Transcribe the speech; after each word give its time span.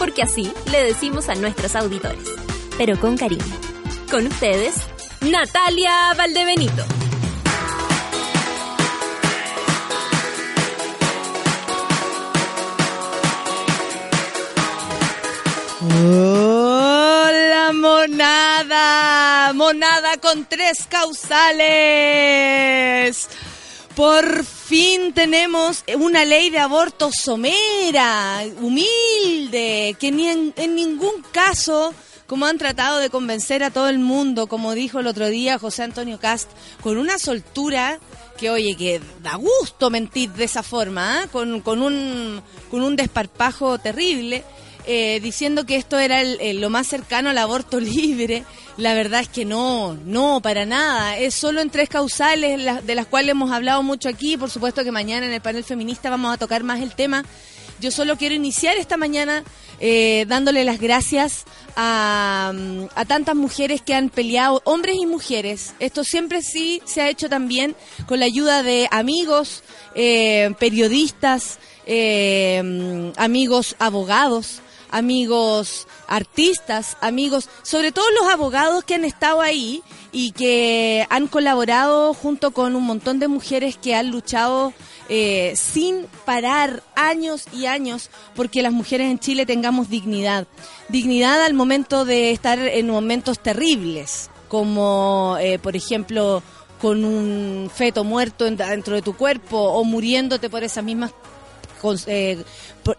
Porque 0.00 0.22
así 0.22 0.50
le 0.72 0.82
decimos 0.82 1.28
a 1.28 1.34
nuestros 1.34 1.76
auditores, 1.76 2.24
pero 2.78 2.98
con 2.98 3.18
cariño. 3.18 3.44
Con 4.10 4.26
ustedes, 4.26 4.76
Natalia 5.20 6.14
Valdebenito. 6.16 6.82
Hola, 16.02 17.72
monada, 17.74 19.52
monada 19.52 20.16
con 20.16 20.46
tres 20.46 20.86
causales. 20.88 21.28
Por 23.94 24.44
fin 24.44 25.12
tenemos 25.12 25.84
una 25.98 26.24
ley 26.24 26.48
de 26.50 26.58
aborto 26.58 27.10
somera, 27.12 28.42
humilde, 28.60 29.96
que 29.98 30.12
ni 30.12 30.28
en, 30.28 30.74
ningún 30.74 31.22
caso 31.32 31.92
como 32.26 32.46
han 32.46 32.58
tratado 32.58 32.98
de 32.98 33.10
convencer 33.10 33.64
a 33.64 33.70
todo 33.70 33.88
el 33.88 33.98
mundo, 33.98 34.46
como 34.46 34.74
dijo 34.74 35.00
el 35.00 35.08
otro 35.08 35.28
día 35.28 35.58
José 35.58 35.82
Antonio 35.82 36.20
Cast, 36.20 36.48
con 36.80 36.96
una 36.98 37.18
soltura 37.18 37.98
que, 38.38 38.50
oye, 38.50 38.76
que 38.76 39.00
da 39.22 39.34
gusto 39.34 39.90
mentir 39.90 40.30
de 40.30 40.44
esa 40.44 40.62
forma, 40.62 41.22
¿ah? 41.22 41.26
con, 41.26 41.60
con, 41.60 41.82
un, 41.82 42.40
con 42.70 42.82
un 42.82 42.94
desparpajo 42.94 43.78
terrible. 43.78 44.44
Eh, 44.86 45.20
diciendo 45.22 45.66
que 45.66 45.76
esto 45.76 45.98
era 45.98 46.20
el- 46.22 46.60
lo 46.60 46.70
más 46.70 46.86
cercano 46.86 47.30
al 47.30 47.38
aborto 47.38 47.78
libre. 47.80 48.44
La 48.76 48.94
verdad 48.94 49.20
es 49.20 49.28
que 49.28 49.44
no, 49.44 49.94
no, 50.06 50.40
para 50.40 50.64
nada. 50.64 51.18
Es 51.18 51.34
solo 51.34 51.60
en 51.60 51.70
tres 51.70 51.88
causales 51.88 52.58
la- 52.60 52.80
de 52.80 52.94
las 52.94 53.06
cuales 53.06 53.32
hemos 53.32 53.50
hablado 53.52 53.82
mucho 53.82 54.08
aquí. 54.08 54.36
Por 54.36 54.50
supuesto 54.50 54.82
que 54.84 54.90
mañana 54.92 55.26
en 55.26 55.32
el 55.32 55.40
panel 55.40 55.64
feminista 55.64 56.08
vamos 56.10 56.32
a 56.34 56.38
tocar 56.38 56.62
más 56.64 56.80
el 56.80 56.94
tema. 56.94 57.24
Yo 57.80 57.90
solo 57.90 58.16
quiero 58.16 58.34
iniciar 58.34 58.76
esta 58.76 58.96
mañana 58.98 59.42
eh, 59.82 60.26
dándole 60.28 60.64
las 60.64 60.78
gracias 60.78 61.44
a, 61.76 62.52
mm, 62.54 62.84
a 62.94 63.04
tantas 63.06 63.34
mujeres 63.34 63.80
que 63.80 63.94
han 63.94 64.10
peleado, 64.10 64.60
hombres 64.66 64.96
y 65.00 65.06
mujeres. 65.06 65.72
Esto 65.78 66.04
siempre 66.04 66.42
sí 66.42 66.82
se 66.84 67.00
ha 67.00 67.08
hecho 67.08 67.30
también 67.30 67.74
con 68.06 68.20
la 68.20 68.26
ayuda 68.26 68.62
de 68.62 68.86
amigos, 68.90 69.62
eh, 69.94 70.52
periodistas, 70.58 71.58
eh, 71.86 72.60
mm, 72.62 73.12
amigos 73.18 73.74
abogados, 73.78 74.60
amigos 74.90 75.86
artistas, 76.08 76.96
amigos, 77.00 77.48
sobre 77.62 77.92
todo 77.92 78.04
los 78.20 78.32
abogados 78.32 78.84
que 78.84 78.94
han 78.94 79.04
estado 79.04 79.40
ahí 79.40 79.82
y 80.12 80.32
que 80.32 81.06
han 81.10 81.26
colaborado 81.28 82.14
junto 82.14 82.50
con 82.50 82.74
un 82.76 82.84
montón 82.84 83.18
de 83.18 83.28
mujeres 83.28 83.76
que 83.76 83.94
han 83.94 84.10
luchado 84.10 84.72
eh, 85.08 85.54
sin 85.56 86.06
parar 86.24 86.82
años 86.94 87.44
y 87.52 87.66
años 87.66 88.10
porque 88.34 88.62
las 88.62 88.72
mujeres 88.72 89.10
en 89.10 89.18
Chile 89.18 89.46
tengamos 89.46 89.88
dignidad. 89.88 90.46
Dignidad 90.88 91.42
al 91.44 91.54
momento 91.54 92.04
de 92.04 92.30
estar 92.32 92.58
en 92.58 92.88
momentos 92.88 93.38
terribles, 93.40 94.30
como 94.48 95.36
eh, 95.40 95.58
por 95.58 95.76
ejemplo 95.76 96.42
con 96.80 97.04
un 97.04 97.70
feto 97.74 98.04
muerto 98.04 98.46
en- 98.46 98.56
dentro 98.56 98.94
de 98.94 99.02
tu 99.02 99.14
cuerpo 99.14 99.58
o 99.58 99.84
muriéndote 99.84 100.48
por 100.48 100.64
esas 100.64 100.82
mismas 100.82 101.12
con- 101.80 101.98
eh, 102.06 102.42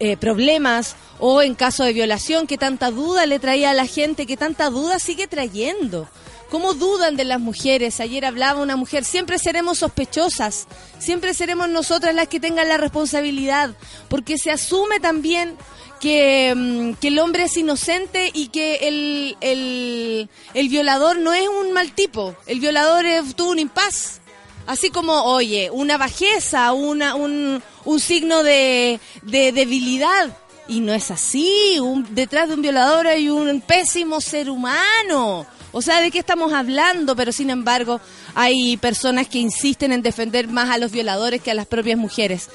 eh, 0.00 0.16
problemas 0.16 0.96
o 1.18 1.40
en 1.42 1.54
caso 1.54 1.84
de 1.84 1.92
violación, 1.92 2.46
que 2.46 2.58
tanta 2.58 2.90
duda 2.90 3.26
le 3.26 3.38
traía 3.38 3.70
a 3.70 3.74
la 3.74 3.86
gente, 3.86 4.26
que 4.26 4.36
tanta 4.36 4.70
duda 4.70 4.98
sigue 4.98 5.26
trayendo. 5.26 6.08
¿Cómo 6.50 6.74
dudan 6.74 7.16
de 7.16 7.24
las 7.24 7.40
mujeres? 7.40 7.98
Ayer 8.00 8.26
hablaba 8.26 8.60
una 8.60 8.76
mujer, 8.76 9.04
siempre 9.06 9.38
seremos 9.38 9.78
sospechosas, 9.78 10.66
siempre 10.98 11.32
seremos 11.32 11.70
nosotras 11.70 12.14
las 12.14 12.28
que 12.28 12.40
tengan 12.40 12.68
la 12.68 12.76
responsabilidad, 12.76 13.70
porque 14.08 14.36
se 14.36 14.50
asume 14.50 15.00
también 15.00 15.56
que, 15.98 16.52
mm, 16.54 16.94
que 17.00 17.08
el 17.08 17.18
hombre 17.20 17.44
es 17.44 17.56
inocente 17.56 18.30
y 18.34 18.48
que 18.48 18.74
el, 18.88 19.36
el, 19.40 20.28
el 20.52 20.68
violador 20.68 21.16
no 21.18 21.32
es 21.32 21.48
un 21.48 21.72
mal 21.72 21.92
tipo, 21.92 22.34
el 22.46 22.60
violador 22.60 23.06
es- 23.06 23.34
tuvo 23.34 23.52
un 23.52 23.58
impas. 23.60 24.20
Así 24.66 24.90
como, 24.90 25.22
oye, 25.24 25.70
una 25.70 25.98
bajeza, 25.98 26.72
una, 26.72 27.14
un, 27.14 27.62
un 27.84 28.00
signo 28.00 28.42
de, 28.42 29.00
de 29.22 29.52
debilidad. 29.52 30.36
Y 30.68 30.80
no 30.80 30.92
es 30.92 31.10
así. 31.10 31.78
Un, 31.80 32.14
detrás 32.14 32.48
de 32.48 32.54
un 32.54 32.62
violador 32.62 33.06
hay 33.06 33.28
un 33.28 33.60
pésimo 33.60 34.20
ser 34.20 34.48
humano. 34.48 35.46
O 35.72 35.82
sea, 35.82 36.00
¿de 36.00 36.10
qué 36.10 36.18
estamos 36.18 36.52
hablando? 36.52 37.16
Pero 37.16 37.32
sin 37.32 37.50
embargo, 37.50 38.00
hay 38.34 38.76
personas 38.76 39.26
que 39.26 39.38
insisten 39.38 39.92
en 39.92 40.02
defender 40.02 40.48
más 40.48 40.70
a 40.70 40.78
los 40.78 40.92
violadores 40.92 41.42
que 41.42 41.50
a 41.50 41.54
las 41.54 41.66
propias 41.66 41.98
mujeres. 41.98 42.48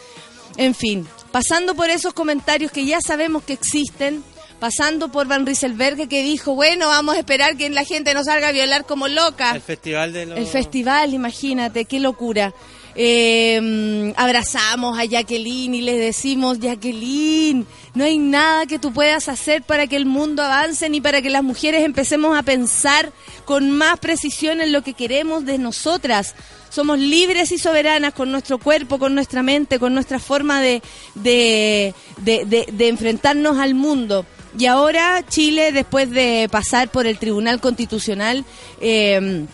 En 0.56 0.73
fin, 0.73 1.07
pasando 1.31 1.75
por 1.75 1.90
esos 1.90 2.13
comentarios 2.13 2.72
que 2.72 2.85
ya 2.85 3.00
sabemos 3.01 3.44
que 3.44 3.53
existen, 3.53 4.23
pasando 4.59 5.09
por 5.12 5.28
Van 5.28 5.45
Rieselberg 5.45 6.07
que 6.07 6.23
dijo, 6.23 6.56
bueno, 6.56 6.88
vamos 6.88 7.16
a 7.16 7.19
esperar 7.19 7.57
que 7.57 7.69
la 7.69 7.84
gente 7.85 8.13
no 8.13 8.23
salga 8.23 8.47
a 8.50 8.51
violar 8.51 8.85
como 8.85 9.07
loca. 9.07 9.51
El 9.56 9.62
festival 9.62 10.13
de 10.13 10.25
los... 10.25 10.38
El 10.40 10.47
festival, 10.47 11.13
imagínate, 11.13 11.85
qué 11.85 12.00
locura. 12.00 12.53
Eh, 13.00 13.59
mm, 13.62 14.19
abrazamos 14.19 14.97
a 14.97 15.06
Jacqueline 15.06 15.75
y 15.75 15.81
le 15.81 15.96
decimos, 16.00 16.57
Jacqueline, 16.59 17.67
no 17.94 18.03
hay 18.03 18.17
nada 18.17 18.66
que 18.66 18.79
tú 18.79 18.91
puedas 18.91 19.29
hacer 19.29 19.62
para 19.62 19.85
que 19.85 19.96
el 19.96 20.07
mundo 20.07 20.41
avance 20.41 20.90
ni 20.90 21.00
para 21.00 21.22
que 21.22 21.29
las 21.29 21.44
mujeres 21.44 21.84
empecemos 21.85 22.35
a 22.35 22.41
pensar 22.41 23.12
con 23.46 23.69
más 23.69 24.00
precisión 24.00 24.62
en 24.62 24.72
lo 24.72 24.81
que 24.81 24.94
queremos 24.96 25.46
de 25.46 25.59
nosotras. 25.59 26.34
Somos 26.72 26.97
libres 26.97 27.51
y 27.51 27.59
soberanas 27.59 28.13
con 28.16 28.31
nuestro 28.31 28.57
cuerpo, 28.57 28.97
con 28.97 29.13
nuestra 29.13 29.44
mente, 29.44 29.78
con 29.78 29.94
nuestra 29.94 30.17
forma 30.17 30.59
de, 30.62 30.81
de- 31.13 31.94
de 32.25 32.88
enfrentarnos 32.88 33.59
al 33.59 33.75
mundo. 33.75 34.25
Y 34.57 34.66
ahora 34.66 35.23
Chile, 35.28 35.72
después 35.72 36.09
de 36.09 36.50
pasar 36.51 36.90
por 36.90 37.06
el 37.06 37.19
Tribunal 37.19 37.62
Constitucional, 37.62 38.44
eh, 38.81 39.45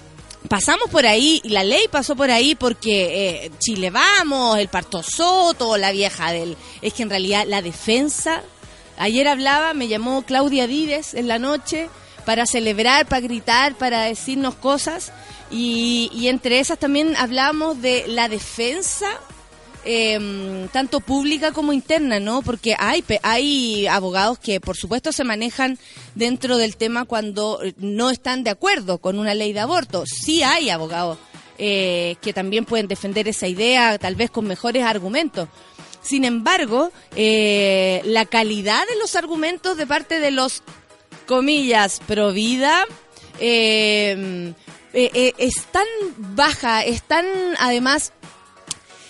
pasamos 0.48 0.90
por 0.90 1.06
ahí, 1.06 1.42
y 1.44 1.50
la 1.50 1.66
ley 1.66 1.88
pasó 1.92 2.16
por 2.16 2.32
ahí 2.32 2.56
porque 2.56 3.46
eh, 3.46 3.52
Chile 3.60 3.90
Vamos, 3.90 4.58
el 4.60 4.70
Parto 4.70 5.04
Soto, 5.04 5.76
la 5.78 5.92
vieja 5.92 6.32
del... 6.32 6.56
Es 6.82 6.94
que 6.94 7.04
en 7.04 7.10
realidad 7.10 7.46
la 7.48 7.62
defensa... 7.62 8.44
Ayer 8.98 9.28
hablaba, 9.28 9.74
me 9.74 9.88
llamó 9.88 10.22
Claudia 10.22 10.68
Vives 10.68 11.16
en 11.16 11.28
la 11.28 11.40
noche 11.40 11.90
para 12.26 12.46
celebrar, 12.46 13.08
para 13.08 13.22
gritar, 13.22 13.76
para 13.76 14.04
decirnos 14.04 14.56
cosas. 14.56 15.12
Y 15.50 16.28
entre 16.28 16.60
esas 16.60 16.78
también 16.78 17.16
hablamos 17.18 17.82
de 17.82 18.06
la 18.08 18.30
defensa 18.30 19.08
eh, 19.86 20.68
tanto 20.72 21.00
pública 21.00 21.52
como 21.52 21.74
interna, 21.74 22.20
¿no? 22.20 22.42
Porque 22.42 22.76
hay 22.78 23.04
hay 23.22 23.88
abogados 23.88 24.40
que, 24.40 24.60
por 24.60 24.78
supuesto, 24.78 25.12
se 25.12 25.24
manejan 25.24 25.78
dentro 26.16 26.58
del 26.58 26.78
tema 26.78 27.06
cuando 27.06 27.62
eh, 27.64 27.74
no 27.78 28.10
están 28.10 28.44
de 28.44 28.50
acuerdo 28.50 28.98
con 29.00 29.20
una 29.20 29.34
ley 29.34 29.54
de 29.54 29.60
aborto. 29.60 30.04
Sí 30.06 30.44
hay 30.44 30.70
abogados 30.70 31.18
eh, 31.60 32.16
que 32.22 32.34
también 32.34 32.66
pueden 32.66 32.88
defender 32.88 33.28
esa 33.28 33.48
idea, 33.48 34.00
tal 34.00 34.16
vez 34.16 34.32
con 34.32 34.46
mejores 34.46 34.84
argumentos. 34.84 35.48
Sin 36.02 36.26
embargo, 36.26 36.92
eh, 37.16 38.02
la 38.06 38.26
calidad 38.26 38.82
de 38.88 38.98
los 39.00 39.16
argumentos 39.16 39.78
de 39.78 39.86
parte 39.86 40.20
de 40.20 40.32
los 40.32 40.64
comillas 41.28 42.02
pro 42.08 42.34
vida 42.34 42.86
eh, 43.40 44.54
es 44.94 45.66
tan 45.72 45.86
baja, 46.18 46.84
es 46.84 47.04
tan 47.04 47.26
además 47.60 48.14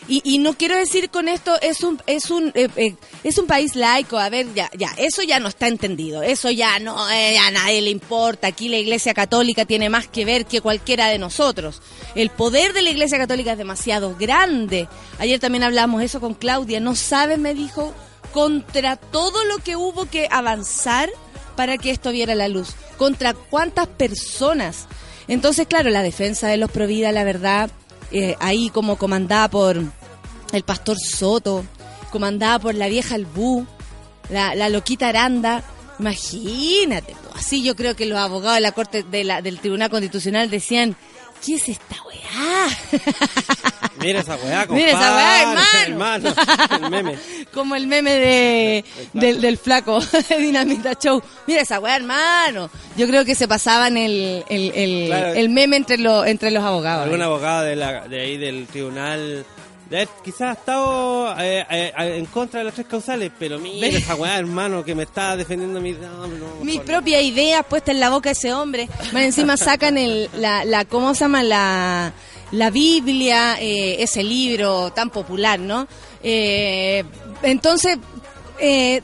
y, 0.07 0.21
y 0.23 0.39
no 0.39 0.53
quiero 0.53 0.75
decir 0.75 1.09
con 1.09 1.27
esto 1.27 1.59
es 1.61 1.81
un 1.81 2.01
es 2.07 2.29
un 2.31 2.51
eh, 2.55 2.67
eh, 2.75 2.95
es 3.23 3.37
un 3.37 3.47
país 3.47 3.75
laico 3.75 4.17
a 4.17 4.29
ver 4.29 4.53
ya 4.53 4.69
ya 4.77 4.93
eso 4.97 5.23
ya 5.23 5.39
no 5.39 5.47
está 5.47 5.67
entendido 5.67 6.23
eso 6.23 6.49
ya 6.49 6.79
no 6.79 7.09
eh, 7.09 7.37
a 7.37 7.51
nadie 7.51 7.81
le 7.81 7.89
importa 7.89 8.47
aquí 8.47 8.69
la 8.69 8.77
Iglesia 8.77 9.13
Católica 9.13 9.65
tiene 9.65 9.89
más 9.89 10.07
que 10.07 10.25
ver 10.25 10.45
que 10.45 10.61
cualquiera 10.61 11.07
de 11.07 11.19
nosotros. 11.19 11.81
El 12.15 12.29
poder 12.29 12.73
de 12.73 12.81
la 12.81 12.89
Iglesia 12.89 13.17
Católica 13.17 13.53
es 13.53 13.57
demasiado 13.57 14.15
grande. 14.17 14.87
Ayer 15.19 15.39
también 15.39 15.63
hablamos 15.63 16.01
eso 16.01 16.19
con 16.19 16.33
Claudia 16.33 16.79
no 16.79 16.95
sabes 16.95 17.39
me 17.39 17.53
dijo 17.53 17.93
contra 18.31 18.95
todo 18.95 19.45
lo 19.45 19.57
que 19.59 19.75
hubo 19.75 20.05
que 20.05 20.27
avanzar 20.31 21.09
para 21.55 21.77
que 21.77 21.91
esto 21.91 22.11
viera 22.11 22.35
la 22.35 22.47
luz. 22.47 22.75
Contra 22.97 23.33
cuántas 23.33 23.87
personas. 23.87 24.87
Entonces 25.27 25.67
claro 25.67 25.89
la 25.89 26.03
defensa 26.03 26.47
de 26.47 26.57
los 26.57 26.71
Provida 26.71 27.11
la 27.11 27.23
verdad 27.23 27.69
eh, 28.13 28.35
ahí 28.39 28.69
como 28.69 28.97
comandada 28.97 29.49
por 29.49 29.81
el 30.53 30.63
pastor 30.63 30.97
Soto, 30.99 31.65
comandada 32.11 32.59
por 32.59 32.75
la 32.75 32.87
vieja 32.87 33.15
Albú, 33.15 33.65
la, 34.29 34.55
la 34.55 34.69
loquita 34.69 35.09
Aranda. 35.09 35.63
Imagínate. 35.99 37.15
Así 37.35 37.63
yo 37.63 37.75
creo 37.75 37.95
que 37.95 38.05
los 38.05 38.17
abogados 38.19 38.55
de 38.55 38.61
la 38.61 38.71
Corte 38.71 39.03
de 39.03 39.23
la, 39.23 39.41
del 39.41 39.59
Tribunal 39.59 39.89
Constitucional 39.89 40.49
decían, 40.49 40.95
¿qué 41.45 41.55
es 41.55 41.69
esta 41.69 41.95
weá? 42.05 42.67
Mira 43.99 44.19
esa 44.21 44.35
weá, 44.35 44.65
compadre. 44.67 44.85
Mira 44.85 44.89
esa 44.99 45.15
weá, 45.15 45.83
hermano. 45.85 46.33
el 46.81 46.89
meme. 46.89 47.17
Como 47.53 47.75
el 47.75 47.87
meme 47.87 48.11
de, 48.11 48.85
del, 49.13 49.39
del 49.41 49.57
flaco 49.57 49.99
de 50.29 50.37
Dinamita 50.37 50.93
Show. 50.99 51.21
Mira 51.47 51.61
esa 51.61 51.79
weá, 51.79 51.95
hermano. 51.95 52.69
Yo 52.97 53.07
creo 53.07 53.23
que 53.25 53.35
se 53.35 53.47
pasaban 53.47 53.97
el, 53.97 54.43
el, 54.49 54.71
el, 54.73 55.07
Claro. 55.07 55.49
meme 55.49 55.77
entre, 55.77 55.97
los 55.97 56.25
entre 56.27 56.51
los 56.51 56.63
abogados. 56.63 57.03
Algún 57.05 57.21
abogado 57.21 57.63
de, 57.63 57.75
la, 57.75 58.07
de 58.07 58.21
ahí 58.21 58.37
del 58.37 58.65
tribunal. 58.67 59.45
Quizás 60.23 60.41
ha 60.41 60.51
estado 60.53 61.35
eh, 61.39 61.65
eh, 61.69 61.93
en 61.97 62.25
contra 62.25 62.59
de 62.59 62.65
las 62.65 62.73
tres 62.73 62.87
causales, 62.87 63.31
pero 63.37 63.59
mira 63.59 63.87
esa 63.87 64.15
weá, 64.15 64.37
hermano, 64.37 64.83
que 64.83 64.95
me 64.95 65.03
está 65.03 65.35
defendiendo 65.37 65.79
mi. 65.81 65.93
No, 65.93 66.27
no, 66.27 66.63
Mis 66.63 66.79
propias 66.81 67.21
ideas 67.23 67.65
puestas 67.65 67.95
en 67.95 67.99
la 67.99 68.09
boca 68.09 68.29
de 68.29 68.33
ese 68.33 68.53
hombre. 68.53 68.89
Más 69.11 69.23
encima 69.23 69.57
sacan 69.57 69.97
el, 69.97 70.29
la, 70.37 70.65
la, 70.65 70.85
¿cómo 70.85 71.13
se 71.13 71.21
llama? 71.21 71.43
La, 71.43 72.13
la 72.51 72.69
Biblia, 72.69 73.57
eh, 73.59 73.97
ese 74.03 74.23
libro 74.23 74.91
tan 74.91 75.09
popular, 75.09 75.59
¿no? 75.59 75.87
Entonces, 77.43 77.97
eh, 78.59 79.01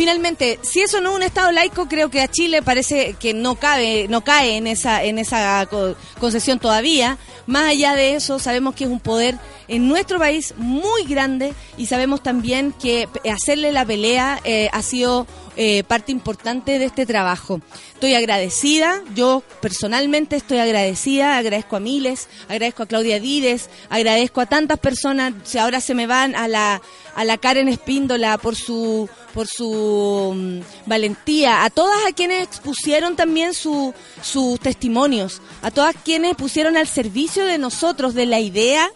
finalmente, 0.00 0.58
si 0.62 0.80
eso 0.80 1.02
no 1.02 1.10
es 1.10 1.16
un 1.16 1.22
Estado 1.22 1.52
laico, 1.52 1.86
creo 1.86 2.08
que 2.08 2.22
a 2.22 2.28
Chile 2.28 2.62
parece 2.62 3.16
que 3.20 3.34
no 3.34 3.56
cabe, 3.56 4.06
no 4.08 4.22
cae 4.22 4.56
en 4.56 4.66
esa, 4.66 5.04
en 5.04 5.18
esa 5.18 5.66
co- 5.66 5.94
concesión 6.18 6.58
todavía. 6.58 7.18
Más 7.46 7.64
allá 7.68 7.94
de 7.94 8.14
eso, 8.14 8.38
sabemos 8.38 8.74
que 8.74 8.84
es 8.84 8.90
un 8.90 8.98
poder 9.00 9.36
en 9.68 9.88
nuestro 9.88 10.18
país 10.18 10.54
muy 10.56 11.04
grande 11.04 11.52
y 11.76 11.84
sabemos 11.84 12.22
también 12.22 12.72
que 12.72 13.08
hacerle 13.30 13.72
la 13.72 13.84
pelea 13.84 14.40
eh, 14.44 14.70
ha 14.72 14.80
sido 14.80 15.26
eh, 15.56 15.82
parte 15.84 16.12
importante 16.12 16.78
de 16.78 16.84
este 16.84 17.06
trabajo. 17.06 17.60
Estoy 17.94 18.14
agradecida, 18.14 19.02
yo 19.14 19.42
personalmente 19.60 20.36
estoy 20.36 20.58
agradecida, 20.58 21.36
agradezco 21.36 21.76
a 21.76 21.80
Miles, 21.80 22.28
agradezco 22.48 22.84
a 22.84 22.86
Claudia 22.86 23.20
Dides, 23.20 23.68
agradezco 23.88 24.40
a 24.40 24.46
tantas 24.46 24.78
personas, 24.78 25.34
si 25.44 25.58
ahora 25.58 25.80
se 25.80 25.94
me 25.94 26.06
van 26.06 26.36
a 26.36 26.48
la, 26.48 26.80
a 27.14 27.24
la 27.24 27.36
Karen 27.36 27.68
Espíndola 27.68 28.38
por 28.38 28.54
su, 28.54 29.08
por 29.34 29.48
su 29.48 30.32
mm, 30.34 30.88
valentía, 30.88 31.64
a 31.64 31.70
todas 31.70 31.98
a 32.08 32.12
quienes 32.12 32.44
expusieron 32.44 33.16
también 33.16 33.52
su, 33.52 33.92
sus 34.22 34.60
testimonios, 34.60 35.42
a 35.62 35.70
todas 35.70 35.94
quienes 36.04 36.36
pusieron 36.36 36.76
al 36.76 36.86
servicio 36.86 37.44
de 37.44 37.58
nosotros, 37.58 38.14
de 38.14 38.26
la 38.26 38.40
idea, 38.40 38.90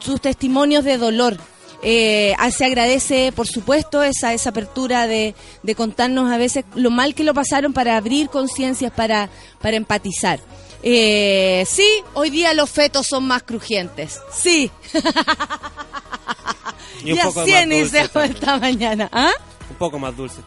sus 0.00 0.20
testimonios 0.20 0.84
de 0.84 0.98
dolor. 0.98 1.38
Eh, 1.82 2.34
ah, 2.38 2.50
se 2.50 2.64
agradece, 2.64 3.32
por 3.32 3.46
supuesto, 3.46 4.02
esa, 4.02 4.32
esa 4.32 4.50
apertura 4.50 5.06
de, 5.06 5.34
de 5.62 5.74
contarnos 5.74 6.32
a 6.32 6.38
veces 6.38 6.64
lo 6.74 6.90
mal 6.90 7.14
que 7.14 7.24
lo 7.24 7.34
pasaron 7.34 7.72
para 7.72 7.96
abrir 7.96 8.28
conciencias, 8.28 8.92
para, 8.92 9.28
para 9.60 9.76
empatizar. 9.76 10.40
Eh, 10.82 11.64
sí, 11.68 11.86
hoy 12.14 12.30
día 12.30 12.54
los 12.54 12.70
fetos 12.70 13.06
son 13.06 13.26
más 13.26 13.42
crujientes. 13.42 14.20
Sí. 14.32 14.70
Y 17.04 17.12
un 17.12 17.18
y 17.18 17.20
poco 17.20 17.40
dulce 17.40 17.52
también. 18.08 18.36
esta 18.36 18.58
mañana. 18.58 19.08
¿Ah? 19.12 19.30
Un 19.70 19.76
poco 19.76 19.98
más 19.98 20.16
dulce. 20.16 20.38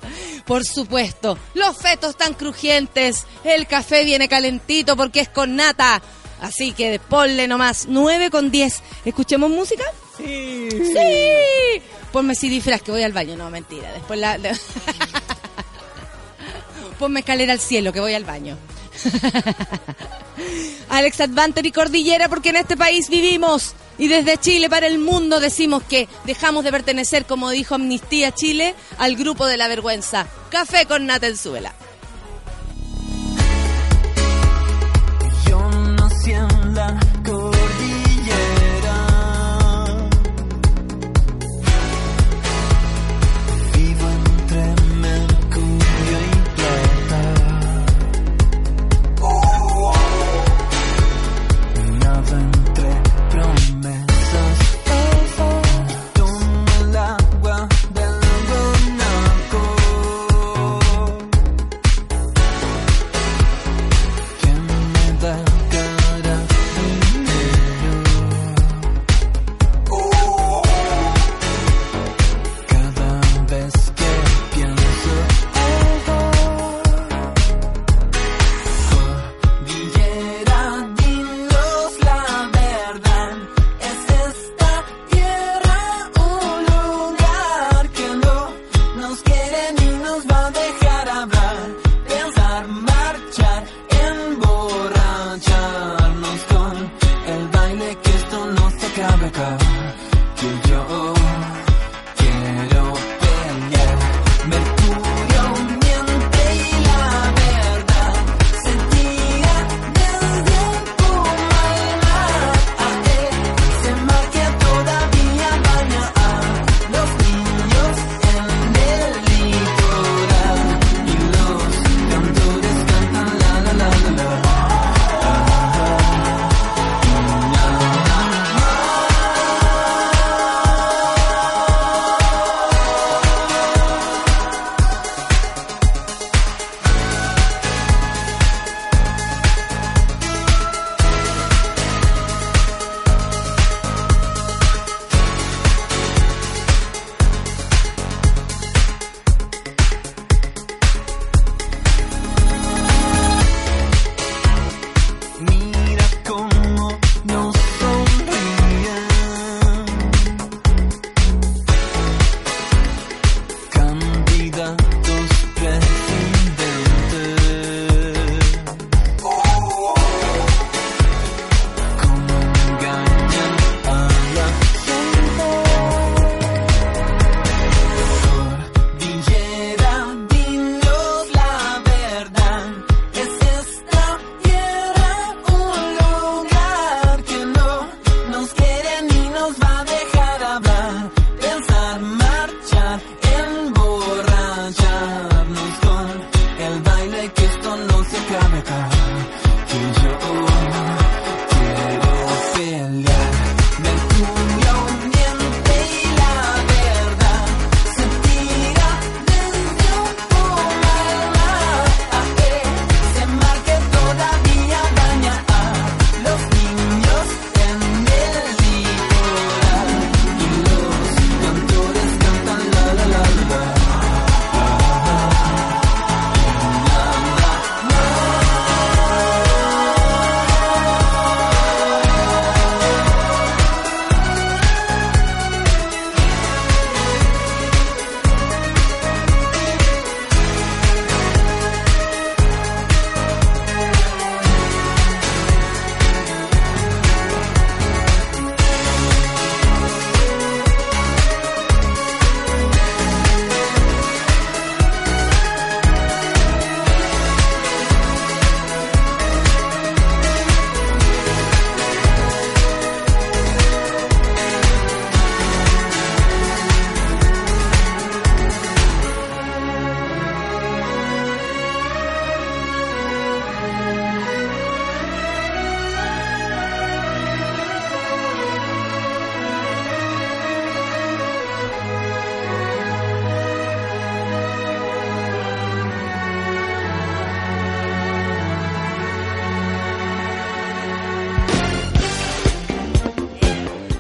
Por 0.46 0.66
supuesto, 0.66 1.38
los 1.54 1.78
fetos 1.78 2.18
tan 2.18 2.34
crujientes, 2.34 3.26
el 3.44 3.68
café 3.68 4.04
viene 4.04 4.28
calentito 4.28 4.98
porque 4.98 5.22
es 5.22 5.30
con 5.30 5.56
nata. 5.56 6.02
Así 6.42 6.72
que 6.72 7.00
ponle 7.00 7.48
nomás 7.48 7.86
9 7.88 8.30
con 8.30 8.50
10. 8.50 8.82
¿Escuchemos 9.06 9.50
música? 9.50 9.84
Sí. 10.20 10.70
Sí. 10.72 11.82
Ponme 12.12 12.36
si 12.36 12.50
disfraz 12.50 12.82
que 12.82 12.92
voy 12.92 13.04
al 13.04 13.14
baño. 13.14 13.36
No, 13.36 13.50
mentira. 13.50 13.92
Después 13.94 14.20
la... 14.20 14.38
Ponme 17.00 17.22
escalera 17.22 17.54
al 17.54 17.60
cielo 17.60 17.94
que 17.94 18.00
voy 18.00 18.14
al 18.14 18.26
baño. 18.26 18.58
Alex 20.90 21.22
Advanter 21.22 21.66
y 21.66 21.72
Cordillera 21.72 22.28
porque 22.28 22.50
en 22.50 22.58
este 22.58 22.76
país 22.76 23.10
vivimos 23.10 23.74
y 23.98 24.08
desde 24.08 24.38
Chile 24.38 24.70
para 24.70 24.88
el 24.88 24.98
mundo 24.98 25.40
decimos 25.40 25.84
que 25.84 26.08
dejamos 26.26 26.64
de 26.64 26.72
pertenecer, 26.72 27.26
como 27.26 27.50
dijo 27.52 27.76
Amnistía 27.76 28.34
Chile, 28.34 28.76
al 28.98 29.16
grupo 29.16 29.46
de 29.46 29.58
la 29.58 29.68
vergüenza. 29.68 30.28
Café 30.50 30.86
con 30.86 31.06
Nata 31.06 31.28
en 31.28 31.38
Suela. 31.38 31.74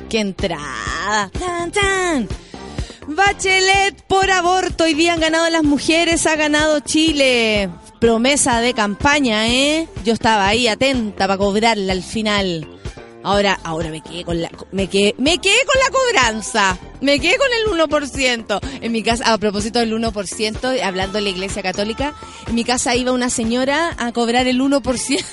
¡Qué 0.09 0.21
entrada! 0.21 1.29
¡Tan, 1.37 1.71
tan! 1.71 2.27
Bachelet 3.07 4.01
por 4.07 4.31
aborto. 4.31 4.85
Hoy 4.85 4.95
día 4.95 5.13
han 5.13 5.19
ganado 5.19 5.47
las 5.51 5.63
mujeres, 5.63 6.25
ha 6.25 6.35
ganado 6.35 6.79
Chile. 6.79 7.69
Promesa 7.99 8.59
de 8.59 8.73
campaña, 8.73 9.47
¿eh? 9.49 9.87
Yo 10.03 10.13
estaba 10.13 10.47
ahí 10.47 10.67
atenta 10.67 11.27
para 11.27 11.37
cobrarla 11.37 11.93
al 11.93 12.01
final. 12.01 12.67
Ahora, 13.21 13.59
ahora 13.63 13.91
me 13.91 14.01
quedé 14.01 14.23
con 14.23 14.41
la, 14.41 14.49
me 14.71 14.87
quedé, 14.87 15.13
me 15.19 15.37
quedé 15.37 15.59
con 15.67 15.79
la 15.79 15.91
cobranza. 15.91 16.79
Me 17.01 17.19
quedé 17.19 17.37
con 17.37 17.77
el 17.77 17.87
1%. 17.87 18.59
En 18.81 18.91
mi 18.91 19.03
casa, 19.03 19.31
a 19.31 19.37
propósito 19.37 19.77
del 19.77 19.93
1%, 19.93 20.81
hablando 20.81 21.19
de 21.19 21.21
la 21.21 21.29
iglesia 21.29 21.61
católica, 21.61 22.15
en 22.47 22.55
mi 22.55 22.63
casa 22.63 22.95
iba 22.95 23.11
una 23.11 23.29
señora 23.29 23.95
a 23.99 24.11
cobrar 24.11 24.47
el 24.47 24.59
1% 24.59 25.23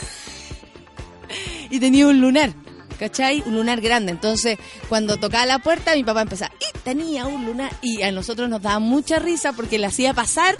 y 1.70 1.80
tenía 1.80 2.06
un 2.08 2.20
lunar. 2.20 2.65
¿Cachai? 2.98 3.42
Un 3.46 3.54
lunar 3.54 3.80
grande. 3.80 4.12
Entonces, 4.12 4.58
cuando 4.88 5.16
tocaba 5.16 5.46
la 5.46 5.58
puerta, 5.58 5.94
mi 5.94 6.04
papá 6.04 6.22
empezaba, 6.22 6.52
y 6.60 6.78
tenía 6.78 7.26
un 7.26 7.44
lunar. 7.44 7.72
Y 7.82 8.02
a 8.02 8.12
nosotros 8.12 8.48
nos 8.48 8.62
daba 8.62 8.78
mucha 8.78 9.18
risa 9.18 9.52
porque 9.52 9.78
le 9.78 9.86
hacía 9.86 10.14
pasar 10.14 10.56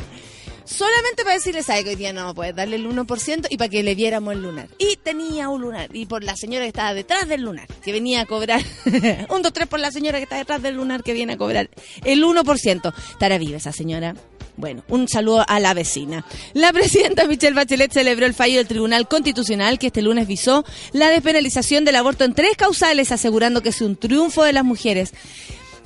solamente 0.64 1.22
para 1.22 1.36
decirle, 1.36 1.62
¿sabe 1.62 1.84
que 1.84 1.90
hoy 1.90 1.96
día 1.96 2.12
no 2.12 2.34
puedes 2.34 2.54
darle 2.54 2.76
el 2.76 2.86
1% 2.88 3.46
y 3.48 3.56
para 3.56 3.68
que 3.68 3.82
le 3.82 3.94
viéramos 3.94 4.34
el 4.34 4.42
lunar? 4.42 4.68
Y 4.78 4.96
tenía 4.96 5.48
un 5.48 5.62
lunar. 5.62 5.94
Y 5.94 6.06
por 6.06 6.24
la 6.24 6.36
señora 6.36 6.64
que 6.64 6.68
estaba 6.68 6.92
detrás 6.92 7.28
del 7.28 7.42
lunar, 7.42 7.68
que 7.82 7.92
venía 7.92 8.22
a 8.22 8.26
cobrar. 8.26 8.60
un, 9.30 9.42
dos, 9.42 9.52
tres 9.52 9.68
por 9.68 9.80
la 9.80 9.90
señora 9.90 10.18
que 10.18 10.24
está 10.24 10.36
detrás 10.36 10.60
del 10.62 10.76
lunar 10.76 11.02
que 11.02 11.12
viene 11.12 11.34
a 11.34 11.36
cobrar 11.36 11.70
el 12.04 12.24
1%. 12.24 12.94
¿Estará 13.12 13.38
viva 13.38 13.56
esa 13.56 13.72
señora? 13.72 14.14
Bueno, 14.56 14.82
un 14.88 15.06
saludo 15.06 15.44
a 15.46 15.60
la 15.60 15.74
vecina. 15.74 16.24
La 16.54 16.72
presidenta 16.72 17.26
Michelle 17.26 17.54
Bachelet 17.54 17.92
celebró 17.92 18.24
el 18.24 18.32
fallo 18.32 18.56
del 18.56 18.66
Tribunal 18.66 19.06
Constitucional 19.06 19.78
que 19.78 19.88
este 19.88 20.00
lunes 20.00 20.26
visó 20.26 20.64
la 20.92 21.10
despenalización 21.10 21.84
del 21.84 21.96
aborto 21.96 22.24
en 22.24 22.34
tres 22.34 22.56
causales, 22.56 23.12
asegurando 23.12 23.62
que 23.62 23.68
es 23.68 23.82
un 23.82 23.96
triunfo 23.96 24.44
de 24.44 24.54
las 24.54 24.64
mujeres. 24.64 25.12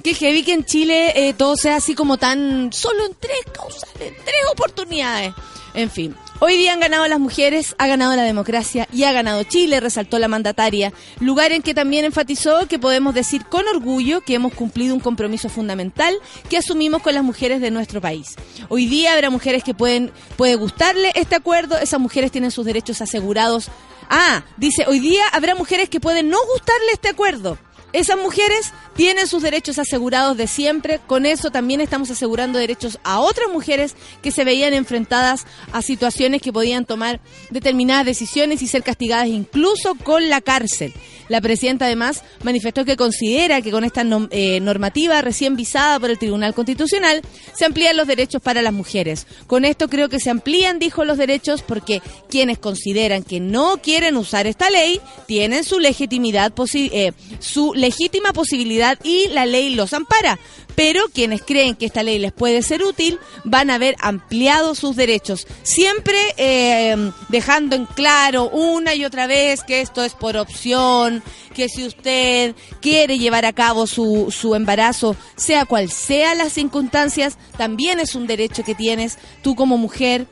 Que 0.02 0.14
heavy 0.14 0.42
que 0.42 0.54
en 0.54 0.64
Chile 0.64 1.12
eh, 1.14 1.34
todo 1.34 1.56
sea 1.56 1.76
así 1.76 1.94
como 1.94 2.16
tan 2.16 2.72
solo 2.72 3.04
en 3.06 3.14
tres 3.18 3.40
causales, 3.52 4.00
en 4.00 4.14
tres 4.14 4.44
oportunidades. 4.52 5.34
En 5.72 5.90
fin, 5.90 6.16
hoy 6.40 6.56
día 6.56 6.72
han 6.72 6.80
ganado 6.80 7.06
las 7.06 7.20
mujeres, 7.20 7.76
ha 7.78 7.86
ganado 7.86 8.16
la 8.16 8.24
democracia 8.24 8.88
y 8.92 9.04
ha 9.04 9.12
ganado 9.12 9.44
Chile, 9.44 9.78
resaltó 9.78 10.18
la 10.18 10.26
mandataria, 10.26 10.92
lugar 11.20 11.52
en 11.52 11.62
que 11.62 11.74
también 11.74 12.04
enfatizó 12.04 12.66
que 12.66 12.80
podemos 12.80 13.14
decir 13.14 13.44
con 13.44 13.68
orgullo 13.68 14.20
que 14.20 14.34
hemos 14.34 14.52
cumplido 14.52 14.94
un 14.94 15.00
compromiso 15.00 15.48
fundamental 15.48 16.14
que 16.48 16.56
asumimos 16.56 17.02
con 17.02 17.14
las 17.14 17.22
mujeres 17.22 17.60
de 17.60 17.70
nuestro 17.70 18.00
país. 18.00 18.34
Hoy 18.68 18.86
día 18.86 19.12
habrá 19.12 19.30
mujeres 19.30 19.62
que 19.62 19.74
pueden 19.74 20.10
puede 20.36 20.56
gustarle 20.56 21.12
este 21.14 21.36
acuerdo, 21.36 21.78
esas 21.78 22.00
mujeres 22.00 22.32
tienen 22.32 22.50
sus 22.50 22.66
derechos 22.66 23.00
asegurados. 23.00 23.68
Ah, 24.08 24.42
dice, 24.56 24.86
hoy 24.88 24.98
día 24.98 25.22
habrá 25.32 25.54
mujeres 25.54 25.88
que 25.88 26.00
pueden 26.00 26.30
no 26.30 26.38
gustarle 26.52 26.92
este 26.92 27.10
acuerdo. 27.10 27.58
Esas 27.92 28.16
mujeres 28.18 28.72
tienen 28.94 29.26
sus 29.26 29.42
derechos 29.42 29.78
asegurados 29.78 30.36
de 30.36 30.46
siempre. 30.46 31.00
Con 31.06 31.26
eso 31.26 31.50
también 31.50 31.80
estamos 31.80 32.10
asegurando 32.10 32.58
derechos 32.58 32.98
a 33.02 33.20
otras 33.20 33.50
mujeres 33.50 33.94
que 34.22 34.30
se 34.30 34.44
veían 34.44 34.74
enfrentadas 34.74 35.46
a 35.72 35.82
situaciones 35.82 36.42
que 36.42 36.52
podían 36.52 36.84
tomar 36.84 37.20
determinadas 37.50 38.06
decisiones 38.06 38.62
y 38.62 38.68
ser 38.68 38.82
castigadas 38.82 39.28
incluso 39.28 39.94
con 39.96 40.28
la 40.28 40.40
cárcel. 40.40 40.92
La 41.30 41.40
presidenta 41.40 41.86
además 41.86 42.22
manifestó 42.42 42.84
que 42.84 42.96
considera 42.96 43.62
que 43.62 43.70
con 43.70 43.84
esta 43.84 44.04
eh, 44.32 44.58
normativa 44.60 45.22
recién 45.22 45.54
visada 45.54 45.98
por 46.00 46.10
el 46.10 46.18
Tribunal 46.18 46.54
Constitucional 46.54 47.22
se 47.56 47.64
amplían 47.64 47.96
los 47.96 48.06
derechos 48.08 48.42
para 48.42 48.62
las 48.62 48.72
mujeres. 48.72 49.26
Con 49.46 49.64
esto 49.64 49.88
creo 49.88 50.08
que 50.08 50.18
se 50.20 50.28
amplían, 50.30 50.78
dijo, 50.80 51.04
los 51.04 51.16
derechos 51.18 51.62
porque 51.62 52.02
quienes 52.28 52.58
consideran 52.58 53.22
que 53.22 53.38
no 53.38 53.78
quieren 53.80 54.16
usar 54.16 54.48
esta 54.48 54.70
ley 54.70 55.00
tienen 55.26 55.62
su 55.62 55.78
legitimidad, 55.78 56.52
posi- 56.52 56.90
eh, 56.92 57.12
su 57.38 57.74
legítima 57.74 58.32
posibilidad 58.32 58.98
y 59.04 59.28
la 59.28 59.46
ley 59.46 59.74
los 59.76 59.92
ampara. 59.94 60.36
Pero 60.74 61.02
quienes 61.12 61.42
creen 61.42 61.76
que 61.76 61.86
esta 61.86 62.02
ley 62.02 62.18
les 62.18 62.32
puede 62.32 62.62
ser 62.62 62.82
útil 62.82 63.18
van 63.44 63.70
a 63.70 63.78
ver 63.78 63.96
ampliado 64.00 64.74
sus 64.74 64.96
derechos. 64.96 65.46
Siempre 65.62 66.16
eh, 66.36 67.10
dejando 67.28 67.76
en 67.76 67.86
claro 67.86 68.48
una 68.48 68.94
y 68.94 69.04
otra 69.04 69.26
vez 69.26 69.62
que 69.62 69.80
esto 69.80 70.04
es 70.04 70.14
por 70.14 70.36
opción, 70.36 71.22
que 71.54 71.68
si 71.68 71.86
usted 71.86 72.54
quiere 72.80 73.18
llevar 73.18 73.44
a 73.44 73.52
cabo 73.52 73.86
su, 73.86 74.34
su 74.36 74.54
embarazo, 74.54 75.16
sea 75.36 75.66
cual 75.66 75.90
sea 75.90 76.34
las 76.34 76.52
circunstancias, 76.52 77.36
también 77.56 78.00
es 78.00 78.14
un 78.14 78.26
derecho 78.26 78.64
que 78.64 78.74
tienes 78.74 79.18
tú 79.42 79.54
como 79.54 79.76
mujer 79.76 80.26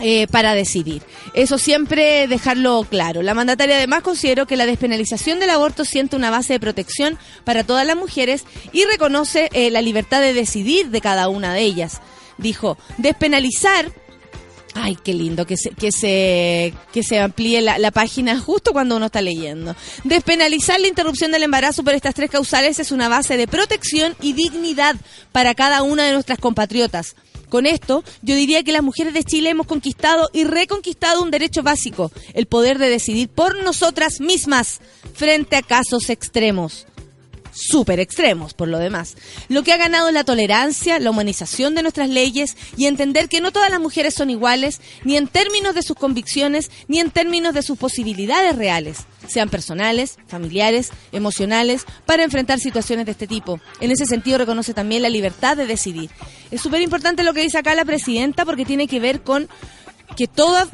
eh, 0.00 0.26
para 0.28 0.54
decidir. 0.54 1.02
Eso 1.34 1.58
siempre 1.58 2.26
dejarlo 2.26 2.86
claro. 2.88 3.22
La 3.22 3.34
mandataria 3.34 3.76
además 3.76 4.02
consideró 4.02 4.46
que 4.46 4.56
la 4.56 4.66
despenalización 4.66 5.38
del 5.38 5.50
aborto 5.50 5.84
siente 5.84 6.16
una 6.16 6.30
base 6.30 6.54
de 6.54 6.60
protección 6.60 7.18
para 7.44 7.64
todas 7.64 7.86
las 7.86 7.96
mujeres 7.96 8.44
y 8.72 8.84
reconoce 8.84 9.48
eh, 9.52 9.70
la 9.70 9.82
libertad 9.82 10.20
de 10.20 10.34
decidir 10.34 10.90
de 10.90 11.00
cada 11.00 11.28
una 11.28 11.54
de 11.54 11.60
ellas. 11.60 12.00
Dijo, 12.38 12.78
despenalizar 12.98 13.92
Ay, 14.74 14.96
qué 15.02 15.12
lindo 15.12 15.44
que 15.44 15.56
se, 15.56 15.70
que 15.70 15.92
se, 15.92 16.72
que 16.92 17.02
se 17.02 17.20
amplíe 17.20 17.60
la, 17.60 17.78
la 17.78 17.90
página 17.90 18.38
justo 18.40 18.72
cuando 18.72 18.96
uno 18.96 19.06
está 19.06 19.20
leyendo. 19.20 19.76
Despenalizar 20.04 20.80
la 20.80 20.88
interrupción 20.88 21.30
del 21.30 21.42
embarazo 21.42 21.84
por 21.84 21.92
estas 21.94 22.14
tres 22.14 22.30
causales 22.30 22.78
es 22.78 22.90
una 22.90 23.08
base 23.08 23.36
de 23.36 23.46
protección 23.46 24.16
y 24.22 24.32
dignidad 24.32 24.96
para 25.30 25.54
cada 25.54 25.82
una 25.82 26.04
de 26.04 26.12
nuestras 26.12 26.38
compatriotas. 26.38 27.16
Con 27.52 27.66
esto, 27.66 28.02
yo 28.22 28.34
diría 28.34 28.62
que 28.62 28.72
las 28.72 28.82
mujeres 28.82 29.12
de 29.12 29.24
Chile 29.24 29.50
hemos 29.50 29.66
conquistado 29.66 30.30
y 30.32 30.44
reconquistado 30.44 31.22
un 31.22 31.30
derecho 31.30 31.62
básico, 31.62 32.10
el 32.32 32.46
poder 32.46 32.78
de 32.78 32.88
decidir 32.88 33.28
por 33.28 33.62
nosotras 33.62 34.20
mismas 34.20 34.80
frente 35.12 35.56
a 35.56 35.62
casos 35.62 36.08
extremos 36.08 36.86
súper 37.52 38.00
extremos, 38.00 38.54
por 38.54 38.68
lo 38.68 38.78
demás. 38.78 39.16
Lo 39.50 39.62
que 39.62 39.74
ha 39.74 39.76
ganado 39.76 40.08
es 40.08 40.14
la 40.14 40.24
tolerancia, 40.24 40.98
la 40.98 41.10
humanización 41.10 41.74
de 41.74 41.82
nuestras 41.82 42.08
leyes 42.08 42.56
y 42.78 42.86
entender 42.86 43.28
que 43.28 43.42
no 43.42 43.52
todas 43.52 43.70
las 43.70 43.80
mujeres 43.80 44.14
son 44.14 44.30
iguales, 44.30 44.80
ni 45.04 45.18
en 45.18 45.28
términos 45.28 45.74
de 45.74 45.82
sus 45.82 45.96
convicciones, 45.96 46.70
ni 46.88 47.00
en 47.00 47.10
términos 47.10 47.52
de 47.52 47.62
sus 47.62 47.76
posibilidades 47.76 48.56
reales, 48.56 49.00
sean 49.28 49.48
personales, 49.48 50.18
familiares, 50.26 50.90
emocionales, 51.12 51.86
para 52.06 52.24
enfrentar 52.24 52.58
situaciones 52.58 53.06
de 53.06 53.12
este 53.12 53.26
tipo. 53.26 53.60
En 53.80 53.90
ese 53.90 54.06
sentido 54.06 54.38
reconoce 54.38 54.74
también 54.74 55.02
la 55.02 55.08
libertad 55.08 55.56
de 55.56 55.66
decidir. 55.66 56.10
Es 56.50 56.60
súper 56.60 56.82
importante 56.82 57.22
lo 57.22 57.34
que 57.34 57.42
dice 57.42 57.58
acá 57.58 57.74
la 57.74 57.84
presidenta 57.84 58.44
porque 58.44 58.64
tiene 58.64 58.86
que 58.86 59.00
ver 59.00 59.22
con 59.22 59.48
que 60.16 60.26
todas, 60.26 60.68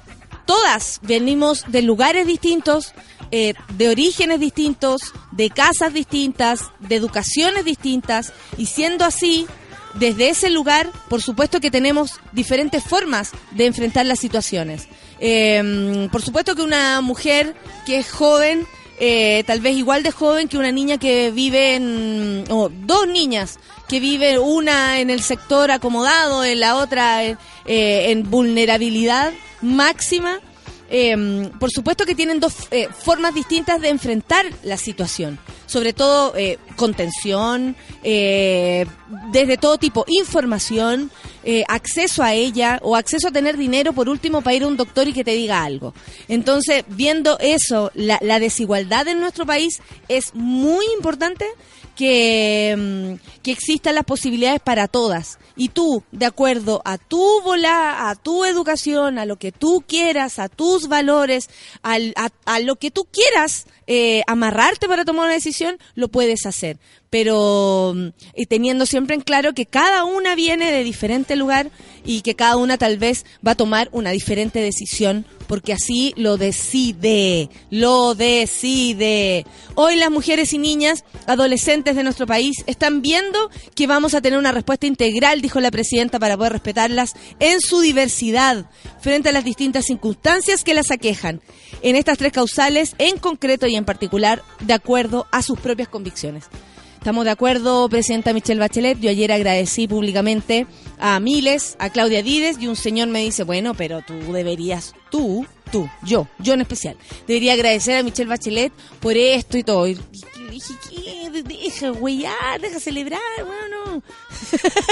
todas 0.47 1.01
venimos 1.03 1.65
de 1.69 1.83
lugares 1.83 2.27
distintos, 2.27 2.95
eh, 3.31 3.55
de 3.77 3.89
orígenes 3.89 4.41
distintos, 4.41 5.01
de 5.33 5.51
casas 5.51 5.93
distintas, 5.93 6.61
de 6.81 6.97
educaciones 6.97 7.65
distintas, 7.65 8.33
y 8.57 8.67
siendo 8.67 9.05
así, 9.05 9.47
desde 9.95 10.31
ese 10.31 10.51
lugar, 10.51 10.91
por 11.09 11.23
supuesto 11.23 11.61
que 11.61 11.71
tenemos 11.71 12.21
diferentes 12.33 12.83
formas 12.85 13.33
de 13.53 13.67
enfrentar 13.67 14.07
las 14.07 14.19
situaciones. 14.19 14.89
Eh, 15.21 16.09
por 16.11 16.23
supuesto 16.23 16.55
que 16.55 16.63
una 16.63 17.01
mujer 17.01 17.55
que 17.87 17.99
es 17.99 18.11
joven, 18.11 18.67
eh, 19.01 19.45
tal 19.47 19.61
vez 19.61 19.77
igual 19.77 20.03
de 20.03 20.11
joven 20.11 20.49
que 20.49 20.59
una 20.59 20.73
niña 20.73 20.99
que 20.99 21.31
vive 21.31 21.77
en, 21.77 22.45
o 22.51 22.69
dos 22.69 23.07
niñas 23.07 23.59
que 23.89 24.01
viven 24.01 24.39
una 24.39 25.01
en 25.01 25.09
el 25.09 25.23
sector 25.23 25.71
acomodado, 25.71 26.45
en 26.45 26.61
la 26.61 26.77
otra 26.77 27.25
eh, 27.25 27.37
en 27.65 28.29
vulnerabilidad 28.29 29.33
máxima, 29.63 30.41
eh, 30.91 31.51
por 31.59 31.71
supuesto 31.71 32.07
que 32.07 32.15
tienen 32.15 32.41
dos 32.41 32.55
eh, 32.71 32.89
formas 32.99 33.35
distintas 33.35 33.81
de 33.81 33.89
enfrentar 33.89 34.47
la 34.63 34.77
situación. 34.77 35.39
Sobre 35.67 35.93
todo 35.93 36.35
eh, 36.37 36.59
contención, 36.77 37.77
eh, 38.03 38.87
desde 39.31 39.59
todo 39.59 39.77
tipo, 39.77 40.05
información, 40.09 41.11
eh, 41.45 41.65
acceso 41.69 42.23
a 42.23 42.33
ella 42.35 42.79
o 42.83 42.97
acceso 42.97 43.29
a 43.29 43.33
tener 43.33 43.57
dinero 43.57 43.93
por 43.93 44.09
último 44.09 44.41
para 44.41 44.57
ir 44.57 44.63
a 44.63 44.67
un 44.67 44.77
doctor 44.77 45.09
y 45.09 45.13
que 45.13 45.25
te 45.25 45.33
diga 45.33 45.63
algo. 45.63 45.95
Entonces, 46.29 46.85
viendo 46.89 47.39
eso, 47.39 47.91
la, 47.95 48.19
la 48.23 48.39
desigualdad 48.39 49.09
en 49.09 49.21
nuestro 49.21 49.45
país 49.45 49.81
es 50.09 50.35
muy 50.35 50.87
importante 50.97 51.45
que, 51.99 52.77
mm, 52.79 53.41
que 53.43 53.51
existan 53.51 53.97
las 53.97 54.05
posibilidades 54.05 54.61
para 54.61 54.87
todas. 54.87 55.39
Y 55.57 55.71
tú, 55.71 56.05
de 56.13 56.27
acuerdo 56.27 56.81
a 56.85 56.97
tu 56.97 57.43
bola, 57.43 58.09
a 58.09 58.15
tu 58.15 58.45
educación, 58.45 59.19
a 59.19 59.27
lo 59.27 59.37
que 59.37 59.51
tú 59.51 59.83
quieras, 59.87 60.39
a 60.39 60.49
tus 60.79 60.89
valores, 60.89 61.51
al- 61.83 62.15
a, 62.45 62.61
lo 62.61 62.77
que 62.77 62.91
tú 62.93 63.07
quieras 63.11 63.67
eh, 63.89 64.23
amarrarte 64.29 64.87
para 64.87 65.05
tomar 65.05 65.25
una 65.25 65.35
decisión, 65.35 65.79
lo 65.95 66.09
puedes 66.09 66.47
hacer. 66.47 66.79
Pero 67.11 67.95
mm, 67.95 68.09
teniendo 68.49 68.87
siempre 68.87 69.15
en 69.15 69.23
claro 69.23 69.55
que 69.55 69.67
cada 69.67 70.05
una 70.05 70.35
viene 70.35 70.71
de 70.71 70.85
diferente 70.85 71.37
lugar 71.37 71.71
y 72.05 72.23
que 72.23 72.35
cada 72.35 72.57
una 72.57 72.79
tal 72.79 72.99
vez 72.99 73.25
va 73.47 73.53
a 73.53 73.57
tomar 73.57 73.89
una 73.93 74.11
diferente 74.11 74.61
decisión 74.61 75.27
porque 75.49 75.73
así 75.73 76.13
lo 76.17 76.37
decide, 76.37 77.49
lo 77.71 78.15
decide. 78.15 79.47
Hoy 79.75 79.97
las 79.97 80.11
mujeres 80.11 80.53
y 80.53 80.59
niñas, 80.59 81.05
adolescentes 81.27 81.97
de 81.97 82.05
nuestro 82.05 82.27
país, 82.27 82.63
están 82.67 83.03
viendo 83.03 83.51
que 83.75 83.87
vamos 83.87 84.15
a 84.15 84.21
tener 84.21 84.39
una 84.39 84.53
respuesta 84.53 84.87
integral, 84.87 85.41
dijo 85.41 85.61
la 85.61 85.71
presidenta, 85.71 86.19
para 86.21 86.37
poder 86.37 86.53
respetarlas 86.53 87.15
en 87.41 87.61
su 87.61 87.81
diversidad 87.81 88.67
frente 89.01 89.31
a 89.31 89.33
las 89.33 89.45
distintas 89.45 89.87
circunstancias 89.87 90.63
que 90.63 90.75
las 90.75 90.91
aquejan. 90.91 91.41
en 91.81 91.97
estas 91.97 92.19
tres 92.19 92.33
causales, 92.33 92.95
en 92.99 93.19
concreto 93.19 93.67
y 93.67 93.77
en 93.77 93.85
particular, 93.85 94.43
de 94.61 94.75
acuerdo 94.75 95.27
a 95.31 95.43
sus 95.43 95.59
propias 95.61 95.89
convicciones. 95.89 96.45
Estamos 96.99 97.25
de 97.25 97.31
acuerdo, 97.31 97.89
Presidenta 97.89 98.33
Michelle 98.33 98.59
Bachelet. 98.59 98.99
Yo 98.99 99.09
ayer 99.09 99.31
agradecí 99.31 99.87
públicamente 99.87 100.67
a 100.99 101.21
Miles, 101.21 101.77
a 101.79 101.91
Claudia 101.91 102.25
Dides, 102.25 102.59
y 102.59 102.67
un 102.67 102.75
señor 102.75 103.07
me 103.07 103.21
dice, 103.21 103.45
bueno, 103.45 103.73
pero 103.75 104.03
tú 104.03 104.15
deberías, 104.33 104.95
tú, 105.09 105.47
tú, 105.71 105.89
yo, 106.03 106.27
yo 106.41 106.55
en 106.55 106.63
especial, 106.63 106.97
debería 107.27 107.53
agradecer 107.53 107.97
a 107.97 108.03
Michelle 108.03 108.29
Bachelet 108.29 108.73
por 108.99 109.17
esto 109.17 109.57
y 109.57 109.63
todo. 109.63 109.87
Y 109.87 109.97
dije, 110.59 110.75
¿qué? 110.89 111.43
Deja, 111.43 111.93
ya, 112.11 112.59
deja 112.61 112.81
celebrar, 112.81 113.21
bueno. 113.39 114.03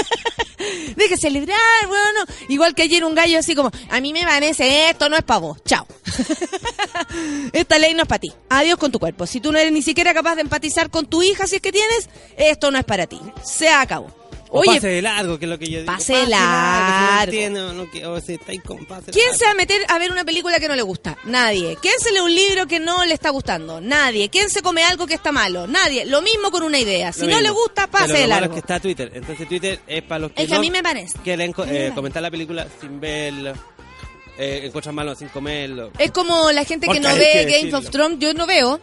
deja 0.95 1.17
celebrar, 1.17 1.87
bueno. 1.87 2.25
Igual 2.49 2.73
que 2.73 2.83
ayer 2.83 3.03
un 3.03 3.15
gallo 3.15 3.39
así 3.39 3.55
como, 3.55 3.71
a 3.89 4.01
mí 4.01 4.13
me 4.13 4.23
parece, 4.23 4.89
esto 4.89 5.09
no 5.09 5.17
es 5.17 5.23
para 5.23 5.39
vos, 5.39 5.57
chao. 5.65 5.85
Esta 7.53 7.79
ley 7.79 7.93
no 7.93 8.03
es 8.03 8.07
para 8.07 8.19
ti. 8.19 8.31
Adiós 8.49 8.77
con 8.77 8.91
tu 8.91 8.99
cuerpo. 8.99 9.27
Si 9.27 9.39
tú 9.39 9.51
no 9.51 9.57
eres 9.57 9.71
ni 9.71 9.81
siquiera 9.81 10.13
capaz 10.13 10.35
de 10.35 10.41
empatizar 10.41 10.89
con 10.89 11.05
tu 11.05 11.21
hija, 11.21 11.47
si 11.47 11.57
es 11.57 11.61
que 11.61 11.71
tienes, 11.71 12.09
esto 12.37 12.71
no 12.71 12.77
es 12.77 12.85
para 12.85 13.07
ti. 13.07 13.19
Se 13.43 13.69
acabó. 13.69 14.26
O 14.49 14.59
Oye, 14.61 14.75
pase 14.75 14.87
de 14.87 15.01
largo, 15.01 15.37
que 15.37 15.45
es 15.45 15.49
lo 15.49 15.59
que 15.59 15.69
yo 15.69 15.79
digo. 15.81 15.91
Pase 15.91 16.13
de 16.13 16.23
si 16.25 16.31
largo. 16.31 17.15
no 17.15 17.23
entiendo, 17.23 17.73
no, 17.73 18.09
o 18.11 18.17
estáis 18.17 18.61
con 18.61 18.85
pase 18.85 19.11
¿Quién 19.11 19.25
largo. 19.25 19.39
se 19.39 19.45
va 19.45 19.51
a 19.51 19.55
meter 19.55 19.81
a 19.89 19.99
ver 19.99 20.11
una 20.11 20.23
película 20.23 20.59
que 20.59 20.67
no 20.69 20.75
le 20.75 20.81
gusta? 20.83 21.17
Nadie. 21.25 21.77
¿Quién 21.81 21.99
se 21.99 22.11
lee 22.13 22.19
un 22.21 22.33
libro 22.33 22.65
que 22.65 22.79
no 22.79 23.03
le 23.05 23.13
está 23.13 23.29
gustando? 23.29 23.81
Nadie. 23.81 24.29
¿Quién 24.29 24.49
se 24.49 24.61
come 24.61 24.83
algo 24.83 25.05
que 25.05 25.15
está 25.15 25.31
malo? 25.31 25.67
Nadie. 25.67 26.05
Lo 26.05 26.21
mismo 26.21 26.49
con 26.51 26.63
una 26.63 26.79
idea. 26.79 27.11
Si 27.11 27.21
Lo 27.21 27.27
no 27.27 27.37
mismo. 27.37 27.41
le 27.41 27.49
gusta, 27.59 27.87
Pero 27.87 27.91
pase 27.91 28.07
lo 28.13 28.13
de 28.13 28.27
malo 28.27 28.29
largo. 28.41 28.45
es 28.45 28.51
que 28.53 28.59
está 28.59 28.79
Twitter. 28.79 29.11
Entonces 29.13 29.47
Twitter 29.47 29.79
es 29.85 30.01
para 30.03 30.19
los 30.19 30.31
que, 30.31 30.43
Es 30.43 30.49
que 30.49 30.55
a 30.55 30.59
mí 30.59 30.71
me 30.71 30.81
parece. 30.81 31.17
quieren 31.23 31.53
me 31.57 31.87
eh, 31.87 31.91
comentar 31.93 32.21
la 32.21 32.31
película 32.31 32.67
sin 32.79 32.99
verla, 33.01 33.53
eh, 34.37 34.61
encuentran 34.65 34.95
malo 34.95 35.13
sin 35.15 35.27
comerlo. 35.29 35.91
Es 35.97 36.11
como 36.11 36.51
la 36.51 36.63
gente 36.63 36.87
que 36.87 36.93
Porque 36.93 36.99
no 37.01 37.15
ve 37.15 37.45
decirlo. 37.45 37.79
of 37.79 37.89
Thrones. 37.89 38.19
Yo 38.19 38.33
no 38.33 38.45
veo. 38.47 38.79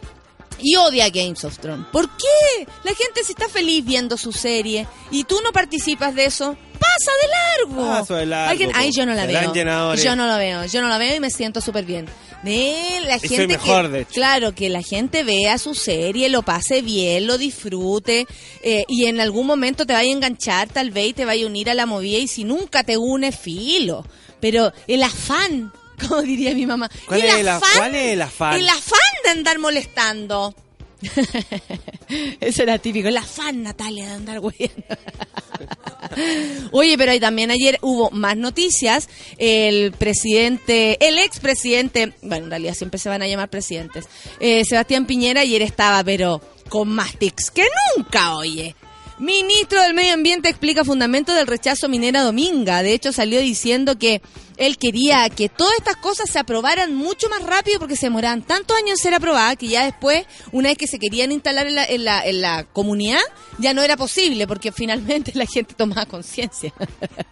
Y 0.61 0.75
odia 0.75 1.09
Games 1.09 1.43
of 1.43 1.57
Thrones. 1.59 1.85
¿Por 1.91 2.09
qué? 2.17 2.65
La 2.83 2.93
gente 2.95 3.23
se 3.23 3.33
está 3.33 3.47
feliz 3.49 3.83
viendo 3.85 4.17
su 4.17 4.31
serie 4.31 4.87
y 5.11 5.23
tú 5.25 5.39
no 5.43 5.51
participas 5.51 6.15
de 6.15 6.25
eso. 6.25 6.57
Pasa 6.79 7.11
de 7.21 7.73
largo. 7.75 7.87
Paso 7.89 8.15
de 8.15 8.25
largo, 8.25 8.51
Alguien- 8.51 8.71
Ay, 8.73 8.91
yo 8.95 9.05
no 9.05 9.13
la 9.13 9.25
veo. 9.25 9.53
Yo 9.95 10.15
no 10.15 10.27
la 10.27 10.37
veo. 10.37 10.65
Yo 10.65 10.81
no 10.81 10.87
la 10.89 10.97
veo 10.97 11.15
y 11.15 11.19
me 11.19 11.29
siento 11.29 11.61
súper 11.61 11.85
bien. 11.85 12.05
De 12.43 13.01
la 13.07 13.17
gente 13.17 13.37
soy 13.37 13.47
mejor, 13.47 13.85
que, 13.85 13.89
de 13.91 13.99
hecho. 14.01 14.11
claro, 14.13 14.53
que 14.53 14.69
la 14.69 14.83
gente 14.83 15.23
vea 15.23 15.57
su 15.57 15.73
serie, 15.73 16.29
lo 16.29 16.43
pase 16.43 16.81
bien, 16.83 17.25
lo 17.25 17.39
disfrute 17.39 18.27
eh, 18.61 18.83
y 18.87 19.05
en 19.05 19.19
algún 19.19 19.47
momento 19.47 19.85
te 19.87 19.93
vaya 19.93 20.09
a 20.09 20.13
enganchar, 20.13 20.67
tal 20.69 20.91
vez 20.91 21.07
y 21.09 21.13
te 21.13 21.25
vaya 21.25 21.43
a 21.43 21.47
unir 21.47 21.69
a 21.71 21.73
la 21.73 21.87
movida 21.87 22.19
y 22.19 22.27
si 22.27 22.43
nunca 22.43 22.83
te 22.83 22.97
une, 22.97 23.31
filo. 23.31 24.05
Pero 24.41 24.71
el 24.87 25.01
afán, 25.01 25.71
como 26.07 26.21
diría 26.21 26.53
mi 26.53 26.65
mamá. 26.65 26.89
¿Cuál 27.07 27.21
el 27.21 27.25
es 27.27 27.35
el 27.35 27.47
af- 27.47 27.61
cuál 27.77 27.95
es 27.95 28.13
el 28.13 28.21
afán? 28.21 28.55
El 28.59 28.69
afán 28.69 28.99
de 29.23 29.29
andar 29.31 29.59
molestando. 29.59 30.53
Eso 32.39 32.63
era 32.63 32.77
típico, 32.79 33.07
el 33.09 33.17
afán, 33.17 33.63
Natalia, 33.63 34.05
de 34.07 34.11
andar 34.13 34.39
güeyando. 34.39 34.83
Oye, 36.71 36.97
pero 36.97 37.11
ahí 37.11 37.19
también 37.19 37.51
ayer 37.51 37.77
hubo 37.81 38.09
más 38.11 38.37
noticias. 38.37 39.09
El 39.37 39.91
presidente, 39.91 40.97
el 41.05 41.17
expresidente, 41.17 42.13
bueno, 42.21 42.45
en 42.45 42.49
realidad 42.51 42.73
siempre 42.75 42.99
se 42.99 43.09
van 43.09 43.21
a 43.21 43.27
llamar 43.27 43.49
presidentes, 43.49 44.05
eh, 44.39 44.63
Sebastián 44.65 45.05
Piñera 45.05 45.41
ayer 45.41 45.61
estaba, 45.61 46.03
pero 46.03 46.41
con 46.69 46.89
más 46.89 47.15
tics 47.17 47.51
que 47.51 47.65
nunca, 47.97 48.35
oye. 48.35 48.75
Ministro 49.17 49.81
del 49.81 49.93
Medio 49.93 50.13
Ambiente 50.13 50.49
explica 50.49 50.83
fundamentos 50.83 51.35
del 51.35 51.47
rechazo 51.47 51.87
minera 51.87 52.21
Dominga. 52.21 52.83
De 52.83 52.93
hecho, 52.93 53.13
salió 53.13 53.39
diciendo 53.39 53.97
que 53.97 54.21
él 54.57 54.77
quería 54.77 55.29
que 55.29 55.47
todas 55.47 55.73
estas 55.77 55.95
cosas 55.97 56.29
se 56.29 56.37
aprobaran 56.37 56.93
mucho 56.93 57.29
más 57.29 57.41
rápido 57.43 57.79
porque 57.79 57.95
se 57.95 58.07
demoraban 58.07 58.41
tantos 58.41 58.75
años 58.77 58.91
en 58.91 58.97
ser 58.97 59.13
aprobadas 59.13 59.55
que 59.55 59.67
ya 59.69 59.85
después, 59.85 60.25
una 60.51 60.67
vez 60.69 60.77
que 60.77 60.87
se 60.87 60.99
querían 60.99 61.31
instalar 61.31 61.65
en 61.67 61.75
la, 61.75 61.85
en 61.85 62.03
la, 62.03 62.25
en 62.25 62.41
la 62.41 62.63
comunidad, 62.65 63.21
ya 63.57 63.73
no 63.73 63.81
era 63.83 63.95
posible 63.95 64.47
porque 64.47 64.71
finalmente 64.73 65.31
la 65.35 65.45
gente 65.45 65.73
tomaba 65.75 66.05
conciencia. 66.05 66.73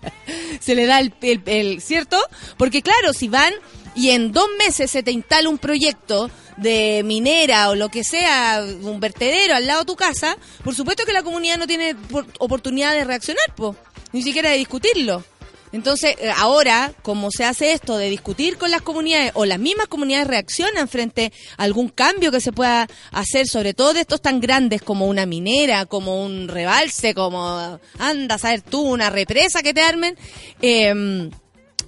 se 0.62 0.76
le 0.76 0.86
da 0.86 1.00
el, 1.02 1.14
el- 1.22 1.42
el- 1.46 1.82
¿cierto? 1.82 2.18
Porque 2.58 2.82
claro, 2.82 3.12
si 3.12 3.28
van 3.28 3.54
y 3.96 4.12
en 4.12 4.32
dos 4.32 4.48
meses 4.58 4.90
se 4.90 5.04
te 5.04 5.12
instala 5.12 5.50
un 5.50 5.58
proyecto 5.58 6.32
de 6.58 7.02
minera 7.06 7.70
o 7.70 7.76
lo 7.76 7.90
que 7.90 8.04
sea, 8.04 8.64
un 8.82 9.00
vertedero 9.00 9.56
al 9.56 9.68
lado 9.68 9.82
de 9.82 9.86
tu 9.86 9.96
casa, 9.96 10.38
por 10.64 10.76
supuesto 10.76 11.06
que 11.06 11.14
la 11.14 11.24
comunidad 11.24 11.58
no 11.58 11.68
tiene 11.68 11.96
por- 11.96 12.28
oportunidad 12.40 12.94
de 12.94 13.04
reaccionar, 13.04 13.54
po, 13.56 13.76
ni 14.12 14.22
siquiera 14.22 14.50
de 14.52 14.58
discutirlo. 14.58 15.24
Entonces, 15.72 16.16
eh, 16.20 16.32
ahora, 16.38 16.94
como 17.02 17.32
se 17.32 17.46
hace 17.46 17.72
esto 17.72 17.98
de 17.98 18.08
discutir 18.08 18.60
con 18.60 18.70
las 18.70 18.84
comunidades 18.84 19.32
o 19.34 19.44
las 19.46 19.58
mismas 19.58 19.88
comunidades 19.88 20.28
reaccionan 20.28 20.88
frente 20.88 21.34
a 21.58 21.64
algún 21.64 21.90
cambio 21.90 22.32
que 22.32 22.40
se 22.42 22.52
pueda 22.52 22.88
hacer, 23.12 23.48
sobre 23.48 23.74
todo 23.74 23.94
de 23.96 24.02
estos 24.02 24.22
tan 24.22 24.40
grandes 24.40 24.84
como 24.84 25.08
una 25.08 25.26
minera, 25.26 25.88
como 25.88 26.24
un 26.24 26.48
rebalse, 26.48 27.16
como 27.16 27.80
anda 27.98 28.36
a 28.36 28.38
saber 28.38 28.62
tú, 28.62 28.82
una 28.82 29.10
represa 29.10 29.64
que 29.64 29.74
te 29.74 29.82
armen, 29.82 30.16
eh, 30.62 31.32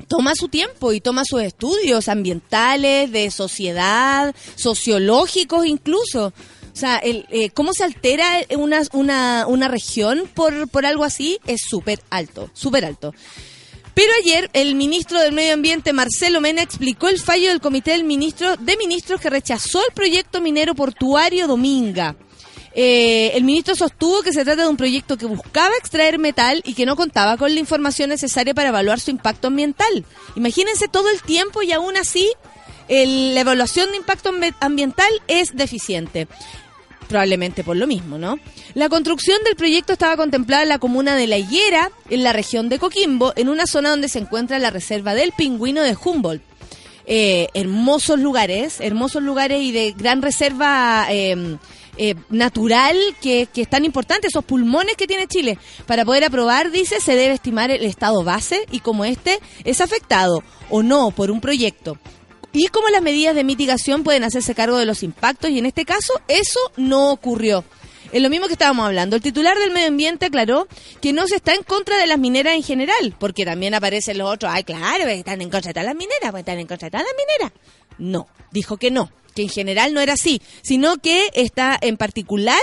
toma 0.08 0.34
su 0.36 0.48
tiempo 0.48 0.94
y 0.94 1.02
toma 1.02 1.24
sus 1.26 1.42
estudios 1.42 2.08
ambientales, 2.08 3.12
de 3.12 3.32
sociedad, 3.32 4.36
sociológicos 4.56 5.66
incluso. 5.66 6.28
O 6.28 6.78
sea, 6.78 6.98
el, 6.98 7.26
eh, 7.30 7.52
cómo 7.52 7.74
se 7.74 7.86
altera 7.86 8.26
una, 8.58 8.82
una, 8.92 9.46
una 9.48 9.68
región 9.68 10.30
por, 10.34 10.68
por 10.68 10.86
algo 10.86 11.06
así 11.06 11.40
es 11.48 11.62
súper 11.62 12.02
alto, 12.10 12.50
súper 12.54 12.84
alto. 12.84 13.14
Pero 13.94 14.12
ayer 14.22 14.50
el 14.52 14.76
ministro 14.76 15.22
del 15.22 15.32
Medio 15.32 15.54
Ambiente, 15.54 15.94
Marcelo 15.94 16.42
Mena, 16.42 16.62
explicó 16.62 17.08
el 17.08 17.18
fallo 17.18 17.48
del 17.48 17.62
Comité 17.62 17.92
del 17.92 18.04
ministro, 18.04 18.58
de 18.58 18.76
Ministros 18.76 19.22
que 19.22 19.30
rechazó 19.30 19.80
el 19.88 19.94
proyecto 19.94 20.42
minero 20.42 20.76
portuario 20.76 21.48
Dominga. 21.48 22.18
Eh, 22.78 23.32
el 23.36 23.46
ministro 23.46 23.74
sostuvo 23.74 24.22
que 24.22 24.34
se 24.34 24.44
trata 24.44 24.64
de 24.64 24.68
un 24.68 24.76
proyecto 24.76 25.18
que 25.18 25.26
buscaba 25.26 25.74
extraer 25.80 26.20
metal 26.20 26.62
y 26.66 26.74
que 26.74 26.86
no 26.86 26.98
contaba 26.98 27.38
con 27.38 27.54
la 27.54 27.60
información 27.62 28.10
necesaria 28.10 28.54
para 28.54 28.70
evaluar 28.70 29.00
su 29.00 29.12
impacto 29.12 29.48
ambiental. 29.48 30.04
Imagínense 30.36 30.90
todo 30.90 31.10
el 31.10 31.22
tiempo 31.22 31.62
y 31.64 31.72
aún 31.72 31.96
así 31.96 32.30
la 32.90 33.40
evaluación 33.40 33.90
de 33.92 33.98
impacto 33.98 34.32
ambi- 34.32 34.54
ambiental 34.60 35.10
es 35.28 35.56
deficiente. 35.56 36.28
Probablemente 37.08 37.64
por 37.64 37.78
lo 37.78 37.88
mismo, 37.88 38.18
¿no? 38.18 38.40
La 38.74 38.90
construcción 38.90 39.38
del 39.44 39.56
proyecto 39.56 39.94
estaba 39.94 40.18
contemplada 40.18 40.64
en 40.64 40.70
la 40.70 40.80
comuna 40.80 41.16
de 41.16 41.28
La 41.28 41.38
Higuera, 41.38 41.92
en 42.10 42.24
la 42.24 42.34
región 42.34 42.68
de 42.68 42.80
Coquimbo, 42.80 43.32
en 43.36 43.48
una 43.48 43.68
zona 43.68 43.92
donde 43.92 44.10
se 44.10 44.20
encuentra 44.20 44.58
la 44.60 44.72
reserva 44.72 45.14
del 45.14 45.32
pingüino 45.32 45.82
de 45.84 45.96
Humboldt. 45.96 46.42
Eh, 47.08 47.50
hermosos 47.54 48.20
lugares, 48.20 48.82
hermosos 48.82 49.22
lugares 49.22 49.62
y 49.62 49.72
de 49.72 49.94
gran 49.96 50.24
reserva 50.24 51.06
eh, 51.12 51.58
eh, 51.98 52.16
natural 52.30 52.98
que, 53.22 53.48
que 53.54 53.62
es 53.62 53.70
tan 53.70 53.86
importante, 53.86 54.28
esos 54.28 54.46
pulmones 54.46 54.96
que 54.96 55.08
tiene 55.08 55.28
Chile. 55.28 55.58
Para 55.86 56.06
poder 56.06 56.24
aprobar, 56.24 56.72
dice, 56.72 57.00
se 57.00 57.16
debe 57.16 57.34
estimar 57.34 57.72
el 57.72 57.86
estado 57.86 58.24
base 58.24 58.66
y 58.72 58.80
como 58.80 59.06
este 59.06 59.40
es 59.64 59.82
afectado 59.82 60.44
o 60.70 60.84
no 60.84 61.12
por 61.12 61.32
un 61.32 61.42
proyecto 61.42 61.98
y 62.56 62.68
cómo 62.68 62.88
las 62.90 63.02
medidas 63.02 63.36
de 63.36 63.44
mitigación 63.44 64.04
pueden 64.04 64.24
hacerse 64.24 64.56
cargo 64.56 64.78
de 64.78 64.86
los 64.86 65.04
impactos 65.04 65.50
y 65.50 65.60
en 65.60 65.66
este 65.66 65.84
caso 65.84 66.14
eso 66.30 66.60
no 66.78 67.12
ocurrió. 67.12 67.66
Es 68.12 68.22
lo 68.22 68.30
mismo 68.30 68.48
que 68.48 68.54
estábamos 68.54 68.86
hablando. 68.86 69.18
El 69.18 69.22
titular 69.22 69.58
del 69.58 69.72
medio 69.72 69.90
ambiente 69.90 70.28
aclaró 70.28 70.68
que 71.02 71.12
no 71.12 71.28
se 71.28 71.36
está 71.36 71.54
en 71.54 71.64
contra 71.64 71.98
de 71.98 72.08
las 72.08 72.18
mineras 72.18 72.56
en 72.56 72.64
general, 72.64 73.14
porque 73.20 73.44
también 73.44 73.74
aparecen 73.74 74.18
los 74.18 74.32
otros, 74.32 74.52
ay 74.54 74.64
claro, 74.64 75.06
están 75.08 75.42
en 75.42 75.50
contra 75.50 75.70
de 75.70 75.74
todas 75.74 75.88
las 75.88 75.96
mineras, 75.96 76.32
pues, 76.32 76.42
están 76.42 76.60
en 76.60 76.68
contra 76.68 76.86
de 76.86 76.92
todas 76.92 77.06
las 77.06 77.16
mineras. 77.18 77.60
No, 77.98 78.28
dijo 78.52 78.78
que 78.78 78.90
no, 78.90 79.12
que 79.36 79.44
en 79.44 79.50
general 79.50 79.94
no 79.94 80.00
era 80.02 80.14
así, 80.14 80.42
sino 80.64 80.98
que 80.98 81.30
está 81.34 81.78
en 81.82 81.98
particular 81.98 82.62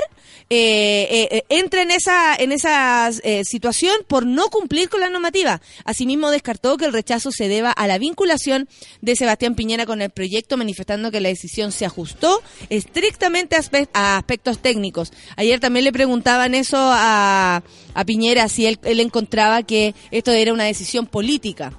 eh, 0.50 1.06
eh, 1.10 1.28
eh, 1.30 1.44
entra 1.48 1.82
en 1.82 1.90
esa 1.90 2.34
en 2.34 2.52
esa 2.52 3.10
eh, 3.22 3.42
situación 3.44 3.94
por 4.06 4.26
no 4.26 4.48
cumplir 4.48 4.88
con 4.88 5.00
la 5.00 5.08
normativa. 5.08 5.62
Asimismo 5.84 6.30
descartó 6.30 6.76
que 6.76 6.84
el 6.84 6.92
rechazo 6.92 7.30
se 7.30 7.48
deba 7.48 7.70
a 7.70 7.86
la 7.86 7.98
vinculación 7.98 8.68
de 9.00 9.16
Sebastián 9.16 9.54
Piñera 9.54 9.86
con 9.86 10.02
el 10.02 10.10
proyecto, 10.10 10.56
manifestando 10.56 11.10
que 11.10 11.20
la 11.20 11.28
decisión 11.28 11.72
se 11.72 11.86
ajustó 11.86 12.42
estrictamente 12.68 13.56
a, 13.56 13.60
aspe- 13.60 13.88
a 13.92 14.16
aspectos 14.16 14.58
técnicos. 14.58 15.12
Ayer 15.36 15.60
también 15.60 15.84
le 15.84 15.92
preguntaban 15.92 16.54
eso 16.54 16.76
a, 16.78 17.62
Piñera 18.06 18.48
si 18.48 18.66
él 18.66 19.00
encontraba 19.00 19.62
que 19.62 19.94
esto 20.10 20.32
era 20.32 20.52
una 20.52 20.64
decisión 20.64 21.06
política. 21.06 21.72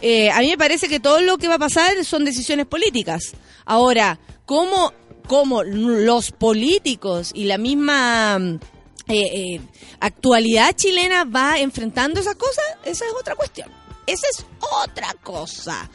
Eh, 0.00 0.30
a 0.30 0.40
mí 0.40 0.48
me 0.48 0.58
parece 0.58 0.88
que 0.88 1.00
todo 1.00 1.20
lo 1.20 1.38
que 1.38 1.48
va 1.48 1.54
a 1.54 1.58
pasar 1.58 2.04
son 2.04 2.24
decisiones 2.24 2.66
políticas. 2.66 3.32
Ahora, 3.64 4.18
¿cómo, 4.46 4.92
cómo 5.26 5.62
los 5.62 6.30
políticos 6.30 7.32
y 7.34 7.44
la 7.44 7.58
misma 7.58 8.38
mm, 8.38 8.54
eh, 9.08 9.54
eh, 9.54 9.60
actualidad 10.00 10.72
chilena 10.74 11.24
va 11.24 11.58
enfrentando 11.58 12.20
esas 12.20 12.36
cosas? 12.36 12.64
Esa 12.84 13.04
es 13.06 13.12
otra 13.18 13.34
cuestión. 13.34 13.70
Esa 14.06 14.26
es 14.30 14.46
otra 14.84 15.14
cosa. 15.22 15.90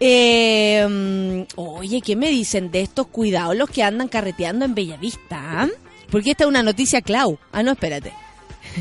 Eh, 0.00 0.84
mm, 0.88 1.60
oye, 1.60 2.00
¿qué 2.00 2.16
me 2.16 2.28
dicen 2.28 2.70
de 2.70 2.80
estos 2.80 3.06
cuidados 3.06 3.56
los 3.56 3.70
que 3.70 3.82
andan 3.84 4.08
carreteando 4.08 4.64
en 4.64 4.74
Bellavista? 4.74 5.62
ah? 5.62 5.68
Porque 6.10 6.32
esta 6.32 6.44
es 6.44 6.48
una 6.48 6.62
noticia 6.62 7.02
clau. 7.02 7.38
Ah, 7.52 7.62
no, 7.62 7.72
espérate. 7.72 8.12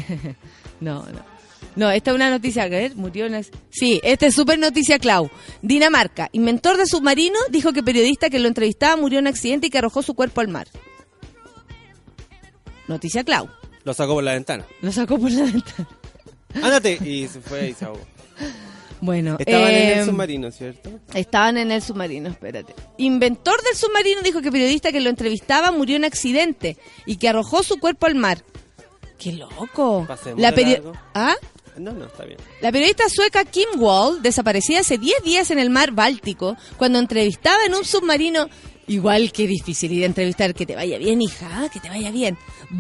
no, 0.80 1.06
no. 1.06 1.31
No, 1.76 1.90
esta 1.90 2.12
es 2.12 2.16
una 2.16 2.30
noticia, 2.30 2.64
a 2.64 2.68
ver, 2.68 2.96
murió 2.96 3.26
en... 3.26 3.46
Sí, 3.70 4.02
esta 4.04 4.26
es 4.26 4.36
súper 4.36 4.60
noticia, 4.60 5.00
Clau. 5.00 5.30
Dinamarca, 5.62 6.30
inventor 6.34 6.78
de 6.78 6.86
submarino, 6.86 7.40
dijo 7.50 7.72
que 7.72 7.82
periodista 7.82 8.30
que 8.30 8.40
lo 8.40 8.48
entrevistaba 8.48 8.98
murió 8.98 9.20
en 9.20 9.28
accidente 9.28 9.68
y 9.68 9.70
que 9.70 9.78
arrojó 9.78 10.02
su 10.02 10.14
cuerpo 10.14 10.42
al 10.42 10.50
mar. 10.50 10.68
Noticia, 12.88 13.24
Clau. 13.24 13.48
Lo 13.84 13.94
sacó 13.94 14.16
por 14.16 14.24
la 14.24 14.34
ventana. 14.34 14.66
Lo 14.82 14.92
sacó 14.92 15.18
por 15.18 15.32
la 15.32 15.44
ventana. 15.44 15.88
Ándate. 16.56 17.00
Y 17.04 17.28
se 17.28 17.40
fue 17.40 17.70
y 17.70 17.74
se 17.74 17.86
ahogó. 17.86 18.02
Bueno, 19.00 19.38
Estaban 19.40 19.70
en 19.70 19.76
eh, 19.76 20.00
el 20.00 20.06
submarino, 20.06 20.52
¿cierto? 20.52 20.92
Estaban 21.16 21.58
en 21.58 21.72
el 21.72 21.82
submarino, 21.82 22.30
espérate. 22.30 22.76
Inventor 22.98 23.60
del 23.64 23.76
submarino 23.76 24.22
dijo 24.22 24.42
que 24.42 24.52
periodista 24.52 24.92
que 24.92 25.00
lo 25.00 25.10
entrevistaba 25.10 25.72
murió 25.72 25.96
en 25.96 26.06
accidente 26.06 26.78
y 27.08 27.16
que 27.16 27.28
arrojó 27.28 27.64
su 27.64 27.80
cuerpo 27.80 28.06
al 28.06 28.16
mar. 28.16 28.44
¡Qué 29.18 29.34
loco! 29.34 30.06
Pasemos 30.08 30.40
La, 30.40 30.52
de 30.52 30.64
largo. 30.64 30.94
¿Ah? 31.16 31.36
No, 31.78 31.92
no, 31.94 32.06
está 32.06 32.26
bien. 32.26 32.38
La 32.62 32.72
periodista 32.72 33.10
sueca 33.10 33.46
Kim 33.46 33.68
Wall 33.78 34.22
desaparecía 34.22 34.82
hace 34.82 34.98
10 34.98 35.24
días 35.24 35.52
en 35.52 35.60
el 35.60 35.70
mar 35.70 35.92
Báltico 35.92 36.58
cuando 36.78 37.00
entrevistaba 37.00 37.64
en 37.66 37.76
un 37.76 37.86
submarino. 37.86 38.48
Igual 38.88 39.32
que 39.32 39.48
difícil 39.48 39.92
ir 39.94 40.04
a 40.04 40.08
entrevistar. 40.08 40.54
Que 40.54 40.66
te 40.66 40.76
vaya 40.76 40.98
bien, 40.98 41.22
hija, 41.22 41.70
que 41.72 41.80
te 41.80 41.88
vaya 41.88 42.12
bien. 42.12 42.38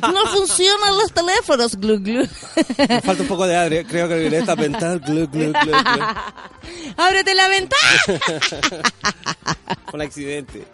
No 0.00 0.26
funcionan 0.28 0.96
los 0.96 1.12
teléfonos. 1.12 1.76
Glu, 1.76 1.98
glu. 2.00 2.26
Me 2.88 3.00
falta 3.02 3.22
un 3.22 3.28
poco 3.28 3.46
de 3.46 3.56
aire. 3.56 3.84
Creo 3.84 4.08
que. 4.08 4.28
Glu, 4.28 5.26
glu, 5.28 5.52
glu, 5.52 5.52
glu. 5.52 5.72
¡Ábrete 6.96 7.34
la 7.34 7.48
ventana! 7.48 8.00
Un 9.92 10.00
accidente. 10.02 10.64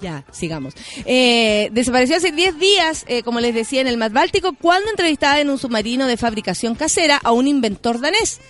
Ya, 0.00 0.24
sigamos. 0.32 0.74
Eh, 1.06 1.70
desapareció 1.72 2.16
hace 2.16 2.32
10 2.32 2.58
días, 2.58 3.04
eh, 3.08 3.22
como 3.22 3.40
les 3.40 3.54
decía, 3.54 3.80
en 3.80 3.86
el 3.86 3.96
mar 3.96 4.10
Báltico, 4.10 4.52
cuando 4.60 4.90
entrevistaba 4.90 5.40
en 5.40 5.48
un 5.50 5.58
submarino 5.58 6.06
de 6.06 6.16
fabricación 6.16 6.74
casera 6.74 7.20
a 7.22 7.32
un 7.32 7.46
inventor 7.46 8.00
danés. 8.00 8.40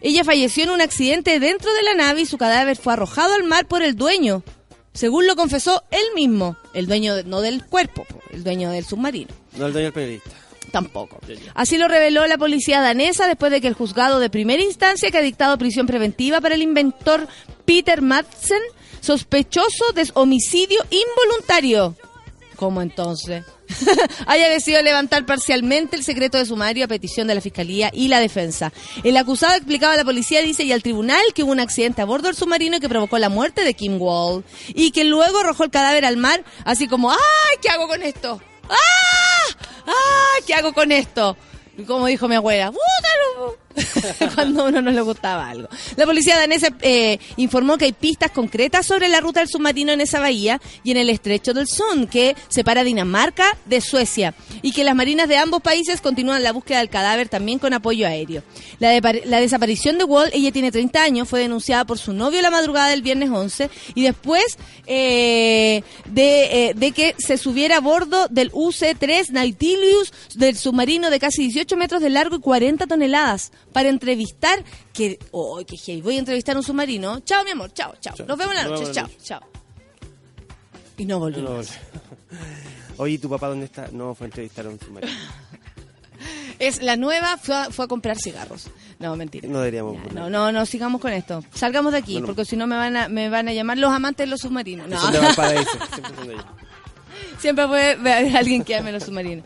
Ella 0.00 0.24
falleció 0.24 0.64
en 0.64 0.70
un 0.70 0.80
accidente 0.80 1.40
dentro 1.40 1.72
de 1.72 1.82
la 1.82 1.94
nave 1.94 2.22
y 2.22 2.26
su 2.26 2.38
cadáver 2.38 2.76
fue 2.76 2.92
arrojado 2.92 3.34
al 3.34 3.44
mar 3.44 3.66
por 3.66 3.82
el 3.82 3.96
dueño, 3.96 4.42
según 4.92 5.26
lo 5.26 5.34
confesó 5.36 5.82
él 5.90 6.04
mismo, 6.14 6.56
el 6.74 6.86
dueño 6.86 7.14
de- 7.16 7.24
no 7.24 7.40
del 7.40 7.64
cuerpo, 7.64 8.04
po, 8.04 8.18
el 8.30 8.44
dueño 8.44 8.70
del 8.70 8.84
submarino. 8.84 9.30
No 9.56 9.66
el 9.66 9.72
dueño 9.72 9.86
del 9.86 9.92
periodista. 9.94 10.30
Tampoco. 10.72 11.20
Así 11.54 11.78
lo 11.78 11.86
reveló 11.88 12.26
la 12.26 12.36
policía 12.38 12.80
danesa 12.80 13.26
después 13.28 13.52
de 13.52 13.60
que 13.60 13.68
el 13.68 13.74
juzgado 13.74 14.18
de 14.18 14.28
primera 14.28 14.62
instancia 14.62 15.10
que 15.10 15.18
ha 15.18 15.22
dictado 15.22 15.56
prisión 15.56 15.86
preventiva 15.86 16.40
para 16.40 16.54
el 16.56 16.62
inventor 16.62 17.28
Peter 17.64 18.02
Madsen, 18.02 18.60
sospechoso 19.04 19.92
de 19.94 20.10
homicidio 20.14 20.80
involuntario. 20.90 21.94
¿Cómo 22.56 22.80
entonces? 22.80 23.44
haya 24.26 24.48
decidido 24.48 24.80
levantar 24.82 25.26
parcialmente 25.26 25.96
el 25.96 26.04
secreto 26.04 26.38
de 26.38 26.46
sumario 26.46 26.84
a 26.84 26.88
petición 26.88 27.26
de 27.26 27.34
la 27.34 27.40
fiscalía 27.40 27.90
y 27.92 28.08
la 28.08 28.20
defensa. 28.20 28.72
El 29.02 29.16
acusado 29.16 29.54
explicaba 29.54 29.94
a 29.94 29.96
la 29.96 30.04
policía, 30.04 30.40
dice, 30.40 30.64
y 30.64 30.72
al 30.72 30.82
tribunal 30.82 31.22
que 31.34 31.42
hubo 31.42 31.52
un 31.52 31.60
accidente 31.60 32.00
a 32.00 32.04
bordo 32.04 32.28
del 32.28 32.36
submarino 32.36 32.80
que 32.80 32.88
provocó 32.88 33.18
la 33.18 33.28
muerte 33.28 33.64
de 33.64 33.74
Kim 33.74 34.00
Wall 34.00 34.44
y 34.68 34.92
que 34.92 35.04
luego 35.04 35.40
arrojó 35.40 35.64
el 35.64 35.70
cadáver 35.70 36.04
al 36.04 36.16
mar, 36.16 36.44
así 36.64 36.88
como, 36.88 37.10
¡ay, 37.10 37.18
qué 37.60 37.68
hago 37.68 37.88
con 37.88 38.02
esto! 38.02 38.40
¡Ah! 38.68 39.56
¡Ah! 39.86 40.40
¿Qué 40.46 40.54
hago 40.54 40.72
con 40.72 40.92
esto? 40.92 41.36
Como 41.86 42.06
dijo 42.06 42.28
mi 42.28 42.36
abuela, 42.36 42.70
¡bútalo! 42.70 43.63
Cuando 44.34 44.62
a 44.62 44.68
uno 44.68 44.82
no 44.82 44.90
le 44.90 45.00
gustaba 45.00 45.48
algo. 45.48 45.68
La 45.96 46.06
policía 46.06 46.38
danesa 46.38 46.68
eh, 46.80 47.18
informó 47.36 47.76
que 47.78 47.86
hay 47.86 47.92
pistas 47.92 48.30
concretas 48.30 48.86
sobre 48.86 49.08
la 49.08 49.20
ruta 49.20 49.40
del 49.40 49.48
submarino 49.48 49.92
en 49.92 50.00
esa 50.00 50.20
bahía 50.20 50.60
y 50.82 50.90
en 50.92 50.96
el 50.96 51.10
estrecho 51.10 51.54
del 51.54 51.66
Son, 51.66 52.06
que 52.06 52.36
separa 52.48 52.84
Dinamarca 52.84 53.56
de 53.66 53.80
Suecia, 53.80 54.34
y 54.62 54.72
que 54.72 54.84
las 54.84 54.94
marinas 54.94 55.28
de 55.28 55.36
ambos 55.36 55.60
países 55.62 56.00
continúan 56.00 56.42
la 56.42 56.52
búsqueda 56.52 56.78
del 56.78 56.88
cadáver 56.88 57.28
también 57.28 57.58
con 57.58 57.72
apoyo 57.72 58.06
aéreo. 58.06 58.42
La 58.78 59.40
desaparición 59.40 59.98
de 59.98 60.04
Wall, 60.04 60.30
ella 60.32 60.52
tiene 60.52 60.70
30 60.70 61.02
años, 61.02 61.28
fue 61.28 61.40
denunciada 61.40 61.84
por 61.84 61.98
su 61.98 62.12
novio 62.12 62.42
la 62.42 62.50
madrugada 62.50 62.88
del 62.88 63.02
viernes 63.02 63.30
11 63.30 63.70
y 63.94 64.02
después 64.02 64.58
eh, 64.86 65.82
de, 66.06 66.68
eh, 66.68 66.74
de 66.74 66.92
que 66.92 67.14
se 67.18 67.38
subiera 67.38 67.78
a 67.78 67.80
bordo 67.80 68.28
del 68.28 68.52
UC-3 68.52 69.30
Nautilus 69.30 70.12
del 70.34 70.56
submarino 70.56 71.10
de 71.10 71.18
casi 71.18 71.42
18 71.42 71.76
metros 71.76 72.02
de 72.02 72.10
largo 72.10 72.36
y 72.36 72.40
40 72.40 72.86
toneladas 72.86 73.52
para 73.74 73.88
entrevistar 73.88 74.64
que 74.92 75.18
oh, 75.32 75.60
qué 75.66 75.76
heavy, 75.76 76.00
voy 76.00 76.16
a 76.16 76.20
entrevistar 76.20 76.56
un 76.56 76.62
submarino. 76.62 77.20
Chao, 77.20 77.42
mi 77.44 77.50
amor, 77.50 77.72
chao, 77.74 77.92
chao. 78.00 78.14
Chao. 78.16 78.26
Nos 78.26 78.38
vemos 78.38 78.54
en 78.56 78.62
la 78.62 78.68
noche, 78.70 78.92
chao, 78.92 79.08
chao. 79.22 79.40
Y 80.96 81.04
no 81.04 81.18
volvió. 81.18 81.42
No, 81.42 81.58
no. 81.58 81.62
Oye, 82.98 83.14
¿y 83.14 83.18
tu 83.18 83.28
papá 83.28 83.48
dónde 83.48 83.64
está? 83.66 83.88
No, 83.90 84.14
fue 84.14 84.26
a 84.26 84.28
entrevistar 84.28 84.64
a 84.64 84.70
un 84.70 84.78
submarino. 84.78 85.12
Es 86.60 86.80
la 86.80 86.96
nueva, 86.96 87.36
fue 87.36 87.56
a, 87.56 87.70
fue 87.70 87.84
a 87.84 87.88
comprar 87.88 88.16
cigarros. 88.16 88.68
No, 89.00 89.16
mentira. 89.16 89.48
No 89.48 89.58
deberíamos 89.58 89.96
Ya, 90.06 90.12
no, 90.12 90.30
no, 90.30 90.52
no, 90.52 90.64
sigamos 90.64 91.00
con 91.00 91.12
esto. 91.12 91.42
Salgamos 91.52 91.92
de 91.92 91.98
aquí, 91.98 92.12
Bueno. 92.12 92.26
porque 92.28 92.44
si 92.44 92.56
no 92.56 92.68
me 92.68 92.76
van 92.76 92.96
a, 92.96 93.08
me 93.08 93.28
van 93.28 93.48
a 93.48 93.52
llamar 93.52 93.76
los 93.76 93.90
amantes 93.92 94.24
de 94.24 94.30
los 94.30 94.40
submarinos. 94.40 94.88
No. 94.88 94.98
Son 95.00 95.12
de 95.12 95.18
Valparaíso. 95.18 95.70
Siempre 95.92 96.14
son 96.16 96.28
de 96.28 96.34
ellos. 96.34 96.46
Siempre 97.38 97.66
puede 97.66 97.92
haber 97.92 98.36
alguien 98.36 98.64
que 98.64 98.76
ame 98.76 98.92
los 98.92 99.04
submarinos. 99.04 99.44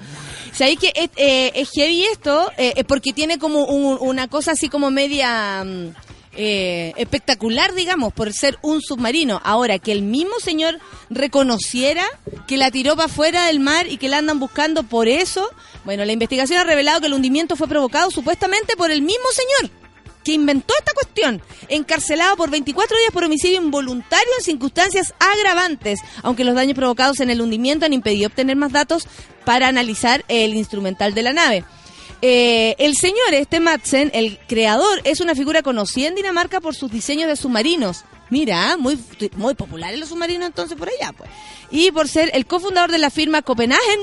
¿Sabéis 0.52 0.78
que 0.78 0.92
es, 0.94 1.10
eh, 1.16 1.52
es 1.54 1.70
heavy 1.70 2.04
esto? 2.04 2.50
Eh, 2.56 2.82
porque 2.84 3.12
tiene 3.12 3.38
como 3.38 3.64
un- 3.64 3.98
una 4.00 4.28
cosa 4.28 4.52
así 4.52 4.68
como 4.68 4.90
media 4.90 5.62
mm, 5.64 5.88
eh, 6.40 6.92
espectacular, 6.96 7.74
digamos, 7.74 8.12
por 8.12 8.32
ser 8.32 8.58
un 8.62 8.80
submarino. 8.80 9.40
Ahora, 9.44 9.78
que 9.78 9.92
el 9.92 10.02
mismo 10.02 10.38
señor 10.40 10.78
reconociera 11.10 12.04
que 12.46 12.56
la 12.56 12.70
tiró 12.70 12.96
para 12.96 13.06
afuera 13.06 13.46
del 13.46 13.60
mar 13.60 13.86
y 13.88 13.98
que 13.98 14.08
la 14.08 14.18
andan 14.18 14.38
buscando 14.40 14.82
por 14.84 15.06
eso. 15.08 15.48
Bueno, 15.84 16.04
la 16.04 16.12
investigación 16.12 16.58
ha 16.58 16.64
revelado 16.64 17.00
que 17.00 17.06
el 17.06 17.12
hundimiento 17.14 17.54
fue 17.56 17.68
provocado 17.68 18.10
supuestamente 18.10 18.76
por 18.76 18.90
el 18.90 19.02
mismo 19.02 19.26
señor 19.32 19.72
que 20.28 20.34
inventó 20.34 20.74
esta 20.78 20.92
cuestión, 20.92 21.40
encarcelado 21.70 22.36
por 22.36 22.50
24 22.50 22.98
días 22.98 23.12
por 23.12 23.24
homicidio 23.24 23.62
involuntario 23.62 24.28
en 24.36 24.44
circunstancias 24.44 25.14
agravantes, 25.18 26.00
aunque 26.22 26.44
los 26.44 26.54
daños 26.54 26.74
provocados 26.74 27.20
en 27.20 27.30
el 27.30 27.40
hundimiento 27.40 27.86
han 27.86 27.94
impedido 27.94 28.26
obtener 28.26 28.54
más 28.54 28.70
datos 28.70 29.08
para 29.46 29.68
analizar 29.68 30.26
el 30.28 30.54
instrumental 30.54 31.14
de 31.14 31.22
la 31.22 31.32
nave. 31.32 31.64
Eh, 32.20 32.76
el 32.78 32.94
señor 32.94 33.32
este 33.32 33.58
Madsen, 33.58 34.10
el 34.12 34.38
creador, 34.46 35.00
es 35.04 35.22
una 35.22 35.34
figura 35.34 35.62
conocida 35.62 36.08
en 36.08 36.14
Dinamarca 36.14 36.60
por 36.60 36.74
sus 36.74 36.90
diseños 36.90 37.28
de 37.28 37.36
submarinos. 37.36 38.04
Mira, 38.28 38.76
muy, 38.76 38.98
muy 39.34 39.54
populares 39.54 39.98
los 39.98 40.10
submarinos 40.10 40.48
entonces 40.48 40.76
por 40.76 40.90
allá, 40.90 41.14
pues. 41.16 41.30
Y 41.70 41.90
por 41.90 42.06
ser 42.06 42.30
el 42.34 42.44
cofundador 42.44 42.90
de 42.90 42.98
la 42.98 43.08
firma 43.08 43.40
Copenhagen 43.40 44.00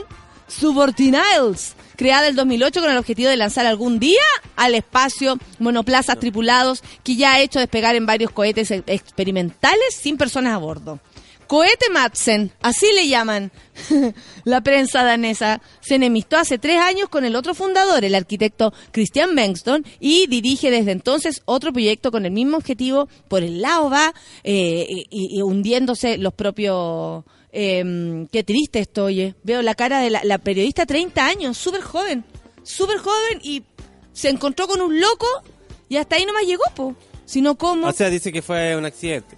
Subordinails, 0.47 1.75
creada 1.95 2.27
el 2.27 2.36
2008 2.36 2.81
con 2.81 2.91
el 2.91 2.97
objetivo 2.97 3.29
de 3.29 3.38
lanzar 3.38 3.65
algún 3.65 3.99
día 3.99 4.23
al 4.55 4.75
espacio 4.75 5.38
monoplazas 5.60 6.19
tripulados 6.19 6.84
que 7.03 7.15
ya 7.15 7.34
ha 7.34 7.39
hecho 7.39 7.60
despegar 7.60 7.95
en 7.95 8.05
varios 8.05 8.31
cohetes 8.31 8.71
experimentales 8.71 9.95
sin 9.99 10.17
personas 10.17 10.53
a 10.53 10.58
bordo. 10.58 10.99
Cohete 11.47 11.89
Madsen, 11.91 12.51
así 12.62 12.88
le 12.95 13.08
llaman. 13.08 13.51
la 14.45 14.62
prensa 14.62 15.03
danesa 15.03 15.62
se 15.81 15.95
enemistó 15.95 16.38
hace 16.38 16.58
tres 16.58 16.79
años 16.79 17.10
con 17.10 17.23
el 17.23 17.36
otro 17.36 17.53
fundador, 17.53 18.03
el 18.03 18.15
arquitecto 18.15 18.73
Christian 18.91 19.36
Bengston, 19.36 19.86
y 19.99 20.27
dirige 20.27 20.71
desde 20.71 20.91
entonces 20.91 21.41
otro 21.45 21.71
proyecto 21.71 22.12
con 22.12 22.25
el 22.25 22.31
mismo 22.31 22.58
objetivo. 22.58 23.08
Por 23.27 23.43
el 23.43 23.62
lado 23.62 23.89
va 23.89 24.13
eh, 24.43 24.86
y, 24.89 25.38
y 25.38 25.41
hundiéndose 25.41 26.17
los 26.17 26.34
propios... 26.34 27.23
eh, 27.58 28.28
qué 28.32 28.44
triste 28.44 28.80
esto, 28.80 29.06
oye. 29.06 29.34
Veo 29.44 29.62
la 29.62 29.76
cara 29.76 30.02
de 30.02 30.10
la, 30.10 30.22
la 30.24 30.38
periodista, 30.38 30.86
30 30.86 31.26
años, 31.26 31.58
súper 31.58 31.82
joven, 31.82 32.24
súper 32.63 32.98
joven, 32.98 33.39
y 33.41 33.63
se 34.13 34.30
encontró 34.30 34.68
con 34.68 34.82
un 34.82 35.00
loco 35.00 35.26
y 35.89 35.98
hasta 35.98 36.15
ahí 36.18 36.26
nomás 36.26 36.44
llegó, 36.46 36.63
po. 36.76 36.96
Sino 37.26 37.56
como 37.56 37.88
O 37.88 37.91
sea, 37.91 38.10
dice 38.10 38.32
que 38.32 38.41
fue 38.41 38.76
un 38.76 38.86
accidente. 38.86 39.36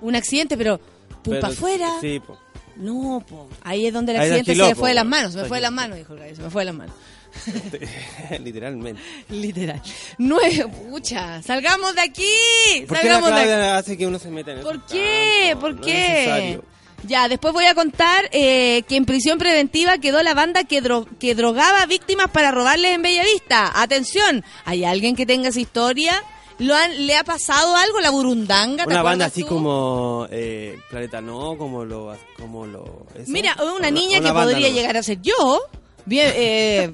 un 0.00 0.14
accidente, 0.16 0.56
pero 0.58 0.80
para 1.24 1.48
afuera. 1.48 1.88
Sí, 2.00 2.20
po. 2.20 2.38
No, 2.76 3.24
po. 3.28 3.48
Ahí 3.62 3.86
es 3.86 3.92
donde 3.92 4.12
el 4.12 4.20
accidente 4.20 4.54
se 4.54 4.62
le 4.68 4.74
fue 4.74 4.90
de 4.90 4.94
las 4.96 5.06
manos, 5.06 5.32
se 5.32 5.38
me 5.42 5.44
fue 5.44 5.58
de 5.58 5.62
las 5.62 5.72
manos, 5.72 5.96
dijo 5.98 6.12
el 6.14 6.18
gallo, 6.20 6.36
se 6.36 6.42
me 6.42 6.50
fue 6.50 6.62
de 6.62 6.66
las 6.66 6.74
manos. 6.74 6.94
Literalmente. 8.40 9.00
Literal. 9.28 9.80
Nueve, 10.18 10.66
pucha, 10.90 11.40
salgamos 11.42 11.94
de 11.94 12.00
aquí. 12.00 12.84
¿Por 12.88 12.98
qué 12.98 13.08
la 13.08 13.20
salgamos 13.20 13.30
de 13.30 13.54
aquí. 13.54 13.78
Hace 13.78 13.96
que 13.96 14.06
uno 14.06 14.18
se 14.18 14.30
meta 14.30 14.52
en? 14.52 14.62
¿Por 14.62 14.84
qué? 14.86 15.56
¿Por 15.60 15.74
No 15.76 15.80
qué? 15.80 16.60
Ya, 17.04 17.28
después 17.28 17.54
voy 17.54 17.64
a 17.66 17.74
contar 17.74 18.28
eh, 18.32 18.82
que 18.88 18.96
en 18.96 19.04
prisión 19.06 19.38
preventiva 19.38 19.98
quedó 19.98 20.22
la 20.22 20.34
banda 20.34 20.64
que, 20.64 20.82
dro- 20.82 21.06
que 21.18 21.34
drogaba 21.34 21.86
víctimas 21.86 22.30
para 22.30 22.50
robarles 22.50 22.92
en 22.94 23.02
Bellavista. 23.02 23.72
Atención, 23.80 24.44
¿hay 24.64 24.84
alguien 24.84 25.16
que 25.16 25.24
tenga 25.26 25.48
esa 25.48 25.60
historia? 25.60 26.22
¿Lo 26.58 26.74
han, 26.76 27.06
¿Le 27.06 27.16
ha 27.16 27.24
pasado 27.24 27.74
algo? 27.74 28.00
¿La 28.00 28.10
burundanga? 28.10 28.84
¿te 28.84 28.90
Una 28.90 29.02
banda 29.02 29.24
así 29.26 29.40
tú? 29.42 29.48
como 29.48 30.26
eh, 30.30 30.78
Planeta 30.90 31.22
No, 31.22 31.56
como 31.56 31.86
lo... 31.86 32.14
Como 32.36 32.66
lo 32.66 33.06
eso. 33.14 33.24
Mira, 33.32 33.56
una 33.76 33.90
niña 33.90 34.18
una 34.18 34.28
que 34.28 34.34
podría 34.34 34.68
no. 34.68 34.74
llegar 34.74 34.96
a 34.98 35.02
ser 35.02 35.22
yo. 35.22 35.62
Bien, 36.04 36.30
eh, 36.36 36.92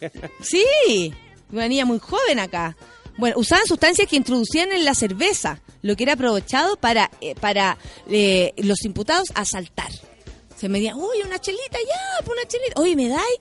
sí, 0.40 1.12
una 1.50 1.68
niña 1.68 1.84
muy 1.84 1.98
joven 1.98 2.38
acá. 2.40 2.74
Bueno, 3.16 3.36
usaban 3.38 3.66
sustancias 3.66 4.08
que 4.08 4.16
introducían 4.16 4.72
en 4.72 4.84
la 4.84 4.94
cerveza, 4.94 5.60
lo 5.82 5.96
que 5.96 6.04
era 6.04 6.14
aprovechado 6.14 6.76
para, 6.76 7.10
eh, 7.20 7.34
para 7.34 7.78
eh, 8.08 8.52
los 8.58 8.84
imputados 8.84 9.28
asaltar. 9.34 9.90
Se 10.56 10.68
me 10.68 10.78
decían, 10.78 10.96
uy, 10.96 11.22
una 11.24 11.40
chelita, 11.40 11.78
ya, 11.78 12.24
pues 12.24 12.38
una 12.38 12.48
chelita. 12.48 12.80
Oye, 12.80 12.96
¿me 12.96 13.08
dais? 13.08 13.38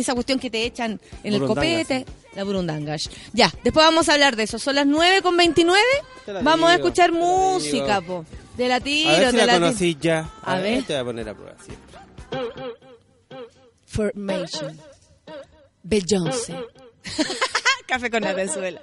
esa 0.00 0.14
cuestión 0.14 0.38
que 0.38 0.50
te 0.50 0.64
echan 0.64 1.00
en 1.24 1.34
el 1.34 1.46
copete, 1.46 2.04
la 2.34 2.44
burundangash. 2.44 3.08
Ya, 3.32 3.52
después 3.64 3.84
vamos 3.84 4.08
a 4.08 4.12
hablar 4.12 4.36
de 4.36 4.42
eso. 4.42 4.58
Son 4.58 4.74
las 4.74 4.86
9 4.86 5.22
con 5.22 5.36
29. 5.36 5.80
Te 6.24 6.32
la 6.34 6.42
Vamos 6.42 6.70
a 6.70 6.74
escuchar 6.74 7.10
te 7.10 7.16
música, 7.16 8.00
po. 8.02 8.24
De 8.56 8.68
la 8.68 8.80
tiro, 8.80 9.10
A 9.10 9.18
ver 9.18 9.30
si 9.30 9.36
la 9.36 9.46
la 9.46 9.52
conocí 9.54 9.96
ya. 10.00 10.30
A 10.42 10.58
ver. 10.58 10.84
Te 10.84 10.92
voy 10.94 11.00
a 11.00 11.04
poner 11.04 11.28
a 11.28 11.34
prueba 11.34 11.56
siempre. 11.64 11.98
Formation. 13.86 14.80
Beyoncé. 15.82 16.56
Café 17.86 18.10
con 18.10 18.22
la 18.22 18.34
Venezuela. 18.34 18.82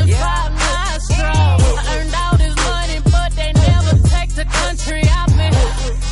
with 0.00 0.08
Jackson 0.08 0.18
5 0.18 0.52
nostrils. 0.52 1.62
I 1.78 1.98
earned 1.98 2.14
all 2.14 2.36
this 2.38 2.56
money, 2.56 2.98
but 3.04 3.30
they 3.34 3.52
never 3.52 4.08
take 4.08 4.30
the 4.34 4.44
country 4.44 5.02
out 5.08 5.30
me. 5.36 5.50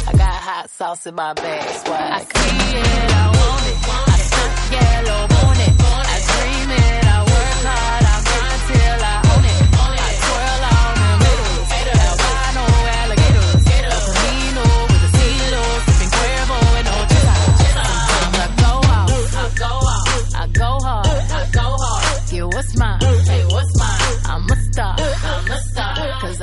I 0.07 0.13
got 0.13 0.35
hot 0.49 0.71
sauce 0.71 1.07
in 1.07 1.15
my 1.15 1.33
bag, 1.35 1.69
swag. 1.85 2.13
I 2.13 2.21
see 2.21 2.79
it, 2.79 3.13
I 3.13 3.27
want 3.39 3.67
it. 3.71 3.79
I 3.89 4.19
stunt 4.29 4.55
yellow, 4.73 5.21
want 5.21 5.61
it. 5.67 5.75
I 5.81 6.19
dream 6.31 6.71
it, 6.71 7.06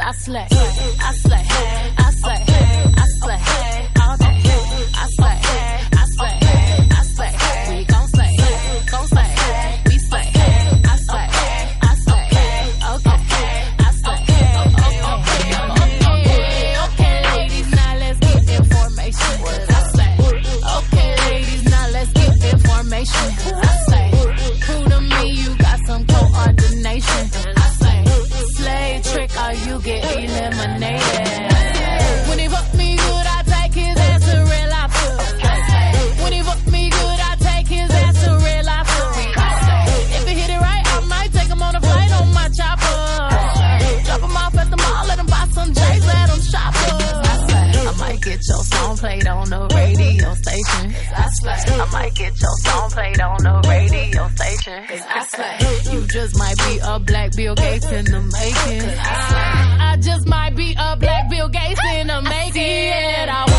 I 0.05 0.11
slay, 0.11 0.47
I 0.51 1.13
slay, 1.13 1.45
I 1.97 2.11
slay, 2.11 2.52
played 49.03 49.27
on 49.27 49.49
the 49.49 49.59
radio 49.75 50.33
station. 50.33 50.95
I 51.13 51.27
slay. 51.41 51.75
I 51.75 51.91
might 51.91 52.15
get 52.15 52.39
your 52.39 52.55
song 52.63 52.89
played 52.89 53.19
on 53.19 53.43
the 53.43 53.55
radio 53.67 54.27
station. 54.29 54.79
I 54.89 55.25
slay. 55.25 55.93
You 55.93 56.07
just 56.07 56.37
might 56.37 56.57
be 56.57 56.79
a 56.81 56.99
black 56.99 57.35
Bill 57.35 57.53
Gates 57.53 57.91
in 57.91 58.05
the 58.05 58.21
making. 58.21 58.89
I. 58.99 59.91
I 59.91 59.97
just 59.97 60.25
might 60.25 60.55
be 60.55 60.73
a 60.79 60.95
black 60.95 61.29
Bill 61.29 61.49
Gates 61.49 61.81
in 61.95 62.07
the 62.07 62.21
making. 62.21 63.29
I 63.29 63.52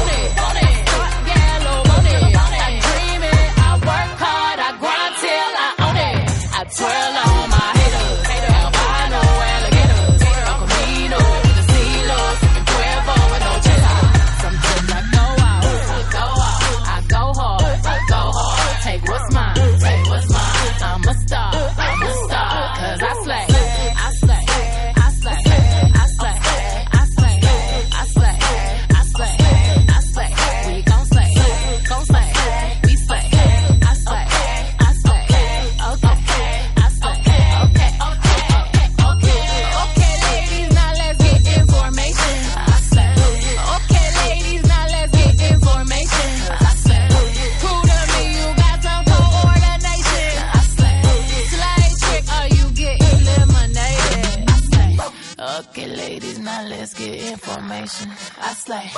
Slay, 58.74 58.90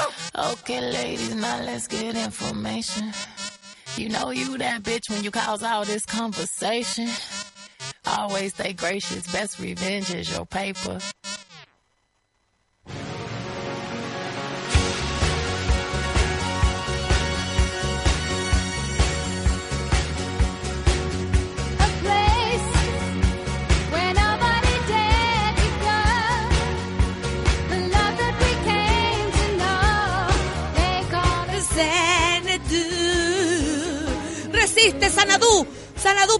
okay, 0.53 0.81
ladies, 0.81 1.35
now 1.35 1.61
let's 1.63 1.87
get 1.87 2.17
information. 2.17 3.13
You 3.97 4.09
know 4.09 4.31
you 4.31 4.57
that 4.59 4.83
bitch 4.83 5.11
when 5.11 5.23
you 5.23 5.31
cause 5.31 5.63
all 5.63 5.85
this 5.85 6.07
conversation. 6.07 7.09
Always 8.07 8.55
stay 8.55 8.73
gracious. 8.73 9.31
Best 9.31 9.59
revenge 9.59 10.15
is 10.15 10.31
your 10.35 10.47
paper. 10.47 10.99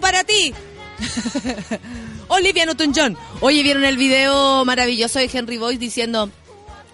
Para 0.01 0.23
ti. 0.23 0.53
Olivia 2.27 2.65
Newton-John. 2.65 3.17
Oye, 3.41 3.63
¿vieron 3.63 3.83
el 3.83 3.97
video 3.97 4.63
maravilloso 4.65 5.19
de 5.19 5.29
Henry 5.31 5.57
Boyce 5.57 5.79
diciendo... 5.79 6.29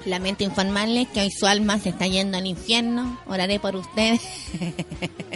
Lamento 0.06 0.44
informarles 0.44 1.08
que 1.08 1.22
hoy 1.22 1.32
su 1.32 1.46
alma 1.46 1.80
se 1.80 1.90
está 1.90 2.08
yendo 2.08 2.38
al 2.38 2.46
infierno. 2.46 3.20
Oraré 3.26 3.60
por 3.60 3.76
ustedes. 3.76 4.22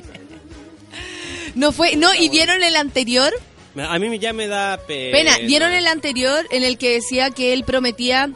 no 1.55 1.71
fue... 1.71 1.95
No, 1.95 2.13
¿y 2.13 2.27
vieron 2.29 2.61
el 2.63 2.75
anterior? 2.75 3.33
A 3.77 3.99
mí 3.99 4.19
ya 4.19 4.33
me 4.33 4.47
da 4.47 4.77
pena. 4.85 5.17
Pena, 5.17 5.37
¿vieron 5.45 5.71
el 5.71 5.87
anterior 5.87 6.45
en 6.51 6.63
el 6.63 6.77
que 6.77 6.93
decía 6.93 7.29
que 7.29 7.53
él 7.53 7.63
prometía 7.63 8.29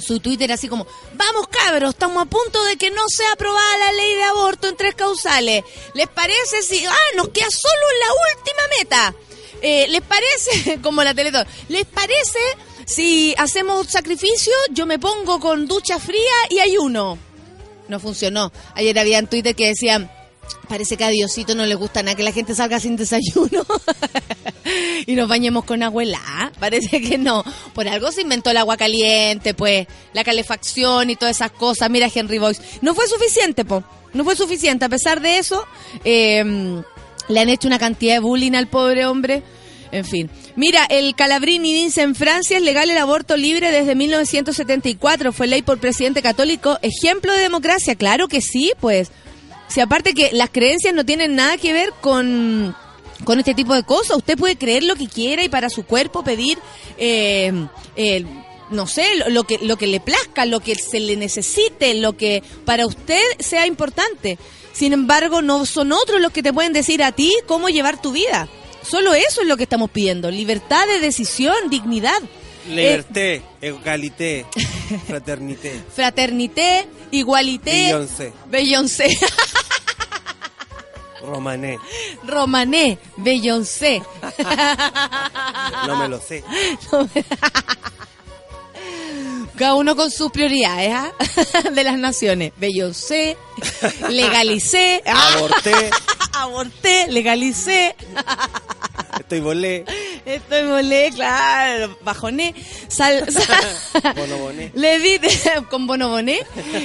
su 0.00 0.20
Twitter 0.20 0.50
así 0.52 0.68
como, 0.68 0.86
vamos 1.14 1.48
cabros, 1.48 1.90
estamos 1.90 2.22
a 2.22 2.26
punto 2.26 2.62
de 2.64 2.76
que 2.76 2.90
no 2.90 3.02
sea 3.08 3.32
aprobada 3.32 3.78
la 3.78 3.92
ley 3.92 4.14
de 4.14 4.22
aborto 4.24 4.68
en 4.68 4.76
tres 4.76 4.94
causales. 4.94 5.64
¿Les 5.94 6.08
parece 6.08 6.62
si... 6.62 6.84
Ah, 6.84 7.16
nos 7.16 7.28
queda 7.28 7.48
solo 7.50 7.86
la 8.00 8.38
última 8.38 8.62
meta. 8.78 9.14
Eh, 9.60 9.86
¿Les 9.88 10.02
parece, 10.02 10.80
como 10.82 11.04
la 11.04 11.14
Teletón, 11.14 11.46
¿les 11.68 11.86
parece 11.86 12.38
si 12.84 13.34
hacemos 13.38 13.86
sacrificio? 13.86 14.52
Yo 14.70 14.86
me 14.86 14.98
pongo 14.98 15.38
con 15.38 15.66
ducha 15.66 15.98
fría 15.98 16.32
y 16.50 16.58
ayuno. 16.58 17.18
No 17.88 18.00
funcionó. 18.00 18.52
Ayer 18.74 18.98
había 18.98 19.18
en 19.18 19.28
Twitter 19.28 19.54
que 19.54 19.68
decían, 19.68 20.10
parece 20.68 20.96
que 20.96 21.04
a 21.04 21.08
Diosito 21.08 21.54
no 21.54 21.66
le 21.66 21.74
gusta 21.74 22.02
nada 22.02 22.16
que 22.16 22.22
la 22.22 22.32
gente 22.32 22.54
salga 22.54 22.80
sin 22.80 22.96
desayuno 22.96 23.64
y 25.06 25.14
nos 25.14 25.28
bañemos 25.28 25.64
con 25.64 25.82
abuela. 25.82 26.52
Parece 26.58 27.00
que 27.00 27.18
no. 27.18 27.44
Por 27.74 27.88
algo 27.88 28.12
se 28.12 28.22
inventó 28.22 28.50
el 28.50 28.56
agua 28.56 28.76
caliente, 28.76 29.54
pues, 29.54 29.86
la 30.12 30.24
calefacción 30.24 31.10
y 31.10 31.16
todas 31.16 31.36
esas 31.36 31.52
cosas. 31.52 31.90
Mira 31.90 32.10
Henry 32.12 32.38
Boyce. 32.38 32.62
No 32.80 32.94
fue 32.94 33.06
suficiente, 33.06 33.64
po. 33.64 33.84
No 34.12 34.24
fue 34.24 34.36
suficiente. 34.36 34.84
A 34.84 34.88
pesar 34.88 35.20
de 35.20 35.38
eso, 35.38 35.64
eh, 36.04 36.82
Le 37.28 37.40
han 37.40 37.48
hecho 37.48 37.68
una 37.68 37.78
cantidad 37.78 38.14
de 38.14 38.20
bullying 38.20 38.52
al 38.52 38.66
pobre 38.66 39.06
hombre. 39.06 39.42
En 39.92 40.04
fin. 40.04 40.30
Mira, 40.56 40.84
el 40.86 41.14
Calabrini 41.14 41.72
dice 41.72 42.02
en 42.02 42.14
Francia 42.14 42.56
es 42.56 42.62
legal 42.62 42.90
el 42.90 42.96
aborto 42.96 43.36
libre 43.36 43.70
desde 43.70 43.94
1974. 43.94 45.32
Fue 45.32 45.46
ley 45.46 45.62
por 45.62 45.78
presidente 45.78 46.22
católico. 46.22 46.78
Ejemplo 46.82 47.32
de 47.32 47.40
democracia. 47.40 47.94
Claro 47.94 48.26
que 48.26 48.40
sí, 48.40 48.72
pues. 48.80 49.10
Si 49.72 49.80
aparte 49.80 50.12
que 50.12 50.30
las 50.32 50.50
creencias 50.50 50.92
no 50.92 51.06
tienen 51.06 51.34
nada 51.34 51.56
que 51.56 51.72
ver 51.72 51.94
con, 52.02 52.76
con 53.24 53.38
este 53.38 53.54
tipo 53.54 53.74
de 53.74 53.84
cosas. 53.84 54.18
Usted 54.18 54.36
puede 54.36 54.56
creer 54.56 54.82
lo 54.82 54.96
que 54.96 55.08
quiera 55.08 55.42
y 55.42 55.48
para 55.48 55.70
su 55.70 55.84
cuerpo 55.84 56.22
pedir, 56.22 56.58
eh, 56.98 57.52
eh, 57.96 58.24
no 58.70 58.86
sé, 58.86 59.06
lo, 59.28 59.44
que, 59.44 59.58
lo 59.58 59.76
que 59.76 59.86
le 59.86 60.00
plazca, 60.00 60.44
lo 60.44 60.60
que 60.60 60.74
se 60.74 61.00
le 61.00 61.16
necesite, 61.16 61.94
lo 61.94 62.16
que 62.16 62.42
para 62.64 62.86
usted 62.86 63.22
sea 63.38 63.66
importante. 63.66 64.38
Sin 64.72 64.92
embargo, 64.92 65.40
no 65.40 65.64
son 65.64 65.92
otros 65.92 66.20
los 66.20 66.32
que 66.32 66.42
te 66.42 66.52
pueden 66.52 66.72
decir 66.72 67.02
a 67.02 67.12
ti 67.12 67.32
cómo 67.46 67.68
llevar 67.68 68.00
tu 68.00 68.12
vida. 68.12 68.48
Solo 68.82 69.14
eso 69.14 69.42
es 69.42 69.46
lo 69.46 69.56
que 69.56 69.62
estamos 69.62 69.90
pidiendo. 69.90 70.30
Libertad 70.30 70.86
de 70.86 70.98
decisión, 70.98 71.54
dignidad. 71.70 72.20
Eh, 72.64 72.70
Liberté, 72.70 73.42
egalité, 73.60 74.46
fraternité. 75.08 75.82
fraternité, 75.94 76.86
igualité, 77.10 77.86
Beyoncé, 77.86 78.32
Beyoncé, 78.46 79.18
romané. 81.22 81.78
Romané, 82.24 82.98
Beyoncé. 83.16 84.00
No 85.86 85.96
me 85.96 86.08
lo 86.08 86.20
sé. 86.20 86.44
Cada 89.56 89.74
uno 89.74 89.94
con 89.94 90.10
sus 90.10 90.30
prioridades 90.32 90.92
¿ah? 90.92 91.12
de 91.70 91.84
las 91.84 91.98
naciones. 91.98 92.52
Beyoncé, 92.56 93.36
legalicé, 94.08 95.02
Aborté, 95.06 95.90
aborté, 96.32 97.06
legalicé, 97.08 97.94
estoy 99.18 99.40
volé, 99.40 99.84
estoy 100.24 100.62
molé, 100.64 101.10
claro, 101.14 101.96
bajoné, 102.02 102.54
sal, 102.88 103.24
sal- 103.30 104.14
bonoboné. 104.16 104.70
Le 104.74 104.98
di 104.98 105.18
con 105.70 105.86
bonoboné. 105.86 106.40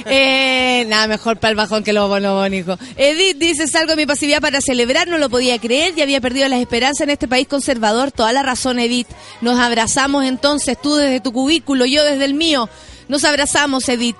Eh, 0.06 0.84
nada 0.88 1.06
mejor 1.06 1.38
para 1.38 1.50
el 1.50 1.56
bajón 1.56 1.82
que 1.84 1.92
los 1.92 2.08
bonobón, 2.08 2.54
hijo. 2.54 2.76
Edith 2.96 3.38
dice, 3.38 3.66
salgo 3.68 3.90
de 3.92 3.96
mi 3.96 4.06
pasividad 4.06 4.40
para 4.40 4.60
celebrar, 4.60 5.08
no 5.08 5.18
lo 5.18 5.28
podía 5.30 5.58
creer, 5.58 5.94
ya 5.94 6.04
había 6.04 6.20
perdido 6.20 6.48
las 6.48 6.60
esperanzas 6.60 7.02
en 7.02 7.10
este 7.10 7.28
país 7.28 7.48
conservador. 7.48 8.12
Toda 8.12 8.32
la 8.32 8.42
razón, 8.42 8.78
Edith. 8.78 9.08
Nos 9.40 9.58
abrazamos 9.58 10.24
entonces, 10.24 10.76
tú 10.80 10.96
desde 10.96 11.20
tu 11.20 11.32
cubículo, 11.32 11.86
yo 11.86 12.04
desde 12.04 12.24
el 12.24 12.34
mío. 12.34 12.68
Nos 13.08 13.24
abrazamos, 13.24 13.88
Edith. 13.88 14.16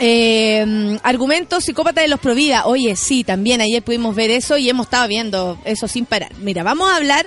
Eh, 0.00 0.98
argumentos 1.02 1.64
psicópata 1.64 2.00
de 2.00 2.08
los 2.08 2.20
Provida. 2.20 2.66
Oye, 2.66 2.96
sí, 2.96 3.22
también 3.24 3.60
ayer 3.60 3.82
pudimos 3.82 4.14
ver 4.14 4.30
eso 4.30 4.56
y 4.56 4.68
hemos 4.68 4.86
estado 4.86 5.06
viendo 5.08 5.58
eso 5.64 5.86
sin 5.88 6.06
parar. 6.06 6.32
Mira, 6.38 6.62
vamos 6.62 6.90
a 6.90 6.96
hablar 6.96 7.26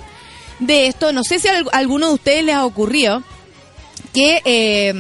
de 0.60 0.88
esto. 0.88 1.14
No 1.14 1.24
sé 1.24 1.40
si 1.40 1.48
a 1.48 1.58
al- 1.58 1.70
alguno 1.72 2.08
de 2.08 2.14
ustedes 2.14 2.44
les 2.44 2.56
ha 2.56 2.66
ocurrido 2.66 3.24
que 4.14 4.42
eh, 4.46 4.94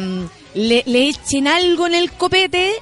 le 0.55 1.07
echen 1.09 1.47
algo 1.47 1.87
en 1.87 1.95
el 1.95 2.11
copete 2.11 2.73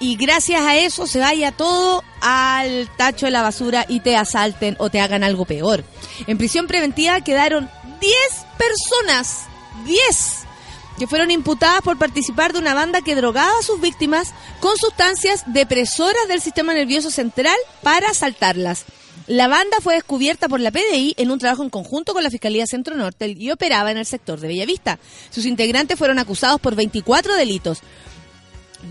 y 0.00 0.16
gracias 0.16 0.62
a 0.62 0.76
eso 0.76 1.06
se 1.06 1.18
vaya 1.20 1.52
todo 1.52 2.02
al 2.20 2.88
tacho 2.96 3.26
de 3.26 3.32
la 3.32 3.42
basura 3.42 3.84
y 3.88 4.00
te 4.00 4.16
asalten 4.16 4.74
o 4.78 4.88
te 4.90 5.00
hagan 5.00 5.22
algo 5.24 5.44
peor. 5.44 5.84
En 6.26 6.38
prisión 6.38 6.66
preventiva 6.66 7.20
quedaron 7.20 7.68
10 8.00 8.12
personas, 8.58 9.42
10, 9.84 10.39
que 11.00 11.06
fueron 11.06 11.30
imputadas 11.30 11.80
por 11.80 11.96
participar 11.96 12.52
de 12.52 12.58
una 12.58 12.74
banda 12.74 13.00
que 13.00 13.14
drogaba 13.14 13.58
a 13.58 13.62
sus 13.62 13.80
víctimas 13.80 14.34
con 14.60 14.76
sustancias 14.76 15.44
depresoras 15.46 16.28
del 16.28 16.42
sistema 16.42 16.74
nervioso 16.74 17.10
central 17.10 17.56
para 17.82 18.10
asaltarlas. 18.10 18.84
La 19.26 19.48
banda 19.48 19.78
fue 19.80 19.94
descubierta 19.94 20.46
por 20.46 20.60
la 20.60 20.70
PDI 20.70 21.14
en 21.16 21.30
un 21.30 21.38
trabajo 21.38 21.62
en 21.62 21.70
conjunto 21.70 22.12
con 22.12 22.22
la 22.22 22.28
Fiscalía 22.28 22.66
Centro 22.66 22.96
Norte 22.96 23.34
y 23.34 23.50
operaba 23.50 23.90
en 23.90 23.96
el 23.96 24.04
sector 24.04 24.40
de 24.40 24.48
Bellavista. 24.48 24.98
Sus 25.30 25.46
integrantes 25.46 25.98
fueron 25.98 26.18
acusados 26.18 26.60
por 26.60 26.74
24 26.74 27.34
delitos. 27.34 27.78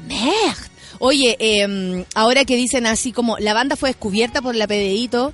Merd. 0.07 0.57
Oye, 0.97 1.37
eh, 1.39 2.05
ahora 2.15 2.43
que 2.43 2.55
dicen 2.55 2.87
así 2.87 3.11
como 3.11 3.37
la 3.37 3.53
banda 3.53 3.75
fue 3.75 3.89
descubierta 3.89 4.41
por 4.41 4.55
la 4.55 4.65
PDI, 4.65 5.09
todo, 5.09 5.31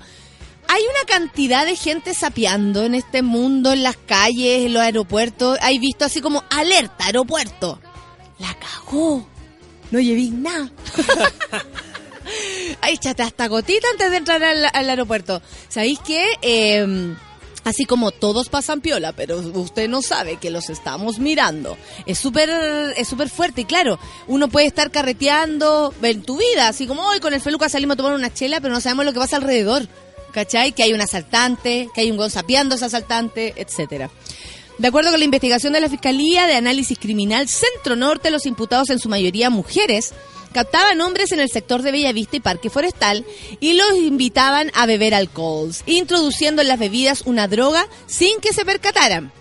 hay 0.67 0.83
una 0.83 1.05
cantidad 1.07 1.65
de 1.65 1.75
gente 1.75 2.13
sapeando 2.13 2.83
en 2.83 2.95
este 2.95 3.21
mundo, 3.21 3.73
en 3.73 3.83
las 3.83 3.97
calles, 3.97 4.65
en 4.65 4.73
los 4.73 4.81
aeropuertos. 4.81 5.57
Hay 5.61 5.79
visto 5.79 6.05
así 6.05 6.21
como 6.21 6.43
alerta, 6.49 7.05
aeropuerto. 7.05 7.79
La 8.39 8.53
cagó. 8.55 9.27
No 9.91 9.99
llevé 9.99 10.29
nada. 10.31 10.69
Ay, 12.81 12.95
échate 12.95 13.23
hasta 13.23 13.47
gotita 13.47 13.87
antes 13.91 14.11
de 14.11 14.17
entrar 14.17 14.43
al, 14.43 14.89
aeropuerto. 14.89 15.41
¿Sabéis 15.69 15.99
qué? 15.99 16.25
Eh, 16.41 17.15
así 17.65 17.85
como 17.85 18.11
todos 18.11 18.47
pasan 18.47 18.79
piola, 18.79 19.11
pero 19.11 19.39
usted 19.39 19.89
no 19.89 20.01
sabe 20.01 20.37
que 20.37 20.49
los 20.49 20.69
estamos 20.69 21.19
mirando. 21.19 21.77
Es 22.05 22.17
súper 22.19 22.49
es 22.95 23.07
súper 23.07 23.29
fuerte. 23.29 23.61
Y 23.61 23.65
claro, 23.65 23.99
uno 24.27 24.47
puede 24.47 24.67
estar 24.67 24.91
carreteando 24.91 25.93
en 26.01 26.21
tu 26.21 26.37
vida, 26.37 26.69
así 26.69 26.87
como 26.87 27.05
hoy 27.05 27.19
con 27.19 27.33
el 27.33 27.41
Feluca 27.41 27.67
salimos 27.67 27.95
a 27.95 27.97
tomar 27.97 28.13
una 28.13 28.33
chela, 28.33 28.61
pero 28.61 28.73
no 28.73 28.79
sabemos 28.79 29.05
lo 29.05 29.13
que 29.13 29.19
pasa 29.19 29.35
alrededor. 29.35 29.87
¿Cachai? 30.35 30.73
Que 30.73 30.83
hay 30.83 30.91
un 30.91 30.99
asaltante, 30.99 31.87
que 31.95 32.01
hay 32.01 32.11
un 32.11 32.17
gonzapeando 32.17 32.75
ese 32.75 32.83
asaltante, 32.83 33.53
etcétera. 33.55 34.11
De 34.77 34.89
acuerdo 34.89 35.11
con 35.11 35.19
la 35.19 35.23
investigación 35.23 35.71
de 35.71 35.79
la 35.79 35.87
Fiscalía 35.87 36.45
de 36.45 36.55
Análisis 36.55 36.99
Criminal 36.99 37.47
Centro 37.47 37.95
Norte, 37.95 38.31
los 38.31 38.45
imputados 38.45 38.89
en 38.89 38.99
su 38.99 39.07
mayoría 39.07 39.49
mujeres 39.49 40.13
captaban 40.51 40.99
hombres 40.99 41.31
en 41.31 41.39
el 41.39 41.49
sector 41.49 41.83
de 41.83 41.93
Bellavista 41.93 42.35
y 42.35 42.41
Parque 42.41 42.69
Forestal 42.69 43.25
y 43.61 43.73
los 43.73 43.95
invitaban 43.95 44.71
a 44.73 44.85
beber 44.85 45.13
alcohol, 45.13 45.71
introduciendo 45.85 46.61
en 46.61 46.67
las 46.67 46.79
bebidas 46.79 47.21
una 47.25 47.47
droga 47.47 47.87
sin 48.05 48.41
que 48.41 48.51
se 48.51 48.65
percataran. 48.65 49.31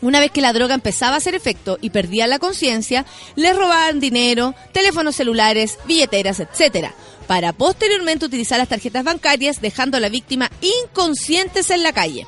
Una 0.00 0.18
vez 0.18 0.32
que 0.32 0.40
la 0.40 0.52
droga 0.52 0.74
empezaba 0.74 1.14
a 1.14 1.18
hacer 1.18 1.36
efecto 1.36 1.78
y 1.80 1.90
perdía 1.90 2.26
la 2.26 2.40
conciencia, 2.40 3.06
les 3.36 3.56
robaban 3.56 4.00
dinero, 4.00 4.56
teléfonos 4.72 5.14
celulares, 5.14 5.78
billeteras, 5.86 6.40
etcétera, 6.40 6.96
para 7.26 7.52
posteriormente 7.52 8.26
utilizar 8.26 8.58
las 8.58 8.68
tarjetas 8.68 9.04
bancarias, 9.04 9.60
dejando 9.60 9.96
a 9.96 10.00
la 10.00 10.08
víctima 10.08 10.50
inconscientes 10.60 11.70
en 11.70 11.82
la 11.82 11.92
calle. 11.92 12.26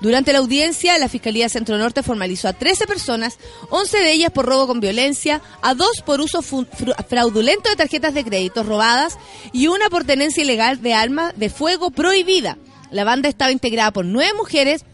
Durante 0.00 0.32
la 0.32 0.40
audiencia, 0.40 0.98
la 0.98 1.08
Fiscalía 1.08 1.48
Centro 1.48 1.78
Norte 1.78 2.02
formalizó 2.02 2.48
a 2.48 2.52
13 2.52 2.86
personas, 2.86 3.38
11 3.70 3.98
de 3.98 4.12
ellas 4.12 4.30
por 4.30 4.44
robo 4.44 4.66
con 4.66 4.80
violencia, 4.80 5.40
a 5.62 5.74
dos 5.74 6.02
por 6.04 6.20
uso 6.20 6.42
fraudulento 6.42 7.70
de 7.70 7.76
tarjetas 7.76 8.12
de 8.12 8.24
crédito 8.24 8.62
robadas 8.62 9.16
y 9.52 9.68
una 9.68 9.88
por 9.88 10.04
tenencia 10.04 10.42
ilegal 10.42 10.82
de 10.82 10.92
arma 10.92 11.32
de 11.36 11.48
fuego 11.48 11.90
prohibida. 11.90 12.58
La 12.90 13.04
banda 13.04 13.28
estaba 13.28 13.52
integrada 13.52 13.90
por 13.90 14.04
nueve 14.04 14.32
mujeres, 14.36 14.84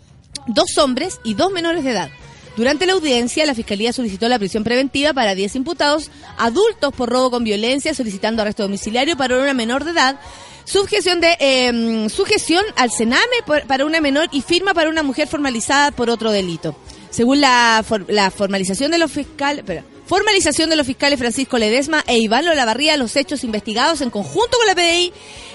dos 0.46 0.78
hombres 0.78 1.18
y 1.24 1.34
dos 1.34 1.50
menores 1.50 1.82
de 1.82 1.90
edad. 1.90 2.10
Durante 2.56 2.84
la 2.84 2.92
audiencia, 2.92 3.46
la 3.46 3.54
Fiscalía 3.54 3.92
solicitó 3.94 4.28
la 4.28 4.38
prisión 4.38 4.62
preventiva 4.62 5.14
para 5.14 5.34
10 5.34 5.56
imputados, 5.56 6.10
adultos 6.36 6.92
por 6.94 7.08
robo 7.08 7.30
con 7.30 7.44
violencia, 7.44 7.94
solicitando 7.94 8.42
arresto 8.42 8.62
domiciliario 8.64 9.16
para 9.16 9.38
una 9.38 9.54
menor 9.54 9.84
de 9.84 9.92
edad, 9.92 10.20
sujeción 10.64 11.20
de 11.20 11.36
eh, 11.40 12.08
sujeción 12.10 12.62
al 12.76 12.90
cename 12.92 13.22
por- 13.46 13.66
para 13.66 13.86
una 13.86 14.00
menor 14.02 14.28
y 14.32 14.42
firma 14.42 14.74
para 14.74 14.90
una 14.90 15.02
mujer 15.02 15.28
formalizada 15.28 15.92
por 15.92 16.10
otro 16.10 16.30
delito. 16.30 16.76
Según 17.10 17.40
la, 17.40 17.82
for- 17.86 18.04
la 18.08 18.30
formalización 18.30 18.90
de 18.90 18.98
los 18.98 19.10
fiscales, 19.10 19.64
formalización 20.06 20.68
de 20.68 20.76
los 20.76 20.86
fiscales 20.86 21.18
Francisco 21.18 21.56
Ledesma 21.58 22.04
e 22.06 22.18
Iván 22.18 22.46
Olavarría, 22.46 22.98
los 22.98 23.16
hechos 23.16 23.44
investigados 23.44 24.02
en 24.02 24.10
conjunto 24.10 24.58
con 24.58 24.66
la 24.66 24.74
PDI, 24.74 25.12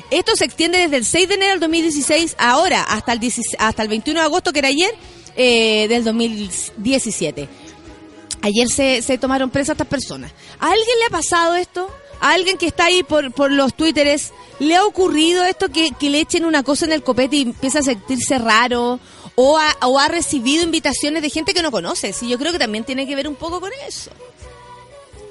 esto 0.09 0.35
se 0.35 0.45
extiende 0.45 0.79
desde 0.79 0.97
el 0.97 1.05
6 1.05 1.27
de 1.29 1.35
enero 1.35 1.51
del 1.51 1.59
2016 1.59 2.35
ahora 2.39 2.81
hasta 2.81 3.13
el 3.13 3.19
16 3.19 3.55
hasta 3.59 3.83
el 3.83 3.87
21 3.89 4.19
de 4.19 4.25
agosto 4.25 4.51
que 4.53 4.59
era 4.59 4.69
ayer 4.69 4.91
eh, 5.37 5.87
del 5.87 6.03
2017. 6.03 7.47
Ayer 8.41 8.67
se, 8.67 9.01
se 9.01 9.17
tomaron 9.17 9.49
presas 9.49 9.73
estas 9.75 9.87
personas. 9.87 10.31
¿A 10.59 10.67
alguien 10.71 10.99
le 10.99 11.05
ha 11.05 11.09
pasado 11.09 11.55
esto? 11.55 11.89
¿A 12.19 12.31
alguien 12.33 12.57
que 12.57 12.65
está 12.67 12.85
ahí 12.85 13.03
por, 13.03 13.31
por 13.31 13.51
los 13.51 13.73
twitteres 13.75 14.33
le 14.59 14.75
ha 14.75 14.83
ocurrido 14.85 15.43
esto 15.43 15.69
que, 15.69 15.91
que 15.91 16.09
le 16.09 16.19
echen 16.19 16.45
una 16.45 16.63
cosa 16.63 16.85
en 16.85 16.91
el 16.93 17.03
copete 17.03 17.35
y 17.37 17.41
empieza 17.43 17.79
a 17.79 17.83
sentirse 17.83 18.37
raro? 18.39 18.99
¿O 19.35 19.57
ha, 19.59 19.75
o 19.85 19.99
ha 19.99 20.07
recibido 20.07 20.63
invitaciones 20.63 21.21
de 21.21 21.29
gente 21.29 21.53
que 21.53 21.61
no 21.61 21.69
conoce? 21.69 22.11
Sí, 22.11 22.27
yo 22.27 22.39
creo 22.39 22.51
que 22.51 22.57
también 22.57 22.83
tiene 22.83 23.05
que 23.05 23.15
ver 23.15 23.27
un 23.27 23.35
poco 23.35 23.59
con 23.59 23.69
eso. 23.87 24.09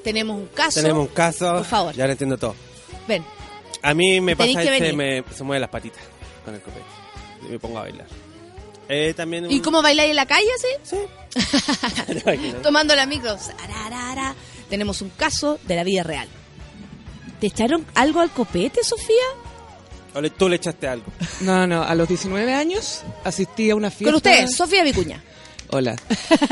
Tenemos 0.04 0.36
un 0.36 0.46
caso. 0.46 0.80
Tenemos 0.80 1.09
un 1.09 1.12
caso. 1.12 1.54
Por 1.57 1.64
favor. 1.64 1.94
Ya 1.96 2.07
lo 2.07 2.12
entiendo 2.12 2.38
todo. 2.38 2.54
Ven, 3.09 3.24
A 3.82 3.94
mí 3.94 4.20
me 4.20 4.36
pasa 4.36 4.62
que 4.62 4.70
venir. 4.70 4.94
me 4.94 5.24
se 5.34 5.42
mueven 5.42 5.61
las 5.61 5.70
patitas 5.70 6.02
con 6.44 6.54
el 6.54 6.61
copete. 6.61 6.84
Y 7.48 7.50
me 7.50 7.59
pongo 7.59 7.78
a 7.78 7.82
bailar. 7.82 8.07
Eh, 8.89 9.14
también 9.16 9.51
¿y 9.51 9.57
un- 9.57 9.61
cómo 9.62 9.82
bailáis 9.82 10.11
en 10.11 10.16
la 10.16 10.26
calle 10.26 10.47
así? 10.57 10.97
Sí. 10.97 12.53
Tomando 12.62 12.95
la 12.95 13.07
micro. 13.07 13.37
Sararara. 13.39 14.34
Tenemos 14.70 15.01
un 15.03 15.11
caso 15.11 15.59
de 15.64 15.76
la 15.76 15.84
vida 15.84 16.03
real. 16.03 16.28
¿Te 17.41 17.49
echaron 17.49 17.84
algo 17.95 18.20
al 18.20 18.30
copete, 18.30 18.82
Sofía? 18.82 19.14
O 20.14 20.20
le- 20.20 20.30
tú 20.30 20.49
le 20.49 20.57
echaste 20.57 20.89
algo. 20.89 21.07
No, 21.41 21.66
no, 21.66 21.82
a 21.82 21.95
los 21.95 22.09
19 22.09 22.55
años 22.55 23.03
asistí 23.24 23.70
a 23.70 23.76
una 23.76 23.91
fiesta. 23.91 24.07
Con 24.07 24.14
ustedes, 24.16 24.57
Sofía 24.57 24.82
Vicuña. 24.82 25.22
Hola. 25.70 25.97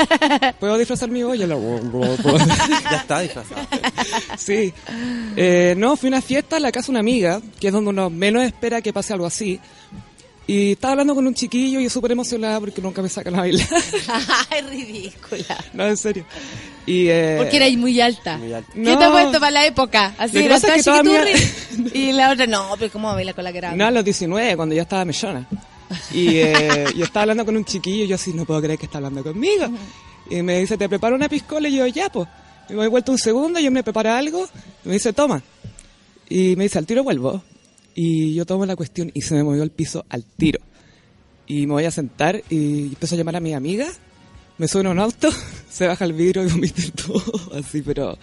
¿Puedo 0.61 0.77
disfrazar 0.77 1.09
mi 1.09 1.23
olla? 1.23 1.47
ya 2.91 2.97
está 2.97 3.21
disfrazado. 3.21 3.61
sí. 4.37 4.75
Eh, 5.37 5.75
no, 5.79 5.97
fui 5.97 6.09
a 6.09 6.11
una 6.11 6.21
fiesta 6.23 6.57
en 6.57 6.63
la 6.65 6.73
casa 6.73 6.87
de 6.87 6.91
una 6.93 7.01
amiga, 7.01 7.41
que 7.61 7.69
es 7.69 7.73
donde 7.73 7.91
uno 7.91 8.11
menos 8.11 8.43
espera 8.43 8.83
que 8.83 8.93
pase 8.93 9.13
algo 9.13 9.27
así. 9.27 9.61
Y 10.47 10.73
estaba 10.73 10.93
hablando 10.93 11.15
con 11.15 11.27
un 11.27 11.33
chiquillo 11.35 11.81
y 11.81 11.85
yo 11.85 11.91
súper 11.91 12.13
emocionada 12.13 12.61
porque 12.61 12.83
nunca 12.83 13.01
me 13.01 13.09
sacan 13.09 13.35
a 13.35 13.39
bailar. 13.41 13.67
Ay, 14.51 14.61
ridícula. 14.63 15.65
no, 15.73 15.87
en 15.87 15.97
serio. 15.97 16.27
Y, 16.87 17.09
eh, 17.09 17.37
Porque 17.39 17.57
erais 17.57 17.79
muy 17.79 17.99
alta. 18.01 18.37
Muy 18.37 18.53
alta. 18.53 18.71
¿Qué 18.73 18.79
No. 18.81 18.99
te 18.99 19.05
ha 19.05 19.11
puesto 19.11 19.41
para 19.41 19.51
la 19.51 19.67
época? 19.67 20.15
Así 20.19 20.33
que 20.35 20.45
era 20.45 20.57
es 20.57 20.63
que. 20.63 21.95
Y 21.99 22.13
la 22.13 22.31
otra, 22.31 22.47
no, 22.47 22.75
pero 22.79 22.93
¿cómo 22.93 23.13
baila 23.15 23.33
con 23.33 23.45
la 23.45 23.53
grande? 23.53 23.79
No, 23.79 23.87
a 23.87 23.91
los 23.91 24.05
19, 24.05 24.57
cuando 24.57 24.75
ya 24.75 24.83
estaba 24.83 25.05
mellona. 25.07 25.49
Y 26.13 26.29
eh, 26.37 26.85
yo 26.95 27.05
estaba 27.05 27.23
hablando 27.23 27.47
con 27.47 27.57
un 27.57 27.65
chiquillo 27.65 28.05
y 28.05 28.09
yo 28.09 28.17
así, 28.17 28.35
no 28.35 28.45
puedo 28.45 28.61
creer 28.61 28.79
que 28.79 28.85
está 28.85 28.99
hablando 28.99 29.23
conmigo. 29.23 29.67
Y 30.29 30.43
me 30.43 30.59
dice, 30.59 30.77
¿te 30.77 30.89
preparo 30.91 31.17
una 31.17 31.29
piscola? 31.29 31.69
Y 31.69 31.77
yo, 31.77 31.87
ya, 31.87 32.11
pues. 32.11 32.29
Y 32.69 32.73
me 32.75 32.81
doy 32.81 32.89
vuelta 32.89 33.13
un 33.13 33.19
segundo, 33.19 33.61
yo 33.61 33.71
me 33.71 33.83
preparo 33.83 34.13
algo. 34.13 34.47
Y 34.85 34.89
me 34.89 34.95
dice, 34.95 35.15
toma. 35.15 35.43
Y 36.29 36.55
me 36.57 36.65
dice, 36.65 36.79
al 36.79 36.87
tiro 36.87 37.03
vuelvo. 37.03 37.43
Y 37.95 38.35
yo 38.35 38.45
tomo 38.45 38.67
la 38.67 38.77
cuestión 38.77 39.11
y 39.15 39.23
se 39.23 39.35
me 39.35 39.45
movió 39.45 39.63
el 39.63 39.71
piso 39.71 40.05
al 40.09 40.25
tiro. 40.25 40.61
Y 41.47 41.67
me 41.67 41.75
voy 41.75 41.85
a 41.85 41.91
sentar 41.91 42.43
y 42.51 42.89
empiezo 42.89 43.15
a 43.15 43.19
llamar 43.19 43.37
a 43.37 43.41
mi 43.41 43.55
amiga. 43.55 43.87
Me 44.59 44.69
suena 44.69 44.91
un 44.91 44.99
auto, 44.99 45.31
se 45.71 45.87
baja 45.87 46.05
el 46.05 46.13
vidrio 46.13 46.45
y 46.45 46.49
vomité 46.51 46.91
todo. 46.91 47.23
Así, 47.55 47.83
pero 47.83 48.19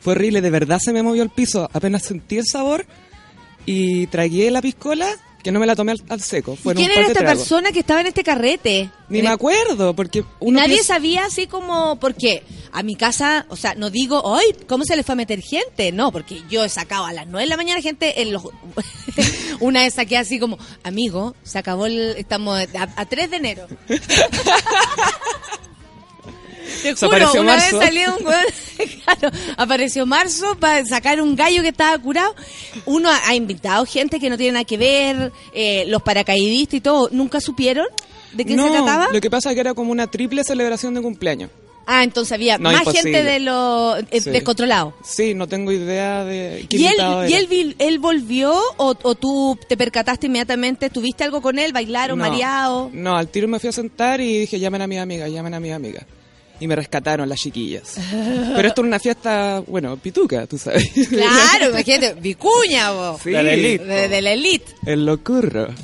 fue 0.00 0.12
horrible. 0.12 0.40
De 0.40 0.50
verdad 0.50 0.78
se 0.80 0.92
me 0.92 1.02
movió 1.02 1.22
el 1.22 1.30
piso. 1.30 1.68
Apenas 1.72 2.02
sentí 2.02 2.38
el 2.38 2.46
sabor 2.46 2.86
y 3.66 4.06
tragué 4.06 4.50
la 4.50 4.62
piscola, 4.62 5.08
que 5.42 5.52
no 5.52 5.60
me 5.60 5.66
la 5.66 5.76
tomé 5.76 5.92
al, 5.92 6.02
al 6.08 6.20
seco. 6.20 6.54
¿Y 6.54 6.56
Fueron 6.56 6.82
¿Quién 6.82 6.90
un 6.90 6.94
par 6.94 6.98
era 6.98 7.06
de 7.08 7.12
esta 7.12 7.24
tragos. 7.24 7.38
persona 7.42 7.72
que 7.72 7.80
estaba 7.80 8.00
en 8.00 8.06
este 8.08 8.22
carrete? 8.24 8.90
Ni 9.08 9.18
En 9.20 9.24
me 9.24 9.30
acuerdo, 9.30 9.94
porque 9.94 10.24
uno 10.40 10.58
nadie 10.60 10.74
piensa- 10.74 10.94
sabía 10.94 11.24
así 11.24 11.46
como, 11.46 11.96
porque 12.00 12.42
a 12.72 12.82
mi 12.82 12.96
casa, 12.96 13.46
o 13.48 13.56
sea, 13.56 13.74
no 13.74 13.88
digo, 13.90 14.36
¡ay! 14.36 14.46
¿Cómo 14.66 14.84
se 14.84 14.96
le 14.96 15.02
fue 15.04 15.12
a 15.14 15.16
meter 15.16 15.40
gente? 15.40 15.92
No, 15.92 16.12
porque 16.12 16.42
yo 16.50 16.64
he 16.64 16.68
sacado 16.68 17.06
a 17.06 17.12
las 17.12 17.26
9 17.26 17.40
de 17.44 17.46
la 17.48 17.56
mañana 17.56 17.80
gente 17.80 18.20
en 18.20 18.32
los... 18.32 18.42
Una 19.60 19.82
vez 19.82 19.94
saqué 19.94 20.16
así 20.18 20.38
como, 20.38 20.58
amigo, 20.82 21.34
se 21.42 21.58
acabó 21.58 21.86
el... 21.86 22.14
Estamos 22.18 22.58
a, 22.74 22.88
a 22.96 23.06
3 23.06 23.30
de 23.30 23.36
enero. 23.36 23.66
Te 26.82 26.94
juro, 26.94 27.06
apareció 27.08 27.40
una 27.40 27.52
marzo. 27.56 27.78
vez 27.78 27.86
salió 27.88 28.16
un 28.16 28.24
claro, 29.04 29.36
apareció 29.56 30.06
marzo 30.06 30.56
para 30.58 30.84
sacar 30.84 31.20
un 31.20 31.34
gallo 31.36 31.62
que 31.62 31.68
estaba 31.68 31.98
curado. 31.98 32.34
Uno 32.86 33.10
ha, 33.10 33.28
ha 33.28 33.34
invitado 33.34 33.84
gente 33.86 34.20
que 34.20 34.30
no 34.30 34.36
tiene 34.36 34.52
nada 34.52 34.64
que 34.64 34.76
ver, 34.76 35.32
eh, 35.52 35.84
los 35.88 36.02
paracaidistas 36.02 36.74
y 36.74 36.80
todo. 36.80 37.08
¿Nunca 37.12 37.40
supieron 37.40 37.86
de 38.32 38.44
qué 38.44 38.54
no, 38.54 38.64
se 38.66 38.70
trataba? 38.70 39.08
lo 39.12 39.20
que 39.20 39.30
pasa 39.30 39.50
es 39.50 39.54
que 39.54 39.60
era 39.60 39.74
como 39.74 39.90
una 39.92 40.06
triple 40.06 40.44
celebración 40.44 40.94
de 40.94 41.02
cumpleaños. 41.02 41.50
Ah, 41.90 42.04
entonces 42.04 42.32
había 42.32 42.58
No, 42.58 42.70
más 42.70 42.80
imposible. 42.80 43.12
gente 43.14 43.24
de 43.24 43.40
lo 43.40 43.96
eh, 43.96 44.20
Sí. 44.20 44.28
descontrolado. 44.28 44.92
Sí, 45.02 45.32
no 45.32 45.46
tengo 45.46 45.72
idea 45.72 46.22
de 46.22 46.66
¿Y 46.68 46.84
él, 46.84 46.96
y 47.26 47.32
él, 47.32 47.76
él 47.78 47.98
volvió 47.98 48.52
o, 48.76 48.94
o 49.02 49.14
tú 49.14 49.58
te 49.70 49.74
percataste 49.74 50.26
inmediatamente? 50.26 50.90
¿Tuviste 50.90 51.24
algo 51.24 51.40
con 51.40 51.58
él? 51.58 51.72
¿Bailaron, 51.72 52.18
no, 52.18 52.28
mareado? 52.28 52.90
No, 52.92 53.16
al 53.16 53.28
tiro 53.28 53.48
me 53.48 53.58
fui 53.58 53.70
a 53.70 53.72
sentar 53.72 54.20
y 54.20 54.40
dije, 54.40 54.60
llamen 54.60 54.82
a 54.82 54.86
mi 54.86 54.98
amiga, 54.98 55.28
llamen 55.28 55.54
a 55.54 55.60
mi 55.60 55.72
amiga. 55.72 56.06
Y 56.60 56.66
me 56.66 56.74
rescataron 56.74 57.28
las 57.28 57.40
chiquillas. 57.40 57.94
Pero 58.56 58.68
esto 58.68 58.80
era 58.80 58.88
una 58.88 58.98
fiesta, 58.98 59.62
bueno, 59.66 59.96
pituca, 59.96 60.46
tú 60.46 60.58
sabes. 60.58 60.90
Claro, 61.08 61.68
imagínate, 61.70 62.14
vicuña, 62.20 62.90
vos. 62.90 63.20
Sí, 63.22 63.30
De 63.30 63.42
la 63.42 63.52
elite. 63.52 63.84
De, 63.84 64.08
de 64.08 64.22
la 64.22 64.32
elite. 64.32 64.72
El 64.84 65.06
locurro. 65.06 65.68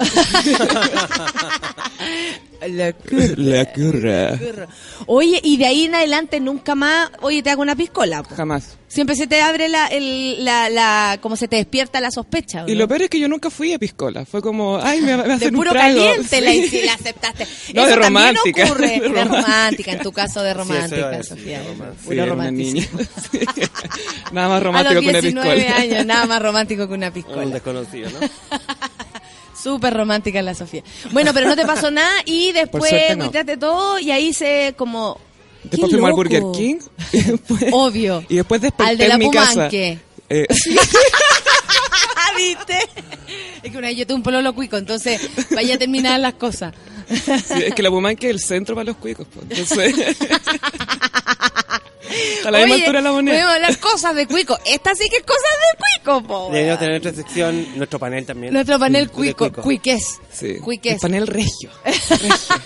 La 2.68 2.92
cur- 2.92 3.36
Locurro. 3.36 4.38
curro. 4.38 4.66
Oye, 5.06 5.40
y 5.42 5.56
de 5.56 5.66
ahí 5.66 5.84
en 5.84 5.94
adelante 5.94 6.40
nunca 6.40 6.74
más, 6.74 7.10
oye, 7.20 7.42
te 7.42 7.50
hago 7.50 7.62
una 7.62 7.76
piscola. 7.76 8.22
po. 8.22 8.34
Jamás. 8.34 8.76
Siempre 8.88 9.16
se 9.16 9.26
te 9.26 9.40
abre 9.40 9.68
la, 9.68 9.88
el, 9.88 10.44
la, 10.44 10.70
la, 10.70 11.18
como 11.20 11.34
se 11.36 11.48
te 11.48 11.56
despierta 11.56 12.00
la 12.00 12.12
sospecha. 12.12 12.62
¿o 12.64 12.68
Y 12.68 12.74
no? 12.74 12.78
lo 12.80 12.88
peor 12.88 13.02
es 13.02 13.10
que 13.10 13.18
yo 13.18 13.26
nunca 13.28 13.50
fui 13.50 13.72
a 13.72 13.78
piscola. 13.78 14.24
Fue 14.24 14.40
como, 14.40 14.78
ay, 14.80 15.00
me, 15.00 15.16
me 15.16 15.22
de 15.26 15.32
hacen 15.32 15.48
un 15.48 15.54
puro 15.60 15.72
trago. 15.72 15.96
caliente 15.98 16.40
la, 16.40 16.50
Sí. 16.52 16.70
y 16.78 16.82
la 16.86 16.94
aceptaste. 16.94 17.44
No, 17.44 17.48
Eso 17.48 17.96
de 17.96 18.00
también 18.00 18.02
romántica. 18.02 18.64
ocurre. 18.66 18.88
De 19.00 19.08
De 19.08 19.24
romántica. 19.24 19.92
en 19.92 19.98
tu 19.98 20.12
caso 20.12 20.42
de 20.42 20.50
a 20.50 20.54
romántica, 20.54 21.08
decir, 21.10 21.24
Sofía. 21.24 21.58
de 21.60 21.68
romántica. 21.68 22.08
Sí, 22.08 22.18
era 22.18 22.32
una 22.32 22.50
niña. 22.52 22.82
Sí. 23.32 23.40
Nada 24.32 24.48
más 24.48 24.56
A 24.58 24.60
romántico 24.60 24.94
los 24.94 25.02
que 25.02 25.08
una 25.10 25.20
19 25.20 25.54
piscola. 25.56 25.76
años, 25.76 26.06
nada 26.06 26.26
más 26.26 26.42
romántico 26.42 26.88
que 26.88 26.94
una 26.94 27.06
Un 27.08 27.12
piscola. 27.12 27.46
desconocido, 27.46 28.10
¿no? 28.10 28.18
Súper 29.64 29.94
romántica 29.94 30.42
la 30.42 30.54
Sofía. 30.54 30.82
Bueno, 31.10 31.32
pero 31.34 31.48
no 31.48 31.56
te 31.56 31.64
pasó 31.64 31.90
nada 31.90 32.12
y 32.26 32.52
después 32.52 32.92
no. 33.16 33.24
cuitaste 33.24 33.56
todo 33.56 33.98
y 33.98 34.10
ahí 34.10 34.32
se 34.32 34.74
como... 34.76 35.18
¡Qué 35.62 35.68
Después 35.70 35.92
fuimos 35.92 36.10
al! 36.10 36.14
Burger 36.16 36.42
King. 36.54 36.76
Y 37.12 37.22
después, 37.22 37.64
Obvio. 37.72 38.22
y 38.28 38.36
después 38.36 38.60
desperté 38.60 38.90
Al 38.90 38.98
de 38.98 39.08
la 39.08 39.14
en 39.14 39.20
mi 39.20 39.30
casa. 39.30 39.52
Pumanque. 39.54 39.98
Eh, 40.28 40.46
Ah, 40.48 40.54
¿Viste? 42.36 42.78
Es 43.62 43.70
que 43.72 43.78
una 43.78 43.88
vez 43.88 43.96
yo 43.96 44.06
tuve 44.06 44.16
un 44.16 44.22
pololo 44.22 44.54
cuico, 44.54 44.76
entonces 44.76 45.20
vaya 45.50 45.74
a 45.74 45.78
terminar 45.78 46.20
las 46.20 46.34
cosas. 46.34 46.74
sí, 47.08 47.62
es 47.64 47.74
que 47.74 47.82
la 47.82 47.90
Pumanque 47.90 48.26
es 48.28 48.34
el 48.34 48.40
centro 48.40 48.74
para 48.74 48.84
los 48.86 48.96
cuicos. 48.96 49.26
pues. 49.32 49.46
Entonces, 49.50 50.16
a 52.44 52.50
la 52.50 52.58
misma 52.58 52.74
Oye, 52.74 52.82
altura 52.84 52.98
de 52.98 53.02
la 53.04 53.12
moneda. 53.12 53.34
Podemos 53.36 53.54
hablar 53.54 53.78
cosas 53.78 54.14
de 54.14 54.26
cuico. 54.26 54.58
Esta 54.66 54.94
sí 54.94 55.08
que 55.08 55.16
es 55.16 55.22
cosas 55.22 55.42
de 55.42 55.78
cuico, 55.78 56.22
po. 56.26 56.46
Deberíamos 56.52 56.78
tener 56.80 57.02
nuestra 57.02 57.22
sección, 57.24 57.66
nuestro 57.76 57.98
panel 57.98 58.24
también. 58.26 58.52
Nuestro 58.52 58.78
panel 58.78 59.10
cuico, 59.10 59.50
cuiques. 59.52 60.20
Sí, 60.32 60.46
el 60.52 60.60
Cuiques. 60.60 61.00
panel 61.00 61.26
regio. 61.26 61.70
regio. 61.84 62.56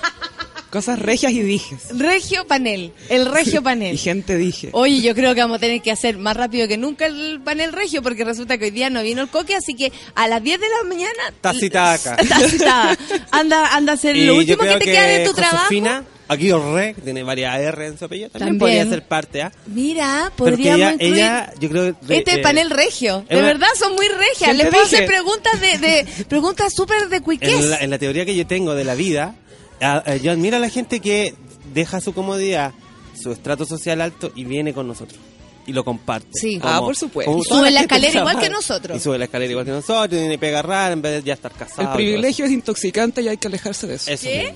Cosas 0.70 0.98
regias 0.98 1.32
y 1.32 1.40
dijes. 1.42 1.78
Regio 1.96 2.46
panel. 2.46 2.92
El 3.08 3.24
regio 3.26 3.60
Y 3.60 3.64
panel. 3.64 3.98
gente 3.98 4.36
dije. 4.36 4.68
Oye, 4.72 5.00
yo 5.00 5.14
creo 5.14 5.34
que 5.34 5.40
vamos 5.40 5.56
a 5.56 5.60
tener 5.60 5.80
que 5.80 5.90
hacer 5.90 6.18
más 6.18 6.36
rápido 6.36 6.68
que 6.68 6.76
nunca 6.76 7.06
el 7.06 7.40
panel 7.42 7.72
regio 7.72 8.02
porque 8.02 8.22
resulta 8.22 8.58
que 8.58 8.66
hoy 8.66 8.70
día 8.70 8.90
no 8.90 9.02
vino 9.02 9.22
el 9.22 9.28
coque, 9.28 9.54
así 9.54 9.74
que 9.74 9.90
a 10.14 10.28
las 10.28 10.42
10 10.42 10.60
de 10.60 10.66
la 10.68 10.88
mañana... 10.88 11.12
Está 11.30 11.54
citada 11.54 11.92
acá. 11.94 12.16
Está 12.20 12.40
citada. 12.48 12.98
Anda, 13.30 13.74
anda 13.74 13.92
a 13.92 13.94
hacer 13.94 14.14
Y 14.16 14.24
lo 14.24 14.36
último 14.36 14.58
que 14.58 14.76
te 14.76 14.84
queda 14.84 15.06
de 15.06 15.24
tu 15.24 15.32
trabajo. 15.32 15.56
Josefina 15.56 16.04
Aguirre, 16.30 16.92
que 16.92 17.00
tiene 17.00 17.22
varias 17.22 17.58
R 17.58 17.86
en 17.86 17.98
su 17.98 18.04
apellido, 18.04 18.28
también, 18.28 18.58
También. 18.58 18.58
podría 18.82 18.90
ser 18.94 19.08
parte, 19.08 19.40
¿ah? 19.40 19.52
Mira, 19.68 20.30
Pero 20.36 20.50
que 20.54 20.62
podríamos 20.64 20.78
ella, 20.80 20.92
incluir... 20.92 21.14
ella, 21.14 21.52
yo 21.58 21.68
creo 21.70 22.00
que... 22.06 22.16
Este 22.18 22.30
es 22.32 22.36
eh, 22.36 22.42
panel 22.42 22.68
regio. 22.68 23.24
De 23.30 23.36
una- 23.38 23.46
verdad, 23.46 23.68
son 23.78 23.94
muy 23.94 24.06
regias. 24.08 24.50
¿Quién 24.50 24.58
Les 24.58 24.66
puedo 24.68 24.84
dije? 24.84 24.96
hacer 24.96 25.08
preguntas 25.08 25.58
de, 25.62 25.78
de 25.78 26.06
preguntas 26.28 26.74
súper 26.74 27.08
de 27.08 27.22
cuiques. 27.22 27.48
en, 27.48 27.70
la, 27.70 27.78
en 27.78 27.88
la 27.88 27.96
teoría 27.98 28.26
que 28.26 28.36
yo 28.36 28.46
tengo 28.46 28.74
de 28.74 28.84
la 28.84 28.94
vida, 28.94 29.36
a- 29.80 30.02
a- 30.12 30.16
yo 30.16 30.32
admiro 30.32 30.56
a 30.56 30.60
la 30.60 30.68
gente 30.70 31.00
que 31.00 31.34
deja 31.74 32.00
su 32.00 32.12
comodidad, 32.14 32.72
su 33.20 33.32
estrato 33.32 33.64
social 33.66 34.00
alto 34.00 34.32
y 34.34 34.44
viene 34.44 34.72
con 34.72 34.86
nosotros. 34.88 35.18
Y 35.66 35.72
lo 35.72 35.84
comparte. 35.84 36.28
Sí. 36.32 36.58
Ah, 36.62 36.80
por 36.80 36.96
supuesto. 36.96 37.36
Y 37.36 37.42
sube 37.44 37.70
la 37.70 37.80
escalera 37.82 38.20
igual 38.20 38.38
que 38.40 38.48
nosotros. 38.48 38.96
Y 38.96 39.00
sube 39.00 39.18
la 39.18 39.24
escalera 39.26 39.50
igual 39.50 39.66
que 39.66 39.72
nosotros, 39.72 40.06
y 40.06 40.08
tiene 40.20 40.38
pega 40.38 40.62
rara 40.62 40.92
en 40.94 41.02
vez 41.02 41.12
de 41.22 41.22
ya 41.28 41.34
estar 41.34 41.52
casado. 41.52 41.82
El 41.88 41.94
privilegio 41.94 42.46
es 42.46 42.50
intoxicante 42.52 43.20
y 43.20 43.28
hay 43.28 43.36
que 43.36 43.48
alejarse 43.48 43.86
de 43.86 43.96
eso. 43.96 44.10
eso. 44.10 44.22
¿Qué? 44.24 44.54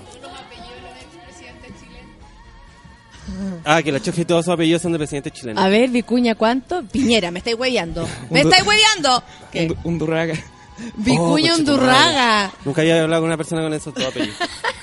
Ah, 3.65 3.81
que 3.81 3.91
la 3.91 4.01
chofe 4.01 4.21
y 4.21 4.25
todos 4.25 4.45
sus 4.45 4.53
apellidos 4.53 4.81
son 4.81 4.91
de 4.91 4.97
presidente 4.97 5.31
chileno. 5.31 5.59
A 5.61 5.69
ver, 5.69 5.89
Vicuña, 5.89 6.35
¿cuánto? 6.35 6.83
Piñera, 6.83 7.31
me 7.31 7.39
estáis 7.39 7.57
hueveando. 7.57 8.07
¡Me 8.29 8.41
estáis 8.41 8.63
hueveando! 8.65 9.23
¿Qué? 9.51 9.67
Un, 9.83 9.93
un 9.93 9.99
durraga. 9.99 10.33
Vicuña 10.97 11.53
Oh, 11.53 11.57
Undurraga. 11.57 12.51
Nunca 12.65 12.81
había 12.81 13.01
hablado 13.01 13.21
con 13.21 13.29
una 13.29 13.37
persona 13.37 13.61
con 13.61 13.73
esos 13.73 13.93
dos 13.93 14.05
apellidos. 14.05 14.35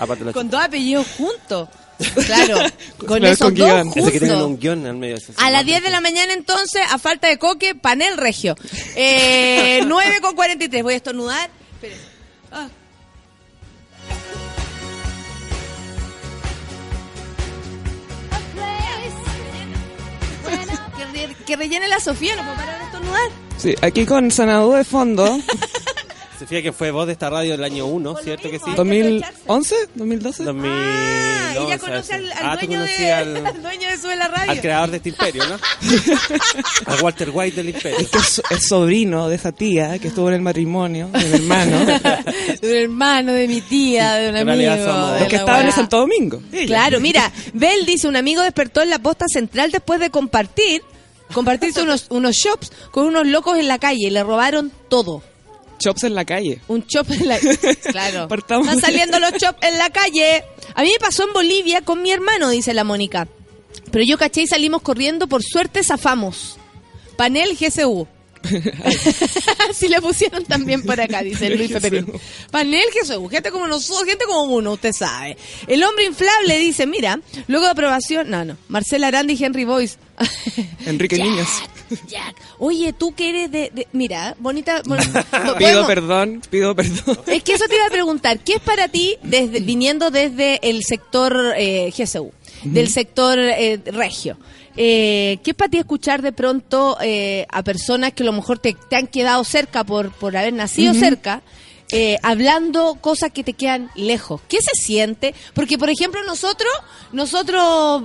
Aparte 0.00 0.20
de 0.24 0.26
la 0.26 0.32
Con 0.32 0.50
dos 0.50 0.60
apellidos 0.62 1.06
juntos. 1.16 1.68
Claro, 2.26 2.56
con 2.96 3.18
Claro, 3.18 3.26
esos 3.26 3.48
con 3.48 3.54
dos. 3.56 3.96
Ese 3.96 4.12
que 4.12 4.18
tienen 4.20 4.38
un 4.38 4.42
juntos. 4.44 4.60
guion 4.62 4.86
al 4.86 4.96
medio. 4.96 5.18
sí, 5.18 5.34
A 5.36 5.50
las 5.50 5.60
¿no? 5.64 5.66
10 5.66 5.82
de 5.82 5.90
la 5.90 6.00
mañana 6.00 6.32
entonces, 6.32 6.80
a 6.90 6.98
falta 6.98 7.28
de 7.28 7.38
coque, 7.38 7.74
panel 7.74 8.16
regio. 8.16 8.54
Eh, 8.96 9.82
9 9.86 10.20
con 10.22 10.34
43. 10.34 10.82
Voy 10.82 10.94
a 10.94 10.96
estornudar. 10.96 11.50
Ah. 12.50 12.68
Que 21.46 21.56
rellene 21.56 21.88
la 21.88 22.00
Sofía, 22.00 22.36
no 22.36 22.42
puedo 22.44 22.56
parar 22.56 22.78
de 22.78 22.84
estornudar. 22.86 23.30
Sí, 23.58 23.74
aquí 23.82 24.06
con 24.06 24.30
Sanadú 24.30 24.72
de 24.74 24.84
fondo. 24.84 25.38
Sofía, 26.40 26.62
que 26.62 26.72
fue 26.72 26.90
voz 26.90 27.06
de 27.06 27.12
esta 27.12 27.30
radio 27.30 27.52
del 27.52 27.62
año 27.64 27.86
1, 27.86 28.16
¿cierto 28.24 28.50
que 28.50 28.58
sí? 28.58 28.70
mismo. 28.70 29.24
¿2011? 29.46 29.74
¿2012? 29.96 30.44
2000, 30.44 30.70
Ah, 30.72 31.52
ella 31.66 31.76
no, 31.76 31.80
conoce 31.82 32.14
al, 32.14 32.32
al 32.32 32.38
Ah, 32.42 32.56
dueño, 32.56 32.82
de, 32.82 33.12
al, 33.12 33.46
al 33.46 33.62
dueño 33.62 33.88
de 33.90 33.96
Sube 33.98 34.16
la 34.16 34.28
Radio. 34.28 34.50
al 34.52 34.60
creador 34.60 34.90
de 34.90 34.96
este 34.98 35.08
imperio, 35.10 35.44
¿no? 35.48 35.56
Al 36.86 37.02
Walter 37.02 37.30
White 37.32 37.56
del 37.56 37.68
imperio. 37.74 37.98
Es 37.98 38.08
que 38.08 38.18
es, 38.18 38.42
es 38.50 38.66
sobrino 38.68 39.28
de 39.28 39.36
esa 39.36 39.52
tía 39.52 39.98
que 39.98 40.08
estuvo 40.08 40.28
en 40.28 40.34
el 40.36 40.42
matrimonio 40.42 41.08
de 41.12 41.24
mi 41.24 41.34
hermano. 41.34 41.78
de 42.60 42.68
un 42.70 42.76
hermano, 42.76 43.32
de 43.32 43.48
mi 43.48 43.60
tía, 43.60 44.14
de 44.14 44.30
un 44.30 44.36
amigo. 44.36 44.72
somos- 44.76 45.12
de 45.14 45.18
Porque 45.20 45.36
la 45.36 45.40
estaba 45.40 45.60
en. 45.62 45.72
Santo 45.72 45.98
Domingo. 45.98 46.40
ella. 46.52 46.66
Claro, 46.66 47.00
mira, 47.00 47.30
Bel 47.52 47.84
dice, 47.86 48.08
un 48.08 48.16
amigo 48.16 48.42
despertó 48.42 48.80
en 48.82 48.90
la 48.90 48.98
posta 48.98 49.26
central 49.32 49.70
después 49.70 50.00
de 50.00 50.10
compartir, 50.10 50.82
compartirse 51.32 51.82
unos, 51.82 52.06
unos 52.10 52.34
shops 52.36 52.72
con 52.90 53.06
unos 53.06 53.26
locos 53.26 53.58
en 53.58 53.68
la 53.68 53.78
calle 53.78 54.06
y 54.06 54.10
le 54.10 54.22
robaron 54.22 54.72
todo. 54.88 55.22
Chops 55.80 56.04
en 56.04 56.14
la 56.14 56.24
calle. 56.24 56.60
Un 56.68 56.86
chop 56.86 57.10
en 57.10 57.26
la 57.26 57.38
Claro. 57.90 58.28
Partamos 58.28 58.68
Están 58.68 58.80
saliendo 58.80 59.18
los 59.18 59.32
chops 59.32 59.66
en 59.66 59.78
la 59.78 59.90
calle. 59.90 60.44
A 60.74 60.82
mí 60.82 60.90
me 60.90 60.98
pasó 61.00 61.26
en 61.26 61.32
Bolivia 61.32 61.82
con 61.82 62.02
mi 62.02 62.12
hermano, 62.12 62.50
dice 62.50 62.74
la 62.74 62.84
Mónica. 62.84 63.26
Pero 63.90 64.04
yo 64.04 64.18
caché 64.18 64.42
y 64.42 64.46
salimos 64.46 64.82
corriendo, 64.82 65.26
por 65.26 65.42
suerte 65.42 65.82
zafamos. 65.82 66.58
Panel 67.16 67.56
GSU. 67.58 68.06
Así 69.68 69.88
le 69.88 70.00
pusieron 70.00 70.44
también 70.44 70.82
por 70.82 71.00
acá, 71.00 71.22
dice 71.22 71.50
Luis 71.56 71.72
Peperín. 71.72 72.06
Panel 72.50 72.84
Jesús, 72.92 73.30
gente 73.30 73.50
como 73.50 73.66
nosotros, 73.66 74.04
gente 74.08 74.24
como 74.24 74.54
uno, 74.54 74.72
usted 74.72 74.92
sabe. 74.92 75.36
El 75.66 75.82
hombre 75.82 76.06
inflable 76.06 76.58
dice, 76.58 76.86
mira, 76.86 77.20
luego 77.48 77.66
de 77.66 77.72
aprobación, 77.72 78.30
no, 78.30 78.44
no, 78.44 78.56
Marcela 78.68 79.08
Arandi 79.08 79.34
y 79.34 79.44
Henry 79.44 79.64
Boyce. 79.64 79.96
Enrique 80.86 81.18
Niños. 81.18 81.48
Jack. 82.08 82.36
Oye, 82.58 82.92
tú 82.92 83.14
que 83.14 83.28
eres 83.30 83.50
de, 83.50 83.70
de- 83.74 83.88
mira, 83.92 84.34
bonita, 84.38 84.82
no, 84.86 84.96
Pido 85.58 85.86
perdón, 85.86 86.42
pido 86.50 86.74
perdón. 86.74 87.18
Es 87.26 87.42
que 87.42 87.52
eso 87.54 87.64
te 87.68 87.76
iba 87.76 87.86
a 87.86 87.90
preguntar, 87.90 88.38
¿qué 88.40 88.54
es 88.54 88.60
para 88.60 88.88
ti, 88.88 89.16
desde, 89.22 89.60
viniendo 89.60 90.10
desde 90.10 90.58
el 90.68 90.82
sector 90.84 91.54
eh, 91.56 91.92
GSU, 91.96 92.32
del 92.64 92.88
sector 92.88 93.38
eh, 93.38 93.80
regio? 93.86 94.38
Eh, 94.76 95.38
¿Qué 95.42 95.50
es 95.50 95.56
para 95.56 95.68
ti 95.70 95.78
escuchar 95.78 96.22
de 96.22 96.32
pronto 96.32 96.96
eh, 97.02 97.44
a 97.50 97.62
personas 97.62 98.12
que 98.12 98.22
a 98.22 98.26
lo 98.26 98.32
mejor 98.32 98.58
te, 98.60 98.74
te 98.88 98.96
han 98.96 99.08
quedado 99.08 99.42
cerca 99.44 99.82
por, 99.84 100.12
por 100.12 100.36
haber 100.36 100.52
nacido 100.52 100.94
cerca? 100.94 101.42
eh, 101.92 102.18
hablando 102.22 102.94
cosas 103.00 103.32
que 103.32 103.42
te 103.42 103.54
quedan 103.54 103.90
lejos. 103.96 104.40
¿Qué 104.48 104.58
se 104.62 104.80
siente? 104.80 105.34
Porque, 105.54 105.76
por 105.76 105.90
ejemplo, 105.90 106.22
nosotros, 106.24 106.70
nosotros 107.10 108.04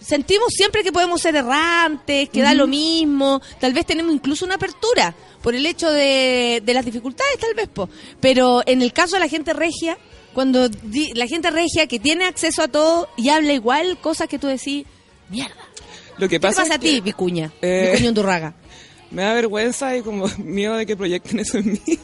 sentimos 0.00 0.48
siempre 0.52 0.82
que 0.82 0.92
podemos 0.92 1.20
ser 1.20 1.36
errantes, 1.36 2.28
que 2.30 2.42
da 2.42 2.54
lo 2.54 2.66
mismo, 2.66 3.40
tal 3.60 3.72
vez 3.72 3.86
tenemos 3.86 4.12
incluso 4.14 4.44
una 4.44 4.54
apertura 4.56 5.14
por 5.42 5.54
el 5.54 5.64
hecho 5.66 5.90
de, 5.90 6.62
de 6.64 6.74
las 6.74 6.84
dificultades, 6.84 7.38
tal 7.38 7.54
vez, 7.54 7.68
po. 7.68 7.88
pero 8.20 8.62
en 8.66 8.82
el 8.82 8.92
caso 8.92 9.16
de 9.16 9.20
la 9.20 9.28
gente 9.28 9.52
regia, 9.52 9.96
cuando 10.34 10.68
di- 10.68 11.12
la 11.14 11.26
gente 11.26 11.50
regia 11.50 11.86
que 11.86 11.98
tiene 11.98 12.24
acceso 12.24 12.62
a 12.62 12.68
todo 12.68 13.08
y 13.16 13.28
habla 13.30 13.52
igual 13.52 13.98
cosas 14.00 14.28
que 14.28 14.38
tú 14.38 14.46
decís, 14.46 14.86
mierda. 15.28 15.54
Lo 16.18 16.28
que 16.28 16.36
¿Qué 16.36 16.40
te 16.40 16.48
pasa, 16.48 16.62
pasa 16.62 16.74
a 16.74 16.78
ti, 16.78 17.00
Vicuña? 17.00 17.50
Eh. 17.62 17.90
Vicuña 17.92 18.08
Undurraga. 18.10 18.54
Me 19.10 19.22
da 19.22 19.34
vergüenza 19.34 19.96
y 19.96 20.02
como 20.02 20.26
miedo 20.38 20.76
de 20.76 20.86
que 20.86 20.96
proyecten 20.96 21.40
eso 21.40 21.58
en 21.58 21.72
mí. 21.72 21.80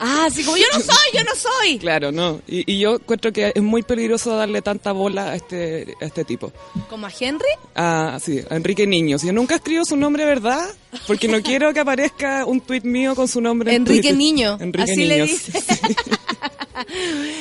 Ah, 0.00 0.26
así 0.26 0.44
como 0.44 0.56
yo 0.56 0.62
no 0.72 0.78
soy, 0.80 0.94
yo 1.12 1.24
no 1.24 1.34
soy. 1.34 1.78
claro, 1.80 2.12
no. 2.12 2.40
Y, 2.46 2.72
y 2.72 2.78
yo 2.78 2.94
encuentro 2.94 3.32
que 3.32 3.50
es 3.52 3.60
muy 3.62 3.82
peligroso 3.82 4.36
darle 4.36 4.62
tanta 4.62 4.92
bola 4.92 5.32
a 5.32 5.34
este, 5.34 5.92
a 6.00 6.04
este 6.04 6.24
tipo. 6.24 6.52
¿Como 6.88 7.06
a 7.08 7.10
Henry? 7.18 7.48
Ah, 7.74 8.16
sí, 8.22 8.40
a 8.48 8.54
Enrique 8.54 8.86
Niños. 8.86 9.22
Yo 9.22 9.32
nunca 9.32 9.56
escribo 9.56 9.84
su 9.84 9.96
nombre, 9.96 10.24
¿verdad? 10.24 10.64
Porque 11.08 11.26
no 11.26 11.42
quiero 11.42 11.74
que 11.74 11.80
aparezca 11.80 12.44
un 12.46 12.60
tuit 12.60 12.84
mío 12.84 13.16
con 13.16 13.26
su 13.26 13.40
nombre. 13.40 13.74
en 13.74 13.82
Enrique. 13.82 14.12
Niño. 14.12 14.56
Enrique 14.60 14.92
Así 14.92 15.04
le 15.04 15.22
dice. 15.24 15.52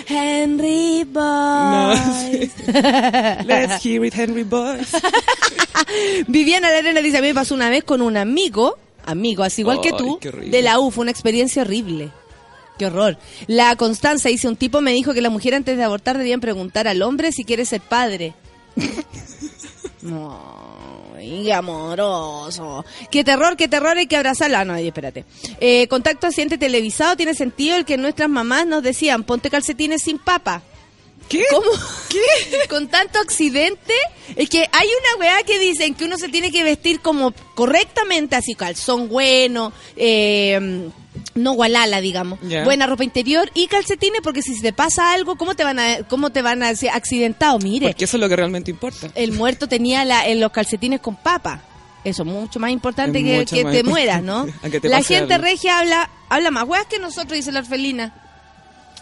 Henry 0.08 1.04
Boy. 1.04 1.24
No, 1.24 1.96
sí. 1.96 2.52
Let's 3.46 3.86
hear 3.86 4.04
it, 4.04 4.16
Henry 4.16 4.44
Boys. 4.44 4.90
Viviana 6.28 6.72
Lerena 6.72 7.02
dice, 7.02 7.18
a 7.18 7.22
mí 7.22 7.28
me 7.28 7.36
pasó 7.36 7.54
una 7.54 7.70
vez 7.70 7.84
con 7.84 8.02
un 8.02 8.18
amigo, 8.18 8.78
amigo, 9.08 9.44
así 9.44 9.62
igual 9.62 9.82
que 9.82 9.92
tú, 9.92 10.20
de 10.22 10.62
la 10.62 10.80
U, 10.80 10.92
fue 10.92 11.02
una 11.02 11.12
experiencia 11.12 11.64
horrible. 11.64 12.12
Qué 12.78 12.86
horror. 12.86 13.18
La 13.48 13.76
Constanza 13.76 14.30
dice, 14.30 14.48
un 14.48 14.56
tipo 14.56 14.82
me 14.82 14.92
dijo 14.92 15.14
que 15.14 15.22
la 15.22 15.32
mujer 15.32 15.56
antes 15.56 15.78
de 15.78 15.84
abortar 15.84 16.18
debían 16.18 16.42
preguntar 16.42 16.88
al 16.88 17.02
hombre 17.02 17.32
si 17.32 17.44
quiere 17.44 17.66
ser 17.66 17.82
padre. 17.82 18.36
Ay, 21.18 21.42
qué 21.44 21.54
amoroso. 21.54 22.86
Qué 23.10 23.24
terror, 23.24 23.58
qué 23.58 23.68
terror, 23.68 23.98
hay 23.98 24.06
que 24.06 24.16
abrazarla. 24.16 24.60
Ah, 24.60 24.66
no, 24.66 24.76
espérate. 24.76 25.26
Eh, 25.60 25.88
contacto 25.88 26.28
accidente 26.28 26.60
televisado, 26.60 27.16
tiene 27.16 27.34
sentido 27.34 27.76
el 27.76 27.86
que 27.86 27.98
nuestras 27.98 28.30
mamás 28.30 28.68
nos 28.68 28.84
decían, 28.84 29.24
ponte 29.24 29.50
calcetines 29.50 30.04
sin 30.04 30.20
papa. 30.20 30.62
¿Qué? 31.30 31.44
¿Cómo? 31.52 31.70
¿Qué? 32.10 32.68
Con 32.70 32.88
tanto 32.88 33.20
accidente, 33.20 33.94
es 34.36 34.50
que 34.50 34.60
hay 34.72 34.88
una 34.88 35.20
weá 35.20 35.44
que 35.44 35.60
dicen 35.60 35.94
que 35.96 36.06
uno 36.06 36.18
se 36.18 36.30
tiene 36.30 36.52
que 36.52 36.64
vestir 36.64 37.00
como 37.02 37.34
correctamente, 37.56 38.36
así 38.36 38.56
calzón 38.56 39.10
bueno, 39.10 39.74
eh, 39.96 40.90
no 41.36 41.54
gualala, 41.54 42.00
digamos, 42.02 42.40
buena 42.64 42.88
ropa 42.88 43.04
interior 43.04 43.50
y 43.54 43.68
calcetines, 43.68 44.22
porque 44.22 44.42
si 44.42 44.56
se 44.56 44.62
te 44.62 44.74
pasa 44.74 45.14
algo, 45.14 45.36
¿cómo 45.36 45.56
te 45.56 45.64
van 45.64 45.80
a, 45.80 46.04
cómo 46.08 46.32
te 46.32 46.42
van 46.42 46.64
a 46.64 46.70
decir 46.70 46.90
accidentado? 46.92 47.60
Mire, 47.60 47.88
Porque 47.90 48.06
eso 48.06 48.18
es 48.18 48.22
lo 48.22 48.30
que 48.30 48.36
realmente 48.36 48.72
importa. 48.72 49.10
el 49.16 49.32
muerto 49.34 49.68
tenía 49.68 50.06
la, 50.06 50.28
en 50.28 50.40
los 50.40 50.52
calcetines 50.52 51.00
con 51.02 51.16
papa. 51.16 51.62
Eso 52.04 52.24
es 52.24 52.30
mucho 52.30 52.60
más 52.60 52.72
importante 52.72 53.20
Es 53.20 53.24
que, 53.24 53.30
que 53.32 53.38
más 53.38 53.46
te 53.50 53.58
importante. 53.80 53.84
mueras, 53.84 54.24
¿no? 54.24 54.46
La 54.84 55.04
gente 55.04 55.34
algo. 55.34 55.46
regia 55.46 55.80
habla, 55.80 56.10
habla 56.30 56.52
más 56.52 56.64
weas 56.66 56.86
que 56.86 57.00
nosotros, 57.00 57.34
dice 57.34 57.52
la 57.52 57.60
orfelina. 57.60 58.14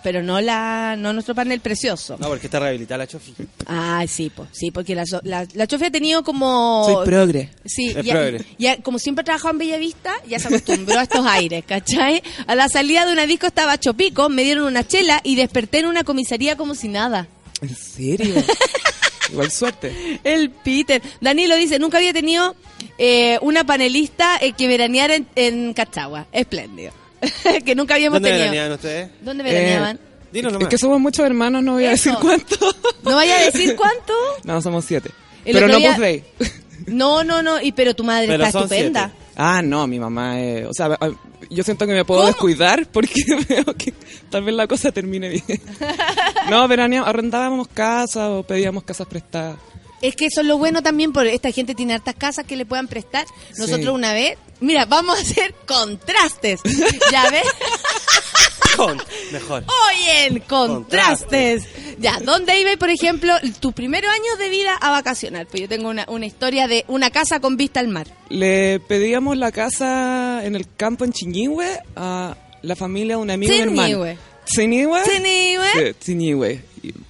Pero 0.06 0.22
no 0.22 0.40
la, 0.40 0.96
no 1.00 1.14
nuestro 1.14 1.34
panel 1.34 1.62
precioso. 1.62 2.16
No, 2.20 2.28
porque 2.28 2.46
está 2.46 2.60
rehabilitada 2.60 3.00
la 3.00 3.08
chofi. 3.08 3.34
Ay, 3.66 4.08
sí, 4.08 4.30
po, 4.30 4.46
sí, 4.52 4.70
porque 4.70 4.94
la, 4.94 5.04
la, 5.24 5.48
la 5.56 5.66
chofe 5.66 5.88
ha 5.88 5.92
tenido 5.92 6.24
como... 6.24 6.84
Soy 6.86 7.06
progre. 7.08 7.50
Sí, 7.66 7.88
Es 7.88 8.06
ya, 8.06 8.14
progre. 8.14 8.46
ya, 8.60 8.78
como 8.84 9.00
siempre 9.00 9.22
ha 9.22 9.26
trabajado 9.26 9.54
en 9.54 9.58
Bellavista, 9.58 10.14
ya 10.28 10.38
se 10.38 10.48
acostumbró 10.50 11.00
a 11.00 11.02
estos 11.02 11.26
aires, 11.26 11.64
¿cachai? 11.68 12.22
A 12.46 12.54
la 12.54 12.70
salida 12.70 13.04
de 13.08 13.14
una 13.14 13.26
disco 13.26 13.48
estaba 13.48 13.80
Chopico, 13.80 14.30
me 14.30 14.44
dieron 14.44 14.66
una 14.66 14.86
chela 14.86 15.22
y 15.24 15.36
desperté 15.36 15.80
en 15.80 15.88
una 15.88 16.04
comisaría 16.04 16.56
como 16.56 16.76
si 16.76 16.88
nada. 16.88 17.28
¿En 17.64 17.76
serio? 17.76 18.36
Igual 19.32 19.50
suerte. 19.50 20.20
El 20.24 20.52
Peter. 20.52 21.02
Danilo 21.20 21.56
dice, 21.56 21.80
nunca 21.80 21.98
había 21.98 22.14
tenido 22.14 22.56
eh, 23.00 23.40
una 23.42 23.64
panelista 23.64 24.38
eh, 24.40 24.54
que 24.54 24.68
veraneara 24.68 25.16
en, 25.16 25.28
en 25.36 25.74
Cachagua. 25.74 26.28
Espléndido. 26.32 26.94
que 27.66 27.76
nunca 27.76 27.96
habíamos 27.96 28.16
¿Dónde 28.18 28.30
tenido. 28.30 28.52
veranean 28.52 28.72
ustedes? 28.74 29.10
¿Dónde 29.22 29.44
veraneaban? 29.44 30.00
Dinos 30.32 30.50
Es 30.50 30.54
nomás. 30.54 30.70
que 30.70 30.78
somos 30.78 31.00
muchos 31.00 31.26
hermanos, 31.26 31.64
no 31.64 31.74
voy 31.74 31.86
a 31.86 31.94
Eso. 31.94 32.10
decir 32.12 32.22
cuánto. 32.22 32.58
No 33.04 33.16
vaya 33.16 33.38
a 33.38 33.42
decir 33.46 33.76
cuánto. 33.78 34.14
No, 34.44 34.62
somos 34.62 34.84
siete. 34.86 35.12
El 35.46 35.54
Pero 35.54 35.68
no 35.68 35.78
día- 35.78 35.98
day. 35.98 36.24
No, 36.88 37.24
no, 37.24 37.42
no. 37.42 37.60
Y 37.62 37.72
pero 37.72 37.96
tu 37.96 38.04
madre 38.04 38.28
Pero 38.28 38.44
está 38.46 38.60
estupenda. 38.60 39.10
siete. 39.16 39.26
Ah, 39.38 39.62
no, 39.64 39.88
mi 39.88 40.00
mamá 40.00 40.40
es... 40.40 40.68
O 40.68 40.74
sea, 40.74 40.96
yo 41.50 41.64
siento 41.64 41.88
que 41.88 41.94
me 41.94 42.06
puedo 42.06 42.20
¿Cómo? 42.22 42.32
descuidar 42.32 42.86
porque 42.92 43.12
veo 43.50 43.64
que 43.76 43.92
tal 44.30 44.44
vez 44.44 44.54
la 44.54 44.68
cosa 44.68 44.92
termine 44.92 45.30
bien. 45.30 45.62
No, 46.50 46.68
veraneamos, 46.68 47.10
arrendábamos 47.10 47.68
casas 47.70 48.30
o 48.30 48.44
pedíamos 48.44 48.84
casas 48.84 49.08
prestadas. 49.08 49.58
Es 50.02 50.16
que 50.16 50.26
eso 50.28 50.42
es 50.42 50.48
lo 50.48 50.58
bueno 50.58 50.84
también, 50.84 51.12
porque 51.12 51.34
esta 51.34 51.50
gente 51.52 51.74
tiene 51.74 51.94
hartas 51.96 52.14
casas 52.16 52.46
que 52.46 52.56
le 52.56 52.66
puedan 52.66 52.88
prestar. 52.88 53.26
Nosotros 53.58 53.82
Sí. 53.86 53.88
una 53.88 54.14
vez, 54.14 54.38
mira, 54.60 54.86
vamos 54.86 55.18
a 55.18 55.22
hacer 55.22 55.54
contrastes. 55.66 56.62
¿Ya 57.12 57.30
ves? 57.30 57.44
Con- 58.76 59.02
Mejor. 59.32 59.64
Oye, 59.90 60.42
contrastes. 60.48 61.64
Ya, 61.98 62.20
¿dónde 62.20 62.60
iba, 62.60 62.76
por 62.78 62.90
ejemplo, 62.90 63.34
tus 63.62 63.74
primeros 63.74 64.12
años 64.14 64.38
de 64.38 64.50
vida 64.50 64.76
a 64.76 64.92
vacacionar? 64.92 65.48
Pues 65.48 65.62
yo 65.62 65.70
tengo 65.70 65.90
una, 65.90 66.06
una 66.10 66.26
historia 66.26 66.68
de 66.68 66.84
una 66.90 67.10
casa 67.10 67.40
con 67.40 67.56
vista 67.56 67.80
al 67.80 67.88
mar. 67.88 68.08
Le 68.30 68.80
pedíamos 68.82 69.38
la 69.38 69.52
casa 69.54 70.42
en 70.44 70.56
el 70.56 70.68
campo 70.76 71.06
en 71.06 71.14
Chiñihue 71.14 71.80
a 71.96 72.36
la 72.64 72.76
familia 72.76 73.16
de 73.16 73.22
un 73.22 73.32
amigo. 73.32 73.54
Chiñihue. 73.54 74.18
¿Chiñihue? 74.46 75.04
Chiñihue. 75.06 75.72
Sí, 75.74 75.96
Chiñihue. 76.06 76.62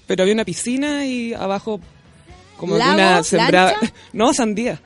Pero 0.06 0.22
había 0.22 0.34
una 0.36 0.46
piscina 0.46 1.06
y 1.06 1.34
abajo 1.34 1.80
como 2.58 2.78
¿Lago? 2.78 2.94
una 2.94 3.24
sembrada... 3.24 3.76
No, 4.14 4.34
sandía. 4.34 4.80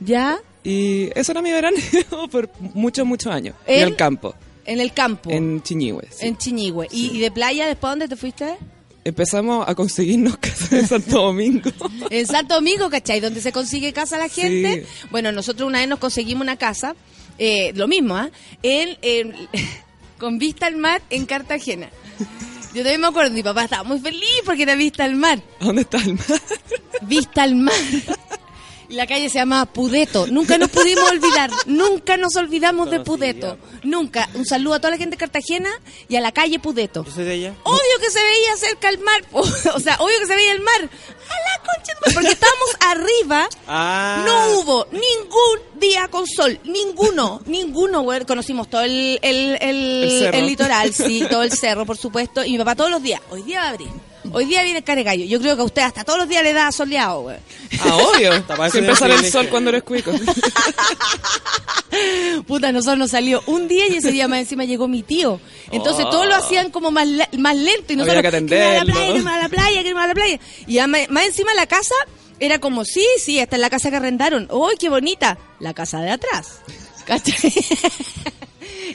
¿Ya? 0.00 0.38
Y 0.64 1.10
eso 1.18 1.32
era 1.32 1.42
mi 1.42 1.50
verano 1.50 1.76
por 2.30 2.50
muchos, 2.74 3.06
muchos 3.06 3.32
años. 3.32 3.54
En 3.66 3.82
¿En? 3.82 3.88
el 3.88 3.96
campo, 3.96 4.34
En 4.64 4.80
el 4.80 4.92
campo. 4.92 5.30
En, 5.30 5.36
en 5.54 5.62
Chiñihue. 5.62 6.06
sí. 6.10 6.34
Chiñigüe. 6.38 6.86
¿Y, 6.92 7.16
y 7.16 7.18
de 7.20 7.30
playa 7.30 7.66
después 7.66 7.90
dónde 7.92 8.08
te 8.08 8.16
fuiste? 8.16 8.56
Empezamos 9.04 9.68
a 9.68 9.74
conseguirnos 9.74 10.36
casas 10.38 10.72
en 10.72 10.86
Santo 10.86 11.20
Domingo. 11.22 11.70
En 12.10 12.26
Santo 12.26 12.54
Domingo, 12.54 12.88
¿cachai? 12.90 13.18
Donde 13.20 13.40
se 13.40 13.50
consigue 13.52 13.92
casa 13.92 14.18
la 14.18 14.28
gente. 14.28 14.82
Sí. 14.86 15.06
Bueno, 15.10 15.32
nosotros 15.32 15.66
una 15.66 15.80
vez 15.80 15.88
nos 15.88 15.98
conseguimos 15.98 16.42
una 16.42 16.56
casa, 16.56 16.94
eh, 17.38 17.72
lo 17.74 17.88
mismo, 17.88 18.14
¿ah? 18.16 18.30
En, 18.62 18.96
en- 19.02 19.34
con 20.18 20.38
vista 20.38 20.66
al 20.66 20.76
mar 20.76 21.02
en 21.10 21.26
Cartagena. 21.26 21.88
Yo 22.74 22.82
también 22.82 23.00
me 23.00 23.08
acuerdo, 23.08 23.32
mi 23.34 23.42
papá 23.42 23.64
estaba 23.64 23.82
muy 23.82 23.98
feliz 23.98 24.22
porque 24.46 24.62
era 24.62 24.76
vista 24.76 25.02
al 25.04 25.16
mar. 25.16 25.42
¿A 25.60 25.64
dónde 25.64 25.82
está 25.82 25.98
el 25.98 26.14
mar? 26.14 26.40
Vista 27.02 27.42
al 27.42 27.56
mar. 27.56 27.74
La 28.92 29.06
calle 29.06 29.30
se 29.30 29.38
llamaba 29.38 29.64
Pudeto. 29.64 30.26
Nunca 30.26 30.58
nos 30.58 30.70
pudimos 30.70 31.10
olvidar. 31.10 31.50
Nunca 31.64 32.18
nos 32.18 32.36
olvidamos 32.36 32.90
de 32.90 33.00
Pudeto. 33.00 33.56
Nunca. 33.82 34.28
Un 34.34 34.44
saludo 34.44 34.74
a 34.74 34.78
toda 34.80 34.90
la 34.90 34.98
gente 34.98 35.16
de 35.16 35.16
Cartagena 35.16 35.70
y 36.08 36.16
a 36.16 36.20
la 36.20 36.30
calle 36.30 36.58
Pudeto. 36.58 37.02
Yo 37.02 37.10
soy 37.10 37.24
de 37.24 37.34
ella. 37.34 37.54
Obvio 37.62 37.98
que 38.00 38.10
se 38.10 38.22
veía 38.22 38.56
cerca 38.58 38.90
el 38.90 38.98
mar. 38.98 39.24
O 39.74 39.80
sea, 39.80 39.96
obvio 39.96 40.18
que 40.20 40.26
se 40.26 40.36
veía 40.36 40.52
el 40.52 40.60
mar. 40.60 40.82
A 40.82 40.84
la 40.84 41.72
concha 41.72 41.92
Porque 42.14 42.28
estábamos 42.28 42.68
arriba. 42.80 43.48
Ah. 43.66 44.22
No 44.26 44.58
hubo 44.58 44.86
ningún 44.90 45.80
día 45.80 46.08
con 46.08 46.26
sol. 46.26 46.60
Ninguno. 46.64 47.40
Ninguno, 47.46 48.02
güey. 48.02 48.26
Conocimos 48.26 48.68
todo 48.68 48.82
el, 48.82 49.18
el, 49.22 49.56
el, 49.60 50.26
El 50.26 50.34
el 50.34 50.46
litoral, 50.46 50.92
sí, 50.92 51.24
todo 51.30 51.42
el 51.42 51.52
cerro, 51.52 51.86
por 51.86 51.96
supuesto. 51.96 52.44
Y 52.44 52.52
mi 52.52 52.58
papá 52.58 52.74
todos 52.76 52.90
los 52.90 53.02
días. 53.02 53.22
Hoy 53.30 53.42
día 53.42 53.60
va 53.60 53.66
a 53.68 53.70
abrir. 53.70 54.11
Hoy 54.32 54.44
día 54.46 54.62
viene 54.62 54.78
el 54.78 54.84
caregallo. 54.84 55.24
Yo 55.26 55.40
creo 55.40 55.56
que 55.56 55.62
a 55.62 55.64
usted 55.64 55.82
hasta 55.82 56.04
todos 56.04 56.18
los 56.20 56.28
días 56.28 56.42
le 56.42 56.52
da 56.52 56.70
soleado, 56.72 57.22
güey. 57.22 57.36
Ah, 57.80 57.96
obvio. 57.96 58.32
Siempre 58.70 58.96
sale 58.96 59.14
el 59.14 59.30
sol 59.30 59.48
cuando 59.48 59.70
eres 59.70 59.82
cuico. 59.82 60.12
Puta, 62.46 62.68
a 62.68 62.72
nosotros 62.72 62.98
nos 62.98 63.10
salió 63.10 63.42
un 63.46 63.68
día 63.68 63.86
y 63.88 63.96
ese 63.96 64.12
día 64.12 64.28
más 64.28 64.40
encima 64.40 64.64
llegó 64.64 64.88
mi 64.88 65.02
tío. 65.02 65.40
Entonces 65.70 66.04
todos 66.10 66.26
lo 66.26 66.34
hacían 66.34 66.70
como 66.70 66.90
más, 66.90 67.06
más 67.38 67.56
lento 67.56 67.92
y 67.92 67.96
nosotros 67.96 68.18
Había 68.24 68.30
que 68.40 68.46
"Queremos 68.46 68.50
ir 68.50 68.62
a 68.62 68.84
la 68.84 68.84
atenderlo". 68.84 69.20
ir 69.20 69.28
a 69.28 69.42
la 69.42 69.48
playa, 69.48 69.80
ir 69.80 69.96
a 69.96 70.06
la 70.06 70.14
playa. 70.14 70.40
Y 70.66 70.74
ya 70.74 70.86
más, 70.86 71.08
más 71.10 71.26
encima 71.26 71.54
la 71.54 71.66
casa 71.66 71.94
era 72.40 72.58
como, 72.58 72.84
sí, 72.84 73.06
sí, 73.22 73.38
esta 73.38 73.56
es 73.56 73.62
la 73.62 73.70
casa 73.70 73.90
que 73.90 73.96
arrendaron. 73.96 74.48
¡Uy, 74.50 74.74
qué 74.78 74.88
bonita! 74.88 75.38
La 75.60 75.74
casa 75.74 76.00
de 76.00 76.10
atrás. 76.10 76.60
¿Cachai? 77.06 77.34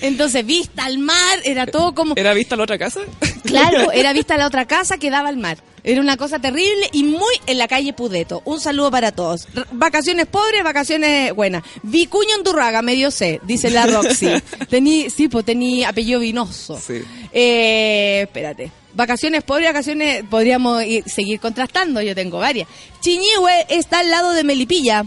Entonces, 0.02 0.46
vista 0.46 0.86
al 0.86 0.98
mar, 1.00 1.40
era 1.44 1.66
todo 1.66 1.94
como... 1.96 2.14
¿Era 2.18 2.34
vista 2.34 2.56
la 2.56 2.64
otra 2.64 2.78
casa? 2.78 3.02
Claro, 3.44 3.92
era 3.92 4.14
vista 4.14 4.38
la 4.38 4.48
otra 4.48 4.66
casa 4.66 4.98
que 4.98 5.10
daba 5.10 5.30
al 5.30 5.38
mar. 5.38 5.58
Era 5.84 6.02
una 6.02 6.18
cosa 6.18 6.40
terrible 6.40 6.90
y 6.92 7.04
muy 7.04 7.34
en 7.46 7.58
la 7.58 7.68
calle 7.70 7.94
Pudeto. 7.94 8.42
Un 8.44 8.60
saludo 8.60 8.92
para 8.92 9.14
todos. 9.14 9.48
R- 9.56 9.66
vacaciones 9.72 10.26
pobres, 10.26 10.62
vacaciones 10.64 11.34
buenas. 11.34 11.64
Vicuña 11.84 12.36
Undurraga, 12.38 12.82
medio 12.82 13.10
C, 13.10 13.40
dice 13.44 13.70
la 13.70 13.86
Roxy. 13.86 14.28
Tení, 14.70 15.10
sí, 15.10 15.30
pues 15.30 15.46
tení 15.46 15.86
apellido 15.86 16.20
vinoso. 16.20 16.78
Sí. 16.86 17.02
Eh, 17.32 18.22
espérate. 18.24 18.70
Vacaciones 18.94 19.44
pobres, 19.44 19.68
vacaciones, 19.68 20.24
podríamos 20.30 20.84
ir- 20.84 21.06
seguir 21.06 21.40
contrastando, 21.40 22.02
yo 22.02 22.14
tengo 22.16 22.40
varias. 22.40 22.68
Chiñihue 23.00 23.68
está 23.70 24.00
al 24.00 24.10
lado 24.10 24.34
de 24.34 24.44
Melipilla. 24.44 25.06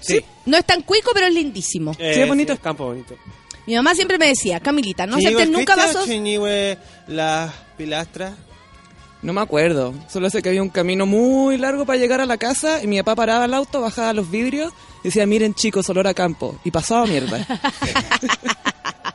Sí. 0.00 0.20
No 0.44 0.56
es 0.58 0.64
tan 0.66 0.82
cuico, 0.82 1.12
pero 1.14 1.26
es 1.28 1.32
lindísimo. 1.32 1.92
Eh, 1.98 2.12
Sí, 2.16 2.20
es 2.20 2.28
bonito. 2.28 2.52
es 2.52 2.58
campo 2.60 2.84
bonito. 2.86 3.14
Mi 3.66 3.74
mamá 3.74 3.94
siempre 3.94 4.18
me 4.18 4.28
decía, 4.28 4.60
Camilita, 4.60 5.06
no 5.06 5.16
aceptes 5.16 5.48
nunca 5.50 5.76
vasos. 5.76 6.08
Las 7.06 7.52
pilastras. 7.76 8.34
No 9.22 9.32
me 9.32 9.40
acuerdo. 9.40 9.94
Solo 10.08 10.28
sé 10.30 10.42
que 10.42 10.48
había 10.48 10.62
un 10.62 10.68
camino 10.68 11.06
muy 11.06 11.56
largo 11.56 11.86
para 11.86 11.98
llegar 11.98 12.20
a 12.20 12.26
la 12.26 12.38
casa 12.38 12.82
y 12.82 12.88
mi 12.88 12.98
papá 12.98 13.14
paraba 13.14 13.44
el 13.44 13.54
auto, 13.54 13.80
bajaba 13.80 14.12
los 14.12 14.28
vidrios 14.30 14.72
y 15.04 15.08
decía, 15.08 15.26
miren 15.26 15.54
chicos, 15.54 15.88
olor 15.90 16.08
a 16.08 16.14
campo. 16.14 16.58
Y 16.64 16.72
pasaba 16.72 17.06
mierda. 17.06 17.46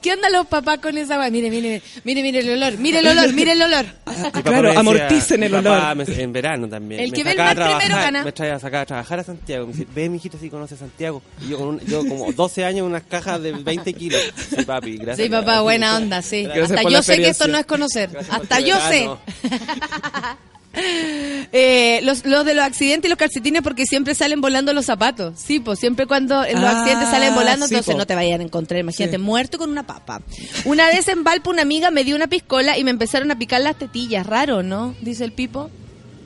¿Qué 0.00 0.12
onda 0.12 0.30
los 0.30 0.46
papás 0.46 0.78
con 0.78 0.96
esa 0.96 1.18
weá? 1.18 1.30
Mire, 1.30 1.50
mire, 1.50 1.82
mire, 2.04 2.22
mire 2.22 2.38
el 2.40 2.50
olor, 2.50 2.78
mire 2.78 2.98
el 3.00 3.06
olor, 3.06 3.32
mire 3.32 3.52
el 3.52 3.62
olor. 3.62 3.84
Papá 4.04 4.42
claro, 4.42 4.62
decía- 4.68 4.80
amorticen 4.80 5.42
el 5.42 5.54
olor. 5.54 5.96
me- 5.96 6.04
en 6.22 6.32
verano 6.32 6.68
también. 6.68 7.00
El 7.00 7.10
me 7.10 7.16
que 7.16 7.24
ve 7.24 7.30
el 7.32 7.36
mar 7.38 7.60
a 7.60 7.78
primero 7.78 7.96
gana. 7.96 8.24
Me 8.24 8.32
traía 8.32 8.54
a 8.54 8.60
sacar 8.60 8.80
a 8.82 8.86
trabajar 8.86 9.18
a 9.20 9.24
Santiago. 9.24 9.66
Me 9.66 9.72
dice, 9.72 9.86
ve, 9.94 10.08
mijito, 10.08 10.38
si 10.38 10.48
conoce 10.50 10.76
Santiago. 10.76 11.22
Y 11.44 11.48
yo, 11.50 11.58
con 11.58 11.68
un- 11.68 11.80
yo 11.80 12.06
como 12.06 12.32
12 12.32 12.64
años, 12.64 12.86
unas 12.86 13.02
cajas 13.02 13.42
de 13.42 13.52
20 13.52 13.92
kilos. 13.92 14.20
Sí, 14.56 14.64
papi, 14.64 14.96
gracias. 14.96 15.26
Sí, 15.26 15.30
papá, 15.30 15.60
buena 15.62 15.96
onda, 15.96 16.22
sí. 16.22 16.44
Gracias 16.44 16.70
Hasta 16.72 16.88
yo 16.90 17.02
sé 17.02 17.16
que 17.16 17.28
esto 17.28 17.48
no 17.48 17.58
es 17.58 17.66
conocer. 17.66 18.10
Gracias 18.10 18.34
Hasta 18.36 18.60
yo 18.60 18.76
sé. 18.88 19.08
Eh, 21.56 22.00
los, 22.02 22.24
los 22.26 22.44
de 22.44 22.52
los 22.52 22.64
accidentes 22.64 23.06
y 23.06 23.10
los 23.10 23.16
calcetines 23.18 23.62
porque 23.62 23.86
siempre 23.86 24.14
salen 24.16 24.40
volando 24.40 24.72
los 24.72 24.86
zapatos. 24.86 25.34
Sí, 25.38 25.60
pues 25.60 25.78
siempre 25.78 26.04
cuando 26.06 26.44
en 26.44 26.60
los 26.60 26.64
Ah, 26.68 26.80
accidentes 26.80 27.08
salen 27.10 27.32
volando, 27.32 27.68
sí, 27.68 27.74
entonces 27.74 27.92
po. 27.94 27.98
no 27.98 28.06
te 28.06 28.16
vayan 28.16 28.40
a 28.40 28.44
encontrar. 28.44 28.80
Imagínate, 28.80 29.18
Sí. 29.18 29.22
muerto 29.22 29.56
con 29.56 29.70
una 29.70 29.86
papa. 29.86 30.20
Una 30.64 30.88
vez 30.88 31.06
en 31.06 31.22
Valpo 31.22 31.50
una 31.50 31.62
amiga 31.62 31.92
me 31.92 32.02
dio 32.02 32.16
una 32.16 32.26
piscola 32.26 32.76
y 32.76 32.82
me 32.82 32.90
empezaron 32.90 33.30
a 33.30 33.38
picar 33.38 33.60
las 33.60 33.78
tetillas. 33.78 34.26
Raro, 34.26 34.64
¿no? 34.64 34.96
Dice 35.00 35.22
el 35.24 35.30
Pipo. 35.32 35.70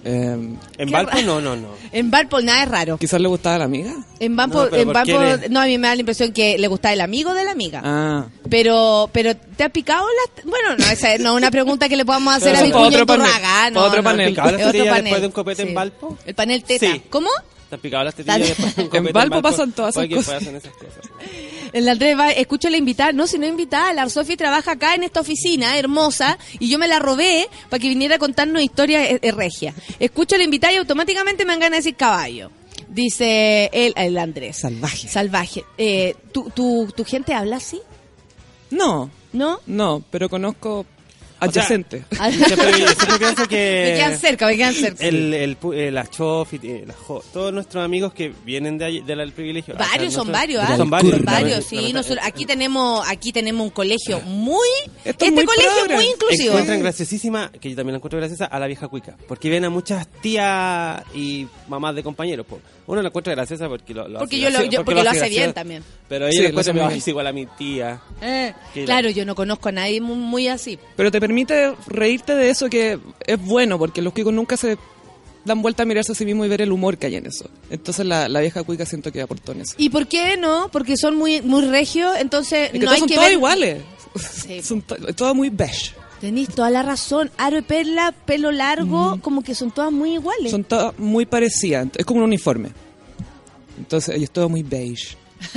Eh, 0.04 0.54
En 0.78 0.90
Valpo, 0.90 1.20
no, 1.22 1.40
no, 1.40 1.56
no. 1.56 1.68
En 1.92 2.10
Valpo 2.10 2.40
nada 2.40 2.62
es 2.62 2.68
raro. 2.68 2.98
Quizás 2.98 3.20
le 3.20 3.28
gustaba 3.28 3.58
la 3.58 3.64
amiga. 3.64 3.92
En 4.20 4.36
Valpo, 4.36 4.66
No, 4.70 4.76
en 4.76 4.86
¿por 4.86 5.02
qué 5.04 5.14
Valpo- 5.14 5.48
no, 5.50 5.60
a 5.60 5.66
mí 5.66 5.78
me 5.78 5.88
da 5.88 5.94
la 5.94 6.00
impresión 6.00 6.32
que 6.32 6.56
le 6.58 6.66
gustaba 6.68 6.92
el 6.92 7.00
amigo 7.00 7.34
de 7.34 7.44
la 7.44 7.50
amiga. 7.50 7.82
Ah. 7.84 8.26
Pero, 8.48 9.10
pero 9.12 9.36
¿te 9.36 9.64
ha 9.64 9.68
picado 9.68 10.04
las? 10.06 10.44
Bueno, 10.44 10.76
no, 10.78 10.84
esa 10.90 11.18
no 11.18 11.30
es 11.32 11.36
una 11.36 11.50
pregunta 11.50 11.88
que 11.88 11.96
le 11.96 12.04
podamos 12.04 12.34
hacer 12.34 12.54
a 12.56 12.62
mi 12.62 12.68
eso 12.68 12.78
es 12.78 12.84
cuño 12.84 12.96
otro 13.02 13.06
panel, 13.06 13.26
Turraga, 13.26 13.70
no, 13.70 13.80
otro 13.82 13.96
no, 13.98 14.04
panel. 14.04 14.20
es 14.20 14.28
¿Picado 14.30 14.50
las 14.52 14.60
otro 14.60 14.72
tetillas 14.72 14.88
panel. 14.88 15.04
después 15.04 15.20
de 15.20 15.26
un 15.26 15.32
copete 15.32 15.62
en 15.62 15.68
Sí. 15.68 15.74
Valpo? 15.74 16.18
El 16.26 16.34
panel 16.34 16.64
teta. 16.64 16.86
Sí. 16.92 17.02
¿Cómo? 17.10 17.28
¿Te 17.68 17.74
han 17.74 17.80
picado 17.82 18.04
las 18.04 18.14
tetillas 18.14 18.38
después 18.48 18.76
de 18.76 18.82
un 18.82 18.88
copete 18.90 19.12
Valpo 19.12 19.42
pasan 19.42 19.72
todas 19.72 19.96
esas 19.96 20.08
cosas. 20.08 20.24
pues 20.24 20.36
hacen 20.42 20.56
esas 20.56 20.72
cosas. 20.74 21.10
El 21.72 21.88
Andrés 21.88 22.18
va, 22.18 22.30
escucho 22.30 22.70
la 22.70 22.76
invitada. 22.76 23.12
No, 23.12 23.26
si 23.26 23.38
no 23.38 23.46
invitada, 23.46 23.92
la 23.92 24.08
Sofi 24.08 24.36
trabaja 24.36 24.72
acá 24.72 24.94
en 24.94 25.02
esta 25.02 25.20
oficina 25.20 25.78
hermosa 25.78 26.38
y 26.58 26.68
yo 26.68 26.78
me 26.78 26.88
la 26.88 26.98
robé 26.98 27.48
para 27.68 27.80
que 27.80 27.88
viniera 27.88 28.16
a 28.16 28.18
contarnos 28.18 28.62
historias 28.62 29.10
eh, 29.10 29.18
eh, 29.22 29.32
regia. 29.32 29.74
Escucho 29.98 30.36
la 30.36 30.44
invitada 30.44 30.72
y 30.72 30.76
automáticamente 30.76 31.44
me 31.44 31.52
dan 31.52 31.60
ganas 31.60 31.70
de 31.70 31.76
decir 31.78 31.96
caballo. 31.96 32.50
Dice 32.88 33.70
el, 33.72 33.92
el 33.96 34.16
Andrés. 34.18 34.58
Salvaje. 34.58 35.08
Salvaje. 35.08 35.64
Eh, 35.76 36.14
¿tu, 36.32 36.50
tu, 36.50 36.90
¿Tu 36.96 37.04
gente 37.04 37.34
habla 37.34 37.56
así? 37.56 37.80
No, 38.70 39.10
¿No? 39.32 39.60
no, 39.66 40.02
pero 40.10 40.28
conozco 40.28 40.86
O 41.40 41.50
sea, 41.52 41.62
adyacente. 41.62 42.04
Siempre, 42.10 42.38
siempre 42.96 43.18
pienso 43.18 43.48
que... 43.48 43.90
me 43.92 43.96
quedan 43.98 44.18
cerca, 44.18 44.46
me 44.46 44.56
quedan 44.56 44.74
cerca. 44.74 45.04
El, 45.04 45.32
el, 45.34 45.58
pu- 45.60 45.74
eh, 45.74 45.90
la 45.90 46.06
Chofi, 46.06 46.58
eh, 46.62 46.84
la 46.86 46.94
Jo- 46.94 47.22
todos 47.32 47.52
nuestros 47.52 47.84
amigos 47.84 48.12
que 48.12 48.32
vienen 48.44 48.76
de 48.78 49.02
del 49.06 49.32
privilegio. 49.32 49.74
o 49.74 49.78
sea, 49.78 49.86
Varios, 49.88 50.12
son 50.14 50.32
varios, 50.32 50.64
¿ah? 50.66 50.76
Son 50.76 50.90
varios. 50.90 51.16
Son 51.16 51.24
varios, 51.24 51.56
la- 51.72 51.80
sí. 51.80 51.92
Nosotros, 51.92 52.24
aquí 52.26 52.44
tenemos 52.46 53.08
aquí 53.08 53.32
tenemos 53.32 53.64
un 53.64 53.70
colegio 53.70 54.20
muy... 54.22 54.66
Esto 55.04 55.24
es 55.24 55.28
este 55.28 55.30
muy 55.32 55.44
colegio 55.44 55.70
progre. 55.78 55.94
muy 55.96 56.04
inclusivo. 56.06 56.50
Encuentran 56.52 56.80
graciosísima, 56.80 57.50
que 57.52 57.70
yo 57.70 57.76
también 57.76 57.92
la 57.92 57.96
encuentro 57.98 58.18
graciosa, 58.18 58.46
a 58.46 58.58
la 58.58 58.66
vieja 58.66 58.88
cuica. 58.88 59.16
Porque 59.28 59.48
ven 59.50 59.64
a 59.64 59.70
muchas 59.70 60.06
tías 60.20 61.02
y 61.14 61.46
mamás 61.68 61.94
de 61.94 62.02
compañeros. 62.02 62.46
po. 62.46 62.58
Uno 62.88 63.02
la 63.02 63.08
encuentra 63.08 63.32
graciosa 63.34 63.68
porque 63.68 63.94
lo, 63.94 64.08
lo 64.08 64.18
Porque 64.18 64.36
hace 64.44 64.52
yo 64.52 64.58
lo- 64.64 64.64
yo- 64.70 64.84
porque 64.84 65.04
lo 65.04 65.10
hace 65.10 65.28
bien 65.28 65.52
también. 65.52 65.84
Pero 66.08 66.24
ella 66.26 66.32
Sí, 66.32 66.38
lo 66.38 66.42
lo 66.44 66.48
encuentra 66.48 66.60
hace 66.60 66.72
muy 66.72 66.80
"Ay, 66.82 66.88
bien. 66.88 66.98
es 66.98 67.08
igual 67.08 67.26
a 67.28 67.32
mi 67.32 67.46
tía. 67.46 68.00
Eh, 68.20 68.52
la- 68.74 68.84
claro, 68.86 69.10
yo 69.10 69.24
no 69.24 69.34
conozco 69.36 69.68
a 69.68 69.72
nadie 69.72 70.00
muy, 70.00 70.16
muy 70.16 70.48
así. 70.48 70.78
Pero 70.96 71.10
te 71.12 71.20
permite 71.20 71.74
reírte 71.86 72.34
de 72.34 72.50
eso 72.50 72.68
que 72.68 72.98
es 73.26 73.40
bueno, 73.44 73.78
porque 73.78 74.02
los 74.02 74.12
cuicos 74.12 74.32
nunca 74.32 74.56
se 74.56 74.76
dan 75.44 75.62
vuelta 75.62 75.82
a 75.84 75.86
mirarse 75.86 76.12
a 76.12 76.14
sí 76.14 76.24
mismos 76.24 76.46
y 76.46 76.48
ver 76.48 76.62
el 76.62 76.72
humor 76.72 76.98
que 76.98 77.06
hay 77.06 77.16
en 77.16 77.26
eso. 77.26 77.48
Entonces 77.70 78.04
la, 78.04 78.28
la 78.28 78.40
vieja 78.40 78.62
cuica 78.64 78.84
siento 78.86 79.12
que 79.12 79.20
aportó 79.22 79.52
en 79.52 79.60
eso. 79.60 79.74
¿Y 79.78 79.90
por 79.90 80.06
qué 80.06 80.36
no? 80.36 80.68
Porque 80.72 80.96
son 80.96 81.14
muy 81.14 81.40
muy 81.42 81.66
regios, 81.66 82.16
entonces 82.18 82.70
que 82.70 82.78
no 82.78 82.84
todos 82.86 82.94
hay 82.94 82.98
son 83.00 83.08
que 83.08 83.14
todos 83.14 83.26
ver... 83.26 83.32
iguales. 83.34 83.82
Sí. 84.18 84.62
Son 84.62 84.80
to- 84.82 84.96
todo 85.14 85.34
muy 85.34 85.50
beige. 85.50 85.92
Tenís 86.20 86.48
toda 86.48 86.70
la 86.70 86.82
razón. 86.82 87.30
Aro 87.36 87.58
y 87.58 87.62
perla, 87.62 88.12
pelo 88.24 88.50
largo, 88.50 89.18
como 89.22 89.42
que 89.42 89.54
son 89.54 89.70
todas 89.70 89.92
muy 89.92 90.14
iguales. 90.14 90.50
Son 90.50 90.64
todas 90.64 90.98
muy 90.98 91.26
parecidas. 91.26 91.88
Es 91.96 92.04
como 92.04 92.18
un 92.18 92.24
uniforme. 92.24 92.70
Entonces, 93.78 94.20
es 94.20 94.30
todo 94.30 94.48
muy 94.48 94.62
beige. 94.62 95.16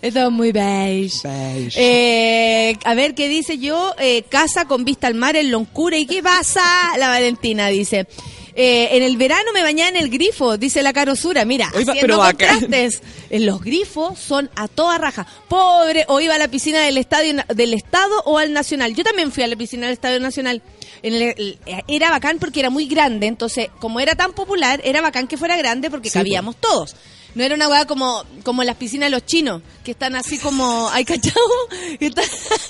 Es 0.00 0.14
todo 0.14 0.30
muy 0.30 0.50
beige. 0.50 1.28
Beige. 1.28 1.76
Eh, 1.76 2.78
a 2.84 2.94
ver, 2.94 3.14
¿qué 3.14 3.28
dice 3.28 3.58
yo? 3.58 3.94
Eh, 3.98 4.22
casa 4.28 4.64
con 4.64 4.84
vista 4.84 5.06
al 5.06 5.14
mar 5.14 5.36
en 5.36 5.50
Loncura. 5.50 5.98
¿Y 5.98 6.06
qué 6.06 6.22
pasa? 6.22 6.62
La 6.98 7.08
Valentina 7.08 7.68
dice. 7.68 8.06
Eh, 8.54 8.96
en 8.96 9.02
el 9.02 9.16
verano 9.16 9.50
me 9.54 9.62
bañaba 9.62 9.88
en 9.88 9.96
el 9.96 10.10
grifo, 10.10 10.58
dice 10.58 10.82
la 10.82 10.92
carosura. 10.92 11.44
Mira, 11.44 11.70
Oiga, 11.74 11.92
haciendo 11.92 12.00
pero 12.00 12.18
contrastes. 12.18 13.02
En 13.30 13.46
los 13.46 13.62
grifos 13.62 14.18
son 14.18 14.50
a 14.56 14.68
toda 14.68 14.98
raja. 14.98 15.26
Pobre, 15.48 16.04
o 16.08 16.20
iba 16.20 16.34
a 16.34 16.38
la 16.38 16.48
piscina 16.48 16.80
del 16.80 16.98
estadio 16.98 17.42
del 17.54 17.72
estado 17.74 18.14
o 18.26 18.38
al 18.38 18.52
nacional. 18.52 18.94
Yo 18.94 19.04
también 19.04 19.32
fui 19.32 19.42
a 19.42 19.46
la 19.46 19.56
piscina 19.56 19.86
del 19.86 19.94
estadio 19.94 20.20
nacional. 20.20 20.60
En 21.02 21.14
el- 21.14 21.22
el- 21.36 21.58
era 21.88 22.10
bacán 22.10 22.38
porque 22.38 22.60
era 22.60 22.70
muy 22.70 22.86
grande, 22.86 23.26
entonces 23.26 23.68
como 23.80 23.98
era 24.00 24.14
tan 24.14 24.32
popular, 24.34 24.80
era 24.84 25.00
bacán 25.00 25.26
que 25.26 25.36
fuera 25.36 25.56
grande 25.56 25.90
porque 25.90 26.10
Sí, 26.10 26.18
cabíamos 26.18 26.56
todos. 26.56 26.94
No 27.34 27.42
era 27.44 27.54
una 27.54 27.66
weá 27.68 27.86
como, 27.86 28.24
como 28.44 28.62
las 28.62 28.76
piscinas 28.76 29.06
de 29.06 29.10
los 29.10 29.24
chinos, 29.24 29.62
que 29.84 29.92
están 29.92 30.14
así 30.16 30.36
como, 30.38 30.88
¿hay 30.90 31.04
cachado? 31.04 31.40
Está- 32.00 32.22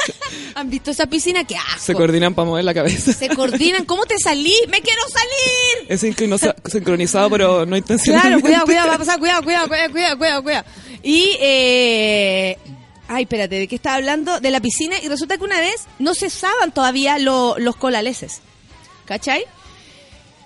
¿Han 0.54 0.70
visto 0.70 0.90
esa 0.92 1.06
piscina? 1.06 1.44
¡Qué 1.44 1.56
asco! 1.56 1.80
Se 1.80 1.94
coordinan 1.94 2.34
para 2.34 2.46
mover 2.46 2.64
la 2.64 2.72
cabeza. 2.74 3.12
Se 3.12 3.28
coordinan. 3.28 3.84
¿Cómo 3.84 4.04
te 4.06 4.14
salí? 4.22 4.54
¡Me 4.68 4.80
quiero 4.80 5.02
salir! 5.08 5.86
Es 5.88 6.02
sincroniza- 6.02 6.54
sincronizado, 6.70 7.28
pero 7.30 7.66
no 7.66 7.76
intencionalmente. 7.76 8.40
Claro, 8.48 8.64
cuidado, 8.64 8.66
cuidado, 8.66 8.88
va 8.88 8.94
a 8.94 8.98
pasar, 8.98 9.18
cuidado, 9.18 9.42
cuidado, 9.42 9.68
cuidado, 9.68 10.16
cuidado, 10.18 10.42
cuidado. 10.42 10.64
Y, 11.02 11.36
eh... 11.40 12.58
Ay, 13.08 13.24
espérate, 13.24 13.58
¿de 13.58 13.68
qué 13.68 13.74
estaba 13.74 13.96
hablando? 13.96 14.40
De 14.40 14.50
la 14.50 14.60
piscina. 14.60 14.96
Y 15.02 15.08
resulta 15.08 15.36
que 15.36 15.44
una 15.44 15.58
vez 15.60 15.82
no 15.98 16.14
cesaban 16.14 16.72
todavía 16.72 17.18
lo- 17.18 17.58
los 17.58 17.76
colaleses. 17.76 18.40
¿Cachai? 19.06 19.44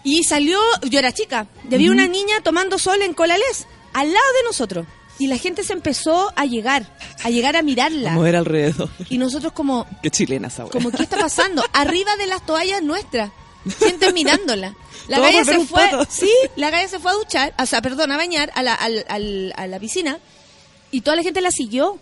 Y 0.02 0.24
salió, 0.24 0.58
yo 0.88 0.98
era 1.00 1.12
chica, 1.12 1.46
y 1.68 1.74
había 1.74 1.90
una 1.90 2.06
niña 2.06 2.36
tomando 2.42 2.78
sol 2.78 3.02
en 3.02 3.12
Colales, 3.12 3.66
al 3.98 4.12
lado 4.12 4.32
de 4.38 4.44
nosotros. 4.44 4.86
Y 5.18 5.28
la 5.28 5.38
gente 5.38 5.64
se 5.64 5.72
empezó 5.72 6.30
a 6.36 6.44
llegar, 6.44 6.86
a 7.24 7.30
llegar 7.30 7.56
a 7.56 7.60
A 7.60 7.62
mirarla. 7.62 8.10
mover 8.12 8.36
alrededor. 8.36 8.90
Y 9.08 9.16
nosotros 9.16 9.52
como, 9.54 9.86
Qué 10.02 10.10
chilena 10.10 10.48
esa 10.48 10.64
como, 10.64 10.90
¿qué 10.90 11.02
está 11.04 11.16
pasando? 11.16 11.64
Arriba 11.72 12.14
de 12.16 12.26
las 12.26 12.44
toallas 12.44 12.82
nuestras. 12.82 13.30
Gente 13.78 14.12
mirándola. 14.12 14.74
La 15.08 15.18
galla 15.20 15.42
se 15.44 15.58
fue, 15.66 15.88
sí, 16.10 16.30
la 16.56 16.68
galla 16.70 16.86
se 16.88 16.98
fue 16.98 17.12
a 17.12 17.14
duchar, 17.14 17.54
o 17.58 17.64
sea, 17.66 17.80
perdón, 17.80 18.12
a 18.12 18.16
bañar 18.16 18.50
a 18.54 18.62
la, 18.62 18.74
al- 18.74 19.04
al- 19.08 19.52
a 19.56 19.66
la 19.66 19.78
piscina 19.80 20.18
y 20.90 21.00
toda 21.00 21.16
la 21.16 21.22
gente 21.22 21.40
la 21.40 21.50
siguió 21.50 21.98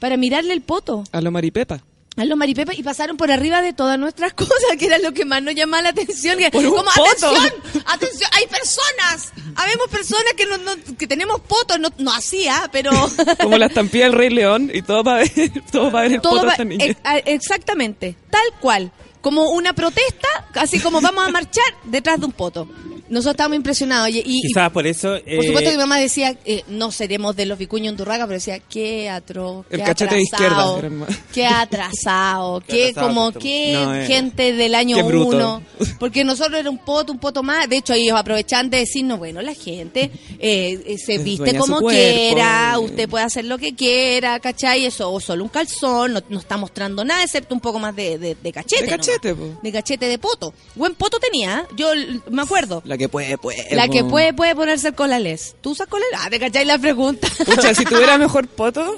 para 0.00 0.16
mirarle 0.16 0.52
el 0.54 0.62
poto 0.62 1.04
A 1.12 1.20
lo 1.20 1.30
maripepa. 1.30 1.80
A 2.16 2.24
los 2.24 2.38
y 2.78 2.82
pasaron 2.82 3.16
por 3.16 3.30
arriba 3.30 3.60
de 3.62 3.72
todas 3.72 3.98
nuestras 3.98 4.32
cosas, 4.34 4.54
que 4.78 4.86
era 4.86 4.98
lo 4.98 5.12
que 5.12 5.24
más 5.24 5.42
nos 5.42 5.54
llamaba 5.54 5.82
la 5.82 5.88
atención. 5.90 6.38
Que, 6.38 6.50
como, 6.50 6.70
poto. 6.70 6.86
atención, 7.28 7.52
atención, 7.86 8.30
hay 8.32 8.46
personas, 8.46 9.32
habemos 9.54 9.88
personas 9.88 10.32
que 10.36 10.46
no, 10.46 10.56
no- 10.58 10.96
que 10.98 11.06
tenemos 11.06 11.40
potos, 11.42 11.78
no, 11.78 11.90
no 11.98 12.12
hacía, 12.12 12.68
pero... 12.72 12.90
Como 13.42 13.58
la 13.58 13.66
estampilla 13.66 14.04
del 14.04 14.14
Rey 14.14 14.30
León 14.30 14.70
y 14.72 14.82
todo 14.82 15.04
para 15.04 15.18
ver, 15.18 15.30
todo 15.72 15.90
para 15.92 16.02
ver 16.04 16.12
el 16.14 16.20
Todo 16.20 16.32
poto 16.34 16.46
va- 16.46 16.52
esta 16.52 16.64
niña. 16.64 16.84
ex- 16.86 17.00
a- 17.04 17.18
exactamente, 17.18 18.16
tal 18.30 18.46
cual. 18.60 18.90
Como 19.20 19.50
una 19.50 19.72
protesta, 19.72 20.28
así 20.54 20.78
como 20.78 21.00
vamos 21.00 21.26
a 21.26 21.30
marchar 21.30 21.64
detrás 21.84 22.20
de 22.20 22.26
un 22.26 22.32
poto. 22.32 22.68
Nosotros 23.08 23.34
estábamos 23.34 23.56
impresionados. 23.56 24.08
Y, 24.10 24.18
y- 24.24 24.40
Quizás 24.42 24.70
por 24.70 24.86
eso... 24.86 25.08
por 25.10 25.22
eh, 25.26 25.46
supuesto 25.46 25.70
que 25.70 25.76
mi 25.76 25.82
mamá 25.82 25.98
decía, 25.98 26.36
eh, 26.44 26.62
no 26.68 26.90
seremos 26.90 27.36
de 27.36 27.46
los 27.46 27.58
vicuños 27.58 27.92
en 27.92 27.96
Turraga, 27.96 28.26
pero 28.26 28.34
decía, 28.38 28.58
qué 28.58 29.08
atroz, 29.08 29.64
El 29.70 29.80
qué 29.80 29.84
cachete 29.84 30.14
de 30.16 30.22
izquierda, 30.22 30.46
atrasado, 30.46 30.78
era 30.78 30.90
más- 30.90 31.18
qué 31.32 31.46
atrasado, 31.46 32.60
Qué 32.66 32.88
atrasado 32.90 33.08
como, 33.08 33.32
qué. 33.32 33.72
No, 33.74 33.94
eh, 33.94 34.06
gente 34.06 34.52
del 34.52 34.74
año 34.74 35.04
uno. 35.06 35.62
Porque 35.98 36.24
nosotros 36.24 36.58
era 36.60 36.70
un 36.70 36.78
poto, 36.78 37.12
un 37.12 37.18
poto 37.18 37.42
más. 37.42 37.68
De 37.68 37.76
hecho, 37.76 37.92
ellos 37.94 38.18
aprovechan 38.18 38.70
de 38.70 38.78
decirnos, 38.78 39.18
bueno, 39.18 39.40
la 39.42 39.54
gente 39.54 40.10
eh, 40.38 40.82
eh, 40.86 40.96
se 40.98 41.18
viste 41.18 41.52
de 41.52 41.58
como 41.58 41.80
quiera, 41.80 42.72
eh. 42.74 42.78
usted 42.78 43.08
puede 43.08 43.24
hacer 43.24 43.44
lo 43.44 43.58
que 43.58 43.74
quiera, 43.74 44.38
¿cachai? 44.40 44.84
Eso, 44.86 45.12
o 45.12 45.20
solo 45.20 45.44
un 45.44 45.48
calzón, 45.50 46.12
no, 46.12 46.22
no 46.28 46.38
está 46.38 46.56
mostrando 46.56 47.04
nada, 47.04 47.22
excepto 47.22 47.54
un 47.54 47.60
poco 47.60 47.78
más 47.78 47.94
de, 47.94 48.18
de, 48.18 48.34
de 48.34 48.52
cachete. 48.52 48.82
De 48.84 48.88
cachete, 48.88 49.34
po. 49.34 49.58
De 49.62 49.72
cachete 49.72 50.06
de 50.06 50.18
poto. 50.18 50.52
Buen 50.74 50.94
poto 50.94 51.18
tenía, 51.18 51.60
¿eh? 51.60 51.74
yo 51.76 51.88
me 52.30 52.42
acuerdo. 52.42 52.82
La 52.84 52.95
que 52.98 53.08
puede, 53.08 53.38
puede. 53.38 53.66
La 53.74 53.88
que 53.88 54.04
puede, 54.04 54.32
puede 54.32 54.54
ponerse 54.54 54.88
el 54.88 54.94
colales. 54.94 55.54
¿Tú 55.60 55.70
usas 55.70 55.86
colales? 55.86 56.18
Ah, 56.20 56.28
¿te 56.30 56.38
cacháis 56.38 56.66
la 56.66 56.78
pregunta? 56.78 57.28
Pucha, 57.44 57.74
si 57.74 57.84
tuviera 57.84 58.16
mejor 58.18 58.46
poto, 58.48 58.96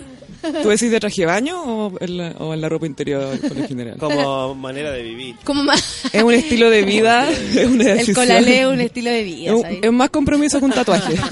¿tú 0.62 0.68
decís 0.68 0.90
de 0.90 1.00
traje 1.00 1.22
de 1.22 1.26
baño 1.26 1.62
o 1.62 1.92
en 2.00 2.16
la, 2.16 2.28
o 2.38 2.54
en 2.54 2.60
la 2.60 2.68
ropa 2.68 2.86
interior 2.86 3.38
por 3.40 3.56
lo 3.56 3.66
general? 3.68 3.96
Como 3.98 4.54
manera 4.54 4.90
de 4.92 5.02
vivir. 5.02 5.36
Como 5.44 5.62
más... 5.64 6.04
Es 6.12 6.22
un 6.22 6.34
estilo 6.34 6.70
de 6.70 6.82
vida, 6.84 7.28
es 7.30 7.66
una 7.66 7.92
El 7.92 8.14
colalé 8.14 8.60
es 8.62 8.66
un 8.66 8.80
estilo 8.80 9.10
de 9.10 9.22
vida, 9.22 9.50
Es 9.50 9.56
un- 9.56 9.62
¿sabes? 9.62 9.78
es 9.82 9.92
más 9.92 10.10
compromiso 10.10 10.58
que 10.58 10.64
un 10.64 10.72
tatuaje. 10.72 11.14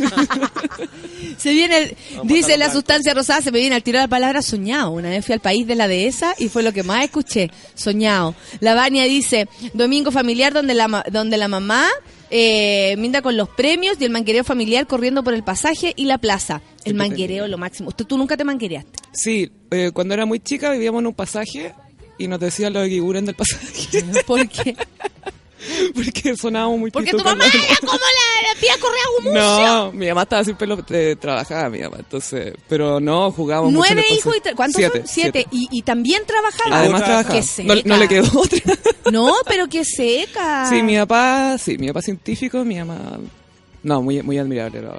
Se 1.38 1.52
viene, 1.52 1.78
el- 1.78 1.96
dice 2.24 2.56
la 2.56 2.72
sustancia 2.72 3.12
rosada, 3.12 3.42
se 3.42 3.52
me 3.52 3.58
viene 3.58 3.74
al 3.76 3.82
tiro 3.82 3.98
la 3.98 4.08
palabra 4.08 4.40
soñado. 4.42 4.90
Una 4.90 5.10
vez 5.10 5.24
fui 5.24 5.34
al 5.34 5.40
país 5.40 5.66
de 5.66 5.74
la 5.74 5.86
dehesa 5.86 6.34
y 6.38 6.48
fue 6.48 6.62
lo 6.62 6.72
que 6.72 6.82
más 6.82 7.04
escuché, 7.04 7.50
soñado. 7.74 8.34
La 8.60 8.74
Vania 8.74 9.04
dice, 9.04 9.46
domingo 9.74 10.10
familiar 10.10 10.52
donde 10.54 10.74
la, 10.74 10.88
ma- 10.88 11.04
donde 11.10 11.36
la 11.36 11.48
mamá 11.48 11.86
eh, 12.30 12.96
minda 12.98 13.22
con 13.22 13.36
los 13.36 13.48
premios 13.48 13.96
y 14.00 14.04
el 14.04 14.10
manguereo 14.10 14.44
familiar 14.44 14.86
corriendo 14.86 15.22
por 15.22 15.34
el 15.34 15.42
pasaje 15.42 15.92
y 15.96 16.04
la 16.04 16.18
plaza. 16.18 16.62
El 16.84 16.94
manguereo, 16.94 17.48
lo 17.48 17.58
máximo. 17.58 17.88
Usted, 17.88 18.04
tú 18.04 18.16
nunca 18.18 18.36
te 18.36 18.44
manguereaste. 18.44 18.98
Sí, 19.12 19.50
eh, 19.70 19.90
cuando 19.92 20.14
era 20.14 20.26
muy 20.26 20.40
chica 20.40 20.70
vivíamos 20.70 21.00
en 21.00 21.06
un 21.08 21.14
pasaje 21.14 21.74
y 22.18 22.28
nos 22.28 22.40
decían 22.40 22.72
los 22.72 22.86
eguiguren 22.86 23.24
del 23.26 23.34
pasaje. 23.34 24.04
¿Por 24.26 24.48
qué? 24.48 24.76
Porque 25.94 26.36
sonábamos 26.36 26.78
muy 26.78 26.90
Porque 26.90 27.10
tu 27.10 27.18
mamá 27.24 27.44
era 27.46 27.76
como 27.80 27.92
la, 27.92 28.48
la 28.54 28.60
tía 28.60 28.74
correa 28.80 29.02
Gumucio. 29.18 29.66
No, 29.66 29.92
mi 29.92 30.08
mamá 30.08 30.22
estaba 30.22 30.44
siempre 30.44 30.66
lo, 30.66 30.78
eh, 30.90 31.16
trabajaba, 31.20 31.68
mi 31.70 31.80
mamá, 31.80 31.96
entonces, 31.98 32.54
pero 32.68 33.00
no, 33.00 33.30
jugábamos 33.32 33.72
Nueve 33.72 34.04
hijos 34.10 34.34
y 34.36 34.54
¿cuántos 34.54 34.80
siete, 34.80 34.98
son? 34.98 35.08
Siete. 35.08 35.46
Y, 35.50 35.68
y 35.70 35.82
también 35.82 36.22
trabajaba. 36.26 36.78
Además 36.80 37.04
trabajaba. 37.04 37.42
seca. 37.42 37.74
No, 37.74 37.80
no 37.84 37.96
le 37.96 38.08
quedó 38.08 38.40
otra. 38.40 38.60
No, 39.12 39.34
pero 39.46 39.68
qué 39.68 39.84
seca. 39.84 40.66
Sí, 40.68 40.82
mi 40.82 40.96
papá, 40.96 41.56
sí, 41.58 41.78
mi 41.78 41.86
papá 41.88 42.02
científico, 42.02 42.64
mi 42.64 42.74
mamá... 42.76 43.18
No, 43.84 44.02
muy, 44.02 44.20
muy 44.22 44.36
admirable. 44.36 44.82
No, 44.82 44.94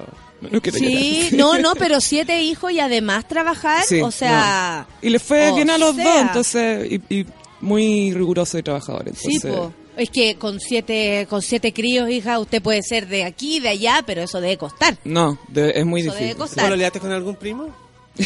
no, 0.49 0.61
Sí, 0.71 1.29
llorar. 1.31 1.33
no, 1.33 1.59
no, 1.59 1.75
pero 1.75 1.99
siete 1.99 2.41
hijos 2.41 2.71
y 2.71 2.79
además 2.79 3.27
trabajar, 3.27 3.83
Sí, 3.83 3.99
o 3.99 4.09
sea... 4.11 4.85
no. 4.89 5.07
Y 5.07 5.09
le 5.09 5.19
fue 5.19 5.51
bien 5.53 5.69
a 5.69 5.77
los 5.77 5.93
sea. 5.95 6.05
dos, 6.05 6.21
entonces, 6.21 6.91
y, 7.09 7.15
y 7.19 7.25
muy 7.59 8.13
riguroso 8.13 8.57
y 8.57 8.63
trabajador. 8.63 9.03
Sí, 9.13 9.35
Entonces, 9.35 9.51
po. 9.59 9.73
Es 9.97 10.09
que 10.09 10.35
con 10.37 10.59
siete, 10.59 11.25
con 11.29 11.41
siete 11.41 11.73
críos, 11.73 12.09
hija, 12.09 12.39
usted 12.39 12.61
puede 12.61 12.81
ser 12.83 13.07
de 13.07 13.23
aquí, 13.23 13.59
de 13.59 13.69
allá, 13.69 14.03
pero 14.05 14.21
eso 14.21 14.39
debe 14.39 14.57
costar. 14.57 14.97
No, 15.03 15.39
de- 15.47 15.71
es 15.75 15.85
muy 15.85 16.01
Eso 16.01 16.11
debe 16.11 16.21
difícil. 16.25 16.37
costar. 16.37 16.65
¿Tú 16.65 16.69
lo 16.71 16.75
liaste 16.75 16.99
con 16.99 17.11
algún 17.11 17.35
primo? 17.35 17.69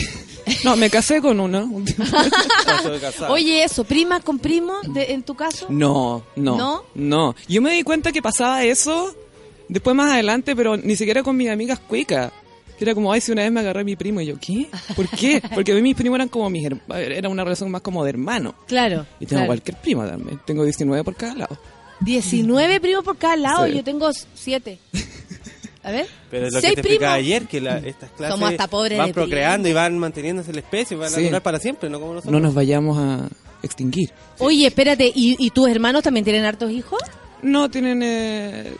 No, 0.64 0.76
me 0.76 0.90
casé 0.90 1.22
con 1.22 1.38
casado. 3.02 3.32
Oye, 3.34 3.64
eso, 3.64 3.84
prima 3.84 4.20
con 4.20 4.40
primo, 4.40 4.74
de- 4.88 5.12
en 5.14 5.24
tu 5.24 5.36
caso. 5.36 5.68
No, 5.70 6.24
no, 6.36 6.58
¿No? 6.58 6.84
no. 6.96 7.36
Yo 7.48 7.62
me 7.62 7.74
di 7.74 7.84
cuenta 7.84 8.12
que 8.12 8.22
pasaba 8.22 8.64
eso 8.64 9.16
después 9.68 9.96
más 9.96 10.12
adelante, 10.12 10.56
pero 10.56 10.78
ni 10.78 10.96
siquiera 10.96 11.24
con 11.24 11.38
mis 11.38 11.50
amigas 11.50 11.80
cuicas. 11.80 12.32
Era 12.82 12.96
como, 12.96 13.12
ay, 13.14 13.22
si 13.22 13.32
una 13.32 13.44
vez 13.44 13.52
me 13.52 13.60
agarré 13.60 13.82
a 13.82 13.84
mi 13.84 13.96
primo 13.96 14.22
y 14.22 14.26
yo, 14.26 14.36
¿qué? 14.40 14.68
¿Por 14.96 15.08
qué? 15.10 15.42
Porque 15.54 15.72
a 15.72 15.76
mí 15.76 15.82
mis 15.82 15.96
primos 15.96 16.16
eran 16.18 16.30
como 16.30 16.50
mis 16.50 16.66
hermanos, 16.66 16.98
era 16.98 17.30
una 17.30 17.44
relación 17.44 17.70
más 17.72 17.82
como 17.82 18.04
de 18.04 18.10
hermano. 18.10 18.56
Claro. 18.68 19.06
Y 19.20 19.26
tengo 19.26 19.40
claro. 19.42 19.46
cualquier 19.48 19.78
prima 19.78 20.08
también. 20.08 20.40
Tengo 20.46 20.64
19 20.64 21.04
por 21.04 21.16
cada 21.16 21.36
lado. 21.36 21.58
19 22.02 22.80
primos 22.82 23.04
por 23.04 23.18
cada 23.18 23.36
lado, 23.38 23.68
Sí. 23.68 23.74
yo 23.74 23.84
tengo 23.84 24.10
siete. 24.34 24.80
A 25.84 25.90
ver. 25.92 26.06
Pero 26.30 26.48
es 26.48 26.54
lo 26.54 26.62
seis 26.62 26.76
que 26.76 26.82
te 26.82 26.88
explicaba 26.88 27.16
primos. 27.16 27.28
ayer, 27.28 27.48
que 27.48 27.62
la- 27.62 27.78
estas 27.80 28.12
clases 28.12 28.36
Somos 28.36 28.52
hasta 28.52 28.68
pobres 28.68 28.98
van 29.00 29.12
procreando 29.14 29.68
y 29.68 29.74
van 29.74 29.98
manteniéndose 29.98 30.54
la 30.54 30.60
especie, 30.60 30.96
van 30.96 31.10
Sí. 31.10 31.22
a 31.22 31.24
durar 31.24 31.42
para 31.42 31.58
siempre, 31.60 31.90
no 31.90 32.00
como 32.00 32.14
nosotros. 32.14 32.32
No 32.32 32.40
nos 32.40 32.54
vayamos 32.54 32.98
a 33.00 33.28
extinguir. 33.64 34.12
Oye, 34.40 34.68
espérate, 34.68 35.06
¿y, 35.14 35.36
y 35.40 35.50
tus 35.50 35.68
hermanos 35.70 36.04
también 36.04 36.24
tienen 36.24 36.46
hartos 36.46 36.70
hijos? 36.72 37.00
No, 37.42 37.70
tienen 37.70 38.02
eh, 38.04 38.74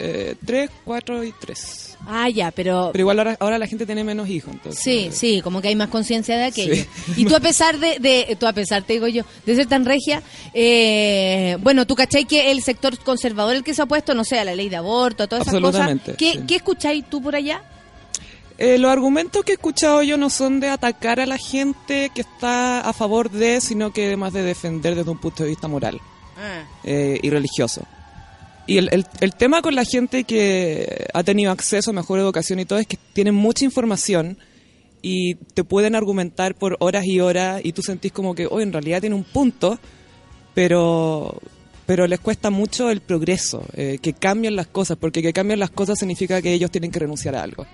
eh, 0.00 0.34
tres, 0.44 0.70
cuatro 0.84 1.22
y 1.22 1.32
tres. 1.40 1.91
Ah, 2.06 2.28
ya, 2.28 2.50
pero... 2.50 2.90
Pero 2.92 3.02
igual 3.02 3.18
ahora, 3.18 3.36
ahora 3.38 3.58
la 3.58 3.66
gente 3.66 3.86
tiene 3.86 4.02
menos 4.04 4.28
hijos, 4.28 4.52
entonces. 4.52 4.82
Sí, 4.82 5.10
sí, 5.12 5.40
como 5.40 5.62
que 5.62 5.68
hay 5.68 5.76
más 5.76 5.88
conciencia 5.88 6.36
de 6.36 6.44
aquello. 6.44 6.74
Sí. 6.74 6.86
Y 7.16 7.24
tú 7.24 7.36
a 7.36 7.40
pesar 7.40 7.78
de, 7.78 7.98
de, 7.98 8.36
tú 8.38 8.46
a 8.46 8.52
pesar, 8.52 8.82
te 8.82 8.94
digo 8.94 9.06
yo, 9.06 9.22
de 9.46 9.54
ser 9.54 9.66
tan 9.66 9.84
regia, 9.84 10.22
eh, 10.54 11.56
bueno, 11.60 11.86
tú 11.86 11.94
cachai 11.94 12.24
que 12.24 12.50
el 12.50 12.62
sector 12.62 12.98
conservador 12.98 13.54
el 13.54 13.62
que 13.62 13.74
se 13.74 13.82
ha 13.82 13.86
puesto, 13.86 14.14
no 14.14 14.24
sé, 14.24 14.38
a 14.38 14.44
la 14.44 14.54
ley 14.54 14.68
de 14.68 14.76
aborto, 14.76 15.22
a 15.22 15.26
todas 15.26 15.46
esas 15.46 15.60
cosas. 15.60 15.80
Absolutamente, 15.80 16.14
¿Qué, 16.16 16.32
sí. 16.32 16.44
¿Qué 16.46 16.56
escucháis 16.56 17.04
tú 17.08 17.22
por 17.22 17.36
allá? 17.36 17.62
Eh, 18.58 18.78
los 18.78 18.90
argumentos 18.90 19.44
que 19.44 19.52
he 19.52 19.54
escuchado 19.54 20.02
yo 20.02 20.16
no 20.16 20.30
son 20.30 20.60
de 20.60 20.68
atacar 20.68 21.20
a 21.20 21.26
la 21.26 21.38
gente 21.38 22.10
que 22.14 22.20
está 22.20 22.80
a 22.80 22.92
favor 22.92 23.30
de, 23.30 23.60
sino 23.60 23.92
que 23.92 24.16
más 24.16 24.32
de 24.32 24.42
defender 24.42 24.94
desde 24.94 25.10
un 25.10 25.18
punto 25.18 25.42
de 25.42 25.50
vista 25.50 25.68
moral 25.68 26.00
eh, 26.84 27.18
y 27.22 27.30
religioso. 27.30 27.82
Y 28.66 28.78
el, 28.78 28.88
el- 29.20 29.34
tema 29.34 29.60
con 29.60 29.74
la 29.74 29.84
gente 29.84 30.24
que 30.24 31.06
ha 31.12 31.24
tenido 31.24 31.50
acceso 31.50 31.90
a 31.90 31.94
mejor 31.94 32.20
educación 32.20 32.60
y 32.60 32.64
todo 32.64 32.78
es 32.78 32.86
que 32.86 32.96
tienen 33.12 33.34
mucha 33.34 33.64
información 33.64 34.38
y 35.02 35.34
te 35.34 35.64
pueden 35.64 35.96
argumentar 35.96 36.54
por 36.54 36.76
horas 36.78 37.04
y 37.04 37.18
horas 37.18 37.60
y 37.64 37.72
tú 37.72 37.82
sentís 37.82 38.12
como 38.12 38.34
que, 38.36 38.46
oh, 38.46 38.60
en 38.60 38.72
realidad 38.72 39.00
tiene 39.00 39.16
un 39.16 39.24
punto, 39.24 39.78
pero 40.54 41.40
pero 41.84 42.06
les 42.06 42.20
cuesta 42.20 42.50
mucho 42.50 42.90
el 42.90 43.00
progreso, 43.00 43.64
eh, 43.74 43.98
que 44.00 44.12
cambien 44.12 44.54
las 44.54 44.68
cosas, 44.68 44.96
porque 44.96 45.20
que 45.20 45.32
cambien 45.32 45.58
las 45.58 45.70
cosas 45.70 45.98
significa 45.98 46.40
que 46.40 46.52
ellos 46.52 46.70
tienen 46.70 46.92
que 46.92 47.00
renunciar 47.00 47.34
a 47.34 47.42
algo. 47.42 47.66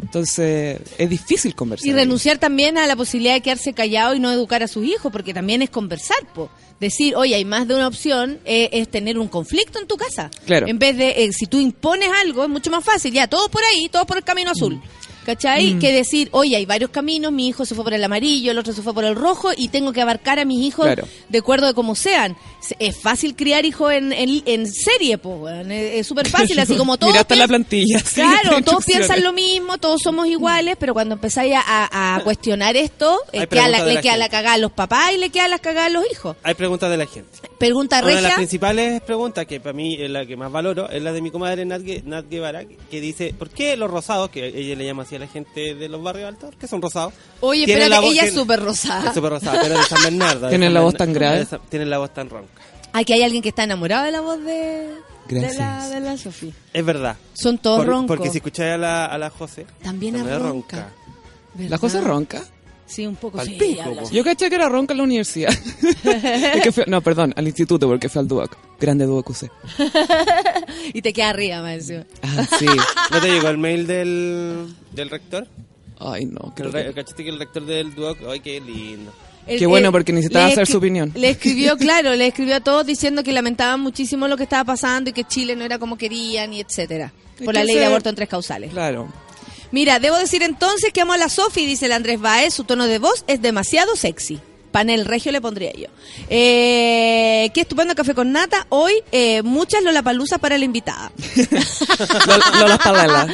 Entonces, 0.00 0.80
es 0.96 1.10
difícil 1.10 1.54
conversar. 1.54 1.88
Y 1.88 1.92
renunciar 1.92 2.38
también 2.38 2.78
a 2.78 2.86
la 2.86 2.96
posibilidad 2.96 3.34
de 3.34 3.40
quedarse 3.40 3.72
callado 3.72 4.14
y 4.14 4.20
no 4.20 4.30
educar 4.30 4.62
a 4.62 4.68
sus 4.68 4.84
hijos, 4.84 5.10
porque 5.12 5.34
también 5.34 5.62
es 5.62 5.70
conversar, 5.70 6.18
po. 6.34 6.50
Decir, 6.80 7.16
oye, 7.16 7.34
hay 7.34 7.44
más 7.44 7.66
de 7.66 7.74
una 7.74 7.88
opción, 7.88 8.38
eh, 8.44 8.70
es 8.72 8.88
tener 8.88 9.18
un 9.18 9.26
conflicto 9.26 9.80
en 9.80 9.88
tu 9.88 9.96
casa. 9.96 10.30
Claro. 10.46 10.68
En 10.68 10.78
vez 10.78 10.96
de, 10.96 11.24
eh, 11.24 11.32
si 11.32 11.46
tú 11.46 11.58
impones 11.58 12.08
algo, 12.22 12.44
es 12.44 12.48
mucho 12.48 12.70
más 12.70 12.84
fácil, 12.84 13.12
ya, 13.12 13.26
todos 13.26 13.48
por 13.48 13.62
ahí, 13.64 13.88
todos 13.88 14.06
por 14.06 14.16
el 14.16 14.24
camino 14.24 14.52
azul. 14.52 14.76
Mm. 14.76 14.82
¿Cachai? 15.28 15.78
Que 15.78 15.92
decir, 15.92 16.30
oye, 16.32 16.56
hay 16.56 16.64
varios 16.64 16.88
caminos, 16.88 17.32
mi 17.32 17.48
hijo 17.48 17.66
se 17.66 17.74
fue 17.74 17.84
por 17.84 17.92
el 17.92 18.02
amarillo, 18.02 18.50
el 18.50 18.58
otro 18.58 18.72
se 18.72 18.80
fue 18.80 18.94
por 18.94 19.04
el 19.04 19.14
rojo, 19.14 19.50
y 19.54 19.68
tengo 19.68 19.92
que 19.92 20.00
abarcar 20.00 20.38
a 20.38 20.46
mis 20.46 20.60
hijos 20.64 20.86
Claro. 20.86 21.06
de 21.28 21.38
acuerdo 21.38 21.66
de 21.66 21.74
cómo 21.74 21.94
sean. 21.94 22.34
Se- 22.60 22.76
Es 22.78 22.96
fácil 22.96 23.36
criar 23.36 23.66
hijos 23.66 23.92
en, 23.92 24.14
en, 24.14 24.42
en 24.46 24.66
serie, 24.72 25.18
po, 25.18 25.46
es 25.46 26.06
súper 26.06 26.30
fácil, 26.30 26.58
así 26.58 26.76
como 26.76 26.96
todos 26.98 27.12
Miraste 27.12 27.36
la 27.36 27.44
piensan- 27.46 27.48
plantilla. 27.48 27.98
sí, 28.04 28.22
Claro, 28.22 28.62
todos 28.64 28.86
piensan 28.86 29.22
lo 29.22 29.34
mismo, 29.34 29.76
todos 29.76 30.00
somos 30.02 30.26
iguales, 30.28 30.76
pero 30.80 30.94
cuando 30.94 31.16
empezáis 31.16 31.54
a, 31.56 31.60
a- 31.66 32.16
a 32.16 32.20
cuestionar 32.24 32.74
esto, 32.78 33.20
eh, 33.32 33.46
queda 33.46 33.68
la- 33.68 33.84
le 33.84 33.94
la 33.94 34.00
queda 34.00 34.16
la 34.16 34.30
cagada 34.30 34.54
a 34.54 34.58
los 34.58 34.72
papás 34.72 35.12
y 35.14 35.18
le 35.18 35.28
queda 35.28 35.46
la 35.48 35.58
cagada 35.58 35.88
a 35.88 35.90
los 35.90 36.04
hijos. 36.10 36.36
Hay 36.42 36.54
preguntas 36.54 36.88
de 36.90 36.96
la 36.96 37.06
gente. 37.06 37.38
Pregunta 37.58 37.98
Una 37.98 38.06
de 38.08 38.14
las 38.14 38.22
regia. 38.22 38.36
principales 38.36 39.00
preguntas, 39.02 39.44
que 39.46 39.58
para 39.58 39.72
mí 39.72 39.96
es 40.00 40.08
la 40.10 40.24
que 40.24 40.36
más 40.36 40.50
valoro, 40.52 40.88
es 40.88 41.02
la 41.02 41.12
de 41.12 41.20
mi 41.20 41.30
comadre 41.30 41.64
Nat, 41.64 41.82
Gue- 41.82 42.04
Nat 42.04 42.26
Guevara, 42.30 42.64
que 42.90 43.00
dice, 43.00 43.34
¿por 43.36 43.50
qué 43.50 43.76
los 43.76 43.90
rosados, 43.90 44.30
que 44.30 44.46
ella 44.46 44.76
le 44.76 44.84
llama 44.84 45.02
así 45.02 45.16
a 45.16 45.18
la 45.18 45.26
gente 45.26 45.74
de 45.74 45.88
los 45.88 46.00
barrios 46.02 46.28
altos, 46.28 46.54
que 46.58 46.68
son 46.68 46.80
rosados? 46.80 47.12
Oye, 47.40 47.66
voz- 47.66 48.04
ella 48.12 48.24
es 48.24 48.34
súper 48.34 48.60
rosada. 48.60 49.08
Es 49.08 49.14
súper 49.14 49.30
rosada, 49.30 49.60
pero 49.60 49.76
de 49.76 49.82
San 49.84 50.02
Bernardo. 50.02 50.48
¿Tienen 50.48 50.72
la 50.72 50.80
voz 50.82 50.94
tan 50.94 51.12
grave? 51.12 51.46
Tienen 51.68 51.90
la 51.90 51.98
voz 51.98 52.14
tan 52.14 52.30
ronca. 52.30 52.62
Aquí 52.92 53.12
hay 53.12 53.22
alguien 53.22 53.42
que 53.42 53.48
está 53.50 53.64
enamorado 53.64 54.04
de 54.06 54.12
la 54.12 54.20
voz 54.20 54.42
de, 54.44 54.88
de 55.28 55.54
la, 55.54 55.88
de 55.88 56.00
la 56.00 56.16
Sofía. 56.16 56.52
Es 56.72 56.84
verdad. 56.84 57.16
Son 57.34 57.58
todos 57.58 57.78
Por- 57.80 57.86
roncos. 57.88 58.16
Porque 58.16 58.30
si 58.30 58.38
escucháis 58.38 58.74
a 58.74 58.78
la, 58.78 59.06
a 59.06 59.18
la 59.18 59.30
José, 59.30 59.66
También 59.82 60.14
es 60.16 60.40
ronca. 60.40 60.90
¿La 61.58 61.78
cosa 61.78 62.00
ronca? 62.00 62.44
Sí, 62.88 63.06
un 63.06 63.16
poco. 63.16 63.38
Sí, 63.44 63.78
así. 64.02 64.14
Yo 64.16 64.24
caché 64.24 64.48
que 64.48 64.56
era 64.56 64.68
ronca 64.68 64.94
en 64.94 64.98
la 64.98 65.04
universidad. 65.04 65.52
Es 66.04 66.62
que 66.62 66.72
fue- 66.72 66.84
no, 66.86 67.00
perdón, 67.02 67.34
al 67.36 67.46
instituto 67.46 67.86
porque 67.86 68.08
fue 68.08 68.20
al 68.22 68.28
Duoc. 68.28 68.56
Grande 68.80 69.04
Duoc 69.04 69.28
UC. 69.30 69.50
y 70.94 71.02
te 71.02 71.12
queda 71.12 71.30
arriba, 71.30 71.60
más 71.62 71.74
encima. 71.74 72.04
Ah, 72.22 72.46
sí. 72.58 72.66
¿no 73.10 73.20
te 73.20 73.28
llegó 73.30 73.48
el 73.48 73.58
mail 73.58 73.86
del, 73.86 74.74
del 74.92 75.10
rector? 75.10 75.46
Ay, 75.98 76.26
no. 76.26 76.54
Que 76.54 76.62
el, 76.62 76.70
creo 76.70 76.72
re- 76.72 76.86
que- 76.88 76.94
¿Cachaste 76.94 77.24
que 77.24 77.30
el 77.30 77.38
rector 77.38 77.64
del 77.66 77.94
Duoc? 77.94 78.18
Ay, 78.28 78.40
qué 78.40 78.60
lindo. 78.60 79.12
El- 79.46 79.58
Qué 79.58 79.66
bueno, 79.66 79.90
porque 79.92 80.12
necesitaba 80.12 80.46
hacer 80.46 80.66
su 80.66 80.76
opinión. 80.76 81.10
Le 81.14 81.30
escribió, 81.30 81.76
claro, 81.78 82.14
le 82.14 82.26
escribió 82.26 82.56
a 82.56 82.60
todos 82.60 82.84
diciendo 82.84 83.22
que 83.22 83.32
lamentaban 83.32 83.80
muchísimo 83.80 84.28
lo 84.28 84.36
que 84.36 84.42
estaba 84.42 84.64
pasando 84.64 85.08
y 85.08 85.12
que 85.14 85.24
Chile 85.24 85.56
no 85.56 85.64
era 85.64 85.78
como 85.78 85.96
querían 85.96 86.52
y 86.52 86.60
etcétera. 86.60 87.12
Por 87.44 87.54
la 87.54 87.64
ley 87.64 87.76
de 87.76 87.86
aborto 87.86 88.10
en 88.10 88.14
tres 88.14 88.28
causales. 88.28 88.70
Claro. 88.70 89.08
Mira, 89.70 89.98
debo 89.98 90.16
decir 90.16 90.42
entonces 90.42 90.92
que 90.92 91.02
amo 91.02 91.12
a 91.12 91.18
la 91.18 91.28
Sofi, 91.28 91.66
dice 91.66 91.86
el 91.86 91.92
Andrés 91.92 92.20
Baez, 92.20 92.54
su 92.54 92.64
tono 92.64 92.86
de 92.86 92.98
voz 92.98 93.24
es 93.26 93.42
demasiado 93.42 93.96
sexy. 93.96 94.40
Panel 94.70 95.04
regio 95.04 95.32
le 95.32 95.40
pondría 95.40 95.72
yo. 95.72 95.86
Eh, 96.28 97.50
qué 97.54 97.60
estupendo 97.62 97.94
café 97.94 98.14
con 98.14 98.32
nata. 98.32 98.66
Hoy, 98.70 98.92
eh, 99.12 99.42
muchas 99.42 99.82
Lollapaloozas 99.82 100.38
para 100.38 100.56
la 100.58 100.64
invitada. 100.64 101.10
Lo- 102.26 102.60
Lolas 102.60 102.78
Palelas. 102.78 103.28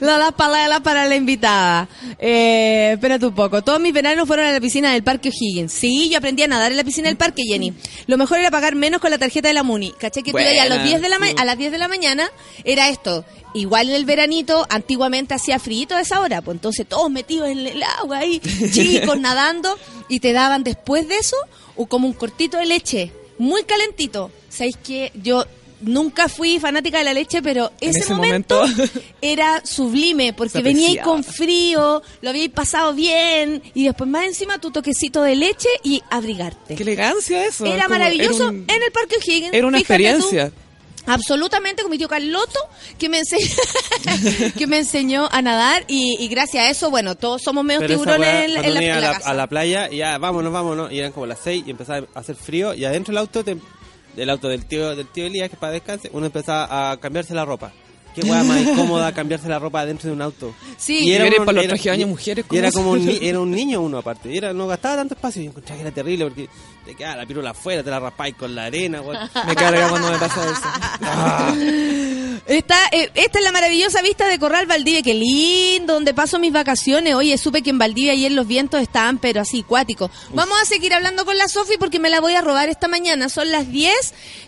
Lolas 0.00 0.32
Palelas 0.34 0.80
para 0.80 1.06
la 1.06 1.16
invitada. 1.16 1.88
Eh, 2.18 2.90
espérate 2.94 3.26
un 3.26 3.34
poco. 3.34 3.62
Todos 3.62 3.80
mis 3.80 3.92
veranos 3.92 4.26
fueron 4.26 4.46
a 4.46 4.52
la 4.52 4.60
piscina 4.60 4.92
del 4.92 5.02
Parque 5.02 5.28
O'Higgins. 5.30 5.72
Sí, 5.72 6.08
yo 6.08 6.18
aprendí 6.18 6.42
a 6.42 6.48
nadar 6.48 6.70
en 6.70 6.76
la 6.76 6.84
piscina 6.84 7.08
del 7.08 7.16
parque, 7.16 7.42
Jenny. 7.46 7.72
Lo 8.06 8.16
mejor 8.16 8.38
era 8.38 8.50
pagar 8.50 8.74
menos 8.74 9.00
con 9.00 9.10
la 9.10 9.18
tarjeta 9.18 9.48
de 9.48 9.54
la 9.54 9.62
Muni. 9.62 9.92
¿Caché 9.92 10.22
que 10.22 10.32
tú 10.32 10.38
a, 10.38 10.42
los 10.42 10.68
Buena. 10.68 10.82
10 10.84 11.02
de 11.02 11.08
la 11.08 11.18
ma- 11.18 11.26
a 11.36 11.44
las 11.44 11.58
10 11.58 11.72
de 11.72 11.78
la 11.78 11.88
mañana? 11.88 12.30
Era 12.64 12.88
esto. 12.88 13.24
Igual 13.54 13.88
en 13.88 13.94
el 13.94 14.04
veranito, 14.04 14.66
antiguamente 14.68 15.32
hacía 15.34 15.58
frío 15.58 15.86
a 15.90 16.00
esa 16.00 16.20
hora. 16.20 16.42
Pues 16.42 16.56
entonces 16.56 16.86
todos 16.86 17.10
metidos 17.10 17.48
en 17.48 17.66
el 17.66 17.82
agua 17.82 18.18
ahí, 18.18 18.40
chicos 18.72 19.18
nadando. 19.18 19.76
Y 20.08 20.20
te 20.20 20.32
daban 20.32 20.64
después 20.64 21.06
de 21.08 21.16
eso 21.16 21.36
o 21.76 21.86
como 21.86 22.06
un 22.06 22.14
cortito 22.14 22.56
de 22.58 22.66
leche. 22.66 23.12
Muy 23.38 23.62
calentito. 23.64 24.30
¿Sabéis 24.48 24.76
que 24.76 25.12
Yo 25.22 25.44
nunca 25.80 26.28
fui 26.28 26.58
fanática 26.58 26.98
de 26.98 27.04
la 27.04 27.12
leche, 27.14 27.40
pero 27.40 27.70
ese, 27.80 28.00
ese 28.00 28.12
momento, 28.14 28.62
momento. 28.66 29.00
era 29.20 29.64
sublime, 29.64 30.32
porque 30.32 30.60
venía 30.60 30.88
ahí 30.88 30.98
con 30.98 31.22
frío, 31.22 32.02
lo 32.20 32.30
habíais 32.30 32.50
pasado 32.50 32.94
bien, 32.94 33.62
y 33.74 33.84
después 33.84 34.10
más 34.10 34.26
encima 34.26 34.58
tu 34.58 34.72
toquecito 34.72 35.22
de 35.22 35.36
leche 35.36 35.68
y 35.84 36.02
abrigarte. 36.10 36.74
Qué 36.74 36.82
elegancia 36.82 37.46
eso. 37.46 37.64
Era 37.64 37.84
Como- 37.84 37.90
maravilloso 37.96 38.42
era 38.42 38.50
un- 38.50 38.64
en 38.68 38.82
el 38.82 38.90
Parque 38.92 39.16
O'Higgins. 39.18 39.54
Era 39.54 39.66
una 39.68 39.78
tú, 39.78 39.82
experiencia. 39.82 40.52
Absolutamente, 41.08 41.82
con 41.82 41.90
mi 41.90 41.98
tío 41.98 42.08
Carloto, 42.08 42.58
que 42.98 43.08
me, 43.08 43.18
enseñó, 43.18 43.46
que 44.58 44.66
me 44.66 44.78
enseñó 44.78 45.28
a 45.30 45.42
nadar, 45.42 45.84
y, 45.88 46.16
y 46.20 46.28
gracias 46.28 46.64
a 46.64 46.70
eso, 46.70 46.90
bueno, 46.90 47.14
todos 47.16 47.42
somos 47.42 47.64
medio 47.64 47.80
Pero 47.80 47.94
tiburones 47.94 48.28
en, 48.28 48.44
en 48.44 48.54
la, 48.54 48.60
en 48.60 48.74
la 48.90 48.96
a, 48.96 49.00
la, 49.00 49.12
casa. 49.14 49.30
a 49.30 49.34
la 49.34 49.46
playa, 49.46 49.88
y 49.90 49.96
ya, 49.98 50.18
vámonos, 50.18 50.52
vámonos. 50.52 50.92
Y 50.92 50.98
eran 50.98 51.12
como 51.12 51.26
las 51.26 51.38
6 51.42 51.64
y 51.66 51.70
empezaba 51.70 52.06
a 52.14 52.18
hacer 52.20 52.36
frío. 52.36 52.74
Y 52.74 52.84
adentro 52.84 53.12
del 53.12 53.18
auto, 53.18 53.44
te- 53.44 53.56
del 54.16 54.30
auto 54.30 54.48
del 54.48 54.66
tío 54.66 54.96
del 54.96 55.06
tío 55.08 55.26
Elías, 55.26 55.48
que 55.50 55.56
para 55.56 55.72
descanse, 55.72 56.10
uno 56.12 56.26
empezaba 56.26 56.90
a 56.92 56.96
cambiarse 56.98 57.34
la 57.34 57.44
ropa. 57.44 57.72
Qué 58.20 58.30
weá 58.30 58.42
más 58.42 58.60
incómoda 58.66 59.12
cambiarse 59.12 59.48
la 59.48 59.58
ropa 59.58 59.84
dentro 59.86 60.08
de 60.08 60.14
un 60.14 60.22
auto. 60.22 60.54
Sí. 60.76 60.98
Y 61.00 61.12
era 61.12 61.24
uno- 61.26 61.44
para 61.44 61.52
los 61.52 61.66
trajes 61.66 61.84
de 61.84 61.90
baño 61.90 62.06
mujeres, 62.06 62.44
Y 62.44 62.48
¿cómo 62.48 62.58
era 62.58 62.72
como 62.72 62.90
un, 62.92 63.08
era 63.22 63.40
un 63.40 63.50
niño 63.50 63.80
uno 63.80 63.98
aparte. 63.98 64.32
Y 64.32 64.36
era, 64.38 64.52
no 64.52 64.66
gastaba 64.66 64.96
tanto 64.96 65.14
espacio. 65.14 65.42
Y 65.42 65.44
yo 65.46 65.50
encontraba 65.50 65.76
que 65.76 65.82
era 65.86 65.94
terrible 65.94 66.24
porque 66.26 66.48
te 66.84 66.94
quedaba 66.94 67.16
la 67.16 67.26
pirula 67.26 67.50
afuera, 67.50 67.82
te 67.82 67.90
la 67.90 68.00
raspáis 68.00 68.34
con 68.34 68.54
la 68.54 68.64
arena. 68.64 69.00
weón. 69.02 69.18
Me 69.46 69.54
carga 69.54 69.88
cuando 69.88 70.10
me 70.10 70.18
pasa 70.18 70.44
eso. 70.44 71.58
Esta, 72.46 72.76
eh, 72.92 73.10
esta 73.14 73.38
es 73.40 73.44
la 73.44 73.52
maravillosa 73.52 74.00
vista 74.00 74.26
de 74.26 74.38
Corral 74.38 74.64
Valdivia, 74.66 75.02
qué 75.02 75.12
lindo, 75.12 75.92
donde 75.94 76.14
paso 76.14 76.38
mis 76.38 76.52
vacaciones. 76.52 77.14
Oye, 77.14 77.36
supe 77.36 77.60
que 77.62 77.68
en 77.70 77.78
Valdivia 77.78 78.12
ayer 78.12 78.32
los 78.32 78.46
vientos 78.46 78.80
estaban, 78.80 79.18
pero 79.18 79.42
así, 79.42 79.62
cuáticos. 79.62 80.10
Vamos 80.32 80.56
a 80.62 80.64
seguir 80.64 80.94
hablando 80.94 81.26
con 81.26 81.36
la 81.36 81.46
Sofi 81.48 81.74
porque 81.78 81.98
me 81.98 82.08
la 82.08 82.20
voy 82.20 82.34
a 82.34 82.40
robar 82.40 82.70
esta 82.70 82.88
mañana. 82.88 83.28
Son 83.28 83.50
las 83.50 83.70
10, 83.70 83.92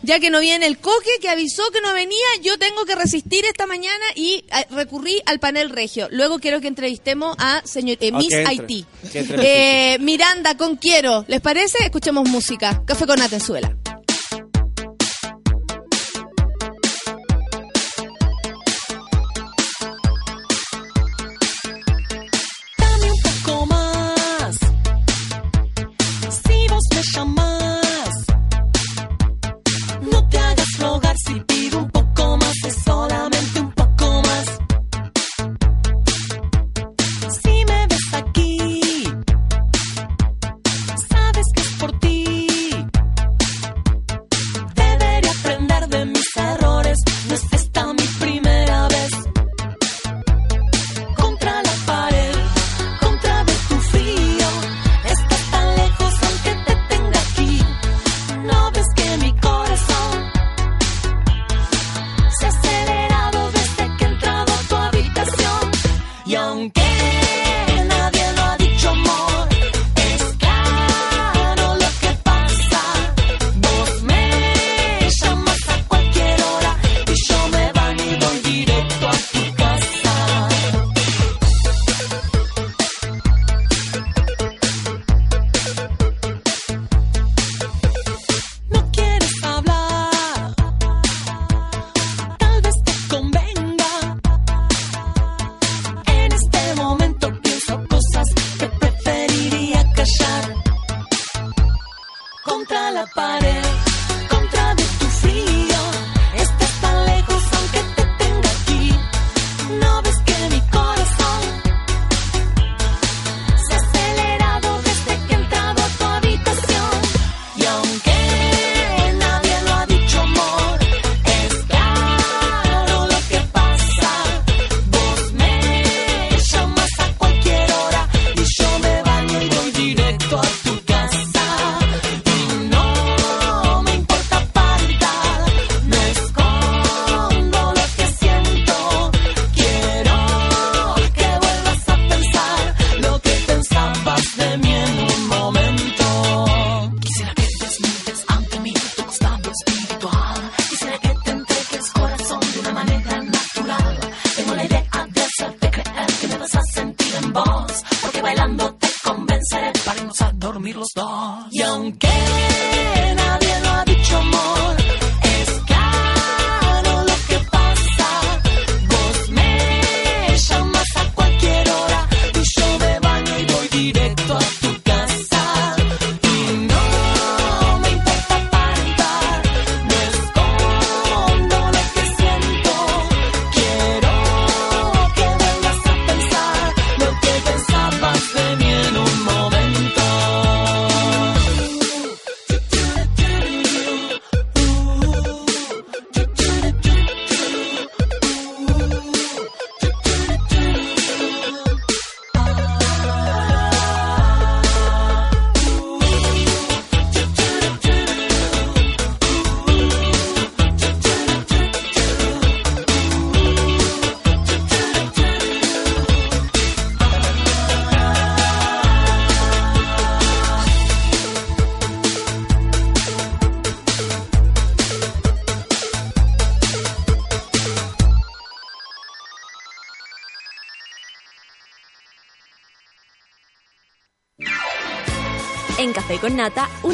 ya 0.03 0.19
que 0.19 0.31
no 0.31 0.41
viene 0.41 0.67
el 0.67 0.79
coque, 0.79 1.11
que 1.21 1.29
avisó 1.29 1.63
que 1.73 1.83
no 1.83 1.93
venía. 1.93 2.17
Yo 2.43 2.57
tengo 2.59 2.87
que 2.87 2.95
resistir 2.95 3.45
esta 3.45 3.60
mañana 3.67 4.05
y 4.15 4.45
eh, 4.49 4.67
recurrí 4.71 5.21
al 5.27 5.39
panel 5.41 5.71
regio. 5.71 6.09
Luego 6.11 6.39
quiero 6.39 6.61
que 6.61 6.69
entrevistemos 6.69 7.37
a 7.39 7.63
señor, 7.65 7.97
eh, 8.01 8.11
Ah, 8.13 8.19
Miss 8.19 8.35
Haití. 8.35 8.87
Eh, 9.15 9.99
Miranda 10.01 10.57
con 10.57 10.77
Quiero. 10.77 11.25
¿Les 11.29 11.41
parece? 11.41 11.79
Escuchemos 11.85 12.29
música. 12.29 12.83
Café 12.87 13.07
con 13.07 13.21
Atenzuela. 13.21 13.75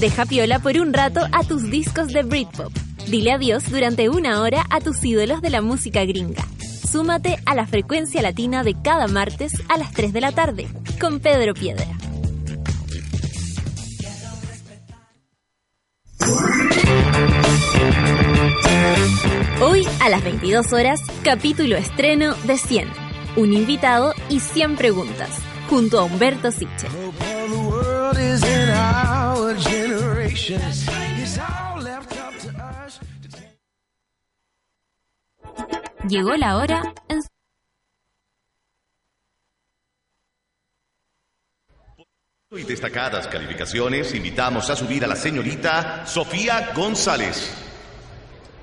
Deja 0.00 0.24
piola 0.24 0.58
por 0.60 0.78
un 0.78 0.94
rato 0.94 1.20
a 1.30 1.44
tus 1.44 1.70
discos 1.70 2.08
de 2.08 2.22
Britpop. 2.22 2.72
Dile 3.08 3.32
adiós 3.32 3.70
durante 3.70 4.08
una 4.08 4.40
hora 4.40 4.64
a 4.70 4.80
tus 4.80 5.04
ídolos 5.04 5.42
de 5.42 5.50
la 5.50 5.60
música 5.60 6.06
gringa. 6.06 6.42
Súmate 6.90 7.36
a 7.44 7.54
la 7.54 7.66
frecuencia 7.66 8.22
latina 8.22 8.64
de 8.64 8.74
cada 8.82 9.08
martes 9.08 9.52
a 9.68 9.76
las 9.76 9.92
3 9.92 10.14
de 10.14 10.20
la 10.22 10.32
tarde 10.32 10.68
con 10.98 11.20
Pedro 11.20 11.52
Piedra. 11.52 11.84
Hoy 19.60 19.86
a 20.00 20.08
las 20.08 20.24
22 20.24 20.72
horas, 20.72 21.02
capítulo 21.22 21.76
estreno 21.76 22.34
de 22.44 22.56
100. 22.56 22.88
Un 23.36 23.52
invitado 23.52 24.14
y 24.30 24.40
100 24.40 24.76
preguntas, 24.76 25.28
junto 25.68 25.98
a 25.98 26.04
Humberto 26.04 26.50
Siche. 26.50 26.88
It's 30.32 31.38
all 31.38 31.82
left 31.82 32.12
up 32.12 32.38
to 32.38 32.48
us. 32.62 33.00
Llegó 36.08 36.36
la 36.36 36.56
hora 36.56 36.94
en 37.08 37.20
y 42.52 42.64
destacadas 42.64 43.28
calificaciones, 43.28 44.12
invitamos 44.14 44.70
a 44.70 44.76
subir 44.76 45.04
a 45.04 45.06
la 45.06 45.14
señorita 45.14 46.04
Sofía 46.06 46.72
González. 46.74 47.52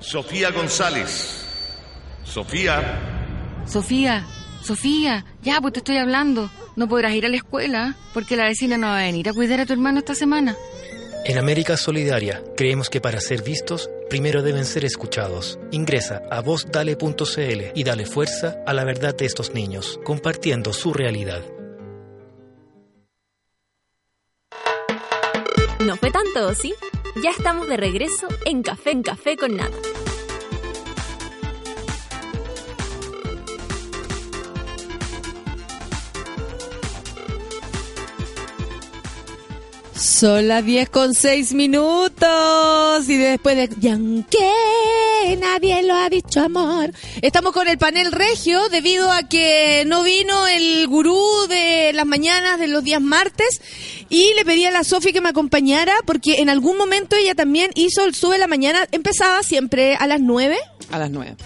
Sofía 0.00 0.50
González. 0.50 1.46
Sofía, 2.24 2.98
Sofía, 3.66 4.26
Sofía, 4.62 5.24
ya 5.42 5.60
pues 5.60 5.72
te 5.72 5.78
estoy 5.80 5.96
hablando. 5.96 6.50
No 6.76 6.88
podrás 6.88 7.14
ir 7.14 7.24
a 7.24 7.28
la 7.28 7.36
escuela 7.36 7.96
porque 8.12 8.36
la 8.36 8.44
vecina 8.44 8.76
no 8.76 8.88
va 8.88 8.98
a 8.98 9.02
venir 9.02 9.28
a 9.28 9.32
cuidar 9.32 9.60
a 9.60 9.66
tu 9.66 9.72
hermano 9.72 10.00
esta 10.00 10.14
semana. 10.14 10.54
En 11.28 11.36
América 11.36 11.76
Solidaria 11.76 12.42
creemos 12.56 12.88
que 12.88 13.02
para 13.02 13.20
ser 13.20 13.42
vistos, 13.42 13.90
primero 14.08 14.42
deben 14.42 14.64
ser 14.64 14.86
escuchados. 14.86 15.58
Ingresa 15.72 16.22
a 16.30 16.40
vozdale.cl 16.40 17.72
y 17.74 17.84
dale 17.84 18.06
fuerza 18.06 18.56
a 18.66 18.72
la 18.72 18.82
verdad 18.86 19.14
de 19.14 19.26
estos 19.26 19.52
niños, 19.52 20.00
compartiendo 20.04 20.72
su 20.72 20.94
realidad. 20.94 21.44
No 25.80 25.96
fue 25.98 26.10
tanto, 26.10 26.54
¿sí? 26.54 26.72
Ya 27.22 27.28
estamos 27.28 27.68
de 27.68 27.76
regreso 27.76 28.26
en 28.46 28.62
Café 28.62 28.92
en 28.92 29.02
Café 29.02 29.36
con 29.36 29.54
Nada. 29.54 29.76
Son 40.08 40.48
las 40.48 40.64
10 40.64 40.88
con 40.88 41.14
6 41.14 41.52
minutos 41.52 43.08
y 43.08 43.16
después 43.18 43.54
de... 43.56 43.68
Y 43.80 43.88
aunque 43.88 44.50
nadie 45.38 45.82
lo 45.82 45.94
ha 45.94 46.08
dicho 46.08 46.40
amor. 46.40 46.92
Estamos 47.20 47.52
con 47.52 47.68
el 47.68 47.76
panel 47.76 48.10
regio 48.10 48.68
debido 48.70 49.12
a 49.12 49.24
que 49.24 49.84
no 49.86 50.02
vino 50.02 50.48
el 50.48 50.88
gurú 50.88 51.20
de 51.48 51.92
las 51.92 52.06
mañanas 52.06 52.58
de 52.58 52.68
los 52.68 52.82
días 52.82 53.02
martes 53.02 53.60
y 54.08 54.32
le 54.34 54.46
pedí 54.46 54.64
a 54.64 54.70
la 54.70 54.82
Sofi 54.82 55.12
que 55.12 55.20
me 55.20 55.28
acompañara 55.28 55.94
porque 56.06 56.40
en 56.40 56.48
algún 56.48 56.78
momento 56.78 57.14
ella 57.14 57.34
también 57.34 57.70
hizo 57.74 58.04
el 58.04 58.14
sube 58.14 58.38
la 58.38 58.46
mañana. 58.48 58.88
Empezaba 58.90 59.42
siempre 59.42 59.94
a 59.94 60.06
las 60.06 60.20
9. 60.20 60.56
A 60.90 60.98
las 60.98 61.10
9. 61.10 61.36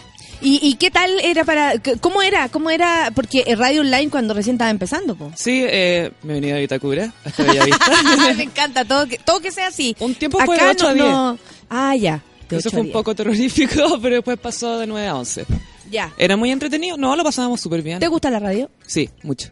¿Y, 0.43 0.59
y 0.63 0.75
qué 0.75 0.91
tal 0.91 1.11
era 1.23 1.45
para... 1.45 1.75
¿Cómo 2.01 2.21
era? 2.23 2.49
¿Cómo 2.49 2.69
era? 2.71 3.13
Porque 3.15 3.45
radio 3.57 3.81
online 3.83 4.11
cuando 4.11 4.35
recién 4.35 4.57
estaba 4.57 4.71
empezando, 4.71 5.15
po. 5.15 5.31
Sí, 5.37 5.63
eh, 5.65 6.11
me 6.23 6.33
he 6.33 6.41
venido 6.41 6.57
a 6.57 6.61
Vitacura, 6.61 7.13
hasta 7.25 7.45
Bellavista. 7.45 7.93
Me 8.37 8.43
encanta 8.43 8.85
todo 8.85 9.07
que, 9.07 9.19
todo 9.19 9.41
que 9.41 9.53
sea 9.53 9.69
así. 9.69 9.95
Un 10.01 10.15
tiempo 10.15 10.39
fue 10.45 10.57
de 10.57 10.63
Acá 10.63 10.71
8 10.73 10.89
a 10.89 10.95
no- 10.95 10.95
10. 11.05 11.07
no- 11.15 11.39
Ah, 11.71 11.97
ya. 11.97 12.23
de 12.49 12.57
Eso 12.57 12.69
8 12.69 12.69
a 12.69 12.71
fue 12.73 12.81
un 12.81 12.87
10. 12.87 12.93
poco 12.93 13.15
terrorífico, 13.15 13.99
pero 14.03 14.17
después 14.17 14.39
pasó 14.39 14.79
de 14.79 14.87
9 14.87 15.07
a 15.07 15.17
11. 15.17 15.47
Ya. 15.91 16.13
Era 16.19 16.37
muy 16.37 16.51
entretenido. 16.51 16.97
No, 16.97 17.15
lo 17.17 17.23
pasábamos 17.25 17.61
súper 17.61 17.83
bien. 17.83 18.01
¿Te 18.01 18.09
gusta 18.09 18.29
la 18.31 18.39
radio? 18.41 18.71
Sí, 18.87 19.09
mucho. 19.23 19.51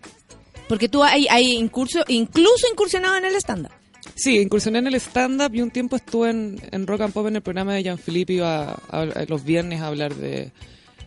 Porque 0.68 0.88
tú 0.88 1.02
hay, 1.04 1.26
hay 1.28 1.52
incurso, 1.52 2.00
incluso 2.08 2.66
incursionado 2.70 3.16
en 3.16 3.24
el 3.26 3.34
estándar. 3.36 3.72
Sí, 4.14 4.38
incursioné 4.38 4.78
en 4.80 4.86
el 4.86 4.94
stand-up 4.94 5.54
y 5.54 5.60
un 5.62 5.70
tiempo 5.70 5.96
estuve 5.96 6.30
en, 6.30 6.60
en 6.72 6.86
Rock 6.86 7.02
and 7.02 7.12
Pop 7.12 7.26
en 7.26 7.36
el 7.36 7.42
programa 7.42 7.74
de 7.74 7.82
Jean-Philippe. 7.82 8.34
Iba 8.34 8.64
a- 8.64 8.76
a- 8.90 9.00
a 9.02 9.24
los 9.28 9.44
viernes 9.44 9.80
a 9.80 9.86
hablar 9.88 10.14
de 10.14 10.52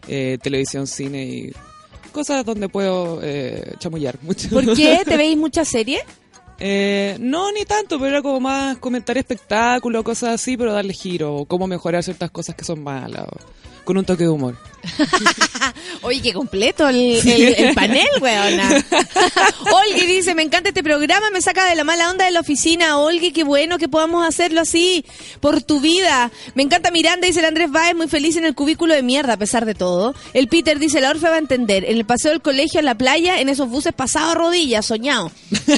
eh, 0.07 0.37
televisión, 0.41 0.87
cine 0.87 1.25
y 1.25 1.53
cosas 2.11 2.45
donde 2.45 2.69
puedo 2.69 3.19
eh, 3.23 3.73
chamullar 3.79 4.17
mucho. 4.21 4.49
¿Por 4.49 4.75
qué? 4.75 5.01
¿Te 5.05 5.17
veis 5.17 5.37
muchas 5.37 5.67
series? 5.67 6.03
Eh, 6.59 7.17
no, 7.19 7.51
ni 7.51 7.65
tanto, 7.65 7.97
pero 7.97 8.09
era 8.09 8.21
como 8.21 8.39
más 8.39 8.77
comentar 8.77 9.17
espectáculos, 9.17 10.03
cosas 10.03 10.35
así, 10.35 10.55
pero 10.55 10.71
darle 10.71 10.93
giro, 10.93 11.35
o 11.35 11.45
cómo 11.45 11.67
mejorar 11.67 12.03
ciertas 12.03 12.31
cosas 12.31 12.55
que 12.55 12.63
son 12.63 12.81
malas, 12.81 13.25
o 13.27 13.37
con 13.83 13.97
un 13.97 14.05
toque 14.05 14.23
de 14.23 14.29
humor. 14.29 14.55
Oye, 16.01 16.21
qué 16.21 16.33
completo 16.33 16.89
el, 16.89 16.97
el- 17.25 17.53
el 17.57 17.73
panel, 17.73 18.05
weona. 18.19 18.69
Olgi 19.71 20.05
dice, 20.05 20.35
me 20.35 20.43
encanta 20.43 20.69
este 20.69 20.83
programa, 20.83 21.29
me 21.31 21.41
saca 21.41 21.65
de 21.65 21.75
la 21.75 21.85
mala 21.85 22.09
onda 22.09 22.25
de 22.25 22.31
la 22.31 22.41
oficina. 22.41 22.97
Olgi, 22.97 23.31
qué 23.31 23.43
bueno 23.45 23.77
que 23.77 23.87
podamos 23.87 24.27
hacerlo 24.27 24.59
así, 24.61 25.05
por 25.39 25.61
tu 25.61 25.79
vida. 25.79 26.31
Me 26.55 26.63
encanta 26.63 26.91
Miranda, 26.91 27.25
dice 27.27 27.39
el 27.39 27.45
Andrés 27.45 27.71
Báez, 27.71 27.95
muy 27.95 28.09
feliz 28.09 28.35
en 28.35 28.43
el 28.45 28.55
cubículo 28.55 28.93
de 28.93 29.03
mierda, 29.03 29.33
a 29.33 29.37
pesar 29.37 29.65
de 29.65 29.73
todo. 29.75 30.13
El 30.33 30.49
Peter 30.49 30.77
dice, 30.79 30.99
la 30.99 31.11
Orfe 31.11 31.29
va 31.29 31.35
a 31.35 31.39
entender, 31.39 31.85
en 31.85 31.95
el 31.97 32.05
paseo 32.05 32.31
del 32.31 32.41
colegio, 32.41 32.79
en 32.79 32.85
la 32.85 32.95
playa, 32.95 33.39
en 33.39 33.47
esos 33.47 33.69
buses 33.69 33.93
pasado 33.93 34.31
a 34.31 34.35
rodillas, 34.35 34.85
soñado. 34.85 35.31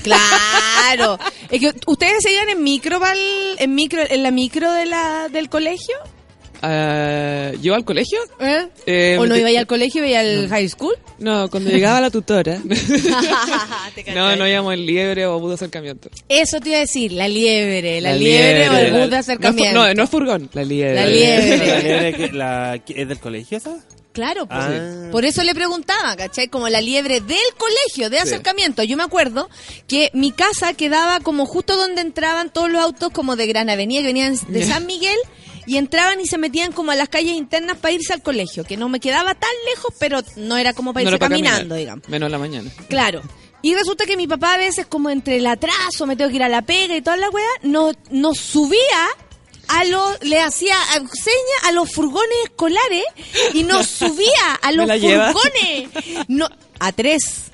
Claro. 0.03 1.19
Es 1.51 1.59
que, 1.59 1.73
¿Ustedes 1.85 2.23
se 2.23 2.31
iban 2.31 2.49
en 2.49 2.63
micro, 2.63 2.99
pa'l- 2.99 3.55
en 3.59 3.75
micro, 3.75 4.01
en 4.09 4.23
la 4.23 4.31
micro 4.31 4.71
de 4.73 4.85
la, 4.87 5.29
del 5.29 5.47
colegio? 5.49 5.95
Ah, 6.67 7.51
¿Yo 7.61 7.75
al 7.75 7.85
colegio? 7.85 8.17
¿Eh? 8.39 8.67
Eh, 8.87 9.17
¿O 9.19 9.25
no 9.27 9.35
te- 9.35 9.41
iba 9.49 9.59
al 9.59 9.67
colegio, 9.67 10.03
iba 10.05 10.19
al 10.19 10.49
high 10.49 10.67
school? 10.67 10.95
No, 11.19 11.47
cuando 11.49 11.69
llegaba 11.69 12.01
la 12.01 12.09
tutora. 12.09 12.59
Te 13.95 14.13
no, 14.13 14.35
no 14.35 14.47
íbamos 14.47 14.73
en 14.73 14.85
liebre 14.85 15.25
o 15.27 15.39
bus 15.39 15.49
de 15.51 15.55
acercamiento. 15.55 16.09
Eso 16.27 16.59
te 16.59 16.69
iba 16.69 16.77
a 16.77 16.81
decir, 16.81 17.11
la 17.11 17.27
liebre, 17.27 18.01
la, 18.01 18.13
liebre, 18.13 18.69
o 18.69 18.73
el 18.77 18.91
bus 18.93 19.09
de 19.09 19.17
acercamiento. 19.17 19.73
no, 19.79 19.93
no 19.93 20.03
es 20.03 20.09
furgón, 20.09 20.49
la 20.53 20.63
liebre. 20.63 20.95
La 20.95 21.05
liebre. 21.05 21.57
¿La 21.57 21.79
liebre 21.79 22.13
que- 22.13 22.31
la- 22.33 22.79
que 22.85 23.01
¿Es 23.01 23.07
del 23.07 23.19
colegio 23.19 23.57
esa? 23.57 23.75
Claro, 24.11 24.45
pues. 24.47 24.59
Ah. 24.61 25.09
por 25.11 25.25
eso 25.25 25.43
le 25.43 25.53
preguntaba, 25.53 26.15
¿cachai? 26.15 26.47
Como 26.47 26.69
la 26.69 26.79
liebre 26.79 27.19
del 27.19 27.37
colegio, 27.57 28.09
de 28.09 28.19
acercamiento. 28.19 28.81
Yo 28.81 28.95
me 28.95 29.03
acuerdo 29.03 29.49
que 29.89 30.09
mi 30.13 30.31
casa 30.31 30.73
quedaba 30.73 31.19
como 31.19 31.45
justo 31.45 31.75
donde 31.75 31.99
entraban 32.01 32.49
todos 32.49 32.71
los 32.71 32.81
autos 32.81 33.09
como 33.11 33.35
de 33.35 33.45
Gran 33.45 33.69
Avenida, 33.69 33.99
que 34.01 34.07
venían 34.07 34.37
de. 34.47 34.63
San 34.65 34.85
Miguel, 34.85 35.17
y 35.65 35.77
entraban 35.77 36.19
y 36.21 36.27
se 36.27 36.37
metían 36.37 36.71
como 36.71 36.91
a 36.91 36.95
las 36.95 37.09
calles 37.09 37.33
internas 37.33 37.77
para 37.77 37.93
irse 37.93 38.13
al 38.13 38.21
colegio, 38.21 38.63
que 38.63 38.77
no 38.77 38.89
me 38.89 38.99
quedaba 38.99 39.33
tan 39.35 39.49
lejos, 39.73 39.93
pero 39.99 40.21
no 40.37 40.57
era 40.57 40.73
como 40.73 40.93
para 40.93 41.03
irse 41.03 41.17
para 41.17 41.29
caminando, 41.29 41.59
caminar, 41.59 41.77
digamos. 41.79 42.09
Menos 42.09 42.27
en 42.27 42.31
la 42.31 42.37
mañana. 42.39 42.71
Claro. 42.89 43.21
Y 43.61 43.73
resulta 43.73 44.05
que 44.05 44.15
mi 44.17 44.27
papá 44.27 44.53
a 44.53 44.57
veces, 44.57 44.85
como 44.85 45.09
entre 45.09 45.37
el 45.37 45.47
atraso, 45.47 46.05
me 46.05 46.15
tengo 46.15 46.29
que 46.29 46.35
ir 46.35 46.43
a 46.43 46.49
la 46.49 46.61
pega 46.61 46.95
y 46.95 47.01
toda 47.01 47.17
la 47.17 47.29
weá, 47.31 47.47
no, 47.63 47.91
nos 48.11 48.37
subía 48.37 48.79
a 49.67 49.83
los, 49.85 50.21
le 50.23 50.39
hacía 50.39 50.75
a- 50.79 50.99
seña 50.99 51.57
a 51.63 51.71
los 51.71 51.91
furgones 51.91 52.37
escolares 52.43 53.03
y 53.53 53.63
nos 53.63 53.87
subía 53.89 54.59
a 54.61 54.69
¿Me 54.71 54.77
los 54.77 55.01
furgones. 55.01 55.89
No, 56.27 56.47
a 56.79 56.91
tres. 56.91 57.51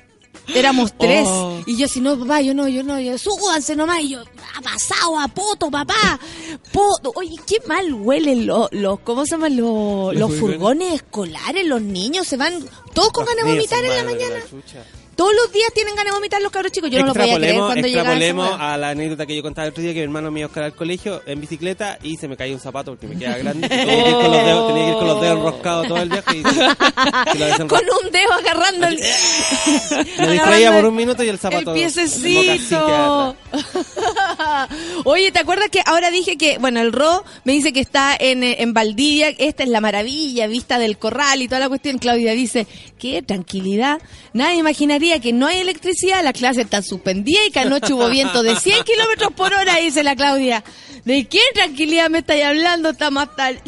Éramos 0.54 0.92
tres. 0.98 1.26
Oh. 1.28 1.60
Y 1.66 1.76
yo, 1.76 1.86
si 1.88 2.00
no, 2.00 2.18
papá, 2.18 2.40
yo 2.40 2.52
no, 2.54 2.68
yo 2.68 2.82
no, 2.82 2.98
yo, 3.00 3.16
súbanse 3.16 3.76
nomás. 3.76 4.00
Y 4.02 4.10
yo, 4.10 4.20
ha 4.56 4.60
pasado 4.60 5.18
a 5.18 5.28
poto, 5.28 5.70
papá. 5.70 6.18
Po- 6.72 6.98
Oye, 7.14 7.36
qué 7.46 7.56
mal 7.66 7.92
huelen 7.94 8.46
los, 8.46 8.68
los 8.72 9.00
¿cómo 9.00 9.24
se 9.24 9.32
llaman? 9.32 9.56
Los, 9.56 10.14
Los 10.14 10.30
los 10.30 10.40
furgones. 10.40 10.94
escolares, 10.94 11.66
los 11.66 11.80
niños 11.80 12.26
se 12.26 12.36
van 12.36 12.54
todos 12.92 13.12
con 13.12 13.24
ganas 13.24 13.44
de 13.44 13.52
vomitar 13.52 13.84
en 13.84 13.96
la 13.96 14.04
mañana. 14.04 14.34
la. 14.36 15.01
Todos 15.16 15.32
los 15.34 15.52
días 15.52 15.70
tienen 15.74 15.94
ganas 15.94 16.12
de 16.12 16.18
vomitar 16.18 16.40
los 16.42 16.50
cabros 16.50 16.72
chicos. 16.72 16.90
Yo 16.90 17.00
no 17.00 17.06
lo 17.06 17.12
podía 17.14 17.36
creer 17.36 17.54
Extrapolemos, 17.56 17.66
cuando 17.68 17.86
extrapolemos 17.86 18.48
weá. 18.50 18.72
a 18.72 18.76
la 18.78 18.88
anécdota 18.90 19.26
que 19.26 19.36
yo 19.36 19.42
contaba 19.42 19.66
el 19.66 19.72
otro 19.72 19.82
día 19.82 19.92
que 19.92 19.98
mi 20.00 20.04
hermano 20.04 20.30
me 20.30 20.40
iba 20.40 20.46
a 20.46 20.48
buscar 20.48 20.64
al 20.64 20.74
colegio 20.74 21.22
en 21.26 21.40
bicicleta 21.40 21.98
y 22.02 22.16
se 22.16 22.28
me 22.28 22.36
cayó 22.36 22.54
un 22.54 22.60
zapato 22.60 22.92
porque 22.92 23.06
me 23.06 23.18
queda 23.18 23.36
grande. 23.38 23.68
Tenía 23.68 23.86
que 24.04 24.08
ir 24.08 24.14
con 24.14 24.30
los 24.32 24.44
dedos, 24.44 24.68
tenía 24.68 24.84
que 24.84 24.90
ir 24.90 24.96
con 24.96 25.06
los 25.06 25.20
dedos 25.20 25.36
enroscados 25.38 25.88
todo 25.88 25.98
el 26.02 26.08
viaje 26.08 26.36
y, 26.36 26.40
y 26.40 26.42
lo. 27.58 27.68
Con 27.68 27.80
un 27.80 28.10
dedo 28.10 28.32
agarrando 28.32 28.86
el... 28.86 29.00
Me 30.18 30.32
distraía 30.32 30.72
por 30.72 30.86
un 30.86 30.94
minuto 30.96 31.22
y 31.22 31.28
el 31.28 31.38
zapato. 31.38 31.72
El 31.74 31.80
piececito. 31.80 33.36
Oye, 35.04 35.30
¿te 35.32 35.38
acuerdas 35.40 35.68
que 35.70 35.82
ahora 35.84 36.10
dije 36.10 36.36
que, 36.36 36.58
bueno, 36.58 36.80
el 36.80 36.92
Ro 36.92 37.24
me 37.44 37.52
dice 37.52 37.72
que 37.72 37.80
está 37.80 38.16
en, 38.18 38.42
en 38.42 38.72
Valdivia, 38.72 39.28
esta 39.38 39.62
es 39.62 39.68
la 39.68 39.80
maravilla, 39.80 40.46
vista 40.46 40.78
del 40.78 40.96
corral 40.98 41.42
y 41.42 41.48
toda 41.48 41.60
la 41.60 41.68
cuestión. 41.68 41.98
Claudia 41.98 42.32
dice, 42.32 42.66
qué 42.98 43.22
tranquilidad. 43.22 44.00
Nadie 44.32 44.56
imaginaría 44.56 45.01
que 45.20 45.32
no 45.32 45.46
hay 45.46 45.58
electricidad, 45.60 46.22
la 46.24 46.32
clase 46.32 46.62
está 46.62 46.82
suspendida 46.82 47.44
y 47.46 47.50
que 47.50 47.60
anoche 47.60 47.92
hubo 47.92 48.08
viento 48.08 48.42
de 48.42 48.56
100 48.56 48.84
kilómetros 48.84 49.32
por 49.32 49.52
hora, 49.52 49.76
dice 49.76 50.02
la 50.02 50.16
Claudia. 50.16 50.62
¿De 51.04 51.26
qué 51.26 51.40
tranquilidad 51.54 52.08
me 52.10 52.18
estáis 52.18 52.44
hablando? 52.44 52.90
Estamos 52.90 53.24
hasta... 53.24 53.50
el- 53.50 53.60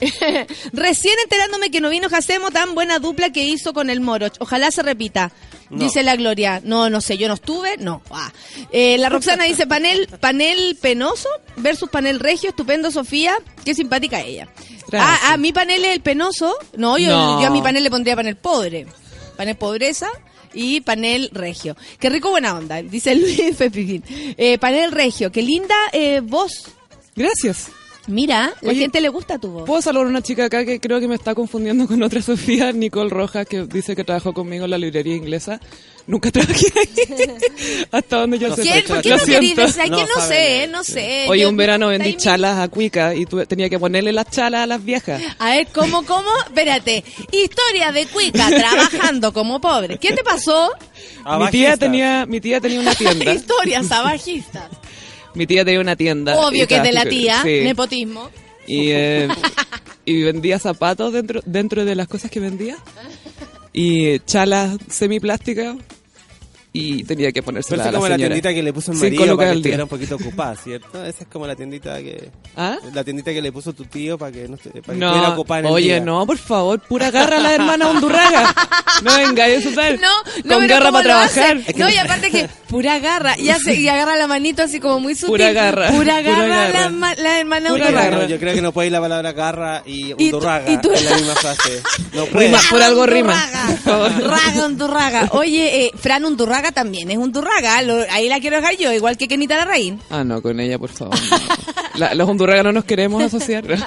Recién 0.72 1.14
enterándome 1.22 1.70
que 1.70 1.80
no 1.80 1.88
vino 1.88 2.10
Jacemo 2.10 2.50
tan 2.50 2.74
buena 2.74 2.98
dupla 2.98 3.30
que 3.30 3.44
hizo 3.44 3.72
con 3.72 3.88
el 3.90 4.00
Moroch. 4.00 4.34
Ojalá 4.40 4.70
se 4.70 4.82
repita. 4.82 5.32
No. 5.70 5.78
Dice 5.78 6.02
la 6.02 6.16
Gloria. 6.16 6.60
No, 6.62 6.90
no 6.90 7.00
sé, 7.00 7.16
yo 7.16 7.26
no 7.28 7.34
estuve. 7.34 7.76
No. 7.78 8.02
Ah. 8.10 8.30
Eh, 8.70 8.98
la 8.98 9.08
Roxana 9.08 9.44
dice 9.44 9.66
panel, 9.66 10.08
panel 10.20 10.76
penoso 10.80 11.28
versus 11.56 11.88
panel 11.88 12.20
regio. 12.20 12.50
Estupendo, 12.50 12.90
Sofía. 12.90 13.34
Qué 13.64 13.74
simpática 13.74 14.20
ella. 14.20 14.48
Ah, 14.92 15.18
ah, 15.28 15.36
mi 15.38 15.52
panel 15.52 15.84
es 15.84 15.92
el 15.94 16.00
penoso. 16.02 16.54
No, 16.76 16.98
yo, 16.98 17.08
No. 17.10 17.40
yo 17.40 17.46
a 17.46 17.50
mi 17.50 17.62
panel 17.62 17.82
le 17.82 17.90
pondría 17.90 18.14
panel 18.16 18.36
pobre. 18.36 18.86
Panel 19.36 19.56
pobreza 19.56 20.08
y 20.54 20.80
panel 20.80 21.30
regio. 21.32 21.76
Qué 21.98 22.10
rico 22.10 22.30
buena 22.30 22.56
onda, 22.56 22.82
dice 22.82 23.14
Luis 23.16 23.56
Pepifín. 23.56 24.02
Eh, 24.08 24.58
panel 24.58 24.92
regio, 24.92 25.30
qué 25.30 25.42
linda 25.42 25.74
eh, 25.92 26.20
voz. 26.20 26.64
Gracias. 27.16 27.70
Mira, 28.06 28.52
la 28.60 28.70
Oye, 28.70 28.80
gente 28.80 29.00
le 29.00 29.08
gusta 29.08 29.38
tu 29.38 29.48
voz. 29.48 29.64
Puedo 29.64 29.80
saludar 29.80 30.06
a 30.06 30.10
una 30.10 30.22
chica 30.22 30.44
acá 30.44 30.64
que 30.64 30.78
creo 30.78 31.00
que 31.00 31.08
me 31.08 31.14
está 31.14 31.34
confundiendo 31.34 31.86
con 31.86 32.02
otra 32.02 32.20
Sofía, 32.22 32.72
Nicole 32.72 33.10
Rojas, 33.10 33.46
que 33.46 33.64
dice 33.64 33.96
que 33.96 34.04
trabajó 34.04 34.34
conmigo 34.34 34.64
en 34.64 34.70
la 34.70 34.78
librería 34.78 35.16
inglesa. 35.16 35.60
Nunca 36.06 36.30
trabajé 36.30 36.66
ahí. 36.76 37.30
Hasta 37.90 38.16
donde 38.18 38.38
yo 38.38 38.48
No 38.48 38.56
sé. 38.56 38.62
¿Quién? 38.62 38.84
¿Por 38.86 39.00
qué 39.00 39.08
Lo 39.08 39.16
no 39.16 39.24
querís 39.24 39.56
decir? 39.56 39.80
Ay, 39.82 39.88
que 39.88 39.96
No 39.96 40.06
no 40.06 40.14
sabe 40.14 40.34
sé, 40.34 40.66
no 40.68 40.84
sé. 40.84 41.24
Hoy 41.28 41.40
Yo- 41.40 41.48
un 41.48 41.56
verano 41.56 41.88
vendí 41.88 42.14
chalas 42.16 42.58
a 42.58 42.68
Cuica 42.68 43.14
y 43.14 43.24
tuve- 43.24 43.46
tenía 43.46 43.70
que 43.70 43.78
ponerle 43.78 44.12
las 44.12 44.28
chalas 44.30 44.64
a 44.64 44.66
las 44.66 44.84
viejas. 44.84 45.22
A 45.38 45.50
ver, 45.52 45.66
¿cómo, 45.72 46.04
cómo? 46.04 46.28
Espérate. 46.46 47.02
Historia 47.32 47.90
de 47.92 48.04
Cuica 48.06 48.48
trabajando 48.50 49.32
como 49.32 49.60
pobre. 49.62 49.96
¿Qué 49.98 50.12
te 50.12 50.22
pasó? 50.22 50.70
Mi 51.40 51.50
tía 51.50 51.76
tenía, 51.78 52.26
mi 52.26 52.38
tía 52.40 52.60
tenía 52.60 52.80
una 52.80 52.94
tienda. 52.94 53.32
Historias 53.34 53.90
abajistas. 53.90 54.68
mi 55.34 55.46
tía 55.46 55.64
tenía 55.64 55.80
una 55.80 55.96
tienda. 55.96 56.36
Obvio 56.36 56.68
que 56.68 56.76
es 56.76 56.82
de 56.82 56.92
la 56.92 57.06
tía. 57.06 57.40
sí. 57.42 57.60
Nepotismo. 57.62 58.30
Y, 58.66 58.90
eh, 58.90 59.28
y 60.04 60.22
vendía 60.22 60.58
zapatos 60.58 61.12
dentro, 61.14 61.40
dentro 61.46 61.84
de 61.86 61.94
las 61.94 62.08
cosas 62.08 62.30
que 62.30 62.40
vendía. 62.40 62.76
Y 63.74 64.20
chalas 64.20 64.78
semiplásticas. 64.88 65.76
Y 66.76 67.04
tenía 67.04 67.28
que 67.28 67.34
Pero 67.34 67.44
ponérsela 67.46 67.84
a 67.84 67.86
es 67.86 67.92
la 67.92 67.98
como 67.98 68.08
la 68.08 68.16
tiendita 68.16 68.52
que 68.52 68.60
le 68.60 68.72
puso 68.72 68.90
el 68.90 68.98
marido 68.98 69.36
para 69.36 69.50
que 69.52 69.56
estuviera 69.58 69.82
un 69.84 69.88
poquito 69.88 70.16
ocupada, 70.16 70.56
¿cierto? 70.56 71.04
Esa 71.04 71.22
es 71.22 71.28
como 71.32 71.46
la 71.46 71.54
tiendita 71.54 71.98
que... 71.98 72.30
¿Ah? 72.56 72.76
La 72.92 73.04
tiendita 73.04 73.32
que 73.32 73.40
le 73.40 73.52
puso 73.52 73.72
tu 73.72 73.84
tío 73.84 74.18
para 74.18 74.32
que 74.32 74.48
no 74.48 74.56
esté- 74.56 74.70
para 74.82 74.98
que 74.98 75.04
estuviera 75.04 75.28
No, 75.28 75.32
ocupada 75.34 75.60
en 75.60 75.66
el 75.66 75.72
oye, 75.72 75.84
día. 75.86 76.00
no, 76.00 76.26
por 76.26 76.36
favor, 76.36 76.80
pura 76.80 77.12
garra 77.12 77.36
a 77.36 77.40
la 77.40 77.54
hermana 77.54 77.88
Undurraga. 77.90 78.52
No 79.04 79.16
venga, 79.16 79.46
eso 79.46 79.70
tal. 79.70 80.00
No, 80.00 80.08
no, 80.44 80.54
Con 80.56 80.62
pero 80.62 80.74
garra 80.74 80.86
¿cómo 80.86 80.98
para 80.98 81.14
lo 81.14 81.20
hace? 81.20 81.40
trabajar. 81.42 81.76
No, 81.76 81.88
y 81.90 81.96
aparte 81.96 82.30
que 82.32 82.48
pura 82.68 82.98
garra. 82.98 83.38
Y, 83.38 83.50
hace, 83.50 83.74
y 83.76 83.88
agarra 83.88 84.16
la 84.16 84.26
manito 84.26 84.62
así 84.62 84.80
como 84.80 84.98
muy 84.98 85.14
sutil. 85.14 85.28
Pura 85.28 85.52
garra. 85.52 85.88
Pura 85.92 85.98
Pura 85.98 86.22
garra, 86.22 86.46
La, 86.48 86.70
garra. 86.72 86.88
ma- 86.90 87.14
la 87.14 87.38
hermana 87.38 87.70
Pura. 87.70 88.10
No, 88.10 88.26
yo 88.26 88.38
creo 88.40 88.52
que 88.52 88.62
no 88.62 88.72
puede 88.72 88.86
ir 88.88 88.92
la 88.92 89.00
palabra 89.00 89.30
garra 89.32 89.82
y 89.86 90.08
Y 90.18 90.24
undurraga 90.24 90.64
tú- 90.66 90.72
y 90.72 90.78
tú- 90.78 90.92
en 90.92 91.04
la 91.04 91.16
misma 91.18 91.34
frase. 91.36 91.82
No 92.14 92.26
puede. 92.26 92.46
Rima, 92.48 92.58
por 92.68 92.82
algo 92.82 93.06
rima. 93.06 93.32
Undurraga. 93.34 93.66
Por 93.66 93.78
favor. 93.78 94.30
Raga 94.30 94.66
Undurraga. 94.66 95.28
Oye, 95.32 95.84
eh, 95.86 95.90
Fran 95.96 96.24
Undurraga 96.64 96.72
también 96.82 97.10
es 97.10 97.18
Undurraga. 97.18 97.82
Lo- 97.82 98.06
ahí 98.10 98.28
la 98.28 98.40
quiero 98.40 98.56
dejar 98.56 98.76
yo, 98.76 98.92
igual 98.92 99.16
que 99.18 99.28
Kenita 99.28 99.56
Larraín. 99.56 100.00
Ah, 100.10 100.24
no, 100.24 100.40
con 100.40 100.58
ella, 100.60 100.78
por 100.78 100.90
favor. 100.90 101.14
no. 101.30 101.38
La- 101.98 102.14
los 102.14 102.28
hondurragas 102.28 102.64
no 102.64 102.72
nos 102.72 102.84
queremos 102.84 103.22
asociar. 103.22 103.64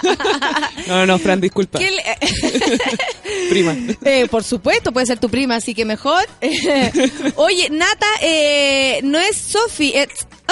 No, 0.88 1.06
no, 1.06 1.20
Fran, 1.20 1.42
disculpa. 1.42 1.80
¿Qué 1.80 1.92
le- 1.92 2.02
Prima. 3.50 3.76
Eh, 4.06 4.26
por 4.32 4.42
supuesto, 4.42 4.94
puede 4.94 5.06
ser 5.06 5.20
tu 5.20 5.28
prima, 5.28 5.56
así 5.56 5.74
que 5.74 5.84
mejor. 5.84 6.24
Oye, 7.36 7.70
Nata, 7.70 8.06
eh, 8.22 9.02
no 9.04 9.20
es 9.20 9.36
Sofi, 9.36 9.92
es 9.94 10.08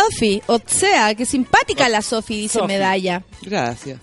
Ofi. 0.09 0.41
O 0.47 0.59
sea, 0.65 1.15
que 1.15 1.25
simpática 1.25 1.87
la 1.87 2.01
Sofi, 2.01 2.41
dice. 2.41 2.61
Medalla. 2.63 3.23
Gracias. 3.43 3.99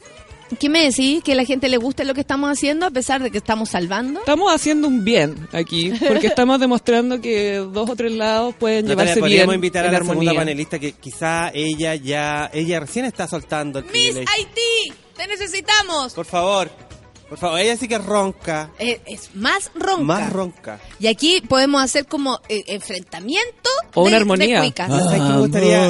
¿Qué 0.58 0.68
me 0.68 0.84
decís? 0.84 1.22
¿Que 1.22 1.32
a 1.32 1.34
la 1.34 1.44
gente 1.44 1.68
le 1.68 1.76
gusta 1.76 2.04
lo 2.04 2.14
que 2.14 2.20
estamos 2.20 2.50
haciendo 2.50 2.86
a 2.86 2.90
pesar 2.90 3.22
de 3.22 3.30
que 3.30 3.38
estamos 3.38 3.70
salvando? 3.70 4.20
Estamos 4.20 4.52
haciendo 4.52 4.88
un 4.88 5.04
bien 5.04 5.48
aquí, 5.52 5.92
porque 6.06 6.26
estamos 6.28 6.60
demostrando 6.60 7.20
que 7.20 7.56
dos 7.56 7.88
o 7.90 7.96
tres 7.96 8.12
lados 8.12 8.54
pueden 8.58 8.86
Natalia, 8.86 9.02
llevarse 9.04 9.20
podríamos 9.20 9.52
bien 9.52 9.58
invitar 9.58 9.86
a 9.86 9.92
la 9.92 9.98
segunda 9.98 10.12
armonía. 10.12 10.40
panelista 10.40 10.78
que 10.78 10.92
quizá 10.92 11.50
ella 11.54 11.94
ya, 11.94 12.50
ella 12.52 12.80
recién 12.80 13.04
está 13.04 13.26
soltando 13.26 13.78
el 13.78 13.86
Miss. 13.86 14.16
Haití, 14.16 14.92
te 15.16 15.26
necesitamos. 15.26 16.14
Por 16.14 16.26
favor, 16.26 16.70
por 17.32 17.38
favor, 17.38 17.60
ella 17.60 17.78
sí 17.78 17.88
que 17.88 17.94
es 17.94 18.04
ronca, 18.04 18.70
Eh, 18.78 19.00
es 19.06 19.34
más 19.34 19.70
ronca. 19.74 20.02
más 20.04 20.30
ronca. 20.30 20.78
Y 21.00 21.06
aquí 21.06 21.40
podemos 21.48 21.82
hacer 21.82 22.04
como 22.04 22.38
eh, 22.50 22.62
enfrentamiento 22.66 23.70
O 23.94 24.02
una 24.02 24.10
de- 24.10 24.16
armonía. 24.16 24.56
de 24.56 24.66
cuicas. 24.66 24.88
¿Sabes 24.90 25.12
qué 25.22 25.28
me 25.28 25.38
gustaría? 25.38 25.88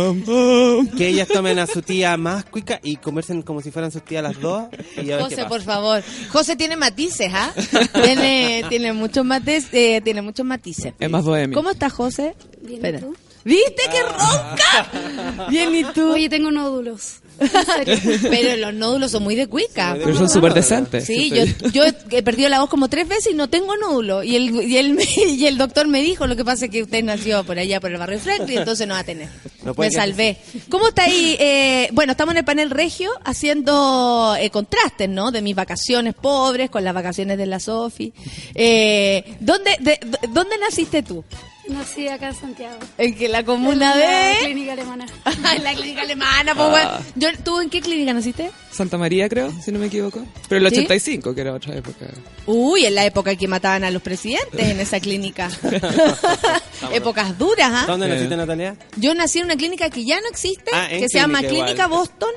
Que 0.97 1.09
ellas 1.09 1.27
tomen 1.27 1.59
a 1.59 1.67
su 1.67 1.83
tía 1.83 2.17
más 2.17 2.45
cuica 2.45 2.79
y 2.83 2.95
conversen 2.97 3.43
como 3.43 3.61
si 3.61 3.73
fueran 3.73 3.91
sus 3.91 4.05
tías 4.05 4.23
las 4.23 4.41
dos. 4.41 4.67
Y 4.97 5.11
a 5.11 5.17
ver 5.17 5.19
qué 5.19 5.23
José, 5.25 5.37
pasa. 5.37 5.49
por 5.49 5.63
favor. 5.63 6.05
José 6.31 6.55
tiene 6.55 6.77
matices, 6.77 7.31
¿ah? 7.35 7.53
tiene, 8.05 8.65
tiene 8.69 8.93
muchos 8.93 9.25
matices, 9.25 9.69
eh, 9.73 10.01
tiene 10.05 10.23
muchos 10.23 10.47
matices. 10.47 10.95
Es 10.99 11.11
más 11.11 11.25
bohemio. 11.25 11.57
¿Cómo 11.57 11.71
está 11.71 11.91
José? 11.91 12.37
Bien. 12.61 12.97
¿y 12.97 12.99
tú? 13.01 13.17
¿Viste 13.45 13.83
qué 13.91 14.03
ronca? 14.03 15.47
Bien, 15.51 15.75
¿y 15.75 15.83
tú? 15.93 16.13
Oye, 16.13 16.29
tengo 16.29 16.53
nódulos. 16.53 17.17
Pero 18.31 18.57
los 18.57 18.75
nódulos 18.75 19.11
son 19.11 19.23
muy 19.23 19.35
de 19.35 19.47
cuica. 19.47 19.97
Pero 19.99 20.17
son 20.17 20.29
súper 20.29 20.55
decentes. 20.55 21.05
Sí, 21.07 21.31
yo, 21.31 21.45
yo 21.73 21.85
he 22.11 22.23
perdido 22.23 22.49
la 22.49 22.61
voz 22.61 22.69
como 22.71 22.89
tres 22.89 23.09
veces 23.09 23.33
y 23.33 23.37
no 23.37 23.49
tengo 23.49 23.77
nódulo. 23.77 24.23
Y 24.23 24.37
el, 24.37 24.51
y, 24.63 24.77
el, 24.77 24.99
y 25.29 25.47
el 25.47 25.59
doctor 25.59 25.89
me 25.89 26.03
dijo, 26.03 26.27
lo 26.27 26.37
que 26.37 26.45
pasa 26.45 26.67
es 26.67 26.71
que 26.71 26.83
usted 26.83 27.03
nació 27.03 27.45
por 27.45 27.59
allá, 27.59 27.81
por 27.81 27.91
el 27.91 27.99
barrio 27.99 28.19
Franklin, 28.21 28.59
entonces 28.59 28.87
no 28.87 28.95
va 28.95 29.01
a 29.01 29.05
tener. 29.05 29.29
No 29.65 29.75
me 29.77 29.91
salvé. 29.91 30.37
¿Cómo 30.69 30.89
está 30.89 31.05
ahí? 31.05 31.37
Eh, 31.39 31.89
bueno, 31.93 32.13
estamos 32.13 32.33
en 32.33 32.39
el 32.39 32.45
panel 32.45 32.71
regio 32.71 33.11
haciendo 33.25 34.37
eh, 34.39 34.51
contrastes, 34.51 35.09
¿no? 35.09 35.31
De 35.31 35.43
mis 35.43 35.55
vacaciones 35.55 36.15
pobres 36.15 36.71
con 36.71 36.85
las 36.85 36.95
vacaciones 36.95 37.39
de 37.39 37.47
la 37.47 37.61
Sofi. 37.61 38.13
Eh, 38.55 39.37
¿dónde, 39.41 39.77
de- 39.81 40.01
¿Dónde 40.31 40.57
naciste 40.59 41.03
tú? 41.03 41.25
Nací 41.69 42.09
acá 42.09 42.29
en 42.29 42.35
Santiago. 42.35 42.77
En 42.99 43.15
que 43.15 43.29
la 43.29 43.45
comuna 43.45 43.93
En 43.95 44.01
la 44.01 44.07
de... 44.31 44.37
clínica 44.47 44.73
alemana. 44.73 45.07
en 45.57 45.63
la 45.65 45.75
clínica 45.75 46.03
alemana, 46.03 46.55
pues, 46.55 46.71
bueno. 46.71 46.91
Yo, 47.15 47.29
¿Tú 47.45 47.61
en 47.61 47.71
qué 47.71 47.81
clínica 47.81 48.13
naciste? 48.13 48.51
Santa 48.73 48.99
María, 48.99 49.29
creo, 49.29 49.53
si 49.63 49.71
no 49.71 49.79
me 49.79 49.87
equivoco. 49.87 50.25
Pero 50.49 50.59
el 50.67 50.73
¿Sí? 50.73 50.79
85, 50.81 51.35
que 51.35 51.41
era 51.41 51.53
otra 51.55 51.75
época. 51.77 52.07
Uy, 52.47 52.85
en 52.85 52.95
la 52.97 53.05
época 53.07 53.31
en 53.33 53.39
que 53.39 53.47
mataban 53.47 53.85
a 53.85 53.91
los 53.93 54.03
presidentes 54.03 54.61
en 54.69 54.81
esa 54.81 54.99
clínica. 54.99 55.51
Épocas 56.93 57.39
duras, 57.39 57.71
¿ah? 57.73 57.85
¿Dónde 57.87 58.09
naciste, 58.09 58.37
Natalia? 58.37 58.77
Yo 58.97 59.15
nací 59.15 59.39
en 59.39 59.45
una 59.47 59.57
clínica 59.57 59.89
que 59.91 60.05
ya 60.05 60.21
no 60.21 60.29
existe, 60.29 60.71
Ah, 60.75 60.89
que 60.91 61.09
se 61.09 61.19
llama 61.19 61.39
clínica 61.41 61.65
Clínica 61.65 61.85
igual. 61.85 62.01
Boston, 62.01 62.31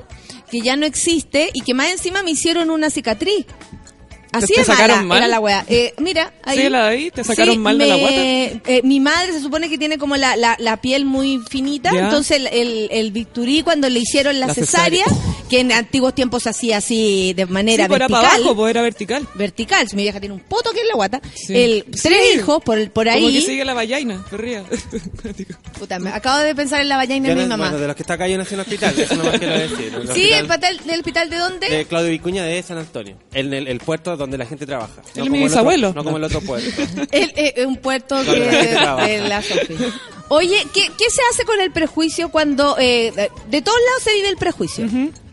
que 0.50 0.60
ya 0.60 0.76
no 0.76 0.86
existe 0.86 1.50
y 1.52 1.62
que 1.62 1.74
más 1.74 1.88
encima 1.88 2.22
me 2.22 2.30
hicieron 2.30 2.70
una 2.70 2.90
cicatriz. 2.90 3.44
Así 4.32 4.52
¿Te 4.54 4.62
de 4.62 4.66
mala 4.68 5.02
mal? 5.02 5.18
era 5.18 5.28
la 5.28 5.40
wea. 5.40 5.64
Eh, 5.68 5.94
mira, 5.98 6.32
ahí. 6.42 6.58
Sí, 6.58 6.68
la 6.68 6.84
de 6.84 6.88
ahí, 6.90 7.10
¿te 7.10 7.24
sacaron 7.24 7.58
mal 7.58 7.78
de 7.78 7.86
la 7.86 7.96
guata? 7.96 8.14
eh, 8.16 8.80
mi 8.84 9.00
madre 9.00 9.32
se 9.32 9.40
supone 9.40 9.68
que 9.70 9.78
tiene 9.78 9.96
como 9.98 10.16
la, 10.16 10.36
la, 10.36 10.56
la 10.58 10.76
piel 10.78 11.04
muy 11.04 11.40
finita, 11.48 11.92
Ya. 11.92 12.00
entonces 12.04 12.36
el, 12.38 12.46
el, 12.48 12.88
el 12.90 13.12
bisturí 13.12 13.62
cuando 13.62 13.88
le 13.88 14.00
hicieron 14.00 14.38
la, 14.40 14.48
La 14.48 14.54
cesárea, 14.54 15.04
cesárea. 15.04 15.46
que 15.48 15.60
en 15.60 15.72
antiguos 15.72 16.14
tiempos 16.14 16.42
se 16.42 16.50
hacía 16.50 16.78
así 16.78 17.32
de 17.34 17.46
manera 17.46 17.84
Sí, 17.86 17.92
era 17.94 17.98
vertical. 18.06 18.22
para 18.22 18.34
abajo, 18.34 18.56
pues 18.56 18.70
era 18.70 18.82
vertical. 18.82 19.26
vertical, 19.34 19.88
si 19.88 19.96
mi 19.96 20.02
vieja 20.02 20.20
tiene 20.20 20.34
un 20.34 20.40
poto 20.40 20.70
que 20.72 20.80
es 20.80 20.86
la 20.88 20.94
guata, 20.94 21.20
Sí. 21.34 21.56
el, 21.56 21.84
Sí. 21.94 22.08
tres 22.08 22.34
hijos 22.36 22.62
por, 22.62 22.78
por 22.90 23.06
Como 23.06 23.28
que 23.28 23.36
ahí. 23.36 23.40
sigue 23.40 23.64
la 23.64 23.74
vallaina, 23.74 24.24
perría. 24.30 24.64
Puta, 25.78 25.98
me 25.98 26.10
acabo 26.10 26.38
de 26.40 26.54
pensar 26.54 26.80
en 26.80 26.88
la 26.88 26.96
vallaina 26.96 27.28
de 27.30 27.34
mi 27.36 27.44
mamá. 27.46 27.64
Bueno, 27.68 27.78
de 27.80 27.86
los 27.86 27.96
que 27.96 28.02
está 28.02 28.16
nací 28.16 28.32
en 28.32 28.40
un 28.54 28.60
hospital, 28.60 28.98
eso 28.98 29.14
no 29.16 29.24
más 29.24 29.38
quiero 29.38 29.58
decir. 29.58 29.92
El 30.00 30.08
Sí, 30.12 30.22
el 30.32 30.44
hospital 30.44 30.46
patal 30.48 30.78
del 30.86 30.98
hospital 31.00 31.30
de 31.30 31.36
dónde? 31.36 31.68
de 31.68 31.84
Claudio 31.84 32.10
Vicuña 32.10 32.44
de 32.44 32.62
San 32.62 32.78
Antonio, 32.78 33.16
en 33.32 33.52
el, 33.52 33.68
el 33.68 33.78
puerto 33.80 34.16
donde 34.16 34.25
la 34.38 34.46
gente 34.46 34.66
trabaja. 34.66 35.02
Es 35.06 35.12
como 35.12 35.24
mi 35.30 35.38
el 35.38 35.44
otro- 35.44 35.44
bisabuelo. 35.44 35.92
no 35.94 36.04
como 36.04 36.16
el 36.16 36.24
otro 36.24 36.40
puerto. 36.40 36.82
El, 37.12 37.32
eh, 37.36 37.64
un 37.66 37.76
puerto 37.76 38.16
que, 38.24 38.74
Donde 38.74 39.20
de 39.20 39.28
la 39.28 39.42
Sofi. 39.42 39.74
Oye, 40.28 40.56
¿qué, 40.74 40.82
¿qué 40.98 41.10
se 41.10 41.22
hace 41.32 41.44
con 41.44 41.60
el 41.60 41.70
prejuicio 41.70 42.30
cuando... 42.30 42.76
eh, 42.78 43.12
de 43.48 43.62
todos 43.62 43.78
lados 43.88 44.02
se 44.02 44.14
vive 44.14 44.28
el 44.28 44.36
prejuicio? 44.36 44.86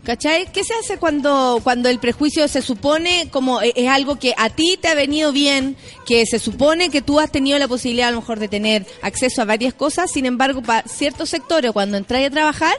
¿Cachai? 0.04 0.52
¿Qué 0.52 0.62
se 0.64 0.74
hace 0.74 0.98
cuando, 0.98 1.60
cuando 1.64 1.88
el 1.88 1.98
prejuicio 1.98 2.46
se 2.46 2.60
supone 2.60 3.28
como 3.32 3.62
e- 3.62 3.72
es 3.74 3.88
algo 3.88 4.16
que 4.18 4.34
a 4.36 4.50
ti 4.50 4.78
te 4.80 4.88
ha 4.88 4.94
venido 4.94 5.32
bien, 5.32 5.76
que 6.06 6.26
se 6.26 6.38
supone 6.38 6.90
que 6.90 7.00
tú 7.00 7.18
has 7.20 7.32
tenido 7.32 7.58
la 7.58 7.66
posibilidad 7.68 8.08
a 8.08 8.12
lo 8.12 8.20
mejor 8.20 8.38
de 8.38 8.48
tener 8.48 8.86
acceso 9.00 9.40
a 9.40 9.46
varias 9.46 9.72
cosas, 9.72 10.10
sin 10.12 10.26
embargo, 10.26 10.62
para 10.62 10.86
ciertos 10.86 11.30
sectores 11.30 11.72
cuando 11.72 11.96
entras 11.96 12.22
a 12.26 12.30
trabajar, 12.30 12.76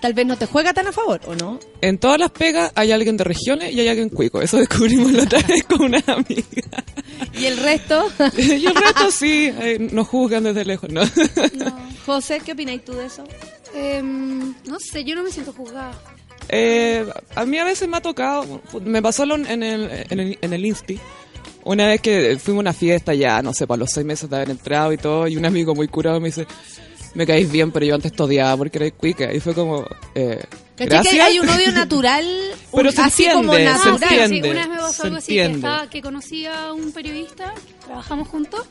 tal 0.00 0.14
vez 0.14 0.26
no 0.26 0.36
te 0.38 0.46
juega 0.46 0.72
tan 0.72 0.86
a 0.86 0.92
favor, 0.92 1.20
¿o 1.26 1.34
no? 1.34 1.58
En 1.80 1.98
todas 1.98 2.18
las 2.18 2.30
pegas 2.30 2.72
hay 2.74 2.92
alguien 2.92 3.16
de 3.16 3.24
regiones 3.24 3.72
y 3.72 3.80
hay 3.80 3.88
alguien 3.88 4.08
cuico. 4.08 4.40
Eso 4.42 4.56
descubrimos 4.58 5.12
la 5.12 5.24
otra 5.24 5.40
vez 5.48 5.64
con 5.64 5.82
una 5.82 6.02
amiga. 6.06 6.84
¿Y 7.38 7.44
el 7.46 7.56
resto? 7.58 8.10
y 8.38 8.66
el 8.66 8.74
resto 8.74 9.10
sí, 9.10 9.52
eh, 9.60 9.78
nos 9.92 10.08
juzgan 10.08 10.44
desde 10.44 10.64
lejos, 10.64 10.90
¿no? 10.90 11.02
José, 12.06 12.40
¿qué 12.44 12.52
opináis 12.52 12.84
tú 12.84 12.92
de 12.92 13.06
eso? 13.06 13.24
Em, 13.74 14.54
no 14.66 14.78
sé, 14.80 15.04
yo 15.04 15.14
no 15.14 15.22
me 15.22 15.30
siento 15.30 15.52
juzgada. 15.52 15.92
Eh, 16.48 17.06
a 17.36 17.44
mí 17.44 17.58
a 17.58 17.64
veces 17.64 17.88
me 17.88 17.96
ha 17.96 18.00
tocado, 18.00 18.60
me 18.84 19.00
pasó 19.02 19.24
lo- 19.24 19.36
en 19.36 19.62
el, 19.62 19.88
en 20.10 20.18
el, 20.20 20.38
en 20.40 20.52
el 20.52 20.66
Insti, 20.66 20.98
una 21.62 21.86
vez 21.86 22.00
que 22.00 22.36
fuimos 22.42 22.60
a 22.60 22.62
una 22.62 22.72
fiesta 22.72 23.14
ya, 23.14 23.40
no 23.42 23.52
sé, 23.54 23.66
para 23.68 23.78
los 23.78 23.90
seis 23.92 24.04
meses 24.04 24.28
de 24.28 24.36
haber 24.36 24.50
entrado 24.50 24.92
y 24.92 24.96
todo, 24.96 25.28
y 25.28 25.36
un 25.36 25.44
amigo 25.44 25.74
muy 25.74 25.86
curado 25.86 26.18
me 26.18 26.28
dice, 26.28 26.46
me 27.14 27.26
caís 27.26 27.50
bien, 27.50 27.70
pero 27.72 27.86
yo 27.86 27.94
antes 27.94 28.12
te 28.12 28.22
odiaba 28.22 28.56
porque 28.56 28.78
eres 28.78 28.92
cuica. 28.92 29.32
Y 29.32 29.40
fue 29.40 29.54
como, 29.54 29.84
eh, 30.14 30.42
¿Cachai 30.76 30.88
gracias. 30.88 31.14
que 31.14 31.22
hay 31.22 31.38
un 31.40 31.48
odio 31.48 31.72
natural? 31.72 32.24
Pero 32.72 32.88
un- 32.88 32.94
se 32.94 33.02
así 33.02 33.26
como 33.32 33.52
entiende, 33.54 33.78
se 33.78 33.88
natural. 33.90 34.08
Sí, 34.08 34.14
entiende. 34.36 34.50
una 34.50 34.60
vez 34.60 34.68
me 34.68 34.76
pasó 34.78 35.02
algo 35.04 35.16
así, 35.16 35.26
que, 35.34 35.42
entiende. 35.44 35.68
estaba, 35.68 35.90
que 35.90 36.00
conocí 36.02 36.46
a 36.46 36.72
un 36.72 36.92
periodista, 36.92 37.52
trabajamos 37.84 38.28
juntos, 38.28 38.64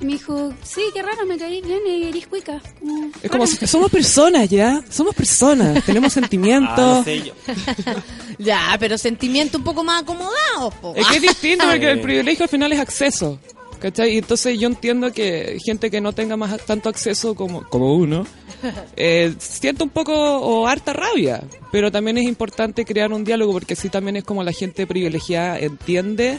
y 0.00 0.04
me 0.06 0.12
dijo, 0.12 0.52
sí, 0.62 0.82
qué 0.94 1.02
raro, 1.02 1.26
me 1.26 1.36
caí 1.38 1.60
bien 1.62 1.80
y 1.86 2.04
eres 2.04 2.26
cuica. 2.26 2.60
Como, 2.80 3.10
Es 3.22 3.30
como, 3.30 3.46
si- 3.46 3.66
somos 3.66 3.90
personas 3.90 4.48
ya, 4.48 4.82
somos 4.90 5.14
personas, 5.14 5.82
tenemos 5.84 6.12
sentimientos. 6.14 6.74
Ah, 6.78 6.94
no 6.98 7.04
sé 7.04 7.22
yo. 7.22 7.32
Ya, 8.38 8.76
pero 8.78 8.98
sentimiento 8.98 9.56
un 9.58 9.64
poco 9.64 9.82
más 9.82 10.02
acomodado. 10.02 10.70
po. 10.80 10.92
Es 10.94 11.06
que 11.06 11.16
es 11.16 11.22
distinto 11.22 11.64
porque 11.66 11.90
el 11.90 12.00
privilegio 12.00 12.44
al 12.44 12.48
final 12.50 12.72
es 12.72 12.78
acceso. 12.80 13.38
¿Cachai? 13.78 14.14
Y 14.14 14.18
entonces 14.18 14.58
yo 14.58 14.68
entiendo 14.68 15.12
que 15.12 15.58
gente 15.64 15.90
que 15.90 16.00
no 16.00 16.12
tenga 16.12 16.36
más 16.36 16.58
tanto 16.64 16.88
acceso 16.88 17.34
como, 17.34 17.62
como 17.68 17.94
uno, 17.94 18.26
eh, 18.96 19.34
siente 19.38 19.84
un 19.84 19.90
poco 19.90 20.12
o 20.14 20.66
harta 20.66 20.92
rabia. 20.92 21.42
Pero 21.70 21.90
también 21.90 22.18
es 22.18 22.24
importante 22.24 22.84
crear 22.84 23.12
un 23.12 23.24
diálogo 23.24 23.52
porque 23.52 23.74
así 23.74 23.88
también 23.88 24.16
es 24.16 24.24
como 24.24 24.42
la 24.42 24.52
gente 24.52 24.86
privilegiada 24.86 25.58
entiende 25.58 26.38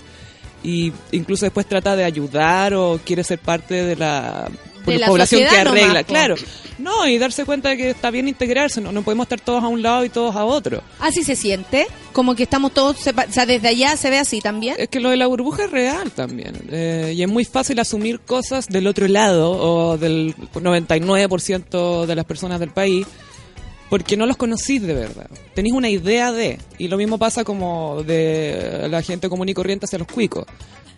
y 0.64 0.91
incluso 1.11 1.45
después 1.45 1.68
trata 1.68 1.95
de 1.95 2.03
ayudar 2.03 2.73
o 2.73 2.99
quiere 3.05 3.23
ser 3.23 3.39
parte 3.39 3.84
de 3.84 3.95
la, 3.95 4.49
De 4.93 4.99
la 4.99 5.07
población 5.07 5.41
que 5.41 5.64
nomás, 5.64 5.81
arregla. 5.81 6.03
claro. 6.03 6.35
No, 6.77 7.07
y 7.07 7.18
darse 7.18 7.43
cuenta 7.43 7.69
de 7.69 7.77
que 7.77 7.89
está 7.89 8.11
bien 8.11 8.27
integrarse, 8.27 8.80
no, 8.81 8.91
no 8.91 9.01
podemos 9.01 9.26
estar 9.26 9.39
todos 9.39 9.64
a 9.64 9.68
un 9.68 9.81
lado 9.81 10.05
y 10.05 10.09
todos 10.09 10.35
a 10.35 10.45
otro. 10.45 10.84
Así 10.99 11.23
se 11.23 11.35
siente, 11.35 11.88
como 12.14 12.35
que 12.35 12.43
estamos 12.43 12.72
todos, 12.73 12.97
o 12.97 13.31
sea, 13.31 13.45
desde 13.45 13.68
allá 13.68 13.97
se 13.97 14.09
ve 14.11 14.19
así 14.19 14.41
también. 14.41 14.76
Es 14.77 14.88
que 14.88 14.99
lo 14.99 15.09
de 15.09 15.18
la 15.18 15.26
burbuja 15.26 15.65
es 15.65 15.72
real 15.72 16.11
también. 16.11 16.53
eh, 16.69 17.14
y 17.15 17.22
es 17.23 17.27
muy 17.27 17.45
fácil 17.45 17.80
asumir 17.80 18.19
cosas 18.19 18.68
del 18.68 18.85
otro 18.85 19.07
lado 19.07 19.51
o 19.51 19.97
del 19.97 20.35
99% 20.35 22.05
de 22.05 22.15
las 22.15 22.26
personas 22.26 22.59
del 22.59 22.69
país 22.69 23.07
porque 23.89 24.18
no 24.18 24.26
los 24.26 24.38
conocís 24.38 24.81
de 24.81 24.93
verdad. 24.93 25.30
Tenéis 25.55 25.73
una 25.73 25.89
idea 25.89 26.31
de. 26.31 26.59
Y 26.77 26.88
lo 26.89 26.97
mismo 26.97 27.18
pasa 27.18 27.43
como 27.43 28.03
de 28.03 28.88
la 28.89 29.01
gente 29.01 29.30
común 29.30 29.49
y 29.49 29.53
corriente 29.53 29.85
hacia 29.85 29.99
los 29.99 30.07
cuicos. 30.07 30.45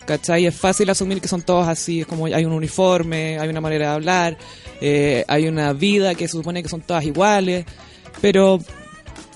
¿Cachai? 0.06 0.46
Es 0.48 0.56
fácil 0.56 0.90
asumir 0.90 1.22
que 1.22 1.28
son 1.28 1.42
todos 1.44 1.68
así, 1.68 2.02
es 2.02 2.08
como 2.08 2.26
hay 2.26 2.44
un 2.46 2.54
uniforme, 2.54 3.38
hay 3.40 3.48
una 3.50 3.62
manera 3.62 3.90
de 3.90 3.94
hablar, 3.94 4.38
eh, 4.82 5.24
hay 5.28 5.48
una 5.48 5.74
vida 5.74 6.16
que 6.16 6.28
se 6.28 6.34
supone 6.34 6.64
que 6.64 6.70
son 6.70 6.82
todas 6.82 7.04
iguales, 7.06 7.66
pero 8.20 8.60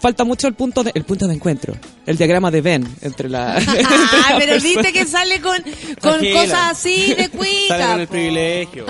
falta 0.02 0.23
mucho 0.23 0.48
el 0.48 0.56
punto 0.56 0.84
de, 0.84 0.91
el 0.95 1.03
punto 1.03 1.27
de 1.27 1.35
encuentro, 1.35 1.76
el 2.07 2.18
diagrama 2.18 2.49
de 2.49 2.61
Venn 2.61 2.88
entre 3.02 3.30
la... 3.30 3.57
entre 3.60 3.84
Ah, 3.85 4.30
la 4.31 4.40
pero 4.40 4.53
persona. 4.53 4.73
viste 4.81 4.94
que 4.94 5.06
sale 5.06 5.40
con, 5.41 5.61
con 6.02 6.19
cosas 6.31 6.72
así 6.72 7.14
de 7.14 7.30
cuica. 7.38 7.77
Sale 7.77 7.85
con 7.91 7.99
el 8.02 8.07
po. 8.07 8.11
privilegio. 8.14 8.85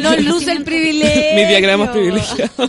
No 0.00 0.16
luce 0.18 0.52
el 0.52 0.62
privilegio. 0.62 1.34
Mi 1.34 1.44
diagrama 1.46 1.90
privilegiado. 1.92 2.68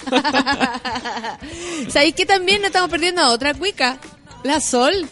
¿Sabéis 1.89 2.15
que 2.15 2.25
también 2.25 2.61
nos 2.61 2.67
estamos 2.67 2.89
perdiendo 2.89 3.21
a 3.21 3.29
otra 3.29 3.53
cuica? 3.53 3.97
La 4.43 4.59
Sol. 4.59 5.07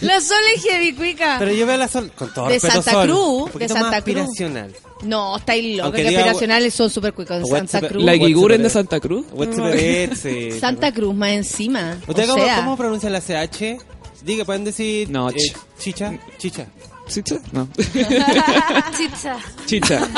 La 0.00 0.20
Sol 0.20 0.38
es 0.54 0.62
heavy 0.64 0.94
cuica. 0.94 1.36
Pero 1.38 1.52
yo 1.52 1.66
veo 1.66 1.76
la 1.76 1.88
sol 1.88 2.10
con 2.14 2.32
todo 2.32 2.46
De 2.46 2.54
respeto, 2.54 2.74
Santa 2.82 2.90
Sol, 2.92 3.06
Cruz, 3.06 3.50
un 3.54 3.58
de 3.60 3.68
Santa 3.68 3.80
más 3.90 3.90
Cruz. 3.90 3.98
aspiracional. 4.16 4.74
No, 5.02 5.36
estáis 5.36 5.64
locos. 5.76 5.84
Aunque 5.84 6.02
Que 6.02 6.08
diga- 6.10 6.18
aspiracionales 6.20 6.74
son 6.74 6.90
súper 6.90 7.12
cuicos. 7.12 7.36
De 7.38 7.42
What's 7.44 7.70
Santa 7.70 7.86
up- 7.86 7.92
Cruz. 7.92 8.04
La 8.04 8.14
Guiguren 8.14 8.62
de 8.62 8.70
Santa 8.70 9.00
Cruz. 9.00 9.26
What's. 9.32 9.56
Santa 10.60 10.92
Cruz 10.92 11.14
más 11.14 11.30
encima. 11.30 11.98
¿Usted 12.06 12.24
o 12.24 12.32
cómo, 12.32 12.44
sea, 12.44 12.56
cómo 12.56 12.76
pronuncia 12.76 13.10
la 13.10 13.20
CH? 13.20 13.78
Diga, 14.22 14.44
pueden 14.44 14.64
decir 14.64 15.08
No, 15.10 15.28
eh, 15.30 15.34
ch- 15.34 15.56
chicha, 15.78 16.18
chicha. 16.38 16.66
¿Chicha? 17.08 17.36
No. 17.52 17.68
Chicha. 18.96 19.36
Chicha. 19.66 20.08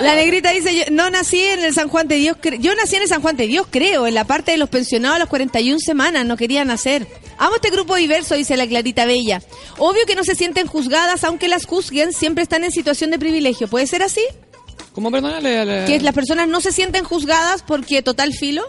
La 0.00 0.14
negrita 0.14 0.50
dice, 0.50 0.74
yo 0.74 0.82
no 0.90 1.10
nací 1.10 1.40
en 1.40 1.60
el 1.64 1.72
San 1.74 1.88
Juan 1.88 2.08
de 2.08 2.16
Dios, 2.16 2.36
yo 2.60 2.74
nací 2.74 2.96
en 2.96 3.02
el 3.02 3.08
San 3.08 3.22
Juan 3.22 3.36
de 3.36 3.46
Dios, 3.46 3.66
creo, 3.70 4.06
en 4.06 4.14
la 4.14 4.24
parte 4.24 4.50
de 4.52 4.56
los 4.58 4.68
pensionados 4.68 5.16
a 5.16 5.18
las 5.20 5.28
41 5.28 5.78
semanas, 5.80 6.24
no 6.26 6.36
quería 6.36 6.64
nacer. 6.64 7.06
Amo 7.38 7.56
este 7.56 7.70
grupo 7.70 7.94
diverso, 7.96 8.34
dice 8.34 8.56
la 8.56 8.66
Clarita 8.66 9.04
Bella. 9.06 9.42
Obvio 9.78 10.04
que 10.06 10.14
no 10.16 10.24
se 10.24 10.34
sienten 10.34 10.66
juzgadas, 10.66 11.22
aunque 11.24 11.48
las 11.48 11.66
juzguen, 11.66 12.12
siempre 12.12 12.42
están 12.42 12.64
en 12.64 12.72
situación 12.72 13.10
de 13.10 13.18
privilegio. 13.18 13.68
¿Puede 13.68 13.86
ser 13.86 14.02
así? 14.02 14.22
¿Cómo 14.92 15.10
perdónale? 15.12 15.64
Le- 15.64 15.84
Que 15.86 16.00
las 16.00 16.14
personas 16.14 16.48
no 16.48 16.60
se 16.60 16.72
sienten 16.72 17.04
juzgadas 17.04 17.62
porque 17.62 18.02
total 18.02 18.32
filo. 18.32 18.64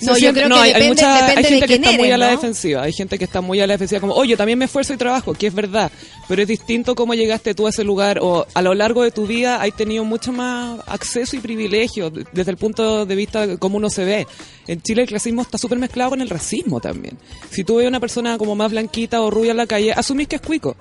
No, 0.00 0.18
yo 0.18 0.32
creo 0.34 0.48
no, 0.48 0.56
que 0.56 0.60
hay, 0.60 0.68
depende, 0.74 0.88
mucha- 0.90 1.26
hay 1.26 1.36
gente 1.44 1.60
de 1.60 1.66
que 1.66 1.74
está 1.74 1.92
muy 1.92 2.10
a 2.10 2.16
la 2.18 2.26
¿no? 2.26 2.32
defensiva. 2.32 2.82
Hay 2.82 2.92
gente 2.92 3.18
que 3.18 3.24
está 3.24 3.40
muy 3.40 3.60
a 3.60 3.66
la 3.66 3.74
defensiva, 3.74 4.00
como, 4.00 4.12
oye, 4.14 4.36
también 4.36 4.58
me 4.58 4.66
esfuerzo 4.66 4.92
y 4.92 4.98
trabajo, 4.98 5.32
que 5.32 5.46
es 5.46 5.54
verdad. 5.54 5.90
Pero 6.28 6.42
es 6.42 6.48
distinto 6.48 6.94
cómo 6.94 7.14
llegaste 7.14 7.54
tú 7.54 7.66
a 7.66 7.70
ese 7.70 7.82
lugar 7.82 8.18
o 8.20 8.46
a 8.52 8.60
lo 8.62 8.74
largo 8.74 9.02
de 9.04 9.10
tu 9.10 9.26
vida 9.26 9.62
has 9.62 9.72
tenido 9.74 10.04
mucho 10.04 10.32
más 10.32 10.80
acceso 10.86 11.34
y 11.36 11.38
privilegio 11.40 12.10
de- 12.10 12.26
desde 12.32 12.50
el 12.50 12.58
punto 12.58 13.06
de 13.06 13.14
vista 13.14 13.46
de 13.46 13.56
cómo 13.58 13.78
uno 13.78 13.88
se 13.88 14.04
ve. 14.04 14.26
En 14.66 14.82
Chile 14.82 15.02
el 15.02 15.08
clasismo 15.08 15.40
está 15.42 15.56
súper 15.56 15.78
mezclado 15.78 16.10
con 16.10 16.20
el 16.20 16.28
racismo 16.28 16.78
también. 16.80 17.16
Si 17.50 17.64
tú 17.64 17.76
ves 17.76 17.86
a 17.86 17.88
una 17.88 18.00
persona 18.00 18.36
como 18.36 18.54
más 18.54 18.70
blanquita 18.70 19.22
o 19.22 19.30
rubia 19.30 19.52
en 19.52 19.56
la 19.56 19.66
calle, 19.66 19.92
asumís 19.92 20.28
que 20.28 20.36
es 20.36 20.42
cuico. 20.42 20.76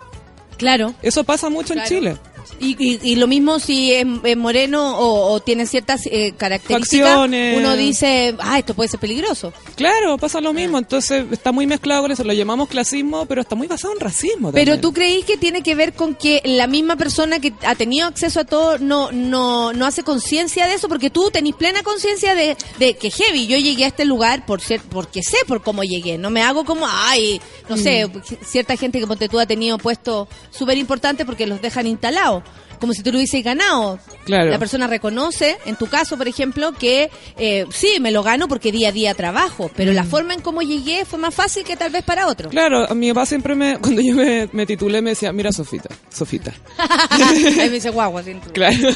Claro. 0.58 0.94
Eso 1.02 1.24
pasa 1.24 1.50
mucho 1.50 1.74
Claro. 1.74 1.88
en 1.90 1.96
Chile. 2.00 2.18
Y, 2.59 2.76
y, 2.80 2.99
y 3.03 3.15
lo 3.15 3.27
mismo 3.27 3.59
si 3.59 3.93
es, 3.93 4.05
es 4.23 4.38
moreno 4.38 4.97
o, 4.97 5.31
o 5.34 5.39
tiene 5.39 5.65
ciertas 5.65 6.05
eh, 6.05 6.34
características, 6.38 7.07
Facciones. 7.07 7.57
uno 7.57 7.76
dice, 7.76 8.35
ah, 8.39 8.59
esto 8.59 8.73
puede 8.73 8.89
ser 8.89 8.99
peligroso. 8.99 9.53
Claro, 9.76 10.17
pasa 10.17 10.41
lo 10.41 10.53
mismo. 10.53 10.77
Entonces 10.77 11.26
está 11.31 11.51
muy 11.51 11.67
mezclado 11.67 12.03
con 12.03 12.11
eso. 12.11 12.23
Lo 12.23 12.34
llamamos 12.34 12.69
clasismo, 12.69 13.26
pero 13.26 13.41
está 13.41 13.55
muy 13.55 13.67
basado 13.67 13.93
en 13.93 13.99
racismo. 13.99 14.51
Pero 14.51 14.80
tú 14.80 14.93
creís 14.93 15.26
que 15.26 15.38
tiene 15.38 15.61
que 15.61 15.76
ver 15.76 15.93
con 15.93 16.15
que 16.15 16.41
la 16.45 16.67
misma 16.67 16.95
persona 16.95 17.39
que 17.39 17.53
ha 17.65 17.76
tenido 17.76 18.07
acceso 18.07 18.39
a 18.41 18.45
todo 18.45 18.77
no 18.80 19.11
no 19.11 19.73
no 19.73 19.85
hace 19.85 20.03
conciencia 20.03 20.67
de 20.67 20.76
eso 20.76 20.88
porque 20.88 21.09
tú 21.09 21.30
tenés 21.31 21.55
plena 21.55 21.84
conciencia 21.84 22.35
de, 22.35 22.55
de 22.80 22.95
que 22.95 23.09
heavy 23.09 23.47
yo 23.47 23.57
llegué 23.57 23.85
a 23.85 23.88
este 23.88 24.05
lugar 24.05 24.45
por 24.45 24.61
ser 24.61 24.81
porque 24.81 25.22
sé 25.23 25.38
por 25.47 25.61
cómo 25.61 25.84
llegué 25.84 26.17
no 26.17 26.30
me 26.30 26.41
hago 26.41 26.65
como 26.65 26.85
ay 26.88 27.41
no 27.69 27.77
sé 27.77 28.09
cierta 28.45 28.76
gente 28.77 28.99
que 28.99 29.07
ponte 29.07 29.30
tú 29.30 29.39
ha 29.39 29.45
tenido 29.45 29.77
puestos 29.77 30.27
súper 30.51 30.77
importantes 30.77 31.26
porque 31.26 31.47
los 31.47 31.61
dejan 31.61 31.88
instalados 31.88 32.35
como 32.80 32.94
si 32.94 33.02
tú 33.03 33.12
lo 33.12 33.18
hubieses 33.18 33.44
ganado 33.44 33.99
Claro. 34.26 34.49
la 34.49 34.60
persona 34.60 34.88
reconoce 34.88 35.57
en 35.66 35.76
tu 35.76 35.88
caso 35.88 36.18
por 36.18 36.28
ejemplo 36.28 36.74
que 36.74 37.10
eh, 37.38 37.66
sí 37.72 37.99
me 38.02 38.12
lo 38.12 38.22
gano 38.24 38.48
porque 38.48 38.72
día 38.72 38.90
a 38.90 38.91
día 38.91 39.14
trabajo 39.14 39.72
pero 39.76 39.94
la 39.94 40.03
forma 40.03 40.34
en 40.34 40.41
cómo 40.41 40.62
llegué 40.62 41.06
fue 41.06 41.18
más 41.20 41.34
fácil 41.34 41.64
que 41.64 41.76
tal 41.78 41.91
vez 41.91 42.03
para 42.03 42.28
otro 42.28 42.49
Claro, 42.49 42.90
a 42.90 42.94
mi 42.94 43.10
papá 43.10 43.26
siempre 43.26 43.56
me, 43.56 43.78
cuando 43.82 44.02
yo 44.02 44.14
me, 44.16 44.49
me 44.52 44.66
titulé 44.66 45.02
me 45.02 45.12
decía, 45.12 45.32
mira 45.32 45.52
Sofita, 45.52 45.90
Sofita. 46.10 46.53
Ahí 47.10 47.56
me 47.56 47.70
dice 47.70 47.90
guagua. 47.90 48.24
Claro. 48.53 48.90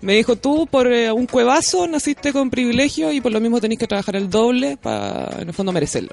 Me 0.00 0.14
dijo, 0.14 0.34
tú 0.36 0.66
por 0.66 0.92
eh, 0.92 1.12
un 1.12 1.26
cuevazo 1.26 1.86
naciste 1.86 2.32
con 2.32 2.50
privilegio 2.50 3.12
y 3.12 3.20
por 3.20 3.30
lo 3.30 3.40
mismo 3.40 3.60
tenés 3.60 3.78
que 3.78 3.86
trabajar 3.86 4.16
el 4.16 4.28
doble 4.28 4.76
para, 4.76 5.40
en 5.40 5.48
el 5.48 5.54
fondo, 5.54 5.70
merecerlo. 5.70 6.10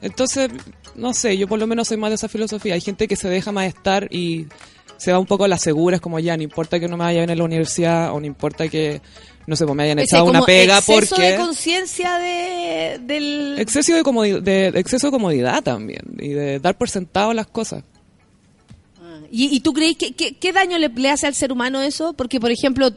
Entonces, 0.00 0.48
no 0.94 1.12
sé, 1.12 1.36
yo 1.36 1.46
por 1.46 1.58
lo 1.58 1.66
menos 1.66 1.88
soy 1.88 1.98
más 1.98 2.10
de 2.10 2.14
esa 2.14 2.28
filosofía. 2.28 2.72
Hay 2.74 2.80
gente 2.80 3.06
que 3.06 3.16
se 3.16 3.28
deja 3.28 3.52
más 3.52 3.66
estar 3.66 4.08
y 4.10 4.46
se 4.98 5.10
va 5.12 5.18
un 5.18 5.24
poco 5.26 5.44
a 5.44 5.48
las 5.48 5.62
seguras, 5.62 6.00
como 6.00 6.18
ya, 6.18 6.36
no 6.36 6.42
importa 6.42 6.78
que 6.78 6.86
no 6.88 6.96
me 6.98 7.04
vaya 7.04 7.20
bien 7.20 7.30
en 7.30 7.38
la 7.38 7.44
universidad 7.44 8.12
o 8.12 8.20
no 8.20 8.26
importa 8.26 8.68
que, 8.68 9.00
no 9.46 9.56
sé, 9.56 9.64
pues 9.64 9.74
me 9.76 9.84
hayan 9.84 9.98
echado 10.00 10.24
una 10.24 10.40
como 10.40 10.46
pega 10.46 10.78
exceso 10.78 11.14
porque... 11.16 11.30
de 11.30 11.36
conciencia 11.38 12.18
de, 12.18 13.00
del... 13.02 13.56
Exceso 13.58 13.94
de, 13.94 14.02
comodi- 14.02 14.40
de, 14.40 14.66
exceso 14.74 15.06
de 15.06 15.10
comodidad 15.12 15.62
también 15.62 16.02
y 16.18 16.28
de 16.28 16.58
dar 16.60 16.76
por 16.76 16.90
sentado 16.90 17.32
las 17.32 17.46
cosas. 17.46 17.84
¿Y, 19.30 19.54
y 19.54 19.60
tú 19.60 19.72
crees 19.72 19.96
que, 19.96 20.12
que- 20.14 20.36
qué 20.36 20.52
daño 20.52 20.78
le, 20.78 20.88
le 20.88 21.10
hace 21.10 21.26
al 21.26 21.34
ser 21.34 21.52
humano 21.52 21.82
eso? 21.82 22.14
Porque, 22.14 22.40
por 22.40 22.50
ejemplo, 22.50 22.90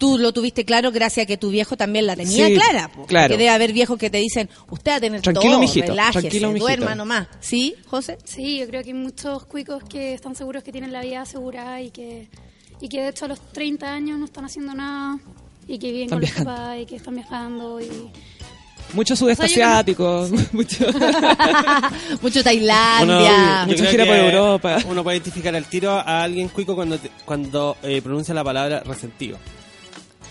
tú 0.00 0.18
lo 0.18 0.32
tuviste 0.32 0.64
claro 0.64 0.90
gracias 0.90 1.24
a 1.24 1.26
que 1.28 1.36
tu 1.36 1.50
viejo 1.50 1.76
también 1.76 2.06
la 2.06 2.16
tenía 2.16 2.46
Sí, 2.48 2.54
clara. 2.54 2.88
po. 2.90 3.04
claro. 3.06 3.28
Que 3.34 3.38
debe 3.38 3.50
haber 3.50 3.72
viejos 3.72 3.96
que 3.98 4.10
te 4.10 4.18
dicen, 4.18 4.48
usted 4.70 4.90
va 4.92 4.96
a 4.96 5.00
tener 5.00 5.20
Tranquilo, 5.20 5.52
todo, 5.52 5.60
mijito, 5.60 5.86
relájese, 5.88 6.20
tranquilo, 6.22 6.48
mijito. 6.48 6.64
duerma 6.66 6.94
nomás. 6.94 7.28
¿Sí, 7.40 7.74
José? 7.86 8.18
Sí, 8.24 8.58
yo 8.58 8.66
creo 8.66 8.82
que 8.82 8.88
hay 8.88 8.94
muchos 8.94 9.44
cuicos 9.44 9.84
que 9.84 10.14
están 10.14 10.34
seguros 10.34 10.64
que 10.64 10.72
tienen 10.72 10.92
la 10.92 11.02
vida 11.02 11.20
asegurada 11.20 11.80
y 11.82 11.90
que, 11.90 12.28
y 12.80 12.88
que 12.88 13.02
de 13.02 13.08
hecho 13.10 13.26
a 13.26 13.28
los 13.28 13.40
30 13.52 13.92
años 13.92 14.18
no 14.18 14.24
están 14.24 14.44
haciendo 14.46 14.74
nada 14.74 15.18
y 15.68 15.78
que 15.78 15.88
viven 15.92 16.04
Están 16.04 16.18
con 16.18 16.20
viajando. 16.24 16.50
los 16.50 16.58
papás 16.60 16.78
y 16.80 16.86
que 16.86 16.96
están 16.96 17.14
viajando 17.14 17.80
y, 17.80 18.10
Mucho 18.92 19.14
sudeste 19.14 19.44
O 19.44 19.48
sea, 19.48 19.68
asiático, 19.78 20.28
mucho... 20.52 20.84
Mucho 22.22 22.42
Tailandia. 22.42 23.64
creo 23.68 23.90
gira 23.90 24.04
por 24.04 24.16
Europa. 24.16 24.78
Uno 24.88 25.02
puede 25.04 25.18
identificar 25.18 25.54
al 25.54 25.64
tiro 25.66 25.92
a 25.92 26.22
alguien 26.24 26.48
cuico 26.48 26.74
cuando 26.74 26.98
te- 26.98 27.10
cuando 27.24 27.76
eh, 27.82 28.00
pronuncia 28.02 28.34
la 28.34 28.42
palabra 28.42 28.80
resentido. 28.80 29.38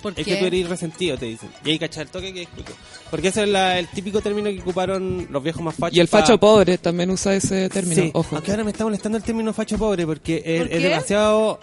¿Por 0.02 0.14
Es 0.18 0.26
qué? 0.26 0.34
que 0.34 0.38
tú 0.38 0.46
eres 0.46 0.70
resentido, 0.70 1.18
te 1.18 1.26
dicen. 1.26 1.50
Y 1.66 1.72
ahí 1.72 1.80
cachar 1.80 2.04
el 2.04 2.10
toque 2.10 2.34
que 2.34 2.44
es 2.44 2.48
cuico. 2.50 2.72
Porque 3.12 3.28
ese 3.30 3.44
es 3.44 3.50
la- 3.50 3.78
el 3.80 3.88
típico 3.88 4.22
término 4.22 4.50
que 4.50 4.60
ocuparon 4.62 5.28
los 5.30 5.44
viejos 5.44 5.62
más 5.62 5.76
fachos. 5.76 5.98
Y 5.98 6.00
el 6.00 6.08
facho 6.08 6.34
pa- 6.34 6.40
pobre 6.48 6.78
también 6.78 7.10
usa 7.10 7.36
ese 7.36 7.68
término, 7.70 8.02
Sí, 8.04 8.12
ojo. 8.14 8.36
aunque 8.36 8.52
ahora 8.52 8.64
me 8.64 8.72
está 8.72 8.84
molestando 8.86 9.18
el 9.18 9.24
término 9.24 9.52
facho 9.54 9.78
pobre 9.78 10.06
porque 10.06 10.42
es, 10.46 10.62
¿Por 10.64 10.74
es 10.74 10.84
demasiado 10.84 11.60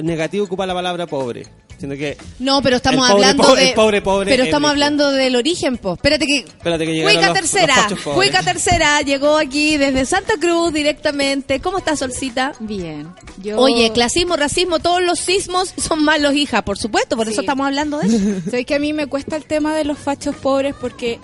negativo 0.00 0.44
ocupar 0.44 0.68
la 0.68 0.74
palabra 0.74 1.06
pobre. 1.06 1.46
Siendo 1.84 1.96
que 1.96 2.16
No, 2.38 2.62
pero 2.62 2.76
estamos 2.76 3.06
El 3.06 3.12
pobre 3.12 3.24
hablando 3.26 3.42
pobre- 3.44 3.60
de. 3.62 3.68
el 3.68 3.74
pobre 3.74 4.02
pobre 4.02 4.30
pero 4.30 4.42
es 4.42 4.48
estamos 4.48 4.70
hablando 4.70 5.10
del 5.12 5.36
origen, 5.36 5.76
po. 5.76 5.94
Espérate 5.94 6.26
que. 6.26 6.38
Espérate 6.38 6.86
que 6.86 7.02
Cuica 7.02 7.26
los- 7.26 7.34
Tercera, 7.34 7.86
los. 7.90 8.00
Cuica 8.00 8.42
Tercera 8.42 9.00
llegó 9.02 9.36
aquí 9.36 9.76
desde 9.76 10.06
Santa 10.06 10.34
Cruz 10.40 10.72
directamente. 10.72 11.60
¿Cómo 11.60 11.78
estás, 11.78 11.98
Solcita? 11.98 12.52
Bien. 12.60 13.08
Yo... 13.42 13.58
Oye, 13.58 13.90
clasismo, 13.92 14.36
racismo, 14.36 14.78
todos 14.78 15.02
los 15.02 15.18
sismos 15.20 15.74
son 15.76 16.02
malos, 16.04 16.34
hija, 16.34 16.62
por 16.62 16.78
supuesto, 16.78 17.16
por 17.16 17.28
eso 17.28 17.40
estamos 17.42 17.66
hablando 17.66 17.98
de 17.98 18.06
eso. 18.06 18.18
Sabes 18.50 18.64
que 18.64 18.74
a 18.74 18.78
mí 18.78 18.92
me 18.92 19.06
cuesta 19.06 19.36
el 19.36 19.44
tema 19.44 19.74
de 19.74 19.84
los 19.84 19.98
fachos 19.98 20.34
pobres 20.36 20.74
porque, 20.80 21.18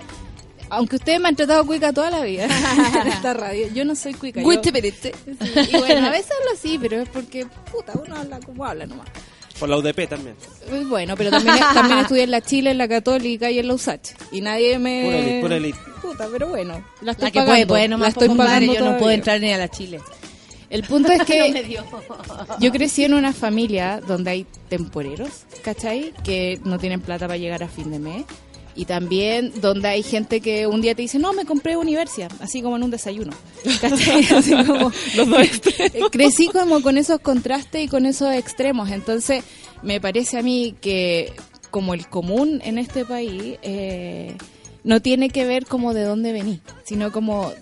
aunque 0.69 0.97
ustedes 0.97 1.19
me 1.19 1.29
han 1.29 1.35
tratado 1.35 1.65
cuica 1.65 1.91
toda 1.91 2.11
la 2.11 2.21
vida 2.21 2.45
en 3.01 3.07
esta 3.07 3.33
radio, 3.33 3.67
yo 3.73 3.83
no 3.85 3.95
soy 3.95 4.13
cuica. 4.13 4.41
yo-. 4.41 4.45
Sí, 5.39 5.69
y 5.71 5.77
bueno, 5.77 6.05
a 6.07 6.09
veces 6.11 6.31
hablo 6.37 6.51
así, 6.53 6.77
pero 6.79 7.01
es 7.01 7.09
porque, 7.09 7.45
puta, 7.71 7.93
uno 8.05 8.15
habla 8.15 8.39
como 8.39 8.65
habla 8.65 8.85
nomás. 8.85 9.07
Por 9.61 9.69
la 9.69 9.77
UDP 9.77 10.09
también. 10.09 10.35
Y 10.73 10.85
Bueno, 10.85 11.15
pero 11.15 11.29
también, 11.29 11.55
también 11.75 11.99
estudié 11.99 12.23
en 12.23 12.31
la 12.31 12.41
Chile, 12.41 12.71
en 12.71 12.79
la 12.79 12.87
Católica 12.87 13.51
y 13.51 13.59
en 13.59 13.67
la 13.67 13.75
USACH. 13.75 14.09
Y 14.31 14.41
nadie 14.41 14.79
me... 14.79 15.03
Pura 15.03 15.17
elite, 15.19 15.41
pura 15.41 15.55
elite. 15.57 15.79
Puta, 16.01 16.27
pero 16.31 16.47
bueno, 16.47 16.83
la 17.01 17.11
estoy 17.11 17.25
La 17.25 17.31
que 17.31 17.39
puede, 17.41 17.47
pagando. 17.47 17.67
puede 17.67 17.87
nomás, 17.87 18.15
la 18.15 18.23
estoy 18.23 18.35
pagando 18.35 18.73
yo 18.73 18.83
no 18.83 18.97
puedo 18.97 19.11
entrar 19.11 19.39
ni 19.39 19.53
a 19.53 19.59
la 19.59 19.69
Chile. 19.69 19.99
El 20.71 20.81
punto 20.81 21.11
es 21.11 21.21
que 21.25 21.51
No 21.51 22.57
yo 22.59 22.71
crecí 22.71 23.03
en 23.03 23.13
una 23.13 23.33
familia 23.33 24.01
donde 24.01 24.31
hay 24.31 24.47
temporeros, 24.67 25.43
¿cachai? 25.63 26.11
Que 26.23 26.59
no 26.63 26.79
tienen 26.79 26.99
plata 26.99 27.27
para 27.27 27.37
llegar 27.37 27.61
a 27.61 27.67
fin 27.67 27.91
de 27.91 27.99
mes. 27.99 28.25
Y 28.75 28.85
también 28.85 29.51
donde 29.61 29.89
hay 29.89 30.01
gente 30.03 30.39
que 30.41 30.65
un 30.67 30.81
día 30.81 30.95
te 30.95 31.01
dice, 31.01 31.19
no, 31.19 31.33
me 31.33 31.45
compré 31.45 31.75
Universia, 31.77 32.27
así 32.39 32.61
como 32.61 32.77
en 32.77 32.83
un 32.83 32.91
desayuno. 32.91 33.31
¿Cachai? 33.81 34.25
Así 34.35 34.51
como, 34.65 34.91
crecí 36.11 36.47
como 36.47 36.81
con 36.81 36.97
esos 36.97 37.19
contrastes 37.19 37.83
y 37.83 37.87
con 37.87 38.05
esos 38.05 38.33
extremos. 38.33 38.89
Entonces, 38.89 39.43
me 39.83 39.99
parece 39.99 40.37
a 40.37 40.41
mí 40.41 40.75
que 40.81 41.33
como 41.69 41.93
el 41.93 42.07
común 42.07 42.61
en 42.63 42.77
este 42.77 43.05
país 43.05 43.57
eh, 43.61 44.35
no 44.83 45.01
tiene 45.01 45.29
que 45.29 45.45
ver 45.45 45.65
como 45.65 45.93
de 45.93 46.03
dónde 46.03 46.31
vení, 46.33 46.59
sino 46.83 47.11
como 47.11 47.43
co- 47.43 47.53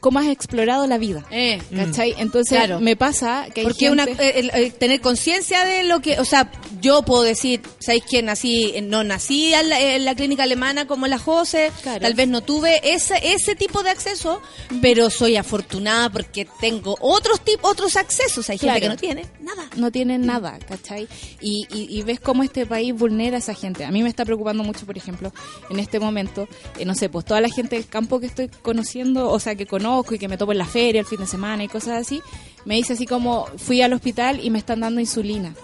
cómo 0.00 0.20
has 0.20 0.28
explorado 0.28 0.86
la 0.86 0.96
vida. 0.98 1.24
Eh, 1.30 1.60
¿Cachai? 1.74 2.14
Entonces 2.18 2.56
Claro. 2.56 2.78
me 2.80 2.94
pasa 2.94 3.46
que 3.52 3.60
hay 3.62 3.66
Porque 3.66 3.86
gente... 3.88 3.92
una, 3.92 4.04
eh, 4.22 4.32
el- 4.36 4.50
el 4.54 4.72
tener 4.74 5.00
conciencia 5.00 5.64
de 5.64 5.82
lo 5.82 6.00
que, 6.00 6.20
o 6.20 6.24
sea, 6.24 6.50
yo 6.80 7.02
puedo 7.02 7.22
decir, 7.24 7.62
¿sabéis 7.80 8.04
que 8.04 8.22
nací, 8.22 8.72
eh, 8.76 8.80
no 8.82 9.02
nací 9.02 9.52
en 9.52 9.68
la, 9.68 9.80
en 9.80 10.04
la 10.04 10.14
clínica 10.14 10.44
alemana 10.44 10.86
como 10.86 11.08
la 11.08 11.18
Jose? 11.18 11.72
Claro. 11.82 12.00
Tal 12.00 12.14
vez 12.14 12.28
no 12.28 12.42
tuve 12.42 12.80
ese, 12.94 13.14
ese 13.34 13.56
tipo 13.56 13.82
de 13.82 13.90
acceso, 13.90 14.40
pero 14.80 15.10
soy 15.10 15.36
afortunada 15.36 16.10
porque 16.10 16.46
tengo 16.60 16.96
otros 17.00 17.40
tip, 17.40 17.58
otros 17.64 17.96
accesos. 17.96 18.48
Hay 18.50 18.58
gente 18.58 18.78
Claro. 18.78 18.80
que 18.80 18.88
no 18.90 18.96
tiene 18.96 19.26
nada. 19.40 19.68
no 19.76 19.90
tienen 19.90 20.24
nada, 20.26 20.58
¿cachai? 20.68 21.08
Y, 21.40 21.66
y, 21.72 21.98
y 21.98 22.02
ves 22.02 22.20
cómo 22.20 22.44
este 22.44 22.66
país 22.66 22.94
vulnera 22.94 23.36
a 23.36 23.40
esa 23.40 23.54
gente. 23.54 23.84
A 23.84 23.90
mí 23.90 24.02
me 24.04 24.08
está 24.08 24.24
preocupando 24.24 24.62
mucho, 24.62 24.86
por 24.86 24.96
ejemplo, 24.96 25.32
en 25.70 25.80
este 25.80 25.98
momento, 25.98 26.46
eh, 26.78 26.84
no 26.84 26.94
sé, 26.94 27.08
pues 27.08 27.24
toda 27.24 27.40
la 27.40 27.48
gente 27.48 27.74
del 27.74 27.86
campo 27.88 28.20
que 28.20 28.26
estoy 28.26 28.48
conociendo, 28.62 29.28
o 29.30 29.40
sea, 29.40 29.56
que 29.56 29.66
conozco 29.66 29.87
y 30.10 30.18
que 30.18 30.28
me 30.28 30.36
topo 30.36 30.52
en 30.52 30.58
la 30.58 30.66
feria 30.66 31.00
el 31.00 31.06
fin 31.06 31.20
de 31.20 31.26
semana 31.26 31.64
y 31.64 31.68
cosas 31.68 32.00
así, 32.00 32.20
me 32.64 32.76
dice 32.76 32.92
así 32.92 33.06
como, 33.06 33.46
fui 33.56 33.82
al 33.82 33.92
hospital 33.92 34.40
y 34.42 34.50
me 34.50 34.58
están 34.58 34.80
dando 34.80 35.00
insulina. 35.00 35.54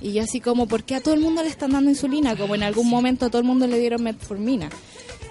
Y 0.00 0.12
yo 0.12 0.22
así 0.22 0.40
como, 0.40 0.66
¿por 0.66 0.84
qué 0.84 0.94
a 0.94 1.00
todo 1.00 1.14
el 1.14 1.20
mundo 1.20 1.42
le 1.42 1.48
están 1.48 1.70
dando 1.72 1.90
insulina? 1.90 2.36
Como 2.36 2.54
en 2.54 2.62
algún 2.62 2.88
momento 2.88 3.26
a 3.26 3.28
todo 3.30 3.40
el 3.40 3.46
mundo 3.46 3.66
le 3.66 3.78
dieron 3.78 4.02
metformina. 4.02 4.68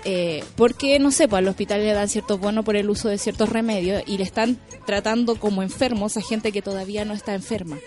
Eh, 0.07 0.43
porque, 0.55 0.99
no 0.99 1.09
sé, 1.09 1.27
pues 1.27 1.39
al 1.39 1.47
hospital 1.47 1.81
le 1.81 1.91
dan 1.91 2.07
ciertos 2.07 2.39
bonos 2.39 2.63
por 2.63 2.75
el 2.75 2.91
uso 2.91 3.09
de 3.09 3.17
ciertos 3.17 3.49
remedios 3.49 4.03
y 4.05 4.19
le 4.19 4.23
están 4.23 4.59
tratando 4.85 5.35
como 5.35 5.63
enfermos 5.63 6.15
a 6.15 6.21
gente 6.21 6.51
que 6.51 6.61
todavía 6.61 7.05
no 7.05 7.15
está 7.15 7.33
enferma. 7.33 7.79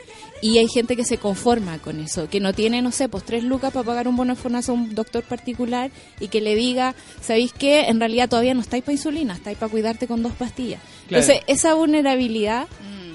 Y 0.42 0.58
hay 0.58 0.66
gente 0.66 0.96
que 0.96 1.04
se 1.04 1.18
conforma 1.18 1.78
con 1.78 2.00
eso, 2.00 2.28
que 2.28 2.40
no 2.40 2.52
tiene, 2.52 2.82
no 2.82 2.90
sé, 2.90 3.08
pues 3.08 3.24
tres 3.24 3.44
lucas 3.44 3.72
para 3.72 3.86
pagar 3.86 4.08
un 4.08 4.16
bono 4.16 4.34
de 4.34 4.58
a 4.68 4.72
un 4.72 4.94
doctor 4.96 5.22
particular 5.22 5.92
y 6.18 6.26
que 6.26 6.40
le 6.40 6.56
diga, 6.56 6.96
¿sabéis 7.20 7.52
qué? 7.52 7.86
En 7.86 8.00
realidad 8.00 8.28
todavía 8.28 8.54
no 8.54 8.60
estáis 8.60 8.82
para 8.82 8.94
insulina, 8.94 9.34
estáis 9.34 9.56
para 9.56 9.70
cuidarte 9.70 10.08
con 10.08 10.22
dos 10.24 10.32
pastillas. 10.32 10.80
Claro. 11.06 11.22
Entonces, 11.22 11.44
esa 11.46 11.74
vulnerabilidad 11.74 12.66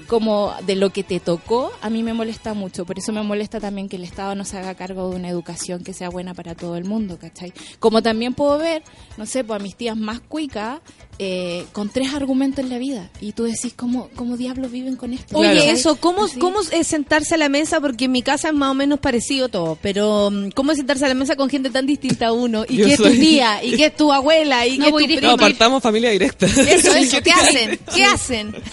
como 0.04 0.54
de 0.66 0.76
lo 0.76 0.90
que 0.90 1.02
te 1.02 1.20
tocó, 1.20 1.72
a 1.80 1.90
mí 1.90 2.02
me 2.02 2.12
molesta 2.12 2.54
mucho. 2.54 2.84
Por 2.84 2.98
eso 2.98 3.12
me 3.12 3.22
molesta 3.22 3.60
también 3.60 3.88
que 3.88 3.96
el 3.96 4.04
Estado 4.04 4.34
no 4.34 4.44
se 4.44 4.58
haga 4.58 4.74
cargo 4.74 5.10
de 5.10 5.16
una 5.16 5.28
educación 5.28 5.82
que 5.82 5.92
sea 5.92 6.08
buena 6.08 6.34
para 6.34 6.54
todo 6.54 6.76
el 6.76 6.84
mundo, 6.84 7.18
¿cachai? 7.18 7.52
Como 7.78 8.02
también 8.02 8.34
puedo 8.34 8.58
ver, 8.58 8.82
no 9.16 9.26
sé, 9.26 9.44
pues 9.44 9.60
a 9.60 9.62
mis 9.62 9.76
tías 9.76 9.96
más 9.96 10.20
cuicas, 10.20 10.80
eh, 11.18 11.64
con 11.72 11.88
tres 11.90 12.12
argumentos 12.14 12.64
en 12.64 12.70
la 12.70 12.78
vida. 12.78 13.10
Y 13.20 13.32
tú 13.32 13.44
decís, 13.44 13.72
¿cómo, 13.76 14.08
cómo 14.16 14.36
diablos 14.36 14.70
viven 14.72 14.96
con 14.96 15.12
esto? 15.12 15.36
Oye, 15.38 15.70
eso, 15.70 15.96
¿cómo, 15.96 16.26
Sí. 16.28 16.38
¿cómo 16.38 16.60
es 16.72 16.86
sentarse 16.86 17.34
a 17.34 17.38
la 17.38 17.48
mesa? 17.48 17.80
Porque 17.80 18.06
en 18.06 18.12
mi 18.12 18.22
casa 18.22 18.48
es 18.48 18.54
más 18.54 18.70
o 18.70 18.74
menos 18.74 18.98
parecido 18.98 19.48
todo, 19.48 19.78
pero 19.80 20.30
mm, 20.30 20.50
¿cómo 20.50 20.72
es 20.72 20.78
sentarse 20.78 21.04
a 21.04 21.08
la 21.08 21.14
mesa 21.14 21.36
con 21.36 21.48
gente 21.50 21.70
tan 21.70 21.86
distinta 21.86 22.28
a 22.28 22.32
uno? 22.32 22.64
¿Y 22.68 22.76
Yo 22.78 22.86
qué 22.86 22.92
es 22.94 22.98
tu 23.02 23.10
tía? 23.10 23.62
¿Y 23.62 23.76
qué 23.76 23.86
es 23.86 23.96
tu 23.96 24.12
abuela? 24.12 24.66
¿Y 24.66 24.78
No 24.84 24.86
qué 24.86 24.90
voy 24.90 25.04
es 25.04 25.20
tu. 25.20 25.26
No, 25.26 25.36
partamos 25.36 25.82
familia 25.82 26.10
directa. 26.10 26.46
Eso, 26.46 26.92
eso, 26.94 27.18
¿qué 27.22 27.30
hacen? 27.32 27.78
¿Qué 27.94 28.04
hacen? 28.04 28.54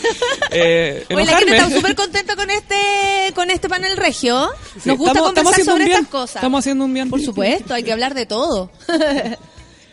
Eh, 0.54 1.06
Oye, 1.16 1.26
la 1.26 1.38
gente 1.38 1.56
está 1.56 1.70
súper 1.70 1.96
contenta 1.96 2.36
con 2.36 2.50
este, 2.50 2.76
con 3.34 3.50
este 3.50 3.70
panel 3.70 3.96
regio. 3.96 4.50
Sí, 4.82 4.90
Nos 4.90 4.98
gusta 4.98 5.12
estamos- 5.20 5.34
conversar 5.34 5.64
sobre 5.66 5.86
estas 5.86 6.08
cosas. 6.08 6.36
Estamos 6.38 6.60
haciendo 6.60 6.84
un 6.86 6.94
bien. 6.94 7.10
Por 7.10 7.22
supuesto, 7.22 7.74
hay 7.74 7.84
que 7.84 7.92
hablar 7.94 8.14
de 8.14 8.26
todo. 8.26 8.70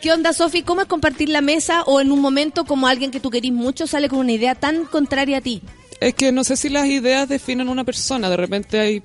¿Qué 0.01 0.11
onda, 0.13 0.31
Sofi? 0.33 0.63
¿Cómo 0.63 0.81
es 0.81 0.87
compartir 0.87 1.29
la 1.29 1.41
mesa 1.41 1.83
o 1.83 1.99
en 1.99 2.11
un 2.11 2.21
momento 2.21 2.63
como 2.63 2.87
alguien 2.87 3.11
que 3.11 3.19
tú 3.19 3.29
querís 3.29 3.51
mucho 3.51 3.85
sale 3.85 4.07
con 4.07 4.19
una 4.19 4.31
idea 4.31 4.55
tan 4.55 4.85
contraria 4.85 5.37
a 5.37 5.41
ti? 5.41 5.61
Es 5.99 6.13
que 6.13 6.31
no 6.31 6.43
sé 6.45 6.55
si 6.55 6.69
las 6.69 6.85
ideas 6.85 7.27
definen 7.27 7.67
una 7.67 7.83
persona. 7.83 8.29
De 8.29 8.37
repente 8.37 8.79
hay... 8.79 9.03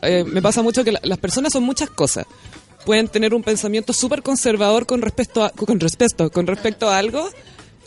eh, 0.00 0.24
me 0.26 0.40
pasa 0.40 0.62
mucho 0.62 0.84
que 0.84 0.92
la- 0.92 1.00
las 1.02 1.18
personas 1.18 1.52
son 1.52 1.64
muchas 1.64 1.90
cosas. 1.90 2.24
Pueden 2.86 3.08
tener 3.08 3.34
un 3.34 3.42
pensamiento 3.42 3.92
súper 3.92 4.22
conservador 4.22 4.86
con 4.86 5.02
respecto 5.02 5.44
a, 5.44 5.50
con 5.50 5.78
respecto, 5.78 6.30
con 6.30 6.46
respecto 6.46 6.88
a 6.88 6.96
algo, 6.96 7.28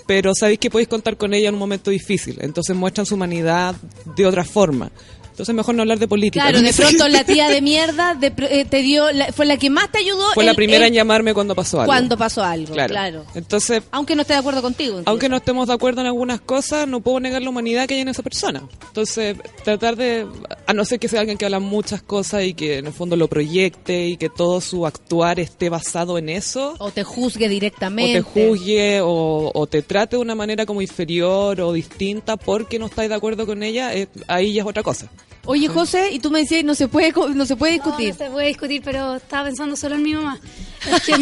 pero 0.05 0.35
sabéis 0.35 0.59
que 0.59 0.69
podéis 0.69 0.87
contar 0.87 1.17
con 1.17 1.33
ella 1.33 1.49
en 1.49 1.55
un 1.55 1.59
momento 1.59 1.89
difícil. 1.89 2.37
Entonces 2.41 2.75
muestran 2.75 3.07
su 3.07 3.15
humanidad 3.15 3.75
de 4.15 4.25
otra 4.27 4.43
forma. 4.45 4.91
Entonces 5.35 5.53
mejor 5.53 5.75
no 5.75 5.81
hablar 5.81 5.99
de 5.99 6.07
política. 6.07 6.43
Claro, 6.49 6.61
de 6.61 6.71
pronto 6.77 7.09
la 7.09 7.25
tía 7.25 7.49
de 7.49 7.61
mierda 7.61 8.15
de 8.15 8.31
eh, 8.49 8.63
te 8.63 8.81
dio, 8.81 9.11
la- 9.11 9.33
fue 9.33 9.45
la 9.45 9.57
que 9.57 9.69
más 9.69 9.91
te 9.91 9.97
ayudó. 9.99 10.23
Fue 10.33 10.45
la 10.45 10.53
primera 10.53 10.85
en 10.87 10.93
en- 10.93 10.95
llamarme 10.95 11.33
cuando 11.33 11.53
pasó 11.55 11.81
algo. 11.81 11.87
Cuando 11.91 12.17
pasó 12.17 12.41
algo, 12.43 12.73
claro. 12.73 12.91
Claro. 12.93 13.25
Entonces, 13.35 13.83
Aunque 13.91 14.15
no 14.15 14.21
esté 14.21 14.33
de 14.33 14.39
acuerdo 14.39 14.61
contigo. 14.61 15.01
aunque 15.05 15.27
no 15.27 15.35
estemos 15.35 15.67
de 15.67 15.73
acuerdo 15.73 15.99
en 16.01 16.07
algunas 16.07 16.39
cosas, 16.39 16.87
no 16.87 17.01
puedo 17.01 17.19
negar 17.19 17.41
la 17.41 17.49
humanidad 17.49 17.85
que 17.85 17.95
hay 17.95 17.99
en 17.99 18.07
esa 18.07 18.23
persona. 18.23 18.63
Entonces, 18.87 19.35
tratar 19.65 19.97
de, 19.97 20.25
a 20.67 20.73
no 20.73 20.85
ser 20.85 20.99
que 20.99 21.09
sea 21.09 21.19
alguien 21.19 21.37
que 21.37 21.43
habla 21.43 21.59
muchas 21.59 22.01
cosas 22.01 22.43
y 22.45 22.53
que 22.53 22.77
en 22.77 22.87
el 22.87 22.93
fondo 22.93 23.17
lo 23.17 23.27
proyecte 23.27 24.07
y 24.07 24.15
que 24.17 24.29
todo 24.29 24.61
su 24.61 24.85
actuar 24.85 25.39
esté 25.41 25.69
basado 25.69 26.17
en 26.17 26.29
eso, 26.29 26.75
O 26.79 26.91
te 26.91 27.03
juzgue 27.03 27.47
o 27.47 27.49
directamente. 27.49 28.13
te 28.13 28.21
juzgue 28.21 29.01
o, 29.01 29.51
o 29.53 29.67
te 29.67 29.81
trate 29.81 30.15
de 30.15 30.21
una 30.21 30.35
manera 30.35 30.65
como 30.65 30.81
inferior 30.81 31.59
o 31.59 31.73
distinta 31.73 32.37
porque 32.37 32.79
no 32.79 32.85
estáis 32.85 33.09
de 33.09 33.15
acuerdo 33.15 33.45
con 33.45 33.63
ella, 33.63 33.93
eh, 33.93 34.07
ahí 34.27 34.53
ya 34.53 34.61
es 34.61 34.67
otra 34.67 34.83
cosa. 34.83 35.09
Oye, 35.47 35.67
José, 35.67 36.11
y 36.11 36.19
tú 36.19 36.31
me 36.31 36.39
decías, 36.39 36.63
no 36.63 36.73
se 36.75 36.87
puede, 36.87 37.13
co- 37.13 37.29
no 37.29 37.45
se 37.45 37.55
puede 37.55 37.77
No, 37.77 37.83
discutir. 37.83 38.09
no 38.13 38.17
se 38.25 38.31
puede 38.31 38.47
discutir, 38.47 38.81
pero 38.83 39.15
estaba 39.15 39.45
pensando 39.45 39.75
solo 39.75 39.95
en 39.95 40.03
mi 40.03 40.13
mamá. 40.13 40.39
Es 40.85 41.01
que, 41.01 41.13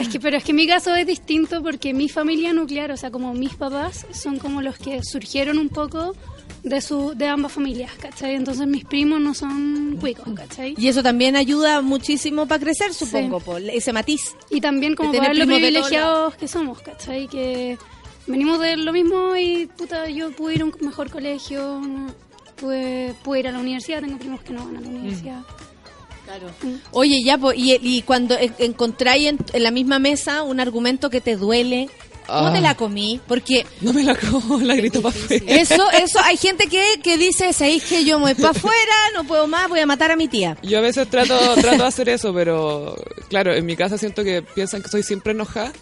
es 0.00 0.08
que- 0.08 0.20
pero 0.20 0.36
es 0.36 0.44
que 0.44 0.52
mi 0.52 0.66
caso 0.66 0.94
es 0.94 1.06
distinto 1.06 1.62
porque 1.62 1.94
mi 1.94 2.08
familia 2.08 2.52
nuclear, 2.52 2.90
o 2.92 2.96
sea, 2.96 3.10
como 3.10 3.32
mis 3.34 3.54
papás, 3.54 4.06
son 4.12 4.38
como 4.38 4.60
los 4.62 4.76
que 4.76 5.00
surgieron 5.02 5.58
un 5.58 5.68
poco 5.68 6.14
de 6.62 6.80
su 6.80 7.14
de 7.14 7.26
ambas 7.28 7.52
familias, 7.52 7.90
¿cachai? 7.98 8.34
Entonces 8.34 8.66
mis 8.66 8.84
primos 8.84 9.20
no 9.20 9.34
son 9.34 9.96
cuicos, 10.00 10.26
¿cachai? 10.34 10.74
Y 10.76 10.88
eso 10.88 11.02
también 11.02 11.34
ayuda 11.36 11.80
muchísimo 11.80 12.46
para 12.46 12.60
crecer, 12.62 12.92
supongo, 12.94 13.40
por 13.40 13.60
ese 13.62 13.92
matiz. 13.92 14.34
Y 14.50 14.60
también 14.60 14.94
como 14.94 15.12
para 15.12 15.28
ver 15.28 15.38
lo 15.38 15.46
privilegiados 15.46 16.34
que 16.36 16.46
somos, 16.48 16.80
¿cachai? 16.80 17.26
Que 17.28 17.78
venimos 18.26 18.60
de 18.60 18.76
lo 18.76 18.92
mismo 18.92 19.36
y 19.36 19.66
puta, 19.66 20.08
yo 20.08 20.30
pude 20.32 20.54
ir 20.54 20.62
a 20.62 20.64
un 20.66 20.74
mejor 20.80 21.10
colegio, 21.10 21.80
pude, 22.56 23.14
pude 23.22 23.40
ir 23.40 23.48
a 23.48 23.52
la 23.52 23.58
universidad, 23.58 24.00
tengo 24.00 24.18
primos 24.18 24.40
que 24.42 24.52
no 24.52 24.64
van 24.64 24.76
a 24.76 24.80
la 24.80 24.88
universidad. 24.88 25.40
Oye, 26.92 27.20
ya, 27.24 27.36
po, 27.36 27.52
y, 27.52 27.72
y 27.82 28.02
cuando 28.02 28.38
en- 28.38 28.54
encontráis 28.58 29.26
en, 29.28 29.38
en 29.52 29.62
la 29.62 29.70
misma 29.70 29.98
mesa 29.98 30.42
un 30.42 30.60
argumento 30.60 31.10
que 31.10 31.20
te 31.20 31.36
duele, 31.36 31.88
¿Cómo 32.24 32.46
Ah. 32.46 32.52
te 32.52 32.60
la 32.60 32.76
comí? 32.76 33.20
Porque 33.26 33.66
No 33.80 33.92
me 33.92 34.04
la 34.04 34.14
como, 34.14 34.60
la 34.62 34.76
grito 34.76 35.02
para 35.02 35.12
afuera. 35.14 35.44
eso, 35.48 35.90
eso, 35.90 36.20
hay 36.22 36.36
gente 36.36 36.68
que, 36.68 37.00
que 37.02 37.18
dice, 37.18 37.52
¿sabéis 37.52 37.82
que 37.82 38.04
yo 38.04 38.18
me 38.20 38.26
voy 38.26 38.34
para 38.34 38.50
afuera, 38.56 38.94
no 39.12 39.24
puedo 39.24 39.48
más, 39.48 39.68
voy 39.68 39.80
a 39.80 39.86
matar 39.86 40.12
a 40.12 40.16
mi 40.16 40.28
tía? 40.28 40.56
Yo 40.62 40.78
a 40.78 40.80
veces 40.82 41.10
trato, 41.10 41.36
trato 41.56 41.78
de 41.82 41.88
hacer 41.88 42.08
eso, 42.08 42.32
pero 42.32 42.94
claro, 43.28 43.52
en 43.52 43.66
mi 43.66 43.74
casa 43.74 43.98
siento 43.98 44.22
que 44.22 44.40
piensan 44.40 44.82
que 44.82 44.88
soy 44.88 45.02
siempre 45.02 45.32
enojada, 45.32 45.72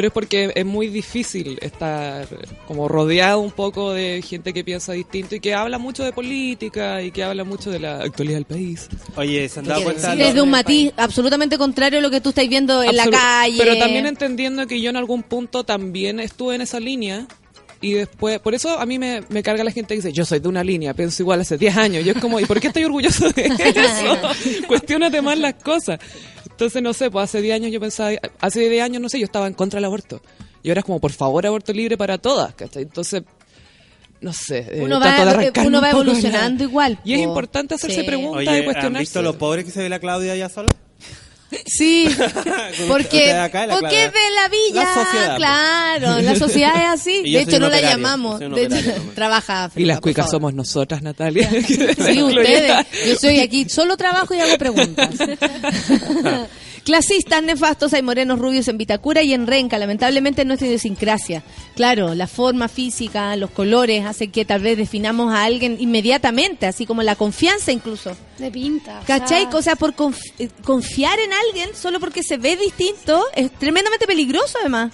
pero 0.00 0.08
es 0.08 0.14
porque 0.14 0.50
es 0.54 0.64
muy 0.64 0.88
difícil 0.88 1.58
estar 1.60 2.26
como 2.66 2.88
rodeado 2.88 3.40
un 3.40 3.50
poco 3.50 3.92
de 3.92 4.22
gente 4.26 4.54
que 4.54 4.64
piensa 4.64 4.94
distinto 4.94 5.34
y 5.34 5.40
que 5.40 5.52
habla 5.52 5.76
mucho 5.76 6.02
de 6.04 6.10
política 6.10 7.02
y 7.02 7.10
que 7.10 7.22
habla 7.22 7.44
mucho 7.44 7.70
de 7.70 7.80
la 7.80 7.98
actualidad 7.98 8.38
del 8.38 8.46
país. 8.46 8.88
Oye, 9.16 9.46
¿se 9.50 9.60
han 9.60 9.66
dado 9.66 9.82
cuenta? 9.82 10.16
Desde 10.16 10.40
un 10.40 10.48
matiz 10.48 10.90
absolutamente 10.96 11.58
contrario 11.58 11.98
a 11.98 12.02
lo 12.02 12.08
que 12.08 12.22
tú 12.22 12.30
estás 12.30 12.48
viendo 12.48 12.82
en 12.82 12.96
la 12.96 13.10
calle. 13.10 13.58
Pero 13.58 13.76
también 13.76 14.06
entendiendo 14.06 14.66
que 14.66 14.80
yo 14.80 14.88
en 14.88 14.96
algún 14.96 15.22
punto 15.22 15.64
también 15.64 16.18
estuve 16.18 16.54
en 16.54 16.62
esa 16.62 16.80
línea. 16.80 17.26
Y 17.82 17.92
después, 17.94 18.38
por 18.40 18.54
eso 18.54 18.78
a 18.78 18.84
mí 18.84 18.98
me, 18.98 19.22
me 19.30 19.42
carga 19.42 19.64
la 19.64 19.70
gente 19.70 19.94
que 19.94 20.02
dice, 20.02 20.12
yo 20.12 20.26
soy 20.26 20.38
de 20.40 20.48
una 20.48 20.62
línea, 20.62 20.92
pienso 20.92 21.22
igual 21.22 21.40
hace 21.40 21.56
10 21.56 21.76
años. 21.78 22.04
Yo 22.04 22.12
es 22.12 22.18
como, 22.18 22.38
¿y 22.38 22.44
por 22.44 22.60
qué 22.60 22.66
estoy 22.66 22.84
orgulloso 22.84 23.30
de 23.30 23.46
eso? 23.58 24.66
Cuestiónate 24.68 25.22
más 25.22 25.38
las 25.38 25.54
cosas. 25.54 25.98
Entonces, 26.50 26.82
no 26.82 26.92
sé, 26.92 27.10
pues 27.10 27.24
hace 27.24 27.40
10 27.40 27.54
años 27.54 27.72
yo 27.72 27.80
pensaba, 27.80 28.10
hace 28.40 28.68
10 28.68 28.84
años, 28.84 29.00
no 29.00 29.08
sé, 29.08 29.18
yo 29.18 29.24
estaba 29.24 29.46
en 29.46 29.54
contra 29.54 29.78
del 29.78 29.86
aborto. 29.86 30.20
Y 30.62 30.68
ahora 30.68 30.80
es 30.80 30.84
como, 30.84 31.00
por 31.00 31.12
favor, 31.12 31.46
aborto 31.46 31.72
libre 31.72 31.96
para 31.96 32.18
todas, 32.18 32.54
¿cachai? 32.54 32.82
Entonces, 32.82 33.22
no 34.20 34.34
sé, 34.34 34.58
eh, 34.70 34.80
Uno 34.82 35.00
va, 35.00 35.16
arrancarme 35.16 35.68
uno 35.68 35.78
un 35.78 35.84
va 35.84 35.90
evolucionando 35.90 36.62
igual. 36.64 36.98
Y 37.02 37.14
es 37.14 37.20
po. 37.20 37.28
importante 37.28 37.76
hacerse 37.76 38.00
Sí. 38.02 38.06
preguntas 38.06 38.40
Oye, 38.46 38.56
y 38.56 38.58
¿han 38.58 38.64
cuestionarse. 38.64 39.00
visto 39.00 39.22
lo 39.22 39.38
pobre 39.38 39.64
que 39.64 39.70
se 39.70 39.80
ve 39.82 39.88
la 39.88 39.98
Claudia 40.00 40.32
allá 40.34 40.50
sola? 40.50 40.68
Sí, 41.66 42.08
porque, 42.88 43.18
Usted 43.18 43.38
acá, 43.38 43.66
la 43.66 43.74
porque 43.74 43.88
Claudia. 43.88 44.10
de 44.10 44.30
la 44.34 44.48
villa, 44.48 44.84
La 44.84 44.94
sociedad, 45.04 45.30
po. 45.30 45.36
claro, 45.36 46.18
la 46.22 46.36
sociedad 46.36 46.72
es 46.76 47.00
así. 47.00 47.22
Y 47.24 47.32
De 47.32 47.40
hecho, 47.42 47.58
no 47.58 47.68
la 47.68 47.80
llamamos. 47.80 48.38
De 48.40 48.64
hecho, 48.64 48.76
trabaja. 49.14 49.66
Y 49.68 49.70
Frida, 49.74 49.86
las 49.94 50.00
cuicas 50.00 50.26
favor. 50.26 50.40
somos 50.40 50.54
nosotras, 50.54 51.02
Natalia. 51.02 51.50
Sí, 51.50 52.22
ustedes. 52.22 52.86
Yo 53.06 53.16
soy 53.16 53.40
aquí, 53.40 53.68
solo 53.68 53.96
trabajo 53.96 54.34
y 54.34 54.40
hago 54.40 54.56
preguntas. 54.58 55.10
Clasistas, 56.84 57.42
nefastos, 57.42 57.92
hay 57.92 58.02
morenos 58.02 58.38
rubios 58.38 58.66
en 58.68 58.78
Vitacura 58.78 59.22
y 59.22 59.32
en 59.34 59.46
Renca. 59.46 59.78
Lamentablemente 59.78 60.44
nuestra 60.44 60.66
idiosincrasia. 60.66 61.42
Claro, 61.76 62.14
la 62.14 62.26
forma 62.26 62.68
física, 62.68 63.36
los 63.36 63.50
colores 63.50 64.04
hacen 64.06 64.30
que 64.32 64.44
tal 64.44 64.62
vez 64.62 64.76
definamos 64.76 65.32
a 65.32 65.44
alguien 65.44 65.76
inmediatamente, 65.78 66.66
así 66.66 66.86
como 66.86 67.02
la 67.02 67.16
confianza 67.16 67.70
incluso. 67.72 68.16
De 68.38 68.50
pinta. 68.50 69.00
o 69.02 69.06
¿Cachai? 69.06 69.42
sea, 69.42 69.56
O 69.58 69.62
sea, 69.62 69.76
por 69.76 69.94
conf- 69.94 70.32
eh, 70.38 70.48
confiar 70.64 71.18
en 71.20 71.30
alguien 71.32 71.70
solo 71.74 72.00
porque 72.00 72.22
se 72.22 72.38
ve 72.38 72.56
distinto 72.56 73.22
es 73.34 73.50
tremendamente 73.52 74.06
peligroso 74.06 74.58
además. 74.60 74.92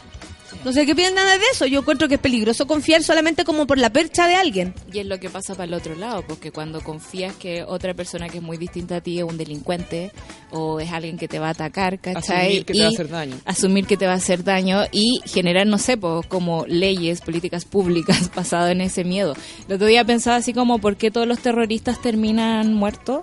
No 0.66 0.72
sé 0.72 0.84
qué 0.84 0.96
piensan 0.96 1.24
de 1.38 1.44
eso. 1.52 1.64
Yo 1.66 1.78
encuentro 1.78 2.08
que 2.08 2.16
es 2.16 2.20
peligroso 2.20 2.66
confiar 2.66 3.04
solamente 3.04 3.44
como 3.44 3.68
por 3.68 3.78
la 3.78 3.90
percha 3.90 4.26
de 4.26 4.34
alguien. 4.34 4.74
Y 4.92 4.98
es 4.98 5.06
lo 5.06 5.20
que 5.20 5.30
pasa 5.30 5.54
para 5.54 5.66
el 5.66 5.74
otro 5.74 5.94
lado, 5.94 6.24
porque 6.26 6.50
cuando 6.50 6.80
confías 6.80 7.36
que 7.36 7.62
otra 7.62 7.94
persona 7.94 8.28
que 8.28 8.38
es 8.38 8.42
muy 8.42 8.56
distinta 8.56 8.96
a 8.96 9.00
ti 9.00 9.18
es 9.18 9.24
un 9.24 9.38
delincuente 9.38 10.10
o 10.50 10.80
es 10.80 10.90
alguien 10.90 11.18
que 11.18 11.28
te 11.28 11.38
va 11.38 11.46
a 11.46 11.50
atacar, 11.50 12.00
¿cachai? 12.00 12.64
Asumir 12.64 12.64
que 12.64 12.74
te 12.74 12.80
va 12.80 12.86
a 12.86 12.88
hacer 12.88 13.08
daño. 13.08 13.36
Asumir 13.44 13.86
que 13.86 13.96
te 13.96 14.06
va 14.06 14.12
a 14.14 14.16
hacer 14.16 14.42
daño 14.42 14.82
y 14.90 15.20
generar, 15.24 15.68
no 15.68 15.78
sé, 15.78 15.96
pues, 15.96 16.26
como 16.26 16.66
leyes, 16.66 17.20
políticas 17.20 17.64
públicas 17.64 18.28
basado 18.34 18.66
en 18.66 18.80
ese 18.80 19.04
miedo. 19.04 19.36
El 19.68 19.76
otro 19.76 19.86
día 19.86 20.04
pensaba 20.04 20.34
así 20.34 20.52
como, 20.52 20.80
¿por 20.80 20.96
qué 20.96 21.12
todos 21.12 21.28
los 21.28 21.38
terroristas 21.38 22.02
terminan 22.02 22.74
muertos? 22.74 23.22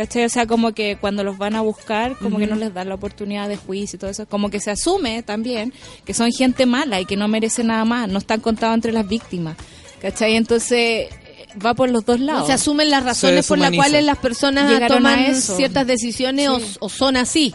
¿Cachai? 0.00 0.24
O 0.24 0.28
sea, 0.30 0.46
como 0.46 0.72
que 0.72 0.96
cuando 0.98 1.22
los 1.24 1.36
van 1.36 1.54
a 1.56 1.60
buscar, 1.60 2.16
como 2.16 2.38
que 2.38 2.46
no 2.46 2.56
les 2.56 2.72
dan 2.72 2.88
la 2.88 2.94
oportunidad 2.94 3.50
de 3.50 3.58
juicio 3.58 3.96
y 3.96 4.00
todo 4.00 4.08
eso. 4.10 4.24
Como 4.24 4.48
que 4.48 4.58
se 4.58 4.70
asume 4.70 5.22
también 5.22 5.74
que 6.06 6.14
son 6.14 6.32
gente 6.32 6.64
mala 6.64 7.02
y 7.02 7.04
que 7.04 7.16
no 7.16 7.28
merece 7.28 7.62
nada 7.64 7.84
más. 7.84 8.08
No 8.08 8.18
están 8.18 8.40
contados 8.40 8.74
entre 8.76 8.92
las 8.92 9.06
víctimas. 9.06 9.58
¿Cachai? 10.00 10.36
Entonces, 10.36 10.78
eh, 10.80 11.10
va 11.62 11.74
por 11.74 11.90
los 11.90 12.06
dos 12.06 12.18
lados. 12.18 12.46
Se 12.46 12.54
asumen 12.54 12.88
las 12.88 13.04
razones 13.04 13.46
por 13.46 13.58
las 13.58 13.68
cuales 13.76 14.02
las 14.06 14.16
personas 14.16 14.70
Llegaron 14.70 14.96
toman 14.98 15.18
ciertas 15.56 15.86
decisiones 15.86 16.48
o- 16.48 16.60
o, 16.80 16.88
son 16.88 17.18
así. 17.18 17.54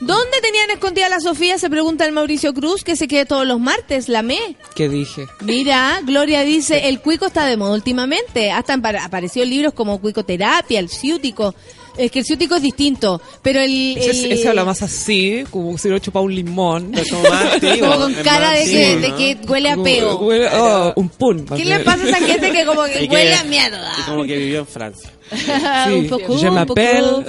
¿Dónde 0.00 0.40
tenían 0.42 0.70
escondida 0.70 1.08
la 1.08 1.20
Sofía? 1.20 1.58
Se 1.58 1.68
pregunta 1.70 2.04
el 2.04 2.12
Mauricio 2.12 2.52
Cruz, 2.54 2.82
que 2.84 2.96
se 2.96 3.06
quede 3.08 3.26
todos 3.26 3.46
los 3.46 3.60
martes, 3.60 4.08
la 4.08 4.22
me. 4.22 4.56
¿Qué 4.74 4.88
dije? 4.88 5.26
Mira, 5.40 6.00
Gloria 6.04 6.42
dice, 6.42 6.88
el 6.88 7.00
cuico 7.00 7.26
está 7.26 7.44
de 7.46 7.56
moda 7.56 7.74
últimamente. 7.74 8.50
Hasta 8.50 8.72
han 8.72 8.82
pa- 8.82 9.04
aparecido 9.04 9.44
libros 9.46 9.72
como 9.74 10.00
Cuicoterapia, 10.00 10.78
el 10.80 10.88
ciútico. 10.88 11.54
Es 11.96 12.10
que 12.10 12.20
el 12.20 12.24
ciútico 12.24 12.54
es 12.54 12.62
distinto, 12.62 13.20
pero 13.42 13.60
el... 13.60 13.96
Ese, 13.98 14.10
el- 14.26 14.32
ese 14.32 14.48
habla 14.48 14.64
más 14.64 14.82
así, 14.82 15.44
como 15.50 15.76
si 15.76 15.88
hubiera 15.88 16.00
chupado 16.02 16.24
un 16.24 16.34
limón. 16.34 16.92
como 17.10 17.22
más 17.28 17.44
activo, 17.54 17.86
como 17.86 17.98
con 18.00 18.14
cara 18.14 18.50
más 18.52 18.58
de 18.58 19.14
que, 19.16 19.38
huele 19.48 19.70
a 19.70 19.76
peo. 19.76 20.18
Huele- 20.20 20.48
oh, 20.54 20.92
un 20.96 21.08
pun. 21.08 21.44
¿Qué 21.46 21.64
le 21.64 21.80
pasa 21.80 22.04
a 22.04 22.08
esa 22.08 22.18
gente 22.18 22.52
que 22.52 22.64
como 22.64 22.84
que 22.84 23.04
Y 23.04 23.08
que- 23.08 23.14
huele 23.14 23.34
a 23.34 23.44
mierda? 23.44 23.92
Y 23.98 24.02
como 24.02 24.24
que 24.24 24.36
vivió 24.36 24.60
en 24.60 24.66
Francia. 24.66 25.10
un 25.94 26.08
poco, 26.08 26.36
je 26.38 26.48
un 26.48 26.54
m'appelle. 26.54 27.02
poco. 27.02 27.24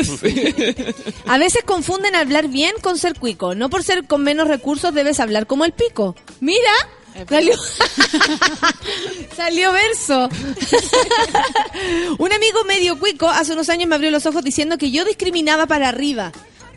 A 1.27 1.37
veces 1.37 1.63
confunden 1.63 2.15
hablar 2.15 2.47
bien 2.47 2.73
con 2.81 2.97
ser 2.97 3.13
cuico. 3.13 3.53
No 3.55 3.69
por 3.69 3.83
ser 3.83 4.05
con 4.07 4.23
menos 4.23 4.47
recursos 4.47 4.93
debes 4.93 5.19
hablar 5.19 5.45
como 5.47 5.65
el 5.65 5.71
pico. 5.73 6.15
Mira, 6.39 6.71
salió, 7.27 7.53
salió 9.35 9.71
verso. 9.71 10.29
Un 12.17 12.33
amigo 12.33 12.63
medio 12.65 12.99
cuico 12.99 13.29
hace 13.29 13.53
unos 13.53 13.69
años 13.69 13.87
me 13.87 13.95
abrió 13.95 14.11
los 14.11 14.25
ojos 14.25 14.43
diciendo 14.43 14.77
que 14.77 14.91
yo 14.91 15.05
discriminaba 15.05 15.67
para 15.67 15.89
arriba. 15.89 16.31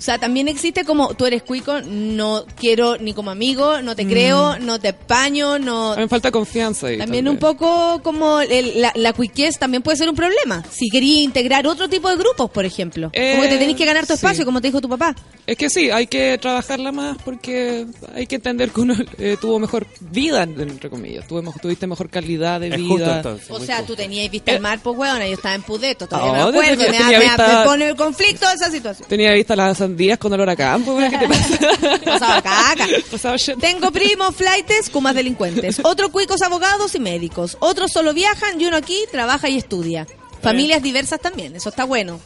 O 0.04 0.06
sea, 0.06 0.18
también 0.18 0.48
existe 0.48 0.84
como 0.84 1.14
tú 1.14 1.24
eres 1.24 1.42
cuico, 1.42 1.80
no 1.80 2.44
quiero 2.60 2.98
ni 2.98 3.14
como 3.14 3.30
amigo, 3.30 3.80
no 3.80 3.96
te 3.96 4.04
Mm. 4.04 4.08
creo, 4.10 4.58
no 4.58 4.78
te 4.78 4.92
paño, 4.92 5.58
no... 5.58 5.96
Me 5.96 6.06
falta 6.08 6.30
confianza 6.30 6.88
ahí. 6.88 6.98
También 6.98 7.26
un 7.26 7.38
poco 7.38 8.02
como 8.02 8.40
el- 8.42 8.82
la, 8.82 8.92
la 8.96 9.14
cuiquez 9.14 9.58
también 9.58 9.82
puede 9.82 9.96
ser 9.96 10.10
un 10.10 10.14
problema. 10.14 10.62
Si 10.70 10.90
quería 10.90 11.22
integrar 11.22 11.66
otro 11.66 11.88
tipo 11.88 12.10
de 12.10 12.16
grupos, 12.16 12.50
por 12.50 12.66
ejemplo. 12.66 13.10
como 13.14 13.42
que 13.42 13.48
te 13.48 13.54
Eh, 13.54 13.58
tenés 13.58 13.76
que 13.76 13.86
ganar 13.86 14.02
tu 14.06 14.08
sí. 14.08 14.16
espacio, 14.16 14.44
como 14.44 14.60
te 14.60 14.68
dijo 14.68 14.82
tu 14.82 14.90
papá. 14.90 15.16
Es 15.46 15.56
que 15.56 15.70
sí, 15.70 15.90
hay 15.90 16.06
que 16.06 16.36
trabajarla 16.36 16.92
más 16.92 17.16
porque 17.24 17.86
hay 18.14 18.26
que 18.26 18.34
entender 18.34 18.72
que 18.72 18.82
uno 18.82 18.94
eh, 19.16 19.38
tuvo 19.40 19.58
mejor 19.58 19.86
vida, 20.00 20.42
entre 20.42 20.90
comillas. 20.90 21.26
Tuve 21.26 21.40
mejor- 21.40 21.62
tuviste 21.62 21.86
mejor 21.86 22.10
calidad 22.10 22.60
de 22.60 22.68
Es 22.68 22.76
vida. 22.76 22.88
justo 22.88 23.10
entonces. 23.10 23.50
O 23.50 23.58
sea, 23.58 23.78
justo. 23.78 23.92
tú 23.94 23.96
tenías 23.96 24.30
vista 24.30 24.52
el 24.52 24.60
mar, 24.60 24.80
pues 24.82 24.98
weona, 24.98 25.26
yo 25.26 25.32
estaba 25.32 25.54
en 25.54 25.62
Pudeto, 25.62 26.06
todavía 26.06 26.32
No, 26.44 26.52
me 26.52 26.58
acuerdo, 26.58 26.76
desde- 26.76 26.90
me, 26.92 26.98
da- 26.98 27.04
tenía 27.04 27.18
me 27.20 27.24
vista- 27.24 27.58
me 27.60 27.64
pone 27.64 27.86
el 27.88 27.96
conflicto 27.96 28.46
esa 28.50 28.70
situación. 28.70 29.08
Tenía 29.08 29.32
vista 29.32 29.54
sandías 29.94 30.18
con 30.18 30.32
olor 30.32 30.50
a 30.50 30.56
campo. 30.56 30.96
¿qué 30.98 31.18
te 31.18 31.28
pasa? 31.28 31.58
Pasaba 32.04 32.42
caca. 32.42 32.86
Pasaba 33.10 33.36
shit. 33.36 33.58
Tengo 33.58 33.90
primos, 33.90 34.34
flightes, 34.34 34.90
cumas 34.90 35.14
delincuentes. 35.14 35.80
Otros 35.84 36.10
cuicos 36.10 36.42
abogados 36.42 36.94
y 36.94 37.00
médicos. 37.00 37.56
Otros 37.60 37.92
solo 37.92 38.12
viajan 38.12 38.60
y 38.60 38.66
uno 38.66 38.76
aquí 38.76 38.98
trabaja 39.12 39.48
y 39.48 39.56
estudia. 39.58 40.06
Familias 40.42 40.82
diversas 40.82 41.20
también, 41.20 41.56
eso 41.56 41.68
está 41.70 41.84
bueno. 41.84 42.20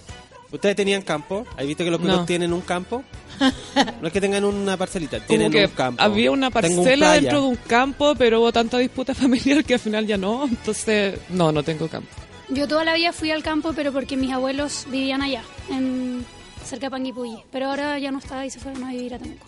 ¿Ustedes 0.51 0.75
tenían 0.77 1.03
campo? 1.03 1.47
¿Has 1.59 1.67
visto 1.67 1.85
que 1.85 1.91
los 1.91 2.01
No. 2.01 2.07
cuicos 2.07 2.27
tienen 2.27 2.53
un 2.55 2.63
campo? 2.63 3.05
No 4.01 4.07
es 4.09 4.13
que 4.13 4.21
tengan 4.21 4.45
una 4.45 4.77
parcelita, 4.77 5.19
Como 5.19 5.29
tienen 5.29 5.53
que 5.53 5.67
un 5.67 5.71
campo. 5.73 6.03
había 6.03 6.31
una 6.33 6.51
Tengo 6.51 6.69
un 6.81 6.85
parcela 6.85 7.07
playa. 7.07 7.21
dentro 7.21 7.43
de 7.43 7.47
un 7.49 7.57
campo, 7.57 8.15
pero 8.17 8.41
hubo 8.41 8.51
tanta 8.51 8.79
disputa 8.79 9.15
familiar 9.15 9.63
que 9.65 9.75
al 9.75 9.81
final 9.81 10.07
ya 10.07 10.17
no. 10.17 10.45
Entonces, 10.47 11.19
no, 11.29 11.53
no 11.53 11.63
tengo 11.63 11.87
campo. 11.89 12.09
Yo 12.49 12.67
toda 12.67 12.83
la 12.85 12.95
vida 12.95 13.13
fui 13.13 13.31
al 13.31 13.43
campo, 13.43 13.73
pero 13.77 13.93
porque 13.93 14.17
mis 14.17 14.33
abuelos 14.33 14.87
vivían 14.89 15.21
allá, 15.23 15.43
en 15.71 16.25
cerca 16.69 16.87
de 16.87 16.91
Panguipulli. 16.91 17.39
Pero 17.51 17.67
ahora 17.71 17.99
ya 17.99 18.11
no 18.11 18.19
está 18.19 18.45
y 18.47 18.51
se 18.51 18.59
fueron 18.61 18.85
a 18.85 18.93
vivir 18.93 19.15
a 19.15 19.19
Temuco. 19.19 19.47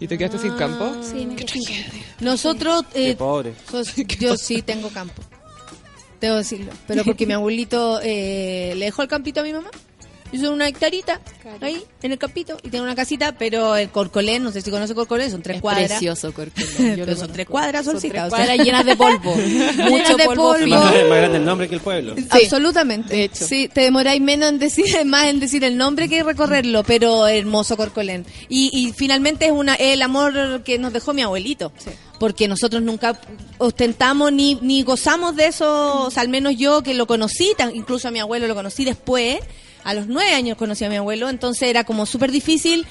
¿Y 0.00 0.08
te 0.08 0.18
quedaste 0.18 0.38
sin 0.38 0.52
campo? 0.56 0.92
Sí, 1.02 1.24
me 1.26 1.36
quedé 1.36 1.48
sin 1.48 1.64
campo. 1.64 1.96
Nosotros, 2.20 2.84
Qué 2.92 3.10
eh, 3.10 3.16
pobre. 3.16 3.54
sos- 3.70 3.94
yo 4.20 4.36
sí 4.36 4.62
tengo 4.62 4.88
campo. 4.90 5.22
Debo 6.20 6.36
decirlo. 6.36 6.72
Pero 6.86 7.04
porque 7.04 7.26
mi 7.26 7.32
abuelito 7.34 8.00
eh, 8.02 8.72
le 8.76 8.86
dejó 8.86 9.02
el 9.02 9.08
campito 9.08 9.40
a 9.40 9.42
mi 9.42 9.52
mamá. 9.52 9.70
Hizo 10.34 10.52
una 10.52 10.66
hectarita 10.68 11.20
ahí, 11.60 11.82
en 12.02 12.12
el 12.12 12.18
campito, 12.18 12.56
y 12.62 12.68
tiene 12.70 12.84
una 12.84 12.94
casita, 12.94 13.36
pero 13.38 13.76
el 13.76 13.88
Corcolén, 13.90 14.42
no 14.42 14.50
sé 14.52 14.60
si 14.60 14.70
conoce 14.70 14.94
Corcolén, 14.94 15.30
son 15.30 15.42
tres 15.42 15.56
Es 15.56 15.62
cuadras. 15.62 15.88
precioso, 15.90 16.32
Corcolén. 16.32 16.96
Yo 16.96 17.04
Pero 17.04 17.16
son 17.16 17.32
tres 17.32 17.46
cuadras, 17.46 17.84
Son 17.84 17.92
Solcita, 17.94 18.12
tres 18.12 18.24
o 18.24 18.36
sea. 18.36 18.38
cuadras 18.46 18.66
llenas 18.66 18.84
de 18.84 18.96
polvo. 18.96 19.34
Mucho 19.90 20.16
de 20.16 20.24
polvo. 20.24 20.52
polvo. 20.54 20.66
Más, 20.76 20.92
grande 20.92 21.38
el 21.38 21.44
nombre 21.44 21.68
que 21.68 21.76
el 21.76 21.80
pueblo. 21.80 22.14
Absolutamente. 22.30 23.14
de 23.14 23.24
hecho. 23.24 23.46
Sí, 23.46 23.68
te 23.72 23.82
demoráis 23.82 24.20
menos 24.20 24.48
en 24.48 24.58
decir, 24.58 24.86
más 25.06 25.26
en 25.26 25.40
decir 25.40 25.62
el 25.64 25.76
nombre 25.76 26.08
que 26.08 26.22
recorrerlo, 26.22 26.82
pero 26.84 27.26
hermoso 27.28 27.76
Corcolén. 27.76 28.26
Y, 28.48 28.70
y 28.72 28.92
finalmente 28.92 29.46
es 29.46 29.52
una 29.52 29.74
el 29.76 30.02
amor 30.02 30.62
que 30.64 30.78
nos 30.78 30.92
dejó 30.92 31.14
mi 31.14 31.22
abuelito. 31.22 31.72
Porque 32.18 32.46
nosotros 32.48 32.80
nunca 32.82 33.18
ostentamos 33.58 34.32
ni, 34.32 34.54
ni 34.62 34.82
gozamos 34.82 35.36
de 35.36 35.46
eso, 35.46 36.02
o 36.06 36.10
sea, 36.10 36.22
al 36.22 36.28
menos 36.28 36.56
yo 36.56 36.82
que 36.82 36.94
lo 36.94 37.06
conocí, 37.06 37.52
tan- 37.58 37.74
incluso 37.74 38.08
a 38.08 38.10
mi 38.10 38.20
abuelo 38.20 38.46
lo 38.46 38.54
conocí 38.54 38.84
después, 38.84 39.38
a 39.84 39.94
los 39.94 40.06
nueve 40.08 40.32
años 40.34 40.56
conocí 40.56 40.84
a 40.84 40.88
mi 40.90 40.96
abuelo, 40.96 41.28
entonces 41.28 41.68
era 41.68 41.84
como 41.84 42.06
súper 42.06 42.30
difícil 42.32 42.86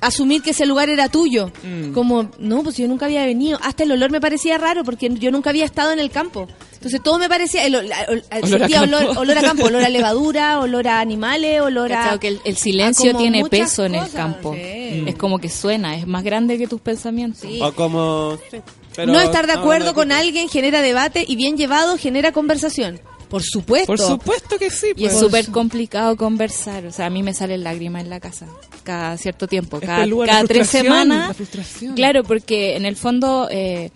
asumir 0.00 0.42
que 0.42 0.50
ese 0.50 0.66
lugar 0.66 0.88
era 0.90 1.08
tuyo. 1.08 1.50
Mm. 1.62 1.92
Como, 1.92 2.30
no, 2.38 2.62
pues 2.62 2.76
yo 2.76 2.86
nunca 2.86 3.06
había 3.06 3.24
venido. 3.24 3.58
Hasta 3.62 3.82
el 3.84 3.92
olor 3.92 4.10
me 4.10 4.20
parecía 4.20 4.58
raro 4.58 4.84
porque 4.84 5.08
yo 5.14 5.30
nunca 5.30 5.50
había 5.50 5.64
estado 5.64 5.90
en 5.92 5.98
el 5.98 6.10
campo. 6.10 6.46
Entonces 6.74 7.02
todo 7.02 7.18
me 7.18 7.28
parecía, 7.30 7.64
el, 7.64 7.74
ol- 7.74 7.90
ol- 8.08 8.22
Olor 8.30 8.44
a 8.44 8.46
sentía 8.46 8.80
campo. 8.80 8.96
olor, 8.98 9.18
olor 9.18 9.38
a 9.38 9.42
campo, 9.42 9.64
olor 9.64 9.82
a 9.82 9.88
levadura, 9.88 10.60
olor 10.60 10.86
a 10.86 11.00
animales, 11.00 11.62
olor 11.62 11.92
a... 11.94 12.18
Que 12.20 12.28
el, 12.28 12.40
el 12.44 12.56
silencio 12.56 13.14
a 13.14 13.18
tiene 13.18 13.44
peso 13.46 13.86
en 13.86 13.94
el 13.94 14.10
campo. 14.10 14.54
sí. 14.54 15.04
Es 15.06 15.14
como 15.16 15.38
que 15.38 15.48
suena, 15.48 15.96
es 15.96 16.06
más 16.06 16.22
grande 16.22 16.58
que 16.58 16.66
tus 16.68 16.80
pensamientos. 16.82 17.48
O 17.60 17.72
como... 17.72 18.38
sí, 18.50 18.58
pero 18.94 19.10
no 19.12 19.18
estar 19.20 19.46
de 19.46 19.54
acuerdo 19.54 19.94
con 19.94 20.12
alguien 20.12 20.48
genera 20.48 20.80
debate 20.82 21.24
y 21.26 21.36
bien 21.36 21.56
llevado 21.56 21.96
genera 21.98 22.32
conversación. 22.32 23.00
Por 23.28 23.42
supuesto. 23.42 23.86
Por 23.88 23.98
supuesto 23.98 24.58
que 24.58 24.70
sí. 24.70 24.88
Y 24.96 25.04
es 25.06 25.12
pues. 25.12 25.20
súper 25.24 25.46
complicado 25.50 26.16
conversar. 26.16 26.86
O 26.86 26.92
sea, 26.92 27.06
a 27.06 27.10
mí 27.10 27.22
me 27.22 27.34
salen 27.34 27.64
lágrimas 27.64 28.02
en 28.04 28.10
la 28.10 28.20
casa 28.20 28.46
cada 28.84 29.16
cierto 29.16 29.46
tiempo. 29.48 29.78
Es 29.78 29.84
Cada, 29.86 30.02
peluda 30.04 30.26
la 30.26 30.32
cada 30.32 30.44
tres 30.46 30.68
semanas. 30.68 31.28
la 31.28 31.34
frustración. 31.34 31.94
Claro, 31.94 32.22
porque 32.24 32.76
en 32.76 32.86
el 32.86 32.96
fondo. 32.96 33.48
Eh, 33.50 33.90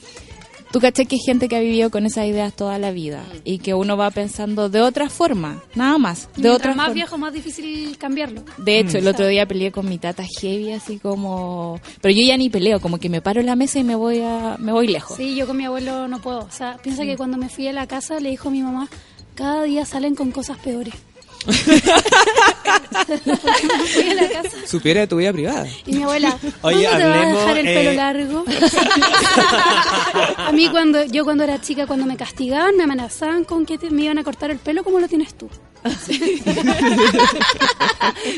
Tú 0.72 0.78
caché 0.78 1.04
que 1.06 1.16
hay 1.16 1.20
gente 1.20 1.48
que 1.48 1.56
ha 1.56 1.60
vivido 1.60 1.90
con 1.90 2.06
esas 2.06 2.26
ideas 2.28 2.54
toda 2.54 2.78
la 2.78 2.92
vida 2.92 3.24
y 3.42 3.58
que 3.58 3.74
uno 3.74 3.96
va 3.96 4.08
pensando 4.12 4.68
de 4.68 4.80
otra 4.80 5.10
forma, 5.10 5.64
nada 5.74 5.98
más, 5.98 6.26
de 6.36 6.42
mientras 6.42 6.54
otra 6.54 6.74
más 6.76 6.86
forma. 6.86 6.94
viejo, 6.94 7.18
más 7.18 7.32
difícil 7.32 7.98
cambiarlo. 7.98 8.44
De 8.56 8.78
hecho, 8.78 8.98
el 8.98 9.02
Mm. 9.04 9.08
otro 9.08 9.26
día 9.26 9.46
peleé 9.46 9.72
con 9.72 9.88
mi 9.88 9.98
tata 9.98 10.22
heavy, 10.24 10.70
así 10.70 11.00
como... 11.00 11.80
Pero 12.00 12.14
yo 12.14 12.22
ya 12.24 12.36
ni 12.36 12.50
peleo, 12.50 12.78
como 12.80 12.98
que 12.98 13.08
me 13.08 13.20
paro 13.20 13.40
en 13.40 13.46
la 13.46 13.56
mesa 13.56 13.80
y 13.80 13.82
me 13.82 13.96
voy 13.96 14.20
a 14.20 14.58
me 14.60 14.70
voy 14.70 14.86
lejos. 14.86 15.16
Sí, 15.16 15.34
yo 15.34 15.44
con 15.48 15.56
mi 15.56 15.64
abuelo 15.64 16.06
no 16.06 16.20
puedo. 16.20 16.38
O 16.38 16.52
sea, 16.52 16.76
piensa 16.80 17.02
que 17.02 17.16
cuando 17.16 17.36
me 17.36 17.48
fui 17.48 17.66
a 17.66 17.72
la 17.72 17.88
casa 17.88 18.20
le 18.20 18.30
dijo 18.30 18.46
a 18.46 18.52
mi 18.52 18.62
mamá, 18.62 18.88
cada 19.34 19.62
día 19.64 19.84
salen 19.84 20.14
con 20.14 20.30
cosas 20.30 20.58
peores. 20.58 20.94
fui 23.94 24.10
a 24.10 24.14
la 24.14 24.28
casa 24.28 24.56
Supiera 24.66 25.00
de 25.00 25.06
tu 25.06 25.16
vida 25.16 25.32
privada. 25.32 25.66
y 25.86 25.92
mi 25.94 26.02
abuela, 26.02 26.36
Oye, 26.62 26.84
¿cuándo 26.86 26.98
te 26.98 27.08
vas 27.08 27.16
a 27.16 27.26
dejar 27.26 27.58
el 27.58 27.64
pelo 27.66 27.90
eh, 27.90 27.94
largo? 27.94 28.44
a 30.36 30.52
mí 30.52 30.68
cuando 30.68 31.04
yo 31.06 31.24
cuando 31.24 31.44
era 31.44 31.58
chica, 31.60 31.86
cuando 31.86 32.04
me 32.06 32.16
castigaban, 32.18 32.76
me 32.76 32.84
amenazaban 32.84 33.44
con 33.44 33.64
que 33.64 33.78
te- 33.78 33.90
me 33.90 34.02
iban 34.02 34.18
a 34.18 34.24
cortar 34.24 34.50
el 34.50 34.58
pelo 34.58 34.84
como 34.84 35.00
lo 35.00 35.08
tienes 35.08 35.32
tú. 35.34 35.48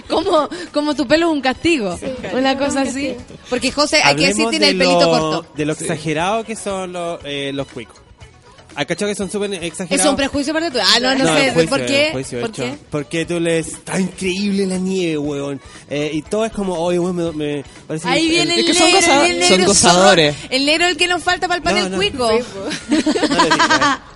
como, 0.08 0.48
como 0.72 0.94
tu 0.94 1.06
pelo 1.08 1.26
es 1.26 1.32
un 1.32 1.40
castigo. 1.40 1.98
Una 2.34 2.56
cosa 2.56 2.82
así. 2.82 3.16
Porque 3.50 3.72
José, 3.72 4.00
hay 4.04 4.14
que 4.16 4.28
decir, 4.28 4.48
tiene 4.50 4.66
de 4.66 4.72
el 4.72 4.78
pelito 4.78 5.00
lo- 5.00 5.10
corto. 5.10 5.52
De 5.56 5.64
lo 5.66 5.72
exagerado 5.72 6.44
que 6.44 6.54
son 6.54 6.92
los, 6.92 7.18
eh, 7.24 7.50
los 7.52 7.66
cuicos. 7.66 7.96
¿Hay 8.74 8.86
cachado 8.86 9.10
que 9.10 9.14
son 9.16 9.30
súper 9.30 9.52
exagerados? 9.54 10.04
Es 10.04 10.10
un 10.10 10.16
prejuicio 10.16 10.52
para 10.54 10.70
tú. 10.70 10.78
Ah, 10.80 10.98
no, 11.00 11.14
no, 11.14 11.26
sé. 11.26 11.46
es 11.48 11.52
juicio, 11.54 11.70
¿Por 11.70 11.86
qué? 11.86 12.08
juicio 12.12 12.40
¿Por 12.40 12.50
hecho. 12.50 12.62
qué? 12.62 12.74
Porque 12.90 13.24
tú 13.26 13.38
les... 13.40 13.68
Está 13.68 14.00
increíble 14.00 14.66
la 14.66 14.78
nieve, 14.78 15.18
weón. 15.18 15.60
Eh, 15.90 16.10
y 16.14 16.22
todo 16.22 16.44
es 16.44 16.52
como, 16.52 16.74
oye, 16.74 16.98
weón, 16.98 17.16
me, 17.16 17.32
me 17.32 17.64
parece... 17.86 18.08
Ahí 18.08 18.24
el- 18.26 18.30
viene 18.30 18.54
el, 18.54 18.60
Es 18.60 18.66
que 18.66 18.74
son 18.74 18.86
negro, 18.92 19.00
goza- 19.00 19.26
el 19.28 19.38
negro 19.38 19.56
son 19.56 19.64
gozadores. 19.66 20.36
zorro. 20.36 20.48
El 20.54 20.66
negro 20.66 20.84
es 20.84 20.90
el 20.92 20.96
que 20.96 21.06
nos 21.08 21.22
falta 21.22 21.48
para 21.48 21.56
el 21.58 21.62
panel 21.62 21.82
No, 21.84 21.88
no. 21.90 21.96
cuico. 21.96 22.28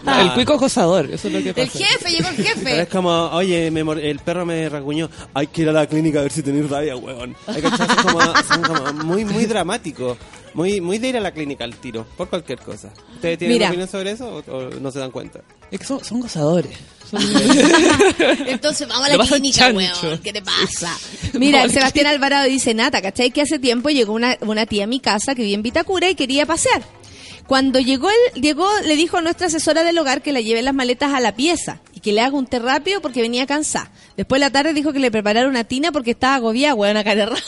No, 0.02 0.20
El 0.20 0.32
cuico 0.34 0.54
es 0.54 0.60
gozador, 0.60 1.10
eso 1.10 1.26
es 1.26 1.34
lo 1.34 1.42
que 1.42 1.60
El 1.60 1.66
pasa. 1.68 1.78
jefe, 1.84 2.10
llegó 2.12 2.28
el 2.28 2.36
Pero 2.36 2.48
jefe. 2.54 2.80
es 2.82 2.88
como, 2.88 3.10
oye, 3.32 3.70
me 3.72 3.80
el 3.80 4.18
perro 4.20 4.46
me 4.46 4.68
rasguñó. 4.68 5.10
Hay 5.34 5.48
que 5.48 5.62
ir 5.62 5.68
a 5.68 5.72
la 5.72 5.86
clínica 5.88 6.20
a 6.20 6.22
ver 6.22 6.30
si 6.32 6.42
tenéis 6.42 6.70
rabia, 6.70 6.96
weón. 6.96 7.34
Hay 7.48 7.60
que 7.60 7.68
son 7.70 7.88
como, 8.02 8.20
son 8.20 8.62
como 8.62 8.92
muy, 9.04 9.24
muy 9.24 9.46
dramáticos. 9.46 10.16
Muy, 10.56 10.80
muy 10.80 10.98
de 10.98 11.08
ir 11.10 11.16
a 11.16 11.20
la 11.20 11.32
clínica 11.32 11.64
al 11.64 11.76
tiro, 11.76 12.06
por 12.16 12.28
cualquier 12.28 12.58
cosa. 12.58 12.90
¿Ustedes 13.14 13.38
tienen 13.38 13.56
Mira. 13.58 13.68
opinión 13.68 13.88
sobre 13.88 14.10
eso 14.12 14.42
o, 14.48 14.52
o 14.56 14.70
no 14.80 14.90
se 14.90 14.98
dan 14.98 15.10
cuenta? 15.10 15.40
Es 15.70 15.78
que 15.78 15.84
son, 15.86 16.02
son 16.02 16.20
gozadores. 16.20 16.72
Son- 17.10 17.22
Entonces 18.46 18.88
vamos 18.88 19.06
a 19.08 19.12
Lo 19.12 19.18
la 19.22 19.26
clínica, 19.28 19.58
chancho. 19.58 20.06
weón. 20.06 20.18
¿Qué 20.22 20.32
te 20.32 20.42
pasa? 20.42 20.96
Mira, 21.34 21.62
el 21.62 21.70
Sebastián 21.70 22.06
Alvarado 22.06 22.46
dice, 22.46 22.74
Nata, 22.74 23.02
¿cachai? 23.02 23.30
Que 23.30 23.42
hace 23.42 23.58
tiempo 23.58 23.90
llegó 23.90 24.12
una, 24.12 24.36
una 24.40 24.66
tía 24.66 24.84
a 24.84 24.86
mi 24.86 25.00
casa 25.00 25.34
que 25.34 25.42
vive 25.42 25.54
en 25.54 25.62
Vitacura 25.62 26.08
y 26.08 26.14
quería 26.14 26.46
pasear. 26.46 26.82
Cuando 27.46 27.78
llegó 27.78 28.08
él, 28.10 28.42
llegó, 28.42 28.68
le 28.84 28.96
dijo 28.96 29.18
a 29.18 29.22
nuestra 29.22 29.46
asesora 29.46 29.84
del 29.84 29.96
hogar 29.98 30.20
que 30.22 30.32
la 30.32 30.40
lleve 30.40 30.62
las 30.62 30.74
maletas 30.74 31.12
a 31.14 31.20
la 31.20 31.36
pieza 31.36 31.80
que 32.06 32.12
le 32.12 32.20
haga 32.20 32.36
un 32.38 32.46
té 32.46 32.60
rápido 32.60 33.00
porque 33.00 33.20
venía 33.20 33.46
cansada. 33.48 33.90
Después 34.16 34.38
de 34.40 34.46
la 34.46 34.52
tarde 34.52 34.72
dijo 34.74 34.92
que 34.92 35.00
le 35.00 35.10
preparara 35.10 35.48
una 35.48 35.64
tina 35.64 35.90
porque 35.90 36.12
estaba 36.12 36.36
agobiada, 36.36 36.74
weón, 36.76 36.96
a 36.96 37.02
cara 37.02 37.26
raja. 37.26 37.42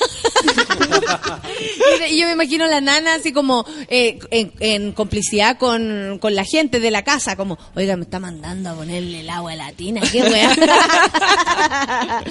y, 2.10 2.14
y 2.14 2.20
yo 2.20 2.26
me 2.26 2.32
imagino 2.32 2.64
a 2.64 2.66
la 2.66 2.80
nana 2.80 3.14
así 3.14 3.32
como 3.32 3.64
eh, 3.88 4.18
en, 4.32 4.52
en 4.58 4.90
complicidad 4.92 5.58
con, 5.58 6.18
con 6.20 6.34
la 6.34 6.44
gente 6.44 6.80
de 6.80 6.90
la 6.90 7.04
casa, 7.04 7.36
como, 7.36 7.56
oiga, 7.76 7.96
me 7.96 8.02
está 8.02 8.18
mandando 8.18 8.70
a 8.70 8.74
ponerle 8.74 9.20
el 9.20 9.30
agua 9.30 9.52
a 9.52 9.56
la 9.56 9.72
tina, 9.72 10.00
qué 10.10 10.22
weá. 10.22 10.56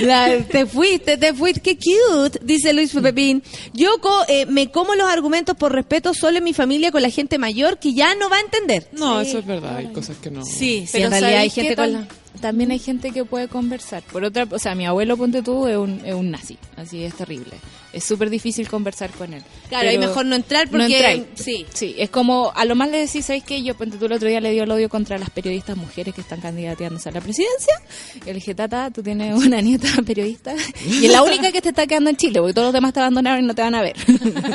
La- 0.00 0.38
te 0.44 0.66
fuiste, 0.66 1.16
te 1.16 1.32
fuiste, 1.32 1.60
qué 1.62 1.76
cute, 1.78 2.38
dice 2.42 2.72
Luis 2.72 2.92
Pepín. 2.92 3.42
Yo 3.72 3.98
co- 4.00 4.24
eh, 4.28 4.44
me 4.46 4.70
como 4.70 4.94
los 4.94 5.08
argumentos 5.08 5.56
por 5.56 5.72
respeto 5.72 6.12
solo 6.14 6.38
en 6.38 6.44
mi 6.44 6.52
familia 6.52 6.90
con 6.92 7.02
la 7.02 7.10
gente 7.10 7.38
mayor 7.38 7.78
que 7.78 7.94
ya 7.94 8.14
no 8.14 8.28
va 8.28 8.36
a 8.36 8.40
entender. 8.40 8.88
No, 8.92 9.20
eso 9.20 9.38
es 9.38 9.46
verdad, 9.46 9.76
hay 9.76 9.86
cosas 9.92 10.16
que 10.18 10.30
no. 10.30 10.44
Sí, 10.44 10.84
sí, 10.86 10.90
Pero 10.92 11.06
en 11.06 11.10
realidad 11.12 11.30
hay 11.40 11.50
¿sabéis 11.50 11.53
qué 11.53 11.53
gente 11.62 11.76
con 11.76 11.86
tam- 11.86 11.92
la... 11.92 12.08
También 12.40 12.72
hay 12.72 12.80
gente 12.80 13.12
que 13.12 13.24
puede 13.24 13.46
conversar. 13.48 14.02
Por 14.02 14.24
otra, 14.24 14.46
o 14.50 14.58
sea, 14.58 14.74
mi 14.74 14.86
abuelo, 14.86 15.16
ponte 15.16 15.40
tú, 15.40 15.68
es 15.68 15.76
un, 15.76 16.00
es 16.04 16.14
un 16.14 16.30
nazi. 16.32 16.58
Así 16.76 17.04
es 17.04 17.14
terrible. 17.14 17.52
Es 17.92 18.02
súper 18.02 18.28
difícil 18.28 18.68
conversar 18.68 19.10
con 19.10 19.32
él. 19.32 19.42
Claro, 19.68 19.86
Pero 19.88 20.00
mejor 20.00 20.26
no 20.26 20.34
entrar 20.34 20.68
porque... 20.68 21.16
no 21.18 21.24
sí. 21.36 21.64
Sí, 21.72 21.94
es 21.96 22.10
como, 22.10 22.50
a 22.54 22.64
lo 22.64 22.74
más 22.74 22.90
le 22.90 22.98
decís, 22.98 23.24
¿sabéis 23.24 23.44
qué? 23.44 23.62
Yo, 23.62 23.76
ponte 23.76 23.98
tú, 23.98 24.06
el 24.06 24.12
otro 24.12 24.28
día 24.28 24.40
le 24.40 24.50
dio 24.50 24.64
el 24.64 24.70
odio 24.72 24.88
contra 24.88 25.16
las 25.16 25.30
periodistas 25.30 25.76
mujeres 25.76 26.12
que 26.12 26.22
están 26.22 26.40
candidateándose 26.40 27.08
a 27.08 27.12
la 27.12 27.20
presidencia. 27.20 27.74
Y 28.22 28.26
le 28.26 28.34
dije, 28.34 28.52
Tata, 28.54 28.90
tú 28.90 29.00
tienes 29.02 29.32
una 29.46 29.60
nieta 29.60 29.88
periodista 30.04 30.54
y 30.84 31.06
es 31.06 31.12
la 31.12 31.22
única 31.22 31.52
que 31.52 31.62
te 31.62 31.68
está 31.68 31.86
quedando 31.86 32.10
en 32.10 32.16
Chile, 32.16 32.40
porque 32.40 32.52
todos 32.52 32.66
los 32.66 32.74
demás 32.74 32.92
te 32.92 32.98
abandonaron 33.00 33.44
y 33.44 33.46
no 33.46 33.54
te 33.54 33.62
van 33.62 33.76
a 33.76 33.82
ver. 33.82 33.96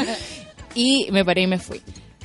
y 0.76 1.08
me 1.12 1.24
paré 1.24 1.44
y 1.44 1.48
me 1.48 1.60
fui. 1.60 1.82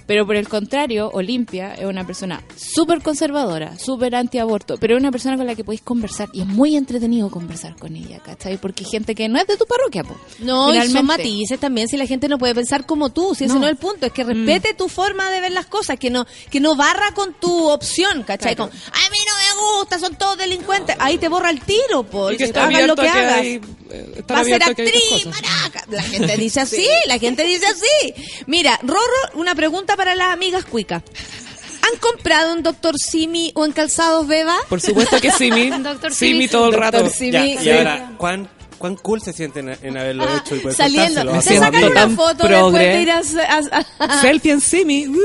Pero 0.06 0.26
por 0.26 0.36
el 0.36 0.48
contrario, 0.48 1.10
Olimpia 1.14 1.74
es 1.74 1.86
una 1.86 2.06
persona 2.06 2.42
súper 2.56 3.00
conservadora, 3.02 3.78
súper 3.78 4.14
antiaborto, 4.14 4.76
pero 4.78 4.94
es 4.96 5.00
una 5.00 5.10
persona 5.10 5.36
con 5.36 5.46
la 5.46 5.54
que 5.54 5.64
podéis 5.64 5.80
conversar 5.82 6.28
y 6.32 6.40
es 6.42 6.46
muy 6.46 6.76
entretenido 6.76 7.30
conversar 7.30 7.74
con 7.76 7.96
ella, 7.96 8.18
¿cachai? 8.20 8.58
Porque 8.58 8.84
hay 8.84 8.90
gente 8.90 9.14
que 9.14 9.28
no 9.28 9.38
es 9.38 9.46
de 9.46 9.56
tu 9.56 9.64
parroquia, 9.64 10.04
po. 10.04 10.14
No, 10.40 10.68
y 10.68 10.72
Finalmente. 10.72 10.98
son 10.98 11.06
matices 11.06 11.58
también 11.58 11.88
si 11.88 11.96
la 11.96 12.06
gente 12.06 12.28
no 12.28 12.36
puede 12.38 12.54
pensar 12.54 12.84
como 12.84 13.10
tú, 13.10 13.34
si 13.34 13.44
ese 13.44 13.54
No. 13.54 13.60
no 13.60 13.66
es 13.66 13.72
el 13.72 13.78
punto, 13.78 14.04
es 14.06 14.12
que 14.12 14.24
respete 14.24 14.74
tu 14.74 14.88
forma 14.88 15.30
de 15.30 15.40
ver 15.40 15.52
las 15.52 15.66
cosas, 15.66 15.98
que 15.98 16.10
no 16.10 16.26
que 16.50 16.60
no 16.60 16.76
barra 16.76 17.12
con 17.14 17.32
tu 17.34 17.68
opción, 17.70 18.24
¿cachai? 18.24 18.54
Claro. 18.56 18.70
Con, 18.70 18.78
a 18.80 19.10
mí 19.10 19.18
no 19.26 19.34
me 19.72 19.78
gusta, 19.78 19.98
son 19.98 20.16
todos 20.16 20.36
delincuentes, 20.36 20.96
ahí 20.98 21.16
te 21.18 21.28
borra 21.28 21.48
el 21.50 21.60
tiro, 21.60 22.02
po, 22.04 22.30
Y 22.30 22.36
que 22.36 22.44
está 22.44 22.66
hagas 22.66 22.86
lo 22.86 22.94
que 22.94 23.08
a 23.08 23.12
que 23.12 23.18
hagas. 23.18 23.38
hay- 23.40 23.60
Va 24.30 24.40
a 24.40 24.44
ser 24.44 24.62
actriz, 24.62 25.26
maraca. 25.26 25.84
La 25.90 26.02
gente 26.02 26.36
dice 26.36 26.60
así, 26.60 26.86
la 27.06 27.18
gente 27.18 27.44
dice 27.44 27.66
así. 27.66 28.42
Mira, 28.46 28.78
Rorro, 28.82 29.00
una 29.34 29.54
pregunta 29.54 29.93
para 29.96 30.14
las 30.14 30.32
amigas 30.32 30.64
cuicas. 30.64 31.02
¿Han 31.82 31.98
comprado 32.00 32.54
un 32.54 32.62
Doctor 32.62 32.94
Simi 32.98 33.52
o 33.54 33.64
en 33.66 33.72
calzados 33.72 34.26
Beba? 34.26 34.56
Por 34.68 34.80
supuesto 34.80 35.20
que 35.20 35.30
Simi. 35.30 35.68
Doctor 35.82 36.14
Simi 36.14 36.32
Simi, 36.32 36.48
todo 36.48 36.66
el 36.66 36.72
Doctor 36.72 36.92
rato. 37.02 37.10
Simi. 37.10 37.30
Ya, 37.32 37.44
y 37.62 37.70
ahora, 37.70 38.12
¿cuán, 38.16 38.48
¿cuán 38.78 38.96
cool 38.96 39.20
se 39.20 39.32
sienten 39.34 39.68
en, 39.68 39.78
en 39.82 39.96
haberlo 39.98 40.24
hecho 40.36 40.56
y 40.56 40.60
poder 40.60 40.76
Saliendo. 40.76 41.30
a 41.32 41.42
Se 41.42 41.58
sacan 41.58 41.84
una 41.84 41.94
tan 41.94 42.16
foto 42.16 42.46
progre. 42.46 42.78
después 42.78 42.94
de 42.94 43.02
ir 43.02 43.10
a... 43.10 43.18
a- 43.18 44.04
a- 44.06 44.20
Selfie 44.22 44.52
en 44.52 44.60
Simi. 44.62 45.06
Uh. 45.08 45.16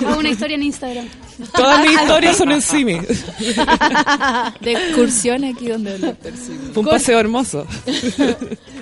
Hago 0.06 0.18
una 0.18 0.30
historia 0.30 0.56
en 0.56 0.62
Instagram. 0.64 1.08
Todas 1.54 1.80
mis 1.82 1.92
historias 2.00 2.36
son 2.36 2.50
en 2.52 2.62
Simi. 2.62 2.98
De 4.60 4.72
excursión 4.72 5.44
aquí 5.44 5.68
donde 5.68 5.94
el 5.94 6.00
doctor 6.00 6.32
Simi. 6.36 6.72
Fue 6.72 6.82
un 6.82 6.88
paseo 6.88 7.18
hermoso. 7.20 7.66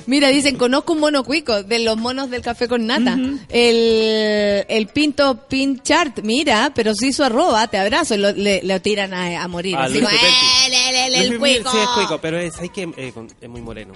Mira, 0.06 0.28
dicen, 0.28 0.56
conozco 0.56 0.92
un 0.94 1.00
mono 1.00 1.24
cuico 1.24 1.62
de 1.62 1.78
los 1.80 1.96
monos 1.96 2.30
del 2.30 2.42
café 2.42 2.68
con 2.68 2.86
nata. 2.86 3.18
el, 3.48 4.64
el 4.68 4.86
Pinto 4.92 5.46
Pinchart, 5.48 6.20
mira, 6.22 6.72
pero 6.74 6.94
sí 6.94 7.12
su 7.12 7.24
arroba, 7.24 7.66
te 7.68 7.78
abrazo, 7.78 8.14
y 8.14 8.18
lo, 8.18 8.32
le, 8.32 8.62
lo 8.62 8.80
tiran 8.80 9.12
a, 9.12 9.42
a 9.42 9.48
morir. 9.48 9.76
Ah, 9.76 9.84
Así 9.84 9.94
como. 10.00 10.08
"Eh, 10.08 11.06
el 11.06 11.28
Luis 11.28 11.40
Pepetti 11.40 11.62
cuico. 11.64 11.70
Sí, 11.72 11.78
es 11.78 11.88
cuico, 11.88 12.18
pero 12.20 12.38
es, 12.38 12.58
hay 12.58 12.68
que, 12.68 12.82
eh, 12.96 13.10
con- 13.12 13.28
es 13.40 13.48
muy 13.48 13.60
moreno. 13.60 13.92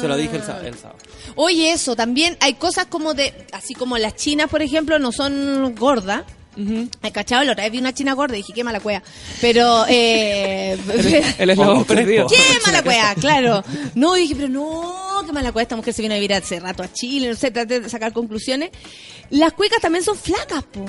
Se 0.00 0.08
lo 0.08 0.16
dije 0.16 0.36
el, 0.36 0.66
el 0.66 0.74
sábado. 0.76 0.98
Oye, 1.36 1.72
eso, 1.72 1.96
también 1.96 2.36
hay 2.40 2.54
cosas 2.54 2.86
como 2.86 3.14
de, 3.14 3.46
así 3.52 3.74
como 3.74 3.96
las 3.98 4.14
chinas, 4.16 4.50
por 4.50 4.60
ejemplo, 4.62 4.98
no 4.98 5.10
son 5.12 5.74
gordas. 5.74 6.22
Hay 7.02 7.10
cachado, 7.10 7.44
la 7.44 7.52
otra 7.52 7.64
vez 7.64 7.72
vi 7.72 7.78
una 7.78 7.92
china 7.92 8.12
gorda 8.14 8.34
y 8.34 8.38
dije, 8.38 8.52
qué 8.52 8.64
mala 8.64 8.80
cueva. 8.80 9.02
Pero, 9.40 9.84
eh, 9.88 10.78
El 11.38 11.50
eslabón 11.50 11.78
Oh, 11.78 11.84
perdido. 11.84 12.26
¡Qué 12.28 12.38
mala 12.66 12.82
cueva! 12.84 13.14
Claro. 13.16 13.64
No, 13.94 14.14
dije, 14.14 14.34
pero 14.36 14.48
no, 14.48 15.22
qué 15.26 15.32
mala 15.32 15.52
cueva. 15.52 15.62
Esta 15.62 15.76
mujer 15.76 15.92
se 15.94 16.02
vino 16.02 16.14
a 16.14 16.18
vivir 16.18 16.34
hace 16.34 16.60
rato 16.60 16.82
a 16.82 16.92
Chile, 16.92 17.28
no 17.28 17.34
sé, 17.34 17.50
traté 17.50 17.80
de 17.80 17.88
sacar 17.88 18.12
conclusiones. 18.12 18.70
Las 19.30 19.52
cuicas 19.52 19.80
también 19.80 20.04
son 20.04 20.16
flacas, 20.16 20.62
po. 20.64 20.84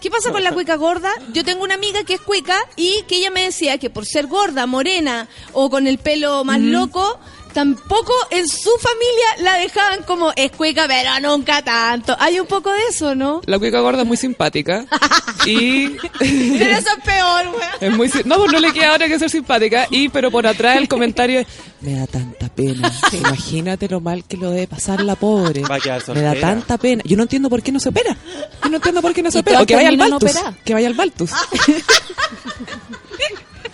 ¿Qué 0.00 0.10
pasa 0.10 0.32
con 0.32 0.42
la 0.42 0.50
cuica 0.52 0.74
gorda? 0.74 1.12
Yo 1.32 1.44
tengo 1.44 1.62
una 1.62 1.74
amiga 1.74 2.02
que 2.02 2.14
es 2.14 2.20
cuica 2.20 2.56
y 2.74 3.02
que 3.06 3.18
ella 3.18 3.30
me 3.30 3.42
decía 3.42 3.78
que 3.78 3.88
por 3.88 4.04
ser 4.04 4.26
gorda, 4.26 4.66
morena 4.66 5.28
o 5.52 5.70
con 5.70 5.86
el 5.86 5.98
pelo 5.98 6.42
más 6.42 6.58
loco, 6.58 7.20
tampoco 7.52 8.12
en 8.30 8.46
su 8.48 8.70
familia 8.78 9.26
la 9.40 9.58
dejaban 9.58 10.02
como 10.02 10.32
es 10.36 10.50
cuica, 10.52 10.86
pero 10.86 11.20
nunca 11.20 11.62
tanto. 11.62 12.16
Hay 12.18 12.40
un 12.40 12.46
poco 12.46 12.70
de 12.72 12.80
eso, 12.90 13.14
¿no? 13.14 13.40
La 13.46 13.58
cuica 13.58 13.80
gorda 13.80 14.02
es 14.02 14.08
muy 14.08 14.16
simpática 14.16 14.84
y 15.46 15.88
Pero 15.88 16.76
eso 16.78 16.88
es 16.96 17.04
peor, 17.04 17.46
weón. 17.48 17.70
es 17.80 17.92
muy 17.96 18.10
no, 18.24 18.36
pues 18.36 18.52
no 18.52 18.60
le 18.60 18.72
queda 18.72 18.90
ahora 18.90 19.08
que 19.08 19.18
ser 19.18 19.30
simpática 19.30 19.86
y 19.90 20.08
pero 20.08 20.30
por 20.30 20.46
atrás 20.46 20.76
el 20.78 20.88
comentario 20.88 21.40
es 21.40 21.46
me 21.80 21.94
da 21.94 22.06
tanta 22.06 22.48
pena. 22.48 22.92
Imagínate 23.12 23.88
lo 23.88 24.00
mal 24.00 24.24
que 24.24 24.36
lo 24.36 24.50
debe 24.50 24.68
pasar 24.68 25.02
la 25.02 25.16
pobre. 25.16 25.62
Va 25.62 25.76
a 25.76 25.80
quedar 25.80 26.02
Me 26.14 26.22
da 26.22 26.34
tanta 26.34 26.78
pena. 26.78 27.02
Yo 27.04 27.16
no 27.16 27.24
entiendo 27.24 27.50
por 27.50 27.62
qué 27.62 27.72
no 27.72 27.80
se 27.80 27.88
opera. 27.88 28.16
Yo 28.62 28.70
no 28.70 28.76
entiendo 28.76 29.02
por 29.02 29.12
qué 29.12 29.22
no 29.22 29.30
se 29.30 29.40
opera. 29.40 29.60
O 29.60 29.66
que 29.66 29.74
vaya 29.74 29.88
al 29.88 29.96
Baltus. 29.96 30.30
operadas. 30.30 30.54
Que 30.64 30.74
vaya 30.74 30.86
al 30.86 30.94
Baltus. 30.94 31.30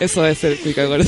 Eso 0.01 0.25
es 0.27 0.39
ser 0.39 0.59
cuica 0.61 0.85
gorda. 0.85 1.05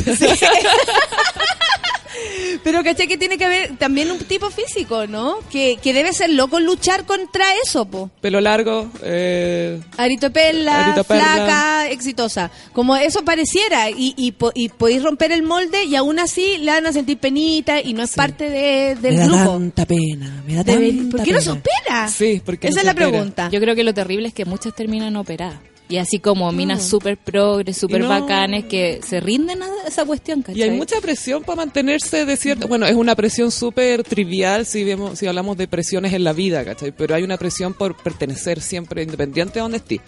Pero 2.63 2.83
caché 2.85 3.09
que 3.09 3.17
tiene 3.17 3.39
que 3.39 3.45
haber 3.45 3.77
también 3.79 4.11
un 4.11 4.19
tipo 4.19 4.51
físico, 4.51 5.07
¿no? 5.07 5.39
Que, 5.51 5.79
que 5.83 5.93
debe 5.93 6.13
ser 6.13 6.31
loco 6.31 6.61
luchar 6.61 7.05
contra 7.07 7.45
eso, 7.65 7.85
po. 7.87 8.11
Pelo 8.21 8.41
largo, 8.41 8.91
eh, 9.03 9.81
Aritopela, 9.97 10.87
Aritopela. 10.87 11.25
flaca, 11.25 11.89
exitosa. 11.91 12.51
Como 12.73 12.97
eso 12.97 13.25
pareciera. 13.25 13.91
Y, 13.91 14.15
y, 14.17 14.35
y 14.55 14.69
podéis 14.69 15.03
romper 15.03 15.33
el 15.33 15.43
molde 15.43 15.85
y 15.85 15.97
aún 15.97 16.19
así 16.19 16.59
le 16.59 16.71
van 16.73 16.87
a 16.87 16.93
sentir 16.93 17.19
penita 17.19 17.81
y 17.81 17.95
no 17.95 18.03
es 18.03 18.13
parte 18.15 18.51
de- 18.51 18.95
del 18.97 19.15
me 19.15 19.21
da 19.21 19.27
grupo. 19.27 19.51
tanta 19.53 19.87
pena. 19.87 20.43
Me 20.47 20.55
da 20.55 20.65
tanta 20.65 21.17
¿Por 21.17 21.23
qué 21.25 21.33
no 21.33 21.41
se 21.41 21.51
opera? 21.51 22.09
Sí, 22.09 22.43
porque 22.45 22.69
Esa 22.69 22.77
no 22.77 22.81
es 22.81 22.87
la 22.87 22.93
opera. 22.93 23.09
pregunta. 23.09 23.49
Yo 23.53 23.61
creo 23.61 23.75
que 23.75 23.85
lo 23.85 23.95
terrible 23.95 24.29
es 24.29 24.35
que 24.35 24.45
muchas 24.45 24.75
terminan 24.75 25.17
operadas. 25.17 25.59
Y 25.91 25.99
así 25.99 26.21
como 26.21 26.51
minas 26.53 26.85
súper 26.85 27.17
progres, 27.17 27.77
súper 27.77 28.03
no. 28.03 28.09
bacanes, 28.09 28.67
que 28.67 29.01
se 29.05 29.19
rinden 29.19 29.61
a 29.63 29.67
esa 29.89 30.05
cuestión, 30.05 30.41
¿cachai? 30.43 30.61
Y 30.61 30.63
hay 30.63 30.71
mucha 30.71 31.01
presión 31.01 31.43
para 31.43 31.57
mantenerse 31.57 32.25
de 32.25 32.37
cierto... 32.37 32.69
Bueno, 32.69 32.87
es 32.87 32.95
una 32.95 33.17
presión 33.17 33.51
súper 33.51 34.05
trivial 34.05 34.67
si 34.67 34.85
vemos 34.85 35.19
si 35.19 35.27
hablamos 35.27 35.57
de 35.57 35.67
presiones 35.67 36.13
en 36.13 36.23
la 36.23 36.33
vida, 36.33 36.65
¿cachai? 36.65 36.93
Pero 36.93 37.17
hay 37.17 37.25
una 37.25 37.37
presión 37.37 37.75
por 37.75 37.97
pertenecer 37.97 38.61
siempre, 38.61 39.03
independiente 39.03 39.55
de 39.55 39.61
donde 39.61 39.79
estés 39.79 40.01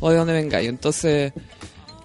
o 0.00 0.10
de 0.10 0.16
donde 0.18 0.34
vengáis. 0.34 0.68
Entonces, 0.68 1.32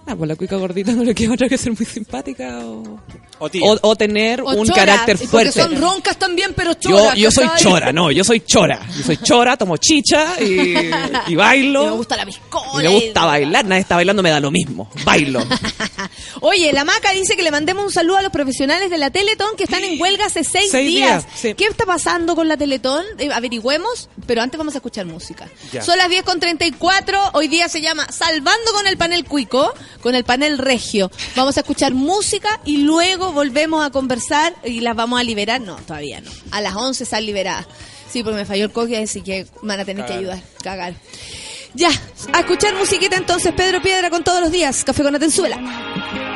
ah, 0.06 0.14
pues 0.16 0.28
la 0.28 0.36
cuica 0.36 0.56
gordita 0.56 0.92
no 0.92 1.04
le 1.04 1.14
queda 1.14 1.34
otra 1.34 1.48
que 1.48 1.58
ser 1.58 1.72
muy 1.72 1.84
simpática 1.86 2.58
o... 2.64 3.00
O 3.38 3.50
tía. 3.50 3.60
O, 3.66 3.78
o 3.82 3.96
tener 3.96 4.40
O 4.40 4.46
un 4.48 4.66
carácter 4.68 5.16
y 5.16 5.26
porque 5.26 5.50
fuerte. 5.50 5.60
son 5.62 5.76
roncas 5.78 6.16
también, 6.18 6.54
pero 6.56 6.72
Yo, 6.80 6.90
choras. 6.98 7.16
yo 7.16 7.30
soy 7.30 7.46
¿cachai? 7.46 7.62
chora, 7.64 7.92
no, 7.92 8.10
yo 8.10 8.24
soy 8.24 8.40
chora. 8.40 8.80
Yo 8.96 9.04
soy 9.04 9.18
chora, 9.18 9.58
tomo 9.58 9.76
chicha 9.76 10.40
y, 10.40 10.74
y 11.28 11.34
bailo. 11.34 11.82
Y 11.86 11.90
me 11.90 11.96
gusta 11.96 12.16
la 12.16 12.24
piscola. 12.24 12.82
Y 12.82 12.88
me 12.88 12.94
gusta 13.04 13.26
bailar, 13.26 13.64
nadie 13.66 13.82
está 13.82 13.96
bailando, 13.96 14.22
me 14.22 14.30
da 14.30 14.40
lo 14.40 14.50
mismo. 14.50 14.88
Bailo. 15.04 15.44
Oye, 16.40 16.72
la 16.72 16.84
Maca 16.84 17.12
dice 17.12 17.36
que 17.36 17.42
le 17.42 17.50
mandemos 17.50 17.84
un 17.84 17.92
saludo 17.92 18.16
a 18.18 18.22
los 18.22 18.32
profesionales 18.32 18.90
de 18.90 18.98
la 18.98 19.10
Teletón 19.10 19.48
que 19.56 19.64
están 19.64 19.82
en 19.84 20.00
huelga 20.00 20.26
hace 20.26 20.42
seis, 20.44 20.70
Seis 20.70 20.86
días. 20.88 21.24
días, 21.26 21.34
sí. 21.38 21.54
¿Qué 21.54 21.64
está 21.66 21.84
pasando 21.84 22.34
con 22.34 22.48
la 22.48 22.56
Teletón? 22.56 23.04
Eh, 23.18 23.28
averigüemos, 23.32 24.08
pero 24.26 24.42
antes 24.42 24.56
vamos 24.58 24.74
a 24.74 24.78
escuchar 24.78 25.06
música. 25.06 25.48
Ya. 25.72 25.82
Son 25.82 25.96
las 25.98 26.08
10 26.08 26.22
con 26.24 26.40
34, 26.40 27.18
hoy 27.34 27.48
día 27.48 27.68
se 27.68 27.80
llama 27.80 28.06
Salvando 28.10 28.72
con 28.72 28.86
el 28.86 28.96
panel 28.96 29.24
cuico, 29.24 29.74
con 30.02 30.14
el 30.14 30.24
panel 30.24 30.58
regio. 30.58 31.10
Vamos 31.34 31.56
a 31.56 31.60
escuchar 31.60 31.94
música 31.94 32.60
y 32.64 32.78
luego 32.78 33.32
volvemos 33.32 33.84
a 33.84 33.90
conversar 33.90 34.54
y 34.64 34.80
las 34.80 34.96
vamos 34.96 35.20
a 35.20 35.24
liberar. 35.24 35.60
No, 35.60 35.76
todavía 35.76 36.20
no. 36.20 36.30
A 36.50 36.60
las 36.60 36.74
11 36.74 37.04
están 37.04 37.26
liberadas. 37.26 37.66
Sí, 38.10 38.22
porque 38.22 38.36
me 38.36 38.46
falló 38.46 38.64
el 38.64 38.72
coque, 38.72 38.98
así 38.98 39.20
que 39.22 39.46
van 39.62 39.80
a 39.80 39.84
tener 39.84 40.06
que 40.06 40.14
ayudar. 40.14 40.40
Cagar. 40.62 40.94
Ya, 41.74 41.90
a 42.32 42.40
escuchar 42.40 42.74
musiquita 42.74 43.16
entonces, 43.16 43.52
Pedro 43.52 43.82
Piedra 43.82 44.08
con 44.08 44.24
todos 44.24 44.40
los 44.40 44.50
días, 44.50 44.82
Café 44.84 45.02
con 45.02 45.14
Atenzuela. 45.14 46.35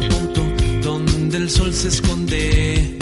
Punto 0.00 0.42
donde 0.82 1.36
el 1.38 1.50
sol 1.50 1.72
se 1.72 1.88
esconde, 1.88 2.98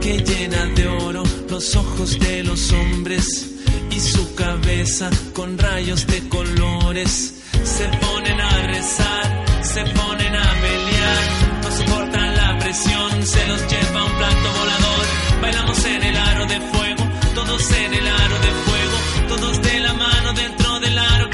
que 0.00 0.18
llena 0.18 0.66
de 0.74 0.88
oro 0.88 1.22
los 1.48 1.76
ojos 1.76 2.18
de 2.18 2.42
los 2.44 2.72
hombres 2.72 3.54
y 3.90 4.00
su 4.00 4.34
cabeza 4.34 5.10
con 5.32 5.56
rayos 5.58 6.06
de 6.06 6.28
colores. 6.28 7.34
Se 7.62 7.84
ponen 7.88 8.40
a 8.40 8.66
rezar, 8.66 9.44
se 9.62 9.82
ponen 9.84 10.34
a 10.34 10.54
pelear, 10.62 11.22
no 11.62 11.70
soportan 11.70 12.36
la 12.36 12.58
presión, 12.58 13.26
se 13.26 13.46
los 13.46 13.60
lleva 13.70 14.04
un 14.04 14.12
plato 14.18 14.48
volador. 14.58 15.04
Bailamos 15.42 15.84
en 15.84 16.02
el 16.02 16.16
aro 16.16 16.46
de 16.46 16.60
fuego, 16.60 17.04
todos 17.34 17.70
en 17.72 17.94
el 17.94 18.06
aro 18.06 18.38
de 18.46 18.52
fuego, 18.66 18.96
todos 19.28 19.62
de 19.62 19.80
la 19.80 19.94
mano 19.94 20.32
dentro 20.34 20.80
del 20.80 20.98
aro 20.98 21.33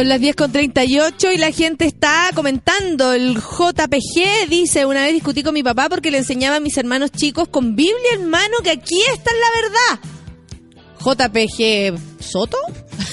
Son 0.00 0.08
las 0.08 0.18
10 0.18 0.34
con 0.34 0.50
38 0.50 1.32
y 1.32 1.36
la 1.36 1.52
gente 1.52 1.84
está 1.84 2.30
comentando. 2.34 3.12
El 3.12 3.34
JPG 3.34 4.48
dice, 4.48 4.86
una 4.86 5.02
vez 5.02 5.12
discutí 5.12 5.42
con 5.42 5.52
mi 5.52 5.62
papá 5.62 5.90
porque 5.90 6.10
le 6.10 6.16
enseñaba 6.16 6.56
a 6.56 6.60
mis 6.60 6.78
hermanos 6.78 7.10
chicos 7.12 7.48
con 7.48 7.76
Biblia 7.76 8.14
en 8.14 8.26
mano 8.30 8.56
que 8.64 8.70
aquí 8.70 8.98
está 9.12 9.30
la 9.30 9.50
verdad. 9.60 11.34
JPG 11.34 11.98
Soto. 12.18 12.56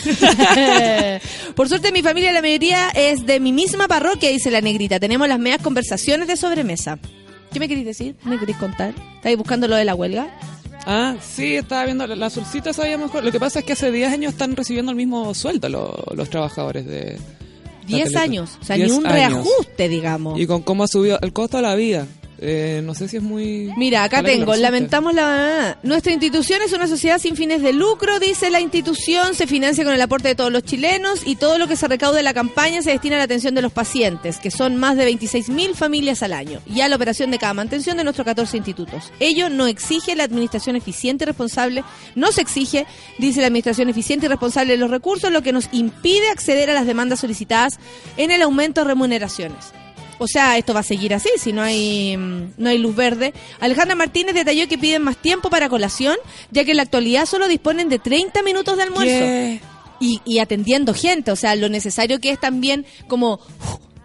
Por 1.58 1.68
suerte 1.68 1.92
mi 1.92 2.02
familia 2.02 2.32
la 2.32 2.42
mayoría 2.42 2.88
es 2.92 3.26
de 3.26 3.42
mi 3.42 3.52
misma 3.52 3.90
parroquia, 3.90 4.30
dice 4.30 4.50
la 4.50 4.62
negrita. 4.62 4.98
Tenemos 4.98 5.28
las 5.28 5.40
medias 5.40 5.62
conversaciones 5.62 6.30
de 6.30 6.38
sobremesa. 6.38 7.00
¿Qué 7.52 7.60
me 7.60 7.68
queréis 7.68 7.88
decir? 7.88 8.16
¿Me 8.24 8.40
queréis 8.40 8.60
contar? 8.60 8.94
¿Estáis 9.18 9.38
buscando 9.38 9.68
lo 9.68 9.76
de 9.76 9.84
la 9.84 9.94
huelga? 9.94 10.30
Ah, 10.90 11.16
sí, 11.22 11.56
estaba 11.56 11.84
viendo, 11.84 12.08
la, 12.08 12.16
la 12.16 12.30
solcita 12.30 12.72
sabía 12.72 12.98
mejor. 12.98 13.24
Lo 13.24 13.32
que 13.32 13.40
pasa 13.42 13.60
es 13.60 13.66
que 13.66 13.74
hace 13.74 13.92
10 13.92 14.10
años 14.14 14.32
están 14.32 14.56
recibiendo 14.56 14.90
el 14.92 14.96
mismo 14.96 15.34
sueldo 15.34 15.68
lo- 15.68 16.04
los 16.16 16.30
trabajadores 16.30 16.86
de... 16.86 17.18
la 17.18 17.86
10 17.88 18.04
Teletón. 18.06 18.22
años. 18.22 18.58
O 18.62 18.64
sea, 18.64 18.78
10 18.78 18.90
ni 18.92 18.98
un 18.98 19.06
años. 19.06 19.16
reajuste, 19.44 19.90
digamos. 19.90 20.40
Y 20.40 20.48
con 20.48 20.62
cómo 20.62 20.86
ha 20.86 20.88
subido 20.88 21.20
el 21.22 21.34
costo 21.34 21.58
de 21.58 21.64
la 21.64 21.76
vida. 21.76 22.08
Eh, 22.40 22.82
no 22.84 22.94
sé 22.94 23.08
si 23.08 23.18
es 23.18 23.24
muy... 23.24 23.72
Mira, 23.78 24.04
acá 24.04 24.22
tengo, 24.22 24.56
lamentamos 24.56 25.14
la... 25.14 25.78
Nuestra 25.84 26.12
institución 26.12 26.62
es 26.62 26.74
una 26.74 26.88
sociedad 26.88 27.20
sin 27.20 27.36
fines 27.36 27.62
de 27.62 27.74
lucro, 27.74 28.20
dice 28.20 28.50
la 28.50 28.62
institución, 28.62 29.34
se 29.34 29.48
financia 29.48 29.84
con 29.84 29.94
el 29.94 30.02
aporte 30.02 30.30
de 30.30 30.36
todos 30.36 30.52
los 30.52 30.64
chilenos 30.64 31.22
y 31.26 31.36
todo 31.36 31.58
lo 31.58 31.68
que 31.68 31.76
se 31.76 31.88
recaude 31.88 32.18
de 32.18 32.24
la 32.24 32.34
campaña 32.34 32.82
se 32.82 32.92
destina 32.92 33.16
a 33.16 33.20
la 33.20 33.24
atención 33.24 33.56
de 33.56 33.62
los 33.62 33.72
pacientes, 33.72 34.38
que 34.38 34.52
son 34.52 34.78
más 34.78 34.98
de 34.98 35.10
26.000 35.10 35.74
familias 35.74 36.22
al 36.22 36.34
año, 36.34 36.62
y 36.68 36.82
a 36.82 36.88
la 36.88 36.96
operación 36.96 37.32
de 37.32 37.40
cada 37.40 37.54
mantención 37.54 37.98
de 37.98 38.04
nuestros 38.04 38.26
14 38.26 38.58
institutos. 38.58 39.12
Ello 39.20 39.50
no 39.50 39.68
exige 39.68 40.16
la 40.16 40.24
administración 40.24 40.76
eficiente 40.76 41.24
y 41.24 41.28
responsable, 41.28 41.84
no 42.16 42.32
se 42.32 42.42
exige, 42.42 42.86
dice 43.18 43.42
la 43.42 43.48
administración 43.48 43.90
eficiente 43.90 44.28
y 44.28 44.30
responsable 44.30 44.74
de 44.74 44.80
los 44.80 44.92
recursos, 44.92 45.32
lo 45.32 45.42
que 45.42 45.54
nos 45.54 45.70
impide 45.72 46.30
acceder 46.30 46.70
a 46.70 46.74
las 46.74 46.86
demandas 46.86 47.20
solicitadas 47.20 47.80
en 48.18 48.32
el 48.32 48.42
aumento 48.42 48.82
de 48.82 48.88
remuneraciones. 48.88 49.77
O 50.20 50.28
sea, 50.28 50.58
esto 50.58 50.74
va 50.74 50.80
a 50.80 50.84
seguir 50.84 51.14
así, 51.14 51.30
si 51.40 51.54
no 51.54 51.62
hay, 51.62 52.18
mm, 52.18 52.54
no 52.58 52.70
hay 52.70 52.78
luz 52.78 52.96
verde. 52.96 53.34
Alejandra 53.60 53.96
Martínez 53.96 54.34
detalló 54.34 54.68
que 54.68 54.78
piden 54.78 55.04
más 55.04 55.18
tiempo 55.18 55.50
para 55.50 55.70
colación, 55.70 56.16
ya 56.52 56.64
que 56.66 56.72
en 56.72 56.78
la 56.78 56.84
actualidad 56.84 57.26
solo 57.26 57.48
disponen 57.48 57.88
de 57.90 58.00
30 58.00 58.42
minutos 58.44 58.78
de 58.78 58.84
almuerzo. 58.84 59.12
¿Qué? 59.26 59.60
Y, 60.00 60.22
y 60.26 60.40
atendiendo 60.40 60.94
gente, 60.94 61.32
o 61.32 61.36
sea, 61.36 61.56
lo 61.56 61.70
necesario 61.70 62.20
que 62.20 62.30
es 62.32 62.40
también 62.40 62.86
como 63.08 63.40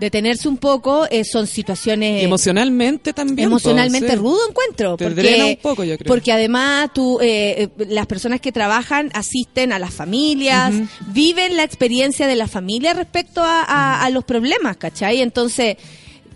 detenerse 0.01 0.49
un 0.49 0.57
poco, 0.57 1.07
eh, 1.11 1.23
son 1.25 1.47
situaciones... 1.47 2.23
Y 2.23 2.25
emocionalmente 2.25 3.13
también. 3.13 3.47
emocionalmente 3.47 4.07
pues, 4.09 4.19
sí. 4.19 4.23
rudo 4.23 4.49
encuentro 4.49 4.97
Te 4.97 5.05
porque, 5.05 5.23
drena 5.23 5.47
un 5.47 5.57
poco, 5.59 5.85
yo 5.85 5.97
creo. 5.97 6.09
porque 6.09 6.33
además 6.33 6.91
tú 6.93 7.21
eh, 7.21 7.71
eh, 7.79 7.85
las 7.89 8.07
personas 8.07 8.41
que 8.41 8.51
trabajan 8.51 9.11
asisten 9.15 9.73
a 9.73 9.79
las 9.79 9.95
familias 9.95 10.75
viven 11.13 11.57
la 11.57 11.63
experiencia 11.63 12.27
de 12.27 12.35
la 12.35 12.49
familia 12.49 12.95
respecto 12.95 13.43
a, 13.45 13.63
a- 13.63 14.03
a 14.05 14.11
los 14.11 14.25
problemas 14.25 14.77
¿cachai? 14.77 15.21
entonces 15.21 15.77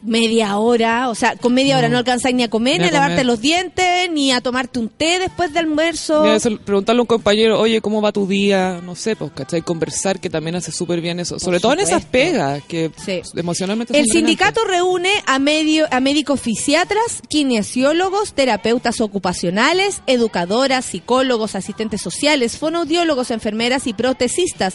media 0.07 0.57
hora, 0.59 1.09
o 1.09 1.15
sea, 1.15 1.37
con 1.37 1.53
media 1.55 1.77
hora 1.77 1.89
no 1.89 1.99
alcanzas 1.99 2.33
ni 2.33 2.43
a 2.43 2.49
comer, 2.49 2.79
Ni 2.79 2.85
ni 2.85 2.89
a 2.89 2.93
lavarte 2.93 3.17
comer. 3.17 3.27
los 3.27 3.41
dientes, 3.41 4.11
ni 4.11 4.33
a 4.33 4.41
tomarte 4.41 4.79
un 4.79 4.89
té 4.89 5.19
después 5.19 5.53
del 5.53 5.67
almuerzo. 5.67 6.25
Preguntarle 6.65 7.01
a 7.01 7.03
un 7.03 7.07
compañero, 7.07 7.61
oye, 7.61 7.81
¿cómo 7.81 8.01
va 8.01 8.13
tu 8.13 8.27
día? 8.27 8.81
No 8.85 8.95
sé, 8.95 9.17
pues, 9.17 9.33
¿cachai? 9.35 9.63
Conversar, 9.63 10.21
que 10.21 10.31
también 10.31 10.57
hace 10.57 10.73
súper 10.73 11.01
bien 11.01 11.21
eso. 11.21 11.39
Sobre 11.39 11.61
todo 11.61 11.73
en 11.73 11.81
esas 11.81 12.05
pegas, 12.05 12.63
que 12.65 12.91
emocionalmente 13.35 13.93
son 13.93 14.01
El 14.01 14.07
sindicato 14.09 14.65
reúne 14.65 15.11
a, 15.27 15.39
medio, 15.39 15.87
a 15.91 16.01
médicos 16.01 16.41
fisiatras, 16.41 17.23
kinesiólogos, 17.29 18.35
terapeutas 18.35 19.01
ocupacionales, 19.01 20.03
educadoras, 20.07 20.85
psicólogos, 20.85 21.55
asistentes 21.55 22.01
sociales, 22.01 22.57
fonoaudiólogos, 22.59 23.31
enfermeras 23.31 23.87
y 23.87 23.93
protesistas, 23.95 24.75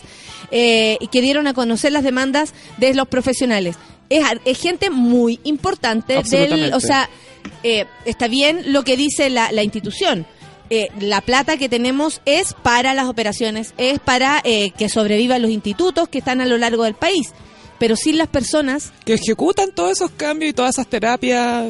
eh, 0.51 0.97
y 0.99 1.07
que 1.07 1.21
dieron 1.21 1.47
a 1.47 1.53
conocer 1.53 1.91
las 1.91 2.03
demandas 2.03 2.53
de 2.77 2.93
los 2.93 3.07
profesionales. 3.07 3.75
Es, 4.11 4.57
gente 4.59 4.89
muy 4.89 5.39
importante 5.43 6.21
del, 6.23 6.73
o 6.73 6.79
sea, 6.79 7.09
eh, 7.63 7.85
está 8.05 8.27
bien 8.27 8.73
lo 8.73 8.83
que 8.83 8.97
dice 8.97 9.29
la, 9.29 9.51
la 9.51 9.63
institución. 9.63 10.25
Eh, 10.73 10.89
la 11.01 11.19
plata 11.19 11.57
que 11.57 11.67
tenemos 11.67 12.21
es 12.23 12.53
para 12.53 12.93
las 12.93 13.07
operaciones, 13.07 13.73
es 13.77 13.99
para 13.99 14.39
eh, 14.45 14.71
que 14.71 14.87
sobrevivan 14.87 15.41
los 15.41 15.51
institutos 15.51 16.07
que 16.07 16.19
están 16.19 16.39
a 16.39 16.45
lo 16.45 16.57
largo 16.57 16.85
del 16.85 16.93
país. 16.93 17.33
Pero 17.81 17.95
sin 17.95 18.19
las 18.19 18.27
personas 18.27 18.93
Que 19.05 19.15
ejecutan 19.15 19.71
todos 19.73 19.93
esos 19.93 20.11
cambios 20.11 20.51
y 20.51 20.53
todas 20.53 20.75
esas 20.75 20.85
terapias, 20.85 21.65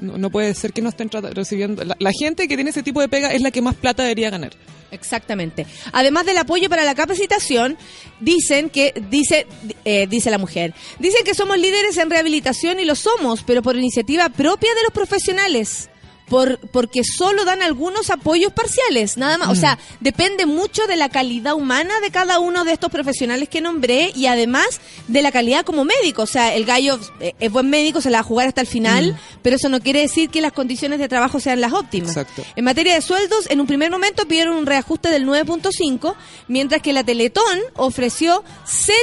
no, 0.00 0.16
no 0.16 0.30
puede 0.30 0.54
ser 0.54 0.72
que 0.72 0.80
no 0.80 0.90
estén 0.90 1.10
recibiendo... 1.10 1.82
La, 1.82 1.96
la 1.98 2.12
gente 2.12 2.46
que 2.46 2.54
tiene 2.54 2.70
ese 2.70 2.84
tipo 2.84 3.00
de 3.00 3.08
pega 3.08 3.32
es 3.32 3.42
la 3.42 3.50
que 3.50 3.60
más 3.60 3.74
plata 3.74 4.04
debería 4.04 4.30
ganar. 4.30 4.52
Exactamente. 4.92 5.66
Además 5.92 6.24
del 6.24 6.38
apoyo 6.38 6.68
para 6.68 6.84
la 6.84 6.94
capacitación, 6.94 7.76
dicen 8.20 8.70
que, 8.70 8.94
dice, 9.10 9.48
eh, 9.84 10.06
dice 10.08 10.30
la 10.30 10.38
mujer, 10.38 10.72
dicen 11.00 11.24
que 11.24 11.34
somos 11.34 11.58
líderes 11.58 11.96
en 11.96 12.10
rehabilitación 12.10 12.78
y 12.78 12.84
lo 12.84 12.94
somos, 12.94 13.42
pero 13.42 13.60
por 13.60 13.74
iniciativa 13.74 14.28
propia 14.28 14.72
de 14.72 14.82
los 14.84 14.92
profesionales. 14.92 15.90
Por, 16.28 16.58
porque 16.70 17.02
solo 17.04 17.44
dan 17.44 17.62
algunos 17.62 18.10
apoyos 18.10 18.52
parciales, 18.52 19.16
nada 19.16 19.38
más. 19.38 19.48
O 19.48 19.54
sea, 19.54 19.78
depende 20.00 20.44
mucho 20.44 20.86
de 20.88 20.96
la 20.96 21.08
calidad 21.08 21.54
humana 21.54 22.00
de 22.00 22.10
cada 22.10 22.40
uno 22.40 22.64
de 22.64 22.72
estos 22.72 22.90
profesionales 22.90 23.48
que 23.48 23.60
nombré 23.60 24.10
y 24.14 24.26
además 24.26 24.80
de 25.06 25.22
la 25.22 25.30
calidad 25.30 25.64
como 25.64 25.84
médico. 25.84 26.22
O 26.22 26.26
sea, 26.26 26.54
el 26.54 26.64
gallo 26.64 26.98
eh, 27.20 27.34
es 27.38 27.52
buen 27.52 27.70
médico, 27.70 28.00
se 28.00 28.10
la 28.10 28.18
va 28.18 28.20
a 28.20 28.24
jugar 28.24 28.48
hasta 28.48 28.60
el 28.60 28.66
final, 28.66 29.16
pero 29.42 29.54
eso 29.54 29.68
no 29.68 29.80
quiere 29.80 30.00
decir 30.00 30.28
que 30.28 30.40
las 30.40 30.52
condiciones 30.52 30.98
de 30.98 31.08
trabajo 31.08 31.38
sean 31.38 31.60
las 31.60 31.72
óptimas. 31.72 32.16
Exacto. 32.16 32.44
En 32.56 32.64
materia 32.64 32.94
de 32.94 33.02
sueldos, 33.02 33.48
en 33.48 33.60
un 33.60 33.68
primer 33.68 33.92
momento 33.92 34.26
pidieron 34.26 34.56
un 34.56 34.66
reajuste 34.66 35.10
del 35.10 35.26
9.5, 35.26 36.16
mientras 36.48 36.82
que 36.82 36.92
la 36.92 37.04
Teletón 37.04 37.60
ofreció 37.76 38.42
0 38.64 38.98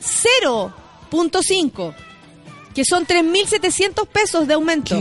0.5, 0.00 1.94
que 2.74 2.84
son 2.84 3.06
3.700 3.06 4.06
pesos 4.06 4.46
de 4.46 4.54
aumento. 4.54 4.98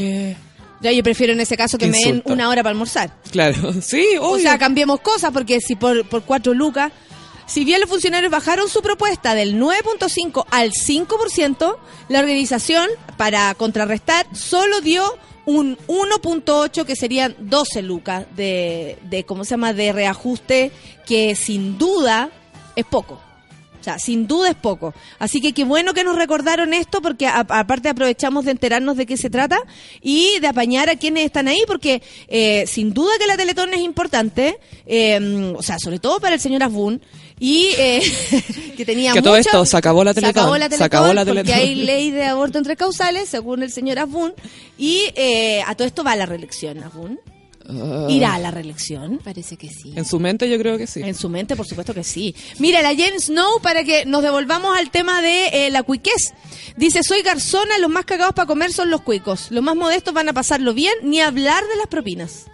Ya 0.81 0.91
yo 0.91 1.01
prefiero 1.03 1.33
en 1.33 1.39
ese 1.39 1.57
caso 1.57 1.77
que 1.77 1.87
me 1.87 1.99
den 1.99 2.21
una 2.25 2.49
hora 2.49 2.61
para 2.63 2.71
almorzar. 2.71 3.11
Claro, 3.31 3.73
sí, 3.81 4.05
O 4.19 4.29
obvio. 4.33 4.43
sea, 4.43 4.57
cambiemos 4.57 4.99
cosas, 5.01 5.31
porque 5.31 5.59
si 5.61 5.75
por, 5.75 6.07
por 6.07 6.23
4 6.23 6.53
lucas... 6.53 6.91
Si 7.49 7.63
bien 7.63 7.79
los 7.79 7.89
funcionarios 7.89 8.29
bajaron 8.29 8.67
su 8.67 8.81
propuesta 8.81 9.33
del 9.33 9.55
9.5 9.57 10.45
al 10.51 10.71
5%, 10.73 11.77
la 12.09 12.19
organización, 12.19 12.89
para 13.15 13.55
contrarrestar, 13.55 14.27
solo 14.35 14.81
dio 14.81 15.17
un 15.45 15.77
1.8 15.87 16.83
que 16.83 16.97
serían 16.97 17.37
12 17.39 17.83
lucas 17.83 18.25
de, 18.35 18.97
de, 19.03 19.23
¿cómo 19.23 19.45
se 19.45 19.51
llama?, 19.51 19.71
de 19.71 19.93
reajuste, 19.93 20.73
que 21.05 21.35
sin 21.35 21.77
duda 21.77 22.31
es 22.75 22.83
poco. 22.83 23.21
Sea, 23.87 23.99
sin 23.99 24.27
duda 24.27 24.49
es 24.49 24.55
poco. 24.55 24.93
Así 25.17 25.39
que 25.39 25.53
qué 25.53 25.63
bueno 25.63 25.93
que 25.93 26.03
nos 26.03 26.17
recordaron 26.17 26.73
esto 26.73 27.01
porque 27.01 27.25
a- 27.25 27.39
aparte 27.47 27.87
aprovechamos 27.87 28.43
de 28.43 28.51
enterarnos 28.51 28.97
de 28.97 29.05
qué 29.05 29.15
se 29.15 29.29
trata 29.29 29.59
y 30.01 30.39
de 30.41 30.47
apañar 30.47 30.89
a 30.89 30.97
quienes 30.97 31.23
están 31.23 31.47
ahí 31.47 31.61
porque 31.67 32.01
eh, 32.27 32.65
sin 32.67 32.93
duda 32.93 33.11
que 33.17 33.27
la 33.27 33.37
Teletón 33.37 33.73
es 33.73 33.79
importante, 33.79 34.57
eh, 34.85 35.53
o 35.57 35.61
sea, 35.63 35.79
sobre 35.79 35.99
todo 35.99 36.19
para 36.19 36.35
el 36.35 36.41
señor 36.41 36.63
Asbun 36.63 37.01
y 37.39 37.69
eh, 37.77 38.01
que 38.75 38.83
tenía 38.83 39.13
Que 39.13 39.21
todo 39.21 39.37
esto, 39.37 39.65
se 39.65 39.77
acabó 39.77 40.03
la 40.03 40.11
se 40.13 40.19
Teletón, 40.19 40.41
acabó 40.41 40.57
la 40.57 40.65
se 40.65 40.69
Teletón 40.71 40.85
acabó 40.85 41.13
la 41.13 41.23
porque 41.25 41.43
Teletón. 41.43 41.59
hay 41.61 41.75
ley 41.75 42.11
de 42.11 42.25
aborto 42.25 42.57
entre 42.57 42.75
causales 42.75 43.29
según 43.29 43.63
el 43.63 43.71
señor 43.71 43.99
Asbun 43.99 44.33
y 44.77 45.03
eh, 45.15 45.61
a 45.65 45.75
todo 45.75 45.87
esto 45.87 46.03
va 46.03 46.15
la 46.17 46.25
reelección 46.25 46.83
Asbun. 46.83 47.19
Ah. 47.69 48.07
¿Irá 48.09 48.35
a 48.35 48.39
la 48.39 48.49
reelección? 48.51 49.19
Parece 49.23 49.57
que 49.57 49.67
sí. 49.69 49.91
En 49.95 50.05
su 50.05 50.19
mente 50.19 50.49
yo 50.49 50.57
creo 50.57 50.77
que 50.77 50.87
sí. 50.87 51.01
En 51.03 51.15
su 51.15 51.27
mente, 51.29 51.55
por 51.55 51.67
supuesto 51.67 51.93
que 51.93 52.03
sí. 52.03 52.33
Mira, 52.59 52.81
la 52.81 52.95
Jen 52.95 53.19
Snow, 53.19 53.59
para 53.61 53.83
que 53.83 54.05
nos 54.05 54.23
devolvamos 54.23 54.77
al 54.77 54.89
tema 54.89 55.21
de 55.21 55.47
eh, 55.47 55.69
la 55.69 55.83
cuiquez. 55.83 56.33
Dice, 56.77 57.03
soy 57.03 57.21
garzona, 57.23 57.77
los 57.79 57.89
más 57.89 58.05
cagados 58.05 58.33
para 58.33 58.45
comer 58.45 58.71
son 58.71 58.89
los 58.89 59.01
cuicos. 59.01 59.51
Los 59.51 59.63
más 59.63 59.75
modestos 59.75 60.13
van 60.13 60.29
a 60.29 60.33
pasarlo 60.33 60.73
bien, 60.73 60.93
ni 61.03 61.19
hablar 61.19 61.63
de 61.67 61.75
las 61.75 61.87
propinas. 61.87 62.45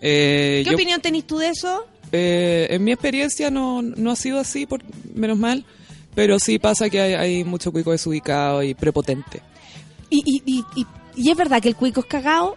Eh, 0.00 0.62
¿Qué 0.64 0.70
yo- 0.70 0.76
opinión 0.76 1.00
tenés 1.00 1.26
tú 1.26 1.38
de 1.38 1.48
eso? 1.48 1.86
Eh, 2.10 2.68
en 2.70 2.82
mi 2.84 2.92
experiencia 2.92 3.50
no, 3.50 3.82
no 3.82 4.10
ha 4.10 4.16
sido 4.16 4.40
así, 4.40 4.64
por 4.66 4.80
menos 5.14 5.36
mal, 5.38 5.64
pero 6.14 6.38
sí 6.38 6.58
pasa 6.58 6.88
que 6.88 7.00
hay, 7.00 7.14
hay 7.14 7.44
mucho 7.44 7.70
cuico 7.70 7.92
desubicado 7.92 8.62
y 8.62 8.74
prepotente. 8.74 9.42
Y, 10.10 10.22
y, 10.24 10.42
y, 10.46 10.64
y, 10.80 10.86
y 11.16 11.30
es 11.30 11.36
verdad 11.36 11.60
que 11.60 11.68
el 11.68 11.76
cuico 11.76 12.00
es 12.00 12.06
cagado. 12.06 12.56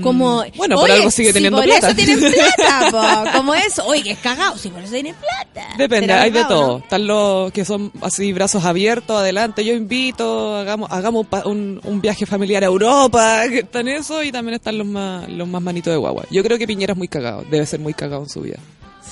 Como, 0.00 0.42
Mm, 0.42 0.56
bueno, 0.56 0.76
por 0.76 0.90
algo 0.90 1.10
sigue 1.10 1.28
si 1.28 1.34
teniendo 1.34 1.58
por 1.58 1.66
plata. 1.66 1.88
eso 1.88 1.96
tienen 1.96 2.18
plata, 2.56 3.24
po. 3.30 3.36
como 3.38 3.54
eso. 3.54 3.84
Oye, 3.86 4.02
que 4.02 4.10
es 4.12 4.18
cagado, 4.20 4.56
si 4.56 4.70
por 4.70 4.82
eso 4.82 4.92
tienen 4.92 5.14
plata. 5.14 5.68
Depende, 5.76 6.06
¿Será 6.06 6.22
hay 6.22 6.30
de 6.30 6.44
todo. 6.44 6.78
no? 6.78 6.84
Están 6.84 7.06
los 7.06 7.52
que 7.52 7.64
son 7.66 7.92
así, 8.00 8.32
brazos 8.32 8.64
abiertos, 8.64 9.18
adelante, 9.20 9.64
yo 9.64 9.74
invito, 9.74 10.56
hagamos 10.56 10.90
hagamos 10.90 11.26
un, 11.30 11.50
un, 11.50 11.80
un 11.84 12.00
viaje 12.00 12.24
familiar 12.24 12.62
a 12.62 12.66
Europa, 12.66 13.42
que 13.50 13.58
están 13.58 13.86
eso, 13.88 14.22
y 14.22 14.32
también 14.32 14.54
están 14.54 14.78
los 14.78 14.86
más, 14.86 15.28
los 15.28 15.46
más 15.46 15.60
manitos 15.60 15.92
de 15.92 15.98
guagua. 15.98 16.24
Yo 16.30 16.42
creo 16.42 16.56
que 16.56 16.66
Piñera 16.66 16.92
es 16.92 16.98
muy 16.98 17.08
cagado, 17.08 17.44
debe 17.50 17.66
ser 17.66 17.80
muy 17.80 17.92
cagado 17.92 18.22
en 18.22 18.28
su 18.30 18.40
vida. 18.40 18.56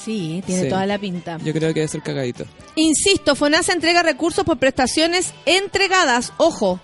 Sí, 0.02 0.42
tiene 0.46 0.62
Sí. 0.62 0.68
toda 0.70 0.86
la 0.86 0.96
pinta. 0.98 1.36
Yo 1.44 1.52
creo 1.52 1.74
que 1.74 1.80
debe 1.80 1.88
ser 1.88 2.00
cagadito. 2.00 2.44
Insisto, 2.76 3.34
FONASA 3.34 3.74
entrega 3.74 4.02
recursos 4.02 4.44
por 4.46 4.56
prestaciones 4.58 5.34
entregadas. 5.44 6.32
Ojo, 6.38 6.80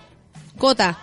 Cota. 0.59 0.99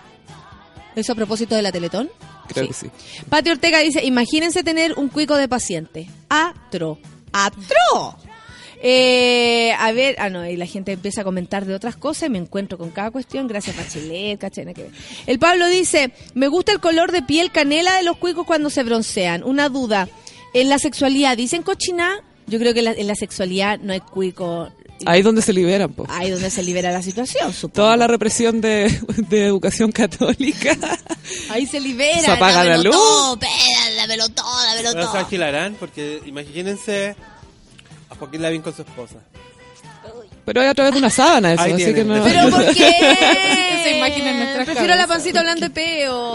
¿Eso 0.94 1.12
a 1.12 1.16
propósito 1.16 1.56
de 1.56 1.62
la 1.62 1.72
Teletón? 1.72 2.08
Creo 2.48 2.68
que 2.68 2.74
sí. 2.74 2.90
Pati 3.28 3.50
Ortega 3.50 3.78
dice, 3.80 4.04
imagínense 4.04 4.62
tener 4.62 4.94
un 4.98 5.08
cuico 5.08 5.36
de 5.36 5.48
paciente. 5.48 6.08
Atro. 6.28 6.98
¡Atro! 7.32 8.16
Eh, 8.86 9.72
a 9.78 9.92
ver, 9.92 10.16
ah, 10.18 10.28
no, 10.28 10.46
y 10.46 10.56
la 10.56 10.66
gente 10.66 10.92
empieza 10.92 11.22
a 11.22 11.24
comentar 11.24 11.64
de 11.64 11.74
otras 11.74 11.96
cosas 11.96 12.28
y 12.28 12.30
me 12.30 12.36
encuentro 12.36 12.76
con 12.76 12.90
cada 12.90 13.10
cuestión. 13.10 13.48
Gracias, 13.48 13.74
Bachelet, 13.74 14.38
¿cachai? 14.38 14.66
Nada 14.66 14.74
que. 14.74 14.90
El 15.26 15.38
Pablo 15.38 15.68
dice: 15.68 16.12
Me 16.34 16.48
gusta 16.48 16.72
el 16.72 16.80
color 16.80 17.10
de 17.10 17.22
piel 17.22 17.50
canela 17.50 17.96
de 17.96 18.02
los 18.02 18.18
cuicos 18.18 18.46
cuando 18.46 18.68
se 18.68 18.82
broncean. 18.82 19.42
Una 19.42 19.70
duda. 19.70 20.06
En 20.52 20.68
la 20.68 20.78
sexualidad, 20.78 21.34
¿dicen 21.34 21.62
cochina? 21.62 22.20
Yo 22.46 22.58
creo 22.58 22.74
que 22.74 22.82
la, 22.82 22.92
en 22.92 23.06
la 23.06 23.14
sexualidad 23.14 23.78
no 23.80 23.94
hay 23.94 24.00
cuico. 24.00 24.70
Ahí 25.06 25.22
donde 25.22 25.42
se 25.42 25.52
liberan, 25.52 25.92
po. 25.92 26.06
Ahí 26.08 26.30
donde 26.30 26.50
se 26.50 26.62
libera 26.62 26.90
la 26.92 27.02
situación, 27.02 27.52
supongo. 27.52 27.74
Toda 27.74 27.96
la 27.96 28.06
represión 28.06 28.60
de, 28.60 28.88
de 29.28 29.44
educación 29.46 29.92
católica. 29.92 30.76
Ahí 31.50 31.66
se 31.66 31.80
libera. 31.80 32.20
Se 32.20 32.30
apaga 32.30 32.64
la 32.64 32.76
luz. 32.78 32.94
todo, 32.94 33.38
peda, 33.38 33.50
dámelo 33.96 34.28
todo, 34.30 34.62
dámelo 34.64 34.92
todo. 34.92 35.12
se 35.12 35.18
alquilarán 35.18 35.76
porque 35.78 36.20
imagínense 36.26 37.16
a 38.10 38.14
Joaquín 38.14 38.42
Lavín 38.42 38.62
con 38.62 38.74
su 38.74 38.82
esposa. 38.82 39.16
Pero 40.44 40.62
es 40.62 40.68
a 40.70 40.74
través 40.74 40.92
de 40.92 40.98
una 40.98 41.10
sábana 41.10 41.54
eso, 41.54 41.62
Ahí 41.62 41.72
así 41.72 41.84
tienen. 41.84 41.94
que 41.94 42.04
no... 42.04 42.22
¿Pero 42.24 42.50
por 42.50 42.66
qué? 42.74 42.90
Se 43.84 43.98
imagina 43.98 44.30
en 44.30 44.38
nuestras 44.38 44.64
Prefiero 44.66 44.92
a 44.94 44.96
la 44.96 45.02
cabezas. 45.06 45.16
pancita 45.16 45.40
hablando 45.40 45.60
de 45.66 45.70
peo. 45.70 46.32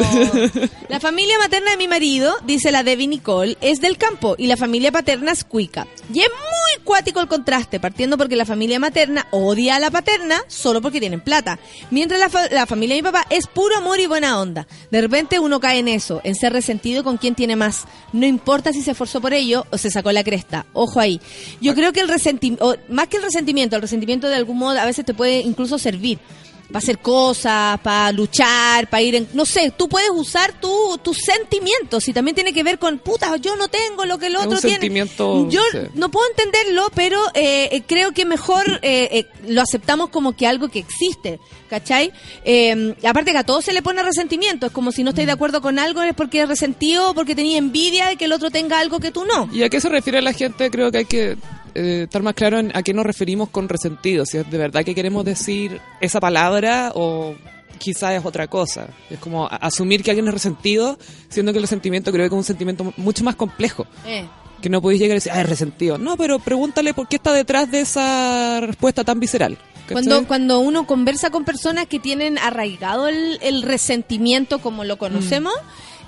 La 0.88 1.00
familia 1.00 1.38
materna 1.40 1.72
de 1.72 1.78
mi 1.78 1.88
marido, 1.88 2.36
dice 2.46 2.72
la 2.72 2.84
Debbie 2.84 3.08
Nicole, 3.08 3.58
es 3.62 3.82
del 3.82 3.98
campo 3.98 4.36
y 4.38 4.48
la 4.48 4.58
familia 4.58 4.92
paterna 4.92 5.32
es 5.32 5.44
cuica. 5.44 5.88
Y 6.14 6.20
es 6.22 6.28
muy 6.30 6.84
cuático 6.84 7.20
el 7.22 7.28
contraste, 7.28 7.80
partiendo 7.80 8.18
porque 8.18 8.36
la 8.36 8.46
familia 8.46 8.80
materna 8.80 9.28
odia 9.32 9.76
a 9.76 9.80
la 9.80 9.90
paterna 9.92 10.42
solo 10.48 10.82
porque 10.82 11.00
tienen 11.00 11.22
plata. 11.22 11.58
Mientras 11.92 12.20
la, 12.20 12.30
fa- 12.30 12.50
la 12.52 12.66
familia 12.68 12.96
de 12.96 13.02
mi 13.02 13.06
papá 13.12 13.26
es 13.30 13.48
puro 13.48 13.76
amor 13.78 14.00
y 14.00 14.06
buena 14.08 14.40
onda. 14.40 14.68
De 14.92 15.02
repente 15.02 15.40
uno 15.40 15.60
cae 15.60 15.80
en 15.80 15.88
eso, 15.88 16.22
en 16.24 16.36
ser 16.36 16.54
resentido 16.54 17.04
con 17.04 17.18
quien 17.18 17.34
tiene 17.36 17.56
más. 17.56 17.86
No 18.14 18.26
importa 18.28 18.74
si 18.74 18.82
se 18.84 18.92
esforzó 18.92 19.22
por 19.22 19.34
ello 19.34 19.66
o 19.72 19.78
se 19.78 19.90
sacó 19.92 20.12
la 20.12 20.24
cresta. 20.24 20.66
Ojo 20.74 21.00
ahí. 21.00 21.20
Yo 21.62 21.74
creo 21.76 21.94
que 21.94 22.00
el 22.02 22.08
resentimiento, 22.08 22.76
más 22.90 23.08
que 23.08 23.18
el 23.18 23.24
resentimiento, 23.24 23.76
el 23.76 23.82
resentimiento 23.82 23.99
de 24.00 24.36
algún 24.36 24.58
modo 24.58 24.80
a 24.80 24.86
veces 24.86 25.06
te 25.06 25.14
puede 25.14 25.40
incluso 25.42 25.78
servir 25.78 26.20
para 26.68 26.78
hacer 26.84 27.00
cosas, 27.00 27.80
para 27.80 28.12
luchar, 28.12 28.88
para 28.92 29.02
ir 29.02 29.16
en... 29.16 29.28
No 29.34 29.44
sé, 29.44 29.74
tú 29.76 29.90
puedes 29.90 30.12
usar 30.14 30.54
tu, 30.62 31.00
tus 31.02 31.18
sentimientos 31.18 32.08
y 32.08 32.14
también 32.14 32.36
tiene 32.36 32.54
que 32.54 32.62
ver 32.62 32.78
con, 32.78 33.00
puta, 33.00 33.36
yo 33.38 33.56
no 33.56 33.70
tengo 33.70 34.06
lo 34.06 34.20
que 34.20 34.28
el 34.28 34.34
Es 34.36 34.42
otro 34.42 34.52
un 34.52 34.60
tiene. 34.62 34.74
sentimiento, 34.76 35.50
Yo 35.50 35.62
sí. 35.72 35.80
no 35.96 36.12
puedo 36.12 36.28
entenderlo, 36.30 36.92
pero 36.94 37.20
eh, 37.34 37.70
eh, 37.72 37.82
creo 37.88 38.12
que 38.12 38.24
mejor 38.26 38.64
eh, 38.84 39.10
eh, 39.12 39.26
lo 39.48 39.64
aceptamos 39.64 40.10
como 40.12 40.34
que 40.36 40.46
algo 40.46 40.70
que 40.70 40.78
existe, 40.78 41.40
¿cachai? 41.72 42.14
Eh, 42.46 42.94
aparte 43.04 43.32
que 43.32 43.38
a 43.40 43.44
todos 43.44 43.66
se 43.66 43.74
le 43.74 43.82
pone 43.82 44.04
resentimiento, 44.04 44.68
es 44.68 44.72
como 44.72 44.92
si 44.92 45.04
no 45.04 45.10
estáis 45.10 45.26
Mm. 45.26 45.30
de 45.30 45.34
acuerdo 45.34 45.62
con 45.64 45.80
algo, 45.80 46.04
es 46.04 46.14
porque 46.14 46.44
es 46.44 46.48
resentido, 46.48 47.16
porque 47.16 47.34
tenía 47.34 47.58
envidia 47.58 48.10
de 48.10 48.16
que 48.16 48.26
el 48.26 48.32
otro 48.32 48.52
tenga 48.52 48.80
algo 48.80 49.00
que 49.00 49.10
tú 49.10 49.26
no. 49.26 49.50
¿Y 49.52 49.64
a 49.64 49.70
qué 49.70 49.82
se 49.82 49.90
refiere 49.90 50.22
la 50.22 50.34
gente? 50.34 50.70
Creo 50.70 50.92
que 50.92 51.00
hay 51.00 51.06
que 51.06 51.36
eh, 51.76 52.04
estar 52.04 52.22
más 52.22 52.34
claro 52.34 52.60
en 52.60 52.76
a 52.76 52.84
qué 52.84 52.94
nos 52.94 53.06
referimos 53.06 53.50
con 53.50 53.70
resentido. 53.70 54.26
Si 54.26 54.38
es 54.38 54.50
de 54.50 54.58
verdad 54.58 54.84
que 54.84 54.96
queremos 54.96 55.26
decir 55.26 55.80
esa 56.02 56.20
palabra 56.20 56.92
o 56.96 57.36
quizás 57.78 58.14
es 58.14 58.26
otra 58.26 58.48
cosa. 58.48 58.88
Es 59.10 59.20
como 59.20 59.48
asumir 59.48 60.04
que 60.04 60.12
alguien 60.12 60.28
es 60.28 60.34
resentido, 60.34 61.00
siendo 61.30 61.52
que 61.52 61.58
el 61.58 61.64
resentimiento 61.64 62.12
creo 62.12 62.30
que 62.30 62.36
es 62.36 62.38
un 62.38 62.44
sentimiento 62.44 62.94
mucho 62.98 63.24
más 63.24 63.36
complejo. 63.36 63.88
Eh. 64.06 64.26
Que 64.62 64.70
no 64.70 64.82
podéis 64.82 65.02
llegar 65.02 65.16
y 65.16 65.18
decir, 65.18 65.32
ah, 65.34 65.42
es 65.42 65.50
resentido. 65.50 65.98
No, 65.98 66.18
pero 66.18 66.38
pregúntale 66.40 66.94
por 66.94 67.08
qué 67.08 67.16
está 67.16 67.32
detrás 67.32 67.72
de 67.72 67.82
esa 67.82 68.60
respuesta 68.62 69.04
tan 69.04 69.20
visceral. 69.20 69.58
Cuando, 69.90 70.28
cuando 70.28 70.60
uno 70.60 70.86
conversa 70.86 71.32
con 71.32 71.46
personas 71.46 71.88
que 71.88 71.98
tienen 72.00 72.38
arraigado 72.38 73.08
el, 73.08 73.40
el 73.42 73.64
resentimiento 73.64 74.60
como 74.60 74.84
lo 74.84 74.98
conocemos, 74.98 75.54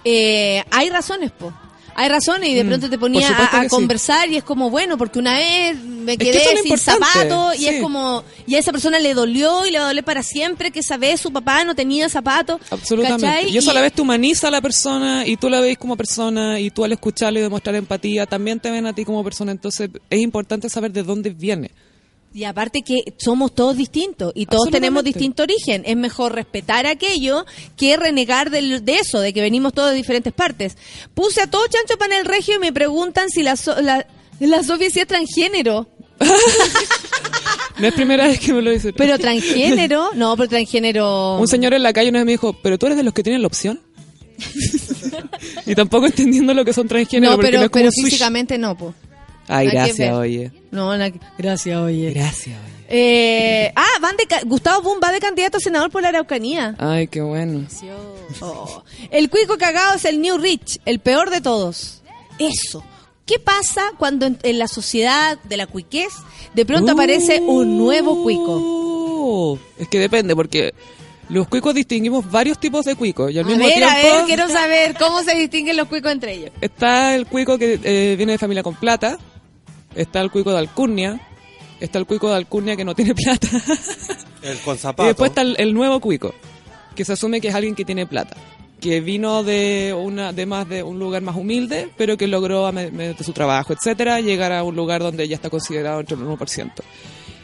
eh, 0.04 0.64
hay 0.70 0.90
razones, 0.90 1.32
po. 1.32 1.54
Hay 1.96 2.10
razones 2.10 2.50
y 2.50 2.54
de 2.56 2.64
Mm, 2.64 2.68
pronto 2.68 2.90
te 2.90 2.98
ponía 2.98 3.28
a, 3.30 3.58
a 3.58 3.62
que 3.62 3.70
sí. 3.70 3.76
conversar 3.76 4.30
y 4.30 4.38
es 4.38 4.44
como, 4.44 4.70
bueno, 4.70 4.98
porque 4.98 5.20
una 5.20 5.34
vez 5.34 5.78
me 5.84 6.18
que 6.18 6.26
quedé 6.26 6.38
es 6.38 6.44
lo 6.46 6.62
sin 6.64 6.72
importante, 6.72 7.06
zapatos 7.06 7.56
y 7.56 7.60
sí. 7.60 7.68
es 7.68 7.82
como, 7.82 8.24
y 8.48 8.56
a 8.56 8.60
esa 8.60 8.72
persona 8.72 9.00
le 9.00 9.14
dolió 9.14 9.66
y 9.66 9.72
le 9.72 9.80
doler 9.80 10.04
para 10.04 10.24
siempre 10.24 10.72
que 10.72 10.80
esa 10.80 10.98
vez 10.98 11.20
su 11.22 11.32
papá 11.32 11.64
no 11.64 11.76
tenía 11.76 12.08
zapatos. 12.10 12.60
Absolutamente. 12.70 13.26
¿cachai? 13.26 13.50
Y 13.54 13.58
eso 13.58 13.72
a 13.72 13.74
la 13.74 13.82
vez 13.82 13.94
te 13.94 14.02
humaniza 14.02 14.48
a 14.48 14.52
la 14.52 14.62
persona 14.62 15.26
y 15.28 15.38
tú 15.38 15.50
la 15.50 15.60
ves 15.60 15.78
como 15.78 15.96
persona 15.98 16.60
y 16.60 16.70
tú 16.72 16.84
al 16.86 16.92
escucharle 16.94 17.40
y 17.40 17.44
demostrar 17.44 17.76
empatía 17.76 18.26
también 18.26 18.60
te 18.60 18.72
ven 18.72 18.86
a 18.86 18.94
ti 18.94 19.06
como 19.06 19.24
persona. 19.24 19.52
Entonces 19.52 19.90
es 20.10 20.20
importante 20.22 20.70
saber 20.70 20.92
de 20.92 21.04
dónde 21.04 21.30
viene. 21.32 21.72
Y 22.34 22.46
aparte 22.46 22.82
que 22.82 23.14
somos 23.18 23.54
todos 23.54 23.76
distintos 23.76 24.32
y 24.36 24.46
todos 24.46 24.70
tenemos 24.72 25.04
distinto 25.04 25.44
origen. 25.44 25.84
Es 25.86 25.98
mejor 25.98 26.34
respetar 26.34 26.86
aquello 26.86 27.46
que 27.76 27.98
renegar 27.98 28.50
de 28.50 28.96
eso, 28.96 29.20
de 29.20 29.34
que 29.34 29.42
venimos 29.42 29.74
todos 29.74 29.92
de 29.92 29.98
diferentes 29.98 30.32
partes. 30.32 30.78
Puse 31.14 31.42
a 31.42 31.48
todo 31.48 31.64
chancho 31.68 31.98
para 31.98 32.18
el 32.18 32.26
regio 32.26 32.56
y 32.56 32.60
me 32.60 32.72
preguntan 32.72 33.30
si 33.30 33.44
la, 33.44 33.56
la, 33.82 34.08
la 34.40 34.64
Sofía 34.64 34.90
sí 34.90 35.02
es 35.02 35.08
transgénero. 35.08 35.88
No 37.80 37.88
es 37.88 37.94
primera 37.94 38.28
vez 38.28 38.40
que 38.40 38.54
me 38.54 38.62
lo 38.62 38.70
dicen. 38.70 38.94
Pero 38.96 39.18
transgénero, 39.18 40.12
no, 40.14 40.38
pero 40.38 40.50
transgénero... 40.50 41.38
Un 41.40 41.48
señor 41.48 41.74
en 41.74 41.82
la 41.82 41.94
calle 41.94 42.10
una 42.10 42.20
vez 42.20 42.26
me 42.26 42.32
dijo, 42.34 42.54
¿pero 42.62 42.78
tú 42.78 42.86
eres 42.86 42.98
de 42.98 43.04
los 43.04 43.14
que 43.14 43.24
tienen 43.24 43.42
la 43.42 43.48
opción? 43.48 43.82
y 45.66 45.76
tampoco 45.76 46.06
entendiendo 46.06 46.54
lo 46.54 46.64
que 46.64 46.74
son 46.74 46.88
transgéneros. 46.88 47.32
No, 47.32 47.38
porque 47.38 47.50
pero, 47.50 47.60
no 47.60 47.66
es 47.66 47.72
como 47.72 47.82
pero 47.82 47.92
físicamente 47.92 48.58
no, 48.58 48.78
po. 48.78 48.94
Ay, 49.52 49.68
gracias, 49.70 50.14
oye. 50.14 50.52
No, 50.72 50.90
gracias, 51.38 51.78
oye. 51.78 52.12
Gracias, 52.12 52.58
oye. 52.58 52.86
Eh, 52.94 53.72
ah, 53.76 53.88
van 54.02 54.16
de 54.18 54.26
Gustavo 54.46 54.82
Boom 54.82 55.00
va 55.02 55.12
de 55.12 55.20
candidato 55.20 55.58
a 55.58 55.60
senador 55.62 55.90
por 55.92 56.02
la 56.02 56.10
Araucanía. 56.10 56.76
Ay, 56.78 57.08
qué 57.08 57.22
bueno. 57.22 57.66
Oh. 58.42 58.84
El 59.12 59.30
cuico 59.30 59.58
cagado 59.58 59.96
es 59.96 60.06
el 60.06 60.22
New 60.22 60.38
Rich, 60.38 60.80
el 60.86 61.00
peor 61.00 61.30
de 61.30 61.42
todos. 61.42 62.02
Eso. 62.40 62.84
¿Qué 63.26 63.40
pasa 63.40 63.82
cuando 63.98 64.26
en, 64.26 64.38
en 64.44 64.60
la 64.60 64.68
sociedad 64.68 65.38
de 65.44 65.56
la 65.58 65.68
cuiquez 65.68 66.10
de 66.54 66.66
pronto 66.66 66.92
aparece 66.92 67.40
un 67.40 67.78
nuevo 67.78 68.24
cuico? 68.24 68.58
Uh, 68.58 69.58
es 69.78 69.88
que 69.88 70.00
depende, 70.00 70.36
porque 70.36 70.74
los 71.30 71.48
cuicos 71.48 71.74
distinguimos 71.74 72.30
varios 72.30 72.60
tipos 72.60 72.84
de 72.84 72.96
cuicos. 72.96 73.32
Y 73.32 73.40
al 73.40 73.46
A 73.46 73.48
mismo 73.48 73.64
ver, 73.64 73.76
tiempo 73.76 73.90
a 73.90 73.96
ver, 73.96 74.26
quiero 74.26 74.50
saber 74.50 74.96
cómo 75.00 75.24
se 75.24 75.36
distinguen 75.36 75.78
los 75.78 75.88
cuicos 75.88 76.12
entre 76.12 76.34
ellos. 76.34 76.52
está 76.60 77.16
el 77.16 77.26
cuico 77.26 77.58
que 77.58 77.80
eh, 77.82 78.16
viene 78.18 78.34
de 78.34 78.38
familia 78.38 78.64
con 78.64 78.76
plata, 78.76 79.18
está 79.96 80.22
el 80.22 80.32
cuico 80.32 80.52
de 80.52 80.58
alcurnia, 80.60 81.20
está 81.80 82.00
el 82.00 82.06
cuico 82.06 82.30
de 82.30 82.36
alcurnia 82.36 82.76
que 82.76 82.86
no 82.86 82.96
tiene 82.96 83.14
plata. 83.16 83.48
El 84.42 84.58
con 84.60 84.76
Y 84.76 84.80
zapatos. 84.80 85.06
después 85.10 85.30
está 85.30 85.42
el, 85.42 85.56
el 85.60 85.72
nuevo 85.74 86.00
cuico, 86.00 86.34
que 86.96 87.06
se 87.06 87.14
asume 87.14 87.40
que 87.42 87.50
es 87.50 87.54
alguien 87.56 87.76
que 87.76 87.86
tiene 87.86 88.08
plata, 88.08 88.36
que 88.80 89.00
vino 89.00 89.44
de 89.44 89.96
una 89.96 90.34
de 90.34 90.48
más 90.48 90.68
de 90.68 90.82
un 90.82 90.98
lugar 90.98 91.22
más 91.22 91.36
humilde, 91.36 91.90
pero 91.96 92.18
que 92.18 92.26
logró 92.26 92.72
mediante 92.72 93.24
su 93.24 93.34
trabajo, 93.34 93.72
etcétera, 93.74 94.20
llegar 94.20 94.52
a 94.52 94.64
un 94.64 94.76
lugar 94.76 95.04
donde 95.04 95.28
ya 95.28 95.36
está 95.36 95.52
considerado 95.52 96.00
entre 96.00 96.18
el 96.18 96.24
1%. 96.24 96.72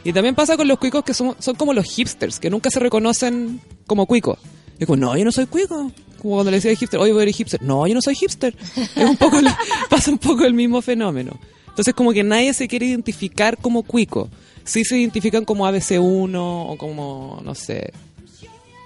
Y 0.02 0.12
también 0.12 0.34
pasa 0.34 0.56
con 0.56 0.66
los 0.66 0.78
cuicos 0.80 1.04
que 1.04 1.14
son, 1.14 1.36
son 1.38 1.54
como 1.54 1.72
los 1.72 1.84
hipsters, 1.86 2.40
que 2.40 2.50
nunca 2.50 2.68
se 2.70 2.80
reconocen 2.80 3.60
como 3.86 4.06
cuicos. 4.06 4.38
Y 4.80 4.84
como, 4.86 4.96
no, 4.96 5.16
yo 5.16 5.24
no 5.24 5.30
soy 5.30 5.46
cuico. 5.46 5.92
Como 6.20 6.34
cuando 6.34 6.50
le 6.50 6.56
decía 6.56 6.74
hipster, 6.74 6.98
oye, 6.98 7.12
voy 7.12 7.22
a 7.22 7.26
ser 7.26 7.34
hipster. 7.34 7.62
No, 7.62 7.86
yo 7.86 7.94
no 7.94 8.02
soy 8.02 8.16
hipster. 8.16 8.56
Es 8.96 9.04
un 9.04 9.16
poco, 9.16 9.40
la- 9.40 9.56
pasa 9.88 10.10
un 10.10 10.18
poco 10.18 10.44
el 10.44 10.54
mismo 10.54 10.82
fenómeno. 10.82 11.38
Entonces 11.78 11.94
como 11.94 12.12
que 12.12 12.24
nadie 12.24 12.52
se 12.54 12.66
quiere 12.66 12.86
identificar 12.86 13.56
como 13.56 13.84
cuico. 13.84 14.28
Sí 14.64 14.84
se 14.84 14.98
identifican 14.98 15.44
como 15.44 15.64
ABC1 15.64 16.34
o 16.36 16.76
como, 16.76 17.40
no 17.44 17.54
sé, 17.54 17.92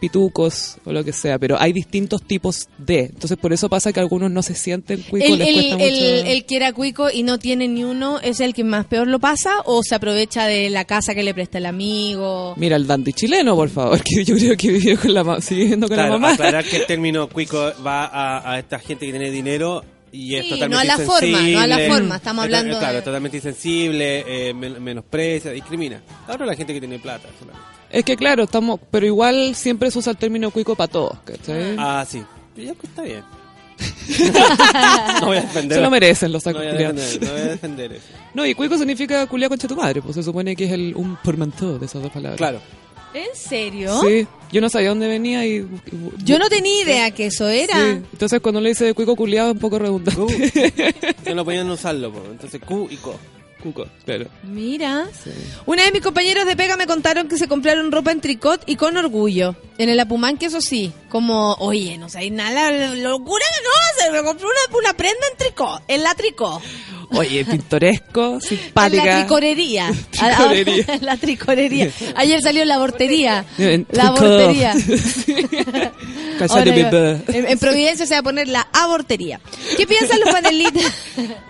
pitucos 0.01 0.79
o 0.85 0.93
lo 0.93 1.05
que 1.05 1.13
sea, 1.13 1.39
pero 1.39 1.57
hay 1.61 1.73
distintos 1.73 2.23
tipos 2.23 2.69
de. 2.79 3.01
Entonces 3.07 3.39
por 3.39 3.53
eso 3.53 3.69
pasa 3.69 3.93
que 3.93 4.01
algunos 4.01 4.31
no 4.33 4.43
se 4.43 4.55
sienten 4.55 5.01
cuicos, 5.03 5.31
El, 5.31 5.39
les 5.39 5.49
el, 5.49 5.55
cuesta 5.55 5.85
el- 5.85 5.93
mucho. 6.17 6.27
el 6.33 6.45
que 6.45 6.57
era 6.57 6.73
cuico 6.73 7.09
y 7.11 7.23
no 7.23 7.39
tiene 7.39 7.69
ni 7.69 7.85
uno, 7.85 8.19
¿es 8.21 8.41
el 8.41 8.53
que 8.53 8.65
más 8.65 8.85
peor 8.87 9.07
lo 9.07 9.21
pasa 9.21 9.61
o 9.65 9.83
se 9.83 9.95
aprovecha 9.95 10.47
de 10.47 10.71
la 10.71 10.85
casa 10.85 11.15
que 11.15 11.23
le 11.23 11.33
presta 11.35 11.59
el 11.59 11.67
amigo? 11.67 12.55
Mira 12.57 12.77
el 12.77 12.87
dandy 12.87 13.13
chileno, 13.13 13.55
por 13.55 13.69
favor, 13.69 14.01
que 14.05 14.25
yo 14.25 14.35
creo 14.37 14.57
que 14.57 14.73
vive 14.73 14.97
con 14.97 15.15
la 15.15 15.23
ma- 15.25 15.41
sigue 15.41 15.63
viviendo 15.63 15.87
con 15.89 15.97
Claro, 15.97 16.15
la 16.15 16.19
mamá. 16.19 16.35
aclarar 16.35 16.65
que 16.65 16.79
el 16.79 16.87
término 16.87 17.29
cuico 17.29 17.59
va 17.87 18.05
a, 18.07 18.53
a 18.53 18.59
esta 18.59 18.79
gente 18.81 19.07
que 19.07 19.13
tiene 19.13 19.31
dinero 19.31 19.85
y 20.13 20.37
es 20.37 20.45
Sí, 20.45 20.51
totalmente 20.51 20.75
no 20.75 20.81
a 20.81 20.85
la 20.85 20.99
forma, 21.05 21.41
no 21.41 21.59
a 21.61 21.67
la 21.67 21.79
forma, 21.89 22.17
estamos 22.17 22.45
hablando 22.45 22.79
Claro, 22.79 22.97
de- 22.97 23.03
totalmente 23.03 23.37
insensible, 23.39 24.25
eh, 24.49 24.55
men- 24.55 24.83
menosprecia, 24.83 25.51
discrimina. 25.51 26.03
Ahora 26.29 26.47
la 26.47 26.55
gente 26.55 26.73
que 26.75 26.81
tiene 26.81 26.99
plata 26.99 27.29
solamente. 27.39 27.67
Es 27.91 28.05
que 28.05 28.17
claro, 28.17 28.45
estamos, 28.45 28.79
pero 28.91 29.07
igual 29.07 29.55
siempre 29.55 29.91
se 29.91 29.99
usa 29.99 30.13
el 30.13 30.19
término 30.19 30.51
cuico 30.51 30.75
para 30.77 30.91
todos, 30.91 31.19
¿cachai? 31.25 31.77
Ah, 31.79 32.05
sí. 32.09 32.23
Y 32.57 32.65
ya, 32.67 32.75
pues, 32.75 32.85
está 32.91 33.03
bien. 33.03 33.23
no 35.21 35.27
voy 35.27 35.39
a 35.39 35.41
defender. 35.43 35.77
Se 35.79 35.83
lo 35.83 35.91
merecen 35.91 36.33
los 36.33 36.45
no 36.45 36.53
sacos 36.53 36.63
voy, 36.63 36.71
a 36.71 36.93
defender, 36.93 37.23
no 37.23 37.31
voy 37.33 37.41
a 37.41 37.45
defender 37.45 37.93
eso. 37.93 38.05
No, 38.35 38.47
y 38.47 38.55
cuico 38.55 38.79
significa 38.79 39.27
culiar 39.27 39.51
concha 39.51 39.69
tu 39.69 39.77
madre, 39.77 40.01
pues 40.01 40.15
se 40.15 40.23
supone 40.23 40.57
que 40.57 40.65
es 40.65 40.73
el 40.73 40.95
un 40.97 41.17
portmanteau 41.23 41.79
de 41.79 41.85
esas 41.87 42.03
dos 42.03 42.11
palabras. 42.11 42.39
Claro. 42.39 42.61
¿En 43.15 43.35
serio? 43.35 44.01
Sí, 44.03 44.27
yo 44.51 44.61
no 44.61 44.69
sabía 44.69 44.89
dónde 44.91 45.09
venía 45.09 45.47
y... 45.47 45.67
Yo 46.25 46.39
no 46.39 46.49
tenía 46.49 46.83
idea 46.83 47.11
que 47.11 47.27
eso 47.27 47.49
era. 47.49 47.75
Sí, 47.75 48.03
Entonces 48.13 48.41
cuando 48.41 48.61
le 48.61 48.71
dice 48.71 48.95
cuico 48.95 49.17
culiado 49.17 49.49
es 49.51 49.55
un 49.55 49.61
poco 49.61 49.79
redundante. 49.79 50.53
Yo 51.25 51.35
no 51.35 51.45
podían 51.45 51.69
usarlo, 51.71 52.13
po. 52.13 52.23
entonces 52.31 52.61
Q 52.65 52.89
y 52.91 52.97
Co. 52.97 53.19
Cuco, 53.63 53.87
pero... 54.05 54.27
Mira. 54.43 55.07
Una 55.67 55.85
de 55.85 55.93
mis 55.93 56.03
compañeros 56.03 56.45
de 56.47 56.57
pega 56.57 56.77
me 56.77 56.89
contaron 56.89 57.29
que 57.29 57.37
se 57.37 57.47
compraron 57.47 57.93
ropa 57.93 58.11
en 58.11 58.21
tricot 58.21 58.63
y 58.67 58.75
con 58.75 58.97
orgullo. 58.97 59.55
En 59.79 59.89
el 59.89 60.01
Apumán, 60.01 60.37
que 60.37 60.47
eso 60.47 60.61
sí, 60.61 60.93
como, 61.09 61.55
oye, 61.61 61.97
no 61.97 62.09
sabéis 62.09 62.33
nada, 62.33 62.73
locura 62.97 63.45
que 63.55 63.63
no, 63.63 64.05
se 64.05 64.11
me 64.11 64.25
compró 64.27 64.49
una, 64.49 64.79
una 64.79 64.97
prenda 64.97 65.27
en 65.31 65.39
tricot, 65.39 65.83
en 65.87 66.03
la 66.03 66.15
tricot. 66.15 66.61
Oye, 67.15 67.45
pintoresco, 67.45 68.41
simpática. 68.41 69.05
la 69.05 69.17
tricorería. 69.21 69.93
Tricorería. 70.11 70.99
La 71.01 71.17
tricorería. 71.17 71.91
Ayer 72.17 72.41
salió 72.43 72.65
la 72.65 72.77
abortería. 72.77 73.45
En 73.59 73.87
La 73.91 74.13
bebé. 74.13 74.73
en, 77.29 77.49
en 77.49 77.59
Providencia 77.59 78.07
se 78.07 78.15
va 78.15 78.21
a 78.21 78.23
poner 78.23 78.49
la 78.49 78.67
abortería. 78.73 79.41
¿Qué 79.77 79.87
piensan 79.87 80.21
los 80.21 80.31
panelistas? 80.31 80.93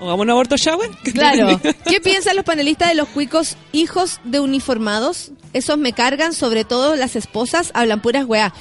¿Hagamos 0.00 0.20
un 0.20 0.30
aborto 0.30 0.56
shower? 0.56 0.90
Claro. 1.12 1.60
¿Qué 1.88 2.00
piensan 2.00 2.36
los 2.36 2.44
panelistas 2.44 2.88
de 2.88 2.94
los 2.94 3.08
cuicos 3.08 3.56
hijos 3.72 4.20
de 4.24 4.40
uniformados? 4.40 5.32
Esos 5.52 5.78
me 5.78 5.92
cargan, 5.92 6.32
sobre 6.32 6.64
todo 6.64 6.96
las 6.96 7.16
esposas, 7.16 7.70
hablan 7.74 8.00
puras 8.00 8.24
weá. 8.26 8.52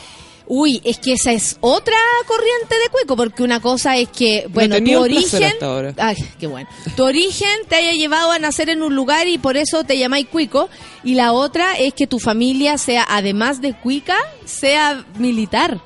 Uy, 0.53 0.81
es 0.83 0.97
que 0.97 1.13
esa 1.13 1.31
es 1.31 1.55
otra 1.61 1.95
corriente 2.27 2.75
de 2.75 2.89
cuico, 2.91 3.15
porque 3.15 3.41
una 3.41 3.61
cosa 3.61 3.95
es 3.95 4.09
que, 4.09 4.47
bueno, 4.49 4.83
tu 4.83 4.99
origen... 4.99 5.43
hasta 5.45 5.65
ahora. 5.65 5.93
Ay, 5.97 6.17
qué 6.37 6.45
bueno. 6.45 6.69
Tu 6.97 7.05
origen 7.05 7.47
te 7.69 7.77
haya 7.77 7.93
llevado 7.93 8.31
a 8.31 8.37
nacer 8.37 8.67
en 8.67 8.83
un 8.83 8.93
lugar 8.93 9.29
y 9.29 9.37
por 9.37 9.55
eso 9.55 9.85
te 9.85 9.97
llamáis 9.97 10.27
cuico. 10.27 10.67
Y 11.05 11.15
la 11.15 11.31
otra 11.31 11.77
es 11.77 11.93
que 11.93 12.05
tu 12.05 12.19
familia 12.19 12.77
sea, 12.77 13.05
además 13.07 13.61
de 13.61 13.73
cuica, 13.73 14.17
sea 14.43 15.05
militar. 15.17 15.79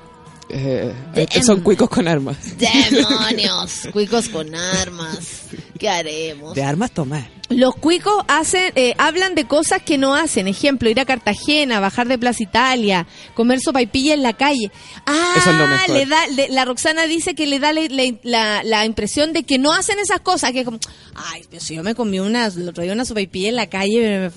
Eh, 0.48 0.92
estos 1.14 1.46
son 1.46 1.60
cuicos 1.60 1.88
con 1.88 2.08
armas. 2.08 2.36
¡Demonios! 2.58 3.82
Cuicos 3.92 4.28
con 4.28 4.52
armas. 4.52 5.42
¿Qué 5.78 5.88
haremos? 5.88 6.56
De 6.56 6.64
armas 6.64 6.90
tomar. 6.90 7.30
Los 7.48 7.76
cuicos 7.76 8.24
hacen, 8.26 8.72
eh, 8.74 8.94
hablan 8.98 9.34
de 9.36 9.44
cosas 9.46 9.80
que 9.80 9.98
no 9.98 10.14
hacen. 10.16 10.48
Ejemplo, 10.48 10.90
ir 10.90 10.98
a 10.98 11.04
Cartagena, 11.04 11.78
bajar 11.78 12.08
de 12.08 12.18
Plaza 12.18 12.42
Italia, 12.42 13.06
comer 13.34 13.60
sopaipilla 13.60 14.14
en 14.14 14.22
la 14.24 14.32
calle. 14.32 14.70
Ah, 15.06 15.34
Eso 15.36 15.50
es 15.50 15.56
lo 15.56 15.66
mejor. 15.68 15.90
le 15.96 16.06
da, 16.06 16.26
le- 16.28 16.48
la 16.48 16.64
Roxana 16.64 17.06
dice 17.06 17.34
que 17.36 17.46
le 17.46 17.60
da 17.60 17.72
le- 17.72 18.18
la, 18.24 18.62
la 18.64 18.84
impresión 18.84 19.32
de 19.32 19.44
que 19.44 19.58
no 19.58 19.72
hacen 19.72 19.98
esas 20.00 20.20
cosas. 20.20 20.50
Que 20.50 20.60
es 20.60 20.64
como, 20.64 20.78
ay, 21.14 21.44
si 21.58 21.76
yo 21.76 21.84
me 21.84 21.94
comí 21.94 22.18
una, 22.18 22.46
el 22.46 22.68
otro 22.68 22.82
día 22.82 22.92
una 22.92 23.04
sopaipilla 23.04 23.48
en 23.50 23.56
la 23.56 23.68
calle, 23.68 24.28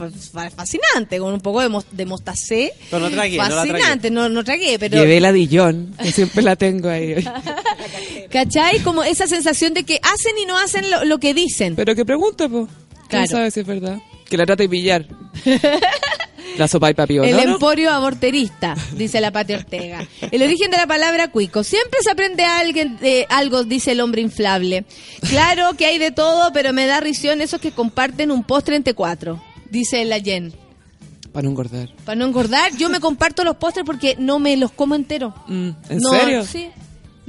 fascinante, 0.56 1.18
con 1.18 1.34
un 1.34 1.42
poco 1.42 1.62
de, 1.62 1.70
mos- 1.70 1.86
de 1.92 2.06
mostacé. 2.06 2.74
Pero 2.92 3.10
no 3.10 3.10
tragué, 3.10 3.38
no 3.38 3.44
la 3.44 3.50
tragué. 3.50 3.72
Fascinante, 3.72 4.12
no, 4.12 4.30
no 4.30 4.44
tragué, 4.44 4.78
pero... 4.78 4.98
Llevé 4.98 5.20
la 5.20 5.32
Dillon, 5.32 5.96
que 6.02 6.12
siempre 6.12 6.44
la 6.44 6.56
tengo 6.56 6.90
ahí. 6.90 7.16
¿Cachai? 8.30 8.80
Como 8.84 9.04
esa 9.04 9.28
sensación 9.28 9.74
de 9.74 9.84
que 9.84 10.00
hacen 10.04 10.38
y 10.42 10.46
no 10.46 10.58
hacen 10.58 10.90
lo, 10.92 11.06
lo 11.06 11.18
que 11.20 11.34
dicen. 11.34 11.76
Pero 11.76 11.96
que 11.96 12.06
pregunte, 12.06 12.48
pues. 12.48 12.68
¿Quién 13.10 13.24
Claro. 13.26 13.28
sabe 13.28 13.52
si 13.52 13.60
es 13.62 13.66
verdad? 13.68 13.98
Que 14.30 14.38
la 14.38 14.46
trate 14.46 14.64
de 14.64 14.70
pillar. 14.70 15.06
la 16.58 16.68
sopa 16.68 16.90
y 16.90 16.94
papi 16.94 17.18
El 17.18 17.32
¿no? 17.36 17.42
emporio 17.54 17.92
aborterista, 17.92 18.76
dice 18.96 19.20
la 19.22 19.32
Pati 19.32 19.54
Ortega. 19.54 20.06
El 20.32 20.42
origen 20.44 20.72
de 20.72 20.78
la 20.78 20.88
palabra 20.88 21.30
cuico. 21.32 21.64
Siempre 21.64 22.00
se 22.04 22.12
aprende 22.12 22.44
a 22.44 22.60
alguien 22.60 22.98
de 22.98 23.26
algo, 23.30 23.64
dice 23.64 23.92
el 23.94 24.02
hombre 24.02 24.22
inflable. 24.22 24.86
Claro 25.30 25.74
que 25.78 25.86
hay 25.86 25.98
de 25.98 26.12
todo, 26.12 26.52
pero 26.54 26.74
me 26.74 26.86
da 26.86 27.00
risión 27.00 27.42
esos 27.42 27.60
que 27.62 27.72
comparten 27.72 28.32
un 28.32 28.44
postre 28.44 28.76
entre 28.76 28.94
cuatro, 28.94 29.42
dice 29.70 30.04
la 30.06 30.20
Jen. 30.20 30.54
Para 31.32 31.44
no 31.44 31.50
engordar. 31.52 31.90
Para 32.06 32.16
no 32.16 32.26
engordar, 32.26 32.76
yo 32.78 32.90
me 32.90 33.00
comparto 33.00 33.44
los 33.44 33.56
postres 33.58 33.86
porque 33.86 34.16
no 34.18 34.40
me 34.40 34.58
los 34.58 34.72
como 34.72 34.96
enteros. 34.96 35.34
Mm, 35.48 35.70
¿En 35.90 35.98
No, 36.00 36.10
serio? 36.12 36.44
Sí. 36.44 36.70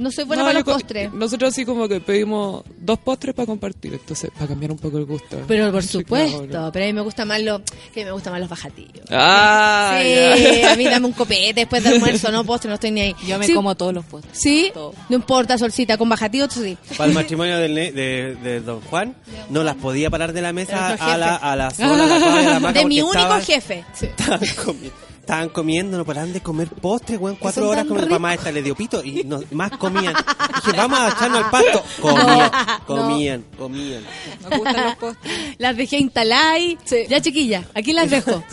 No 0.01 0.11
soy 0.11 0.23
buena 0.25 0.41
No, 0.43 0.47
para 0.47 0.59
los 0.59 0.63
co- 0.65 0.73
postres. 0.73 1.13
Nosotros 1.13 1.51
así 1.53 1.63
como 1.63 1.87
que 1.87 2.01
pedimos 2.01 2.63
dos 2.77 2.97
postres 2.99 3.35
para 3.35 3.45
compartir, 3.45 3.93
entonces 3.93 4.31
para 4.33 4.47
cambiar 4.47 4.71
un 4.71 4.77
poco 4.79 4.97
el 4.97 5.05
gusto. 5.05 5.39
Pero 5.47 5.71
por 5.71 5.83
Sí, 5.83 5.89
supuesto, 5.89 6.47
claro. 6.47 6.71
pero 6.73 6.85
a 6.85 6.87
mí 6.87 6.93
me 6.93 7.01
gusta 7.01 7.23
más 7.23 7.41
lo, 7.41 7.61
que 7.93 8.03
me 8.03 8.11
gusta 8.11 8.31
más 8.31 8.39
los 8.39 8.49
bajatillos. 8.49 9.05
Ah, 9.11 9.99
sí, 10.01 10.63
a 10.63 10.75
mí 10.75 10.85
dame 10.85 11.05
un 11.05 11.13
copete 11.13 11.53
después 11.53 11.83
del 11.83 11.93
almuerzo, 11.95 12.31
no 12.31 12.43
postre, 12.43 12.69
no 12.69 12.75
estoy 12.75 12.91
ni 12.91 13.01
ahí. 13.01 13.15
Yo 13.27 13.37
me 13.37 13.45
Sí, 13.45 13.53
como 13.53 13.75
todos 13.75 13.93
los 13.93 14.05
postres. 14.05 14.37
Sí, 14.37 14.71
no 14.75 15.15
importa, 15.15 15.57
solcita, 15.57 15.97
con 15.97 16.09
bajatillos, 16.09 16.51
sí. 16.53 16.77
Para 16.97 17.07
el 17.09 17.13
matrimonio 17.15 17.57
del 17.59 17.73
ne- 17.75 17.91
de, 17.91 18.35
de 18.35 18.59
Don 18.61 18.81
Juan, 18.81 19.15
no 19.49 19.63
las 19.63 19.75
podía 19.75 20.09
parar 20.09 20.33
de 20.33 20.41
la 20.41 20.51
mesa 20.53 20.89
a 20.99 21.17
la, 21.17 21.35
a 21.35 21.55
la 21.55 21.71
sola, 21.71 21.93
a 21.93 22.07
la 22.07 22.55
a 22.57 22.59
la 22.59 22.71
De 22.73 22.85
mi 22.85 23.01
único 23.01 23.13
estaban- 23.17 23.41
jefe. 23.43 23.85
Estaban, 24.01 24.39
comi- 24.39 24.91
estaban 25.21 25.49
comiendo, 25.49 25.97
no 25.97 26.03
paraban 26.05 26.33
de 26.33 26.41
comer 26.41 26.67
postres, 26.67 27.19
weón, 27.19 27.37
cuatro 27.37 27.69
horas 27.69 27.85
el 27.85 27.93
ricos. 27.95 28.09
mamá 28.09 28.33
esta 28.33 28.51
le 28.51 28.61
dio 28.61 28.75
pito 28.75 29.03
y 29.03 29.23
no- 29.23 29.39
más 29.51 29.71
comían. 29.77 30.13
Dije, 30.13 30.75
vamos 30.77 30.99
a 30.99 31.09
echarnos 31.09 31.43
al 31.45 31.49
pasto. 31.49 31.83
Comían, 32.01 32.51
comían, 32.87 33.45
comían. 33.57 34.03
Me 34.49 34.57
gustan 34.57 34.85
los 34.85 34.95
postres. 34.97 35.33
Las 35.59 35.77
dejé 35.77 35.97
instaladas 35.99 36.45
ahí. 36.53 36.77
Ya, 37.09 37.21
chiquilla, 37.21 37.63
aquí 37.75 37.93
las 37.93 38.09
dejo. 38.09 38.43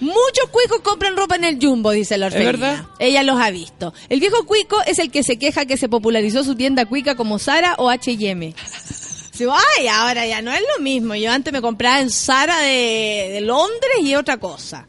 Muchos 0.00 0.48
cuicos 0.50 0.80
compran 0.82 1.16
ropa 1.16 1.36
en 1.36 1.44
el 1.44 1.58
Jumbo, 1.60 1.90
dice 1.90 2.16
la 2.18 2.26
orfelina. 2.26 2.52
verdad? 2.52 2.86
Ella 2.98 3.22
los 3.22 3.40
ha 3.40 3.50
visto. 3.50 3.92
El 4.08 4.20
viejo 4.20 4.44
cuico 4.46 4.76
es 4.86 4.98
el 4.98 5.10
que 5.10 5.22
se 5.22 5.38
queja 5.38 5.66
que 5.66 5.76
se 5.76 5.88
popularizó 5.88 6.44
su 6.44 6.54
tienda 6.54 6.86
cuica 6.86 7.14
como 7.16 7.38
Sara 7.38 7.74
o 7.78 7.90
H&M. 7.90 8.54
Sí, 9.32 9.46
Ay, 9.78 9.88
ahora 9.88 10.26
ya 10.26 10.42
no 10.42 10.52
es 10.52 10.60
lo 10.76 10.82
mismo. 10.82 11.14
Yo 11.14 11.32
antes 11.32 11.52
me 11.52 11.62
compraba 11.62 12.00
en 12.00 12.10
Sara 12.10 12.58
de 12.58 13.40
Londres 13.42 13.98
y 14.02 14.14
otra 14.14 14.36
cosa. 14.36 14.86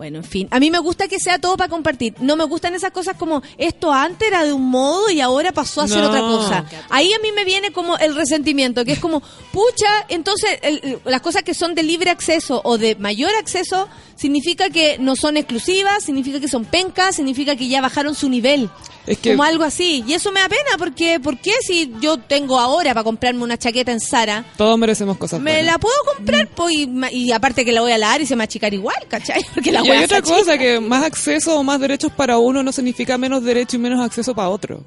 Bueno, 0.00 0.16
en 0.16 0.24
fin, 0.24 0.48
a 0.50 0.58
mí 0.58 0.70
me 0.70 0.78
gusta 0.78 1.08
que 1.08 1.20
sea 1.20 1.38
todo 1.38 1.58
para 1.58 1.68
compartir. 1.68 2.14
No 2.20 2.34
me 2.34 2.44
gustan 2.44 2.74
esas 2.74 2.90
cosas 2.90 3.16
como 3.18 3.42
esto 3.58 3.92
antes 3.92 4.28
era 4.28 4.44
de 4.44 4.52
un 4.54 4.64
modo 4.70 5.10
y 5.10 5.20
ahora 5.20 5.52
pasó 5.52 5.82
a 5.82 5.88
ser 5.88 5.98
No. 5.98 6.06
otra 6.08 6.20
cosa. 6.20 6.64
Ahí 6.88 7.12
a 7.12 7.18
mí 7.18 7.32
me 7.32 7.44
viene 7.44 7.70
como 7.70 7.98
el 7.98 8.14
resentimiento, 8.16 8.82
que 8.86 8.92
es 8.92 8.98
como, 8.98 9.20
pucha, 9.52 10.06
entonces 10.08 10.58
el- 10.62 11.00
las 11.04 11.20
cosas 11.20 11.42
que 11.42 11.52
son 11.52 11.74
de 11.74 11.82
libre 11.82 12.08
acceso 12.08 12.62
o 12.64 12.78
de 12.78 12.94
mayor 12.96 13.30
acceso 13.38 13.88
significa 14.16 14.70
que 14.70 14.96
no 14.98 15.16
son 15.16 15.36
exclusivas, 15.36 16.02
significa 16.02 16.40
que 16.40 16.48
son 16.48 16.64
pencas, 16.64 17.16
significa 17.16 17.54
que 17.56 17.68
ya 17.68 17.82
bajaron 17.82 18.14
su 18.14 18.30
nivel. 18.30 18.70
Es 19.06 19.18
que- 19.18 19.30
Como 19.30 19.42
algo 19.44 19.64
así. 19.64 20.04
Y 20.06 20.12
eso 20.12 20.30
me 20.30 20.40
da 20.40 20.48
pena 20.48 20.70
porque, 20.78 21.18
¿por 21.20 21.38
qué 21.38 21.52
si 21.66 21.92
yo 22.00 22.18
tengo 22.18 22.60
ahora 22.60 22.92
para 22.92 23.02
comprarme 23.02 23.42
una 23.42 23.56
chaqueta 23.58 23.90
en 23.92 23.98
Sara? 23.98 24.44
Todos 24.58 24.78
merecemos 24.78 25.16
cosas 25.16 25.40
Me 25.40 25.52
buenas. 25.52 25.72
la 25.72 25.78
puedo 25.78 25.94
comprar 26.16 26.46
po, 26.48 26.68
y, 26.70 26.88
y 27.10 27.32
aparte 27.32 27.64
que 27.64 27.72
la 27.72 27.80
voy 27.80 27.92
a 27.92 27.98
lavar 27.98 28.20
y 28.20 28.26
se 28.26 28.34
me 28.36 28.40
va 28.40 28.42
a 28.42 28.44
achicar 28.44 28.72
igual, 28.74 28.96
¿cachai? 29.08 29.42
Porque 29.54 29.72
la 29.72 29.82
voy 29.90 29.98
hay 29.98 30.04
otra 30.04 30.22
cosa, 30.22 30.58
que 30.58 30.80
más 30.80 31.04
acceso 31.04 31.58
o 31.58 31.62
más 31.62 31.80
derechos 31.80 32.12
para 32.12 32.38
uno 32.38 32.62
no 32.62 32.72
significa 32.72 33.16
menos 33.18 33.42
derecho 33.44 33.76
y 33.76 33.78
menos 33.78 34.00
acceso 34.04 34.34
para 34.34 34.48
otro. 34.48 34.82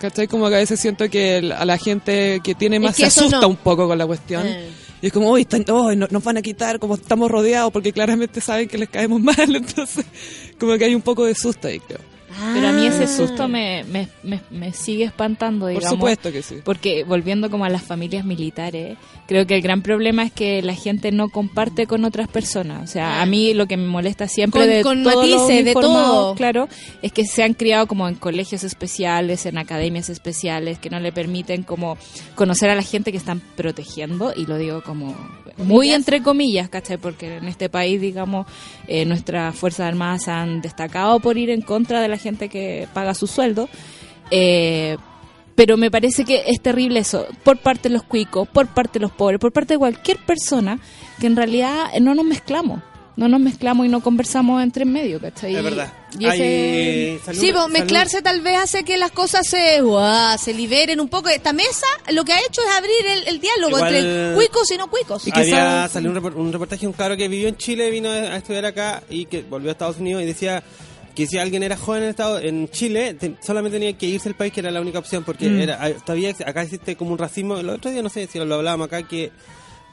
¿Cachai? 0.00 0.28
Como 0.28 0.48
que 0.48 0.54
a 0.54 0.58
veces 0.58 0.78
siento 0.78 1.08
que 1.10 1.38
el- 1.38 1.52
a 1.52 1.64
la 1.64 1.76
gente 1.76 2.40
que 2.44 2.54
tiene 2.54 2.78
más 2.78 2.94
que 2.94 3.02
se 3.02 3.20
asusta 3.20 3.40
no. 3.40 3.48
un 3.48 3.56
poco 3.56 3.88
con 3.88 3.98
la 3.98 4.06
cuestión. 4.06 4.46
Eh. 4.46 4.68
Y 5.02 5.06
es 5.08 5.12
como, 5.12 5.30
uy, 5.30 5.42
están, 5.42 5.64
uy, 5.68 5.96
no- 5.96 6.06
nos 6.10 6.22
van 6.22 6.36
a 6.36 6.42
quitar, 6.42 6.78
como 6.78 6.94
estamos 6.94 7.30
rodeados, 7.30 7.72
porque 7.72 7.92
claramente 7.92 8.40
saben 8.40 8.68
que 8.68 8.78
les 8.78 8.88
caemos 8.88 9.20
mal. 9.22 9.34
Entonces, 9.56 10.04
como 10.58 10.76
que 10.78 10.84
hay 10.84 10.94
un 10.94 11.02
poco 11.02 11.24
de 11.24 11.34
susto 11.34 11.66
ahí, 11.68 11.80
creo. 11.80 12.00
Pero 12.54 12.68
a 12.68 12.72
mí 12.72 12.86
ese 12.86 13.04
Ah. 13.04 13.06
susto 13.08 13.48
me, 13.48 13.84
me, 13.84 14.08
me, 14.22 14.40
me 14.50 14.72
sigue 14.72 15.04
espantando, 15.04 15.66
Por 15.66 15.74
digamos. 15.74 15.90
supuesto 15.90 16.30
que 16.32 16.42
sí. 16.42 16.56
Porque 16.64 17.04
volviendo 17.04 17.50
como 17.50 17.64
a 17.64 17.68
las 17.68 17.82
familias 17.82 18.24
militares, 18.24 18.96
creo 19.26 19.46
que 19.46 19.56
el 19.56 19.62
gran 19.62 19.82
problema 19.82 20.22
es 20.24 20.32
que 20.32 20.62
la 20.62 20.74
gente 20.74 21.10
no 21.12 21.28
comparte 21.30 21.86
con 21.86 22.04
otras 22.04 22.28
personas. 22.28 22.82
O 22.82 22.86
sea, 22.86 23.20
a 23.22 23.26
mí 23.26 23.54
lo 23.54 23.66
que 23.66 23.76
me 23.76 23.86
molesta 23.86 24.28
siempre 24.28 24.60
Con- 24.60 24.70
de 24.70 24.82
con 24.82 25.02
todos 25.02 25.28
los 25.28 25.42
matices, 25.42 25.64
de 25.64 25.72
todo. 25.74 26.34
claro, 26.34 26.68
es 27.02 27.12
que 27.12 27.24
se 27.24 27.42
han 27.42 27.54
criado 27.54 27.86
como 27.86 28.06
en 28.08 28.14
colegios 28.14 28.62
especiales, 28.64 29.44
en 29.46 29.58
academias 29.58 30.08
especiales, 30.08 30.78
que 30.78 30.90
no 30.90 31.00
le 31.00 31.12
permiten 31.12 31.62
como 31.62 31.96
conocer 32.34 32.70
a 32.70 32.74
la 32.74 32.82
gente 32.82 33.10
que 33.10 33.18
están 33.18 33.40
protegiendo, 33.56 34.32
y 34.36 34.46
lo 34.46 34.56
digo 34.58 34.82
como 34.82 35.16
muy 35.56 35.90
entre 35.90 36.22
comillas, 36.22 36.68
¿cachai? 36.68 36.98
Porque 36.98 37.36
en 37.38 37.48
este 37.48 37.68
país, 37.68 38.00
digamos, 38.00 38.46
eh, 38.86 39.04
nuestras 39.04 39.56
Fuerzas 39.56 39.88
Armadas 39.88 40.28
han 40.28 40.60
destacado 40.60 41.18
por 41.20 41.36
ir 41.36 41.50
en 41.50 41.62
contra 41.62 42.00
de 42.00 42.06
la 42.08 42.16
gente 42.16 42.27
que 42.36 42.86
paga 42.92 43.14
su 43.14 43.26
sueldo. 43.26 43.68
Eh, 44.30 44.96
pero 45.54 45.76
me 45.76 45.90
parece 45.90 46.24
que 46.24 46.44
es 46.46 46.60
terrible 46.62 47.00
eso, 47.00 47.26
por 47.42 47.58
parte 47.58 47.88
de 47.88 47.94
los 47.94 48.04
cuicos, 48.04 48.46
por 48.48 48.68
parte 48.68 48.98
de 48.98 49.00
los 49.00 49.10
pobres, 49.12 49.40
por 49.40 49.52
parte 49.52 49.74
de 49.74 49.78
cualquier 49.78 50.18
persona, 50.18 50.78
que 51.20 51.26
en 51.26 51.34
realidad 51.34 51.86
no 52.00 52.14
nos 52.14 52.24
mezclamos. 52.24 52.80
No 53.16 53.26
nos 53.26 53.40
mezclamos 53.40 53.84
y 53.84 53.88
no 53.88 54.00
conversamos 54.00 54.62
entre 54.62 54.84
en 54.84 54.92
medio, 54.92 55.20
¿cachai? 55.20 55.56
Es 55.56 55.64
verdad. 55.64 55.92
Y 56.16 56.24
ese- 56.24 56.30
Hay- 56.30 57.18
salió- 57.24 57.40
Sí, 57.40 57.46
pues, 57.50 57.62
salió- 57.64 57.68
mezclarse 57.68 58.22
tal 58.22 58.40
vez 58.42 58.58
hace 58.60 58.84
que 58.84 58.96
las 58.96 59.10
cosas 59.10 59.44
se, 59.48 59.82
liberen 60.54 61.00
un 61.00 61.08
poco. 61.08 61.28
Esta 61.28 61.52
mesa 61.52 61.86
lo 62.12 62.24
que 62.24 62.32
ha 62.34 62.38
hecho 62.38 62.60
es 62.62 62.76
abrir 62.76 63.06
el, 63.10 63.26
el 63.26 63.40
diálogo 63.40 63.76
Igual- 63.78 63.96
entre 63.96 64.34
cuicos 64.36 64.70
y 64.70 64.76
no 64.76 64.88
cuicos. 64.88 65.26
Salido 65.88 66.12
un, 66.12 66.18
repor- 66.22 66.36
un 66.36 66.52
reportaje 66.52 66.86
un 66.86 66.92
cabro 66.92 67.16
que 67.16 67.26
vivió 67.26 67.48
en 67.48 67.56
Chile, 67.56 67.90
vino 67.90 68.08
a 68.08 68.36
estudiar 68.36 68.66
acá 68.66 69.02
y 69.10 69.24
que 69.24 69.42
volvió 69.42 69.70
a 69.70 69.72
Estados 69.72 69.98
Unidos 69.98 70.22
y 70.22 70.26
decía 70.26 70.62
que 71.18 71.26
si 71.26 71.36
alguien 71.36 71.64
era 71.64 71.76
joven 71.76 72.04
en, 72.04 72.10
Estado, 72.10 72.38
en 72.38 72.68
Chile, 72.68 73.14
te- 73.14 73.34
solamente 73.44 73.80
tenía 73.80 73.92
que 73.98 74.06
irse 74.06 74.28
al 74.28 74.36
país, 74.36 74.52
que 74.52 74.60
era 74.60 74.70
la 74.70 74.80
única 74.80 75.00
opción, 75.00 75.24
porque 75.24 75.50
Mm. 75.50 75.60
era, 75.60 75.82
hay- 75.82 75.94
todavía 75.94 76.30
acá 76.46 76.62
existe 76.62 76.94
como 76.94 77.10
un 77.10 77.18
racismo. 77.18 77.56
El 77.58 77.68
otro 77.70 77.90
día, 77.90 78.02
no 78.02 78.08
sé 78.08 78.28
si 78.28 78.38
lo 78.38 78.54
hablábamos 78.54 78.86
acá, 78.86 79.02
que 79.02 79.32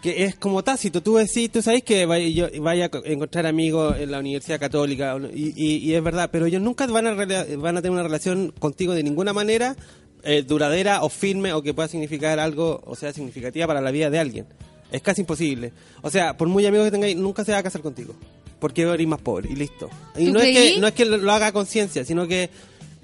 que 0.02 0.24
es 0.26 0.36
como 0.36 0.64
tácito. 0.64 1.02
Tú 1.02 1.16
decís, 1.16 1.50
tú 1.52 1.64
sabes 1.64 1.82
que 1.82 2.06
vaya, 2.06 2.28
yo, 2.28 2.62
vaya 2.62 2.86
a 2.86 2.90
co- 2.90 3.02
encontrar 3.06 3.48
amigos 3.48 3.98
en 4.00 4.12
la 4.12 4.20
Universidad 4.20 4.60
Católica, 4.60 5.18
y, 5.34 5.52
y- 5.58 5.78
y 5.78 5.96
es 5.96 6.04
verdad, 6.04 6.30
pero 6.32 6.46
ellos 6.46 6.62
nunca 6.62 6.86
van 6.86 7.08
a, 7.08 7.14
van 7.16 7.78
a 7.78 7.82
tener 7.82 7.90
una 7.92 8.04
relación 8.04 8.54
contigo 8.60 8.94
de 8.94 9.02
ninguna 9.02 9.34
manera 9.34 9.76
eh, 10.24 10.44
duradera 10.44 11.02
o 11.02 11.10
firme 11.10 11.54
o 11.54 11.64
que 11.64 11.74
pueda 11.74 11.88
significar 11.88 12.40
algo, 12.40 12.84
o 12.86 12.96
sea, 12.96 13.14
significativa 13.14 13.66
para 13.66 13.82
la 13.82 13.90
vida 13.90 14.12
de 14.12 14.20
alguien. 14.20 14.46
Es 14.92 15.02
casi 15.02 15.22
imposible. 15.22 15.72
O 16.04 16.12
sea, 16.12 16.38
por 16.38 16.48
muy 16.50 16.64
amigos 16.68 16.86
que 16.86 16.92
tengáis, 16.92 17.16
nunca 17.16 17.44
se 17.44 17.52
va 17.54 17.58
a 17.60 17.64
casar 17.64 17.82
contigo. 17.82 18.14
Porque 18.60 18.84
eres 18.84 19.08
más 19.08 19.22
pobre 19.22 19.50
y 19.52 19.56
listo. 19.56 19.90
Y 20.16 20.28
¿Tú 20.28 20.34
no 20.34 20.40
es, 20.40 20.56
que, 20.56 20.80
no 20.80 20.88
es 20.88 20.94
que 20.94 21.06
lo 21.06 21.32
haga 21.32 21.52
conciencia, 21.52 22.06
sino 22.06 22.28
que 22.28 22.50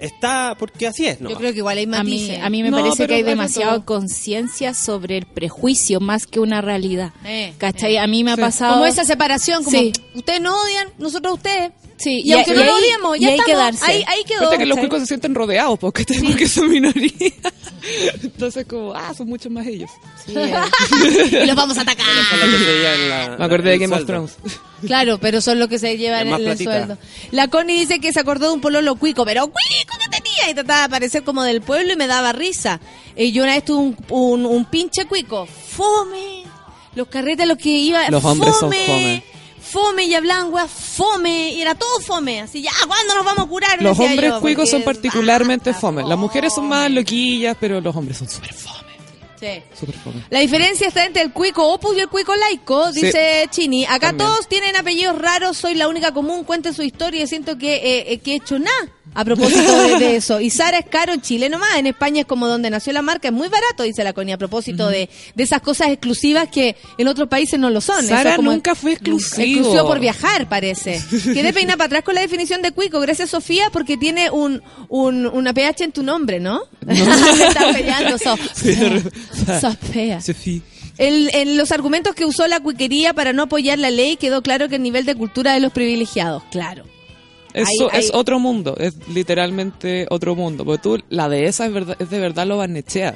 está 0.02 0.54
porque 0.58 0.86
así 0.86 1.06
es, 1.06 1.20
¿no? 1.20 1.30
Yo 1.30 1.36
creo 1.36 1.52
que 1.52 1.58
igual 1.58 1.78
hay 1.78 1.84
A 1.84 1.86
mí, 1.86 1.92
matices. 1.96 2.38
a 2.42 2.50
mí 2.50 2.62
me 2.62 2.70
No, 2.70 2.78
parece 2.78 3.06
que 3.06 3.12
hay 3.14 3.18
hay 3.18 3.22
de 3.24 3.30
demasiada 3.30 3.72
todo. 3.76 3.84
conciencia 3.84 4.74
sobre 4.74 5.18
el 5.18 5.26
prejuicio 5.26 6.00
más 6.00 6.26
que 6.26 6.40
una 6.40 6.60
realidad. 6.60 7.12
Eh, 7.24 7.54
¿Cachai? 7.58 7.96
A 7.98 8.06
mí 8.06 8.24
me 8.24 8.32
ha 8.32 8.36
pasado... 8.36 8.74
Como 8.74 8.86
esa 8.86 9.04
separación, 9.04 9.64
como 9.64 9.78
Sí. 9.78 9.92
ustedes 10.14 10.40
no 10.40 10.54
odian, 10.60 10.88
nosotros 10.98 11.30
a 11.32 11.34
ustedes. 11.34 11.72
Sí, 11.98 12.20
y, 12.24 12.32
aunque 12.32 12.50
y 12.52 12.56
no 12.56 12.64
lo 12.64 12.74
odiemos, 12.74 13.16
y 13.16 13.20
ya 13.20 13.28
hay 13.28 13.36
que 13.36 13.52
estamos, 13.52 13.78
darse. 13.80 13.84
ahí, 13.92 14.04
ahí 14.08 14.24
quedó. 14.24 14.50
Que 14.50 14.66
los 14.66 14.76
cuicos 14.78 15.00
se 15.00 15.06
sienten 15.06 15.36
rodeados 15.36 15.78
porque, 15.78 16.04
porque 16.26 16.48
son 16.48 16.68
minoría. 16.68 17.12
Entonces 18.22 18.66
como, 18.66 18.92
ah, 18.92 19.12
son 19.16 19.28
muchos 19.28 19.52
más 19.52 19.66
ellos. 19.68 19.88
y 20.26 20.32
los 21.46 21.54
vamos 21.54 21.78
a 21.78 21.82
atacar. 21.82 22.04
La- 22.08 23.36
Me 23.38 23.44
acordé 23.44 23.70
de 23.70 23.78
Game 23.78 23.94
of. 23.94 24.04
Thrones. 24.04 24.36
Claro, 24.84 25.18
pero 25.20 25.40
son 25.40 25.60
los 25.60 25.68
que 25.68 25.78
se 25.78 25.96
llevan 25.96 26.26
el, 26.26 26.46
el 26.46 26.58
sueldo. 26.58 26.98
La 27.30 27.46
Connie 27.48 27.78
dice 27.78 28.00
que 28.00 28.12
se 28.12 28.18
acordó 28.18 28.48
de 28.48 28.54
un 28.54 28.60
pololo 28.60 28.96
cuico, 28.96 29.24
pero 29.24 29.42
cuico 29.42 29.91
que 29.98 30.08
tenía 30.08 30.50
y 30.50 30.54
trataba 30.54 30.82
de 30.82 30.88
parecer 30.88 31.24
como 31.24 31.42
del 31.42 31.62
pueblo 31.62 31.92
y 31.92 31.96
me 31.96 32.06
daba 32.06 32.32
risa. 32.32 32.80
Y 33.16 33.32
yo 33.32 33.42
una 33.44 33.54
vez 33.54 33.64
tuve 33.64 33.78
un, 33.78 33.96
un, 34.10 34.46
un 34.46 34.64
pinche 34.66 35.04
cuico. 35.06 35.46
Fome. 35.46 36.44
Los 36.94 37.08
carretes 37.08 37.46
los 37.46 37.56
que 37.58 37.70
iba. 37.70 38.08
Los 38.10 38.24
hombres 38.24 38.52
son 38.54 38.70
fome. 38.72 38.86
fome. 38.86 39.24
Fome 39.62 40.04
y 40.04 40.14
hablaban, 40.14 40.52
weá, 40.52 40.66
fome. 40.68 41.50
Y 41.52 41.62
era 41.62 41.74
todo 41.74 42.00
fome. 42.00 42.40
Así, 42.42 42.60
ya, 42.62 42.70
¿cuándo 42.86 43.14
nos 43.14 43.24
vamos 43.24 43.46
a 43.46 43.48
curar? 43.48 43.80
Los 43.80 43.96
Decía 43.96 44.10
hombres 44.10 44.30
yo, 44.32 44.40
cuicos 44.40 44.68
son 44.70 44.82
particularmente 44.82 45.72
fome. 45.72 46.02
Las 46.04 46.18
mujeres 46.18 46.52
son 46.54 46.68
más 46.68 46.90
loquillas, 46.90 47.56
pero 47.58 47.80
los 47.80 47.94
hombres 47.96 48.18
son 48.18 48.28
súper 48.28 48.52
fome. 48.52 48.82
Sí. 49.40 49.62
Súper 49.78 49.96
fome. 49.96 50.22
La 50.30 50.40
diferencia 50.40 50.86
está 50.86 51.04
entre 51.06 51.22
el 51.22 51.32
cuico 51.32 51.66
opus 51.72 51.96
y 51.96 52.00
el 52.00 52.08
cuico 52.08 52.34
laico, 52.36 52.92
Sí. 52.92 53.06
dice 53.06 53.46
Chini. 53.50 53.84
Acá 53.86 54.08
También. 54.08 54.28
todos 54.28 54.46
tienen 54.48 54.76
apellidos 54.76 55.18
raros, 55.18 55.56
soy 55.56 55.74
la 55.74 55.88
única 55.88 56.12
común, 56.12 56.44
cuenten 56.44 56.74
su 56.74 56.82
historia 56.82 57.22
y 57.24 57.26
siento 57.26 57.56
que, 57.58 57.74
eh, 57.76 58.12
eh, 58.12 58.18
que 58.18 58.32
he 58.32 58.36
hecho 58.36 58.58
nada 58.58 58.76
a 59.14 59.24
propósito 59.24 59.82
de, 59.82 59.98
de 59.98 60.16
eso. 60.16 60.40
Y 60.40 60.50
Sara 60.50 60.78
es 60.78 60.86
caro 60.86 61.12
en 61.12 61.20
Chile 61.20 61.48
nomás, 61.48 61.76
en 61.76 61.86
España 61.86 62.20
es 62.22 62.26
como 62.26 62.46
donde 62.48 62.70
nació 62.70 62.92
la 62.92 63.02
marca, 63.02 63.28
es 63.28 63.34
muy 63.34 63.48
barato, 63.48 63.82
dice 63.82 64.02
la 64.04 64.12
Connie, 64.12 64.32
a 64.32 64.38
propósito 64.38 64.88
de, 64.88 65.08
de 65.34 65.42
esas 65.42 65.60
cosas 65.60 65.88
exclusivas 65.88 66.48
que 66.48 66.76
en 66.98 67.08
otros 67.08 67.28
países 67.28 67.58
no 67.60 67.70
lo 67.70 67.80
son. 67.80 68.06
Sara 68.06 68.36
como- 68.36 68.52
nunca 68.52 68.74
fue 68.74 68.92
exclusivo. 68.92 69.42
Exclusivo 69.42 69.86
por 69.86 70.00
viajar, 70.00 70.48
parece. 70.48 71.02
Quedé 71.24 71.52
peinada 71.52 71.76
para 71.76 71.86
atrás 71.86 72.04
con 72.04 72.14
la 72.14 72.20
definición 72.22 72.62
de 72.62 72.72
cuico. 72.72 73.00
Gracias, 73.00 73.30
Sofía, 73.30 73.70
porque 73.72 73.96
tiene 73.96 74.30
un, 74.30 74.62
un, 74.88 75.26
una 75.26 75.52
PH 75.52 75.84
en 75.84 75.92
tu 75.92 76.02
nombre, 76.02 76.40
¿no? 76.40 76.62
Me 76.86 76.94
está 77.48 77.72
peleando, 77.72 78.18
so- 78.18 78.36
sos 79.60 79.76
fea. 79.92 80.20
Sophie. 80.20 80.62
El- 80.98 81.30
en 81.34 81.56
los 81.56 81.72
argumentos 81.72 82.14
que 82.14 82.24
usó 82.24 82.46
la 82.46 82.60
cuiquería 82.60 83.14
para 83.14 83.32
no 83.32 83.44
apoyar 83.44 83.78
la 83.78 83.90
ley 83.90 84.16
quedó 84.16 84.42
claro 84.42 84.68
que 84.68 84.76
el 84.76 84.82
nivel 84.82 85.04
de 85.06 85.14
cultura 85.14 85.54
de 85.54 85.60
los 85.60 85.72
privilegiados. 85.72 86.42
Claro. 86.50 86.84
Es, 87.54 87.68
Ahí- 87.68 87.76
so- 87.76 87.90
es 87.92 88.10
otro 88.14 88.38
mundo, 88.38 88.74
es 88.78 88.96
literalmente 89.08 90.06
otro 90.10 90.34
mundo. 90.34 90.64
Porque 90.64 90.82
tú, 90.82 90.98
la 91.10 91.28
dehesa 91.28 91.66
es, 91.66 91.72
verdad, 91.72 91.96
es 91.98 92.10
de 92.10 92.18
verdad 92.18 92.46
lo 92.46 92.56
Barnechea. 92.58 93.14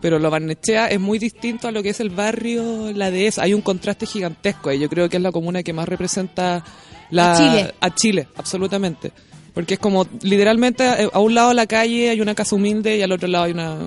Pero 0.00 0.18
lo 0.18 0.30
Barnechea 0.30 0.88
es 0.88 1.00
muy 1.00 1.18
distinto 1.18 1.68
a 1.68 1.70
lo 1.72 1.82
que 1.82 1.90
es 1.90 2.00
el 2.00 2.10
barrio, 2.10 2.92
la 2.92 3.10
dehesa. 3.10 3.42
Hay 3.42 3.54
un 3.54 3.62
contraste 3.62 4.06
gigantesco 4.06 4.70
y 4.72 4.78
yo 4.78 4.88
creo 4.88 5.08
que 5.08 5.16
es 5.16 5.22
la 5.22 5.32
comuna 5.32 5.62
que 5.62 5.72
más 5.72 5.88
representa 5.88 6.62
la, 7.10 7.32
A 7.32 7.36
Chile. 7.36 7.74
a 7.80 7.94
Chile, 7.94 8.28
absolutamente. 8.36 9.12
Porque 9.54 9.74
es 9.74 9.80
como, 9.80 10.06
literalmente, 10.22 10.84
eh, 10.84 11.08
a 11.12 11.20
un 11.20 11.34
lado 11.34 11.50
de 11.50 11.54
la 11.54 11.66
calle 11.66 12.10
hay 12.10 12.20
una 12.20 12.34
casa 12.34 12.56
humilde 12.56 12.96
y 12.96 13.02
al 13.02 13.12
otro 13.12 13.28
lado 13.28 13.44
hay 13.44 13.52
una 13.52 13.78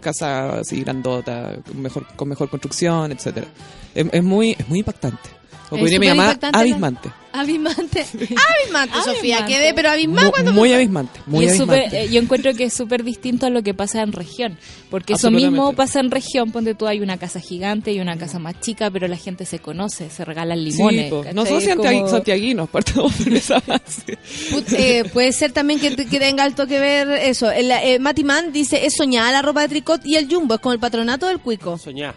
casa 0.00 0.60
así 0.60 0.80
grandota, 0.80 1.52
mejor, 1.74 2.06
con 2.16 2.28
mejor 2.28 2.48
construcción, 2.48 3.12
etcétera 3.12 3.46
Es, 3.94 4.04
es 4.10 4.22
muy, 4.24 4.52
es 4.58 4.68
muy 4.68 4.80
impactante. 4.80 5.28
Como 5.72 5.84
diría 5.84 5.98
mi 6.00 6.08
mamá, 6.08 6.38
la- 6.40 6.48
abismante. 6.58 7.10
Abismante. 7.34 8.00
Abismante, 8.12 8.94
Sofía. 9.04 9.38
Abismante. 9.38 9.46
Quedé, 9.54 9.72
pero 9.74 9.88
abismada 9.90 10.26
Mu- 10.26 10.32
cuando 10.32 10.52
muy 10.52 10.68
me- 10.68 10.74
abismante, 10.74 11.20
muy 11.26 11.44
Y 11.44 11.48
es 11.48 11.54
abismante. 11.54 11.84
súper- 11.86 11.98
eh, 12.00 12.08
yo 12.10 12.20
encuentro 12.20 12.54
que 12.54 12.64
es 12.64 12.74
súper 12.74 13.02
distinto 13.04 13.46
a 13.46 13.50
lo 13.50 13.62
que 13.62 13.72
pasa 13.72 14.02
en 14.02 14.12
región, 14.12 14.58
porque 14.90 15.14
eso 15.14 15.30
mismo 15.30 15.72
pasa 15.72 16.00
en 16.00 16.10
región, 16.10 16.52
donde 16.52 16.74
tú 16.74 16.86
hay 16.86 17.00
una 17.00 17.16
casa 17.16 17.40
gigante 17.40 17.90
y 17.92 18.00
una 18.00 18.18
casa 18.18 18.38
más 18.38 18.60
chica, 18.60 18.90
pero 18.90 19.08
la 19.08 19.16
gente 19.16 19.46
se 19.46 19.60
conoce, 19.60 20.10
se 20.10 20.24
regalan 20.26 20.62
limones. 20.62 21.10
Sí, 21.10 21.16
no 21.34 21.46
somos 21.46 21.64
como- 21.64 22.08
santiaguinos, 22.08 22.68
partamos 22.68 23.12
por 23.14 23.32
esa 23.34 23.62
base. 23.66 24.18
Put- 24.50 24.72
eh, 24.76 25.04
puede 25.10 25.32
ser 25.32 25.52
también 25.52 25.80
que, 25.80 25.96
que 25.96 26.18
tenga 26.18 26.44
alto 26.44 26.66
que 26.66 26.78
ver 26.78 27.08
eso. 27.12 27.50
El, 27.50 27.70
eh, 27.70 27.98
Mati 27.98 28.24
Man 28.24 28.52
dice, 28.52 28.84
es 28.84 28.94
soñada 28.94 29.32
la 29.32 29.40
ropa 29.40 29.62
de 29.62 29.68
tricot 29.68 30.04
y 30.04 30.16
el 30.16 30.28
jumbo, 30.30 30.56
es 30.56 30.60
como 30.60 30.74
el 30.74 30.78
patronato 30.80 31.26
del 31.28 31.38
cuico. 31.38 31.78
Soñá. 31.78 32.14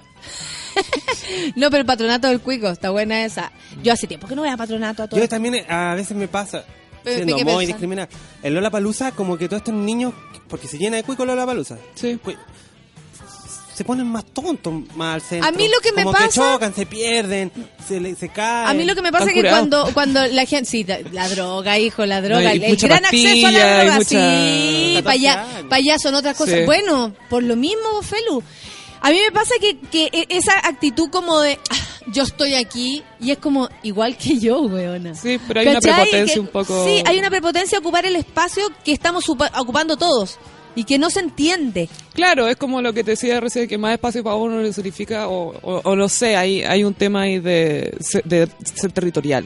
No, 1.56 1.70
pero 1.72 1.82
el 1.82 1.86
patronato 1.86 2.28
del 2.28 2.40
cuico, 2.42 2.70
está 2.70 2.90
buena 2.92 3.24
esa. 3.26 3.52
Yo 3.84 3.94
hace 3.94 4.08
tiempo 4.08 4.28
que 4.28 4.36
no 4.36 4.42
voy 4.42 4.50
a 4.52 4.58
patronato 4.58 5.04
a 5.04 5.08
todo. 5.08 5.20
Yo 5.20 5.28
también 5.28 5.56
eh, 5.56 5.66
a 5.68 5.96
veces 5.96 6.16
me 6.16 6.28
pasa, 6.28 6.64
Pero, 7.04 7.16
siendo 7.18 7.36
¿qué 7.38 7.44
muy 7.46 7.54
pensás? 7.54 7.68
discriminada. 7.68 8.10
El 8.44 8.54
Lola 8.54 8.70
Palusa, 8.70 9.12
como 9.12 9.38
que 9.38 9.48
todos 9.48 9.62
estos 9.62 9.74
niños, 9.74 10.14
porque 10.48 10.68
se 10.68 10.78
llena 10.78 10.98
de 10.98 11.04
cuico 11.04 11.26
Lola 11.26 11.46
Palusa. 11.46 11.78
Sí. 11.96 12.20
Se 13.74 13.84
ponen 13.84 14.08
más 14.08 14.24
tontos 14.26 14.74
más 14.96 15.16
al 15.16 15.22
centro. 15.22 15.50
A 15.50 15.52
mí 15.52 15.68
lo 15.68 15.82
que 15.82 15.92
me 15.92 16.04
como 16.04 16.14
pasa- 16.14 16.28
que 16.28 16.34
chocan, 16.34 16.74
se 16.74 16.86
pierden, 16.86 17.52
se, 17.86 18.00
le- 18.00 18.16
se 18.16 18.30
caen. 18.30 18.70
A 18.70 18.74
mí 18.74 18.86
lo 18.86 18.96
que 18.96 19.02
me 19.02 19.12
pasa 19.12 19.26
es 19.26 19.34
que 19.34 19.42
cuando, 19.50 19.90
cuando 19.94 20.26
la 20.28 20.46
gente, 20.46 20.70
sí, 20.70 20.86
la, 20.86 21.00
la 21.12 21.28
droga, 21.28 21.78
hijo, 21.78 22.06
la 22.06 22.22
droga, 22.22 22.42
No, 22.56 22.64
el, 22.66 22.78
gran 22.78 23.04
acceso 23.04 23.48
a 23.48 23.52
la 23.52 23.78
droga, 23.80 23.96
mucha- 23.98 24.06
sí, 24.10 24.94
14 24.96 25.04
paya, 25.04 25.42
años. 25.42 25.66
paya 25.70 26.00
son 26.00 26.16
otras 26.16 26.38
cosas. 26.38 26.60
Sí. 26.60 26.66
Bueno, 26.66 27.14
por 27.30 27.44
lo 27.44 27.58
mismo, 27.58 28.02
Felu, 28.02 28.42
a 29.08 29.12
mí 29.12 29.20
me 29.24 29.32
pasa 29.32 29.54
que, 29.62 29.78
que 29.80 30.10
e- 30.12 30.28
esa 30.30 30.58
actitud 30.68 31.10
como 31.10 31.40
de, 31.40 31.60
"Ah, 31.70 31.76
yo 32.08 32.24
estoy 32.24 32.56
aquí, 32.56 33.04
y 33.20 33.32
es 33.32 33.38
como, 33.38 33.70
igual 33.84 34.18
que 34.18 34.40
yo, 34.40 34.62
weona. 34.62 35.14
Sí, 35.16 35.40
pero 35.48 35.60
hay 35.60 35.68
una 35.68 35.80
prepotencia 35.80 36.34
Que- 36.34 36.40
un 36.40 36.48
poco... 36.48 36.86
Sí, 36.86 37.04
hay 37.06 37.20
una 37.20 37.30
prepotencia 37.30 37.78
a 37.78 37.82
ocupar 37.82 38.06
el 38.06 38.16
espacio 38.16 38.64
que 38.84 38.92
estamos 38.92 39.30
ocupando 39.30 39.96
todos, 39.98 40.38
y 40.76 40.84
que 40.84 40.98
no 40.98 41.10
se 41.10 41.22
entiende. 41.22 41.88
Claro, 42.14 42.48
es 42.48 42.58
como 42.58 42.82
lo 42.82 42.92
que 42.94 43.04
te 43.04 43.12
decía 43.12 43.40
recién, 43.40 43.68
que 43.68 43.78
más 43.78 43.94
espacio 43.94 44.24
para 44.24 44.36
uno 44.36 44.60
le 44.62 44.74
significa, 44.74 45.28
o, 45.30 45.56
o, 45.62 45.82
o 45.84 45.96
no 45.96 46.10
sé, 46.10 46.36
hay, 46.36 46.64
hay 46.64 46.84
un 46.84 46.94
tema 46.94 47.22
ahí 47.22 47.40
de, 47.40 47.96
de 48.26 48.50
ser 48.76 48.92
territorial. 48.92 49.46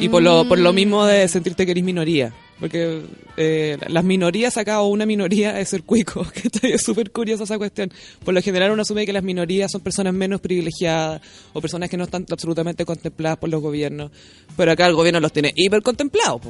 Y 0.00 0.08
por 0.08 0.22
lo, 0.22 0.48
por 0.48 0.58
lo 0.58 0.72
mismo 0.72 1.04
de 1.06 1.28
sentirte 1.28 1.64
que 1.64 1.70
eres 1.72 1.84
minoría. 1.84 2.32
Porque 2.60 3.02
eh, 3.36 3.78
las 3.88 4.04
minorías 4.04 4.56
acá, 4.56 4.80
o 4.80 4.88
una 4.88 5.06
minoría 5.06 5.58
es 5.60 5.68
ser 5.68 5.84
cuico, 5.84 6.26
que 6.60 6.74
es 6.74 6.82
súper 6.82 7.10
curiosa 7.10 7.44
esa 7.44 7.58
cuestión. 7.58 7.92
Por 8.24 8.34
lo 8.34 8.42
general 8.42 8.72
uno 8.72 8.82
asume 8.82 9.06
que 9.06 9.12
las 9.12 9.22
minorías 9.22 9.70
son 9.70 9.80
personas 9.80 10.12
menos 10.12 10.40
privilegiadas 10.40 11.20
o 11.52 11.60
personas 11.60 11.88
que 11.88 11.96
no 11.96 12.04
están 12.04 12.26
absolutamente 12.30 12.84
contempladas 12.84 13.38
por 13.38 13.48
los 13.48 13.62
gobiernos. 13.62 14.10
Pero 14.56 14.72
acá 14.72 14.86
el 14.86 14.94
gobierno 14.94 15.20
los 15.20 15.32
tiene 15.32 15.52
hiper 15.54 15.82
contemplados, 15.82 16.40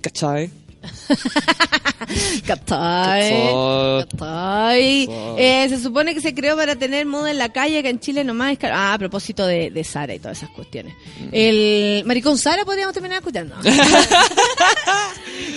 ¿cachai? 0.00 0.50
Eh, 5.36 5.66
se 5.68 5.80
supone 5.80 6.14
que 6.14 6.20
se 6.20 6.34
creó 6.34 6.56
para 6.56 6.76
tener 6.76 7.06
moda 7.06 7.30
en 7.30 7.38
la 7.38 7.50
calle, 7.50 7.82
que 7.82 7.88
en 7.88 8.00
Chile 8.00 8.24
nomás 8.24 8.52
es 8.52 8.58
caro. 8.58 8.74
Ah, 8.76 8.94
a 8.94 8.98
propósito 8.98 9.46
de, 9.46 9.70
de 9.70 9.84
Sara 9.84 10.14
y 10.14 10.18
todas 10.18 10.38
esas 10.38 10.50
cuestiones. 10.50 10.94
Mm. 10.94 11.28
El 11.32 12.04
maricón 12.04 12.38
Sara 12.38 12.64
podríamos 12.64 12.94
terminar 12.94 13.18
escuchando. 13.18 13.56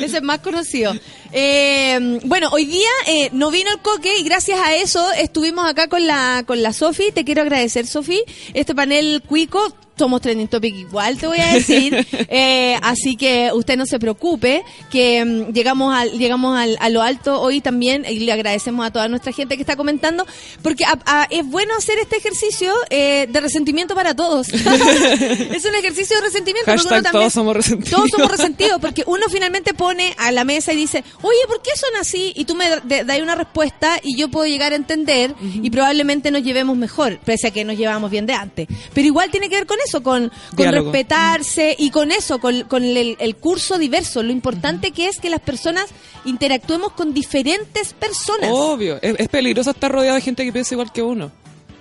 Ese 0.01 0.17
es 0.17 0.23
más 0.23 0.39
conocido. 0.39 0.93
Eh, 1.31 2.19
bueno, 2.23 2.49
hoy 2.51 2.65
día 2.65 2.89
eh, 3.07 3.29
no 3.33 3.51
vino 3.51 3.71
el 3.71 3.79
coque 3.79 4.17
y 4.19 4.23
gracias 4.23 4.59
a 4.59 4.75
eso 4.75 5.11
estuvimos 5.13 5.67
acá 5.67 5.87
con 5.87 6.05
la 6.07 6.43
con 6.45 6.61
la 6.61 6.73
Sofi. 6.73 7.11
Te 7.11 7.25
quiero 7.25 7.41
agradecer, 7.41 7.85
Sofi. 7.87 8.23
Este 8.53 8.73
panel 8.73 9.21
cuico, 9.25 9.75
somos 9.97 10.21
trending 10.21 10.47
topic 10.47 10.75
igual, 10.75 11.17
te 11.17 11.27
voy 11.27 11.39
a 11.39 11.53
decir. 11.53 12.05
Eh, 12.29 12.77
así 12.81 13.15
que 13.15 13.51
usted 13.53 13.77
no 13.77 13.85
se 13.85 13.99
preocupe, 13.99 14.63
que 14.91 15.23
mm, 15.23 15.53
llegamos 15.53 15.95
al, 15.95 16.11
llegamos 16.17 16.57
al, 16.57 16.77
a 16.79 16.89
lo 16.89 17.01
alto 17.01 17.39
hoy 17.41 17.61
también 17.61 18.05
y 18.07 18.19
le 18.19 18.31
agradecemos 18.31 18.85
a 18.85 18.91
toda 18.91 19.07
nuestra 19.07 19.31
gente 19.31 19.55
que 19.55 19.61
está 19.61 19.75
comentando, 19.75 20.25
porque 20.61 20.83
a- 20.83 20.99
a- 21.05 21.27
es 21.29 21.45
bueno 21.47 21.73
hacer 21.77 21.97
este 21.99 22.17
ejercicio 22.17 22.73
eh, 22.89 23.27
de 23.29 23.39
resentimiento 23.39 23.95
para 23.95 24.13
todos. 24.15 24.49
es 24.51 25.65
un 25.65 25.75
ejercicio 25.75 26.17
de 26.17 26.21
resentimiento. 26.23 26.65
porque 26.65 26.81
uno 26.81 26.89
también- 26.89 27.11
todos 27.13 27.33
somos 27.33 27.55
resentidos. 27.55 27.89
todos 27.91 28.09
somos 28.11 28.31
resentidos 28.31 28.79
porque 28.81 29.03
uno 29.07 29.23
finalmente 29.29 29.73
pone 29.73 30.13
a 30.17 30.31
la 30.31 30.43
mesa 30.43 30.73
y 30.73 30.75
dice, 30.75 31.03
oye, 31.21 31.39
¿por 31.47 31.61
qué 31.61 31.71
son 31.75 31.89
así? 31.99 32.33
Y 32.35 32.45
tú 32.45 32.55
me 32.55 32.65
das 33.05 33.19
una 33.21 33.35
respuesta 33.35 33.99
y 34.03 34.17
yo 34.17 34.29
puedo 34.29 34.45
llegar 34.47 34.73
a 34.73 34.75
entender 34.75 35.33
y 35.41 35.69
probablemente 35.69 36.29
nos 36.31 36.43
llevemos 36.43 36.75
mejor, 36.77 37.19
pese 37.23 37.47
a 37.47 37.51
que 37.51 37.63
nos 37.63 37.77
llevamos 37.77 38.11
bien 38.11 38.25
de 38.25 38.33
antes. 38.33 38.67
Pero 38.93 39.07
igual 39.07 39.31
tiene 39.31 39.49
que 39.49 39.55
ver 39.55 39.65
con 39.65 39.77
eso, 39.85 39.86
con, 39.91 40.31
con 40.55 40.71
respetarse 40.71 41.75
y 41.77 41.89
con 41.89 42.11
eso, 42.11 42.39
con, 42.39 42.63
con 42.63 42.83
el, 42.83 43.17
el 43.19 43.35
curso 43.35 43.77
diverso. 43.77 44.23
Lo 44.23 44.31
importante 44.31 44.91
que 44.91 45.07
es 45.07 45.19
que 45.19 45.29
las 45.29 45.41
personas 45.41 45.87
interactuemos 46.25 46.93
con 46.93 47.13
diferentes 47.13 47.93
personas. 47.93 48.49
Obvio, 48.51 48.99
es, 49.01 49.15
es 49.17 49.27
peligroso 49.27 49.71
estar 49.71 49.91
rodeado 49.91 50.15
de 50.15 50.21
gente 50.21 50.45
que 50.45 50.51
piensa 50.51 50.73
igual 50.75 50.91
que 50.91 51.01
uno. 51.01 51.31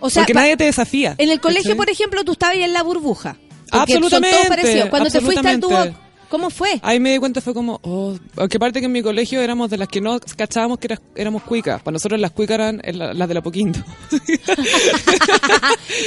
O 0.00 0.10
sea, 0.10 0.22
porque 0.22 0.34
nadie 0.34 0.56
te 0.56 0.64
desafía. 0.64 1.14
En 1.18 1.30
el 1.30 1.40
colegio, 1.40 1.70
¿cachai? 1.70 1.76
por 1.76 1.90
ejemplo, 1.90 2.24
tú 2.24 2.32
estabas 2.32 2.56
ahí 2.56 2.62
en 2.62 2.72
la 2.72 2.82
burbuja. 2.82 3.36
Absolutamente, 3.70 4.30
Son 4.30 4.46
todos 4.46 4.56
parecidos. 4.56 4.88
Cuando 4.88 5.10
te 5.10 5.20
fuiste 5.20 5.48
al 5.48 5.54
absolutamente. 5.54 6.05
¿Cómo 6.36 6.50
fue? 6.50 6.78
Ahí 6.82 7.00
me 7.00 7.12
di 7.12 7.18
cuenta, 7.18 7.40
fue 7.40 7.54
como, 7.54 7.80
oh, 7.82 8.14
aunque 8.36 8.58
aparte 8.58 8.80
que 8.80 8.84
en 8.86 8.92
mi 8.92 9.00
colegio 9.00 9.40
éramos 9.40 9.70
de 9.70 9.78
las 9.78 9.88
que 9.88 10.02
no 10.02 10.20
cachábamos 10.36 10.78
que 10.78 10.88
era- 10.88 11.00
éramos 11.14 11.42
cuicas. 11.44 11.80
Para 11.82 11.94
nosotros 11.94 12.20
las 12.20 12.30
cuicas 12.32 12.56
eran 12.56 12.82
las 12.92 13.26
de 13.28 13.32
la 13.34 13.40
Poquinto. 13.42 13.80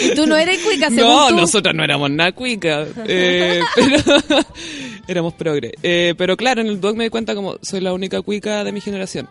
Y 0.05 0.13
tú 0.15 0.25
no 0.27 0.35
eres 0.37 0.59
cuica, 0.63 0.89
según 0.89 1.01
No, 1.09 1.29
tú. 1.29 1.35
nosotras 1.35 1.73
no 1.75 1.83
éramos 1.83 2.11
nada 2.11 2.31
cuicas. 2.31 2.89
eh, 3.07 3.59
pero 3.75 4.43
éramos 5.07 5.33
progre. 5.33 5.73
Eh, 5.81 6.13
pero 6.17 6.37
claro, 6.37 6.61
en 6.61 6.67
el 6.67 6.79
doc 6.79 6.95
me 6.95 7.05
di 7.05 7.09
cuenta 7.09 7.33
como, 7.35 7.55
soy 7.63 7.81
la 7.81 7.91
única 7.93 8.21
cuica 8.21 8.63
de 8.63 8.71
mi 8.71 8.81
generación. 8.81 9.27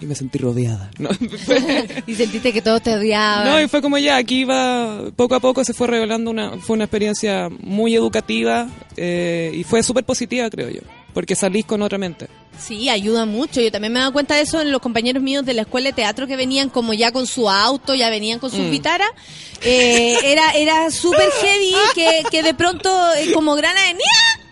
Y 0.00 0.06
me 0.06 0.14
sentí 0.14 0.38
rodeada. 0.38 0.90
¿no? 0.98 1.10
y 2.06 2.14
sentiste 2.14 2.52
que 2.52 2.62
todos 2.62 2.82
te 2.82 2.94
odiaban. 2.94 3.44
No, 3.46 3.60
y 3.60 3.68
fue 3.68 3.82
como 3.82 3.98
ya, 3.98 4.16
aquí 4.16 4.40
iba, 4.40 5.10
poco 5.16 5.34
a 5.34 5.40
poco 5.40 5.64
se 5.64 5.74
fue 5.74 5.86
revelando 5.86 6.30
una, 6.30 6.58
fue 6.58 6.74
una 6.74 6.84
experiencia 6.84 7.48
muy 7.60 7.94
educativa 7.94 8.66
eh, 8.96 9.52
y 9.54 9.62
fue 9.64 9.82
súper 9.82 10.04
positiva, 10.04 10.48
creo 10.48 10.70
yo, 10.70 10.80
porque 11.12 11.34
salís 11.34 11.64
con 11.66 11.82
otra 11.82 11.98
mente. 11.98 12.28
Sí, 12.58 12.88
ayuda 12.90 13.24
mucho. 13.26 13.60
Yo 13.62 13.70
también 13.72 13.92
me 13.92 13.98
he 13.98 14.02
dado 14.02 14.12
cuenta 14.12 14.34
de 14.36 14.42
eso 14.42 14.60
en 14.60 14.70
los 14.70 14.82
compañeros 14.82 15.22
míos 15.22 15.46
de 15.46 15.54
la 15.54 15.62
escuela 15.62 15.88
de 15.90 15.94
teatro 15.94 16.26
que 16.26 16.36
venían 16.36 16.68
como 16.68 16.92
ya 16.92 17.10
con 17.10 17.26
su 17.26 17.48
auto, 17.48 17.94
ya 17.94 18.10
venían 18.10 18.38
con 18.38 18.50
sus 18.50 18.60
Mm. 18.60 18.70
guitarras. 18.70 19.08
Eh, 19.62 20.16
era 20.24 20.50
era 20.52 20.90
súper 20.90 21.30
heavy 21.42 21.74
que, 21.94 22.22
que 22.30 22.42
de 22.42 22.52
pronto 22.54 22.90
eh, 23.14 23.32
como 23.32 23.54
grana 23.54 23.80
de 23.82 23.94
¡Nia! 23.94 24.49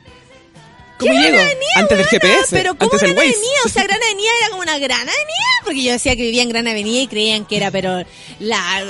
¿Cómo 0.98 1.12
¿Qué 1.12 1.18
llego? 1.18 1.38
Nia, 1.38 1.48
Antes 1.76 1.98
del? 1.98 2.06
GPS, 2.06 2.46
Pero 2.50 2.74
¿cómo 2.76 2.92
antes 2.92 3.14
Waze. 3.16 3.28
Nia? 3.28 3.60
O 3.64 3.68
sea, 3.68 3.84
grana 3.84 4.04
de 4.06 4.14
Nia 4.16 4.30
era 4.40 4.50
como 4.50 4.62
una 4.62 4.78
grana 4.78 5.04
de 5.04 5.18
Nia. 5.18 5.64
Porque 5.64 5.82
yo 5.82 5.92
decía 5.92 6.16
que 6.16 6.22
vivía 6.22 6.42
en 6.42 6.48
Gran 6.48 6.66
Avenida 6.66 7.02
y 7.02 7.06
creían 7.08 7.44
que 7.44 7.56
era, 7.56 7.70
pero 7.70 8.02
la, 8.40 8.84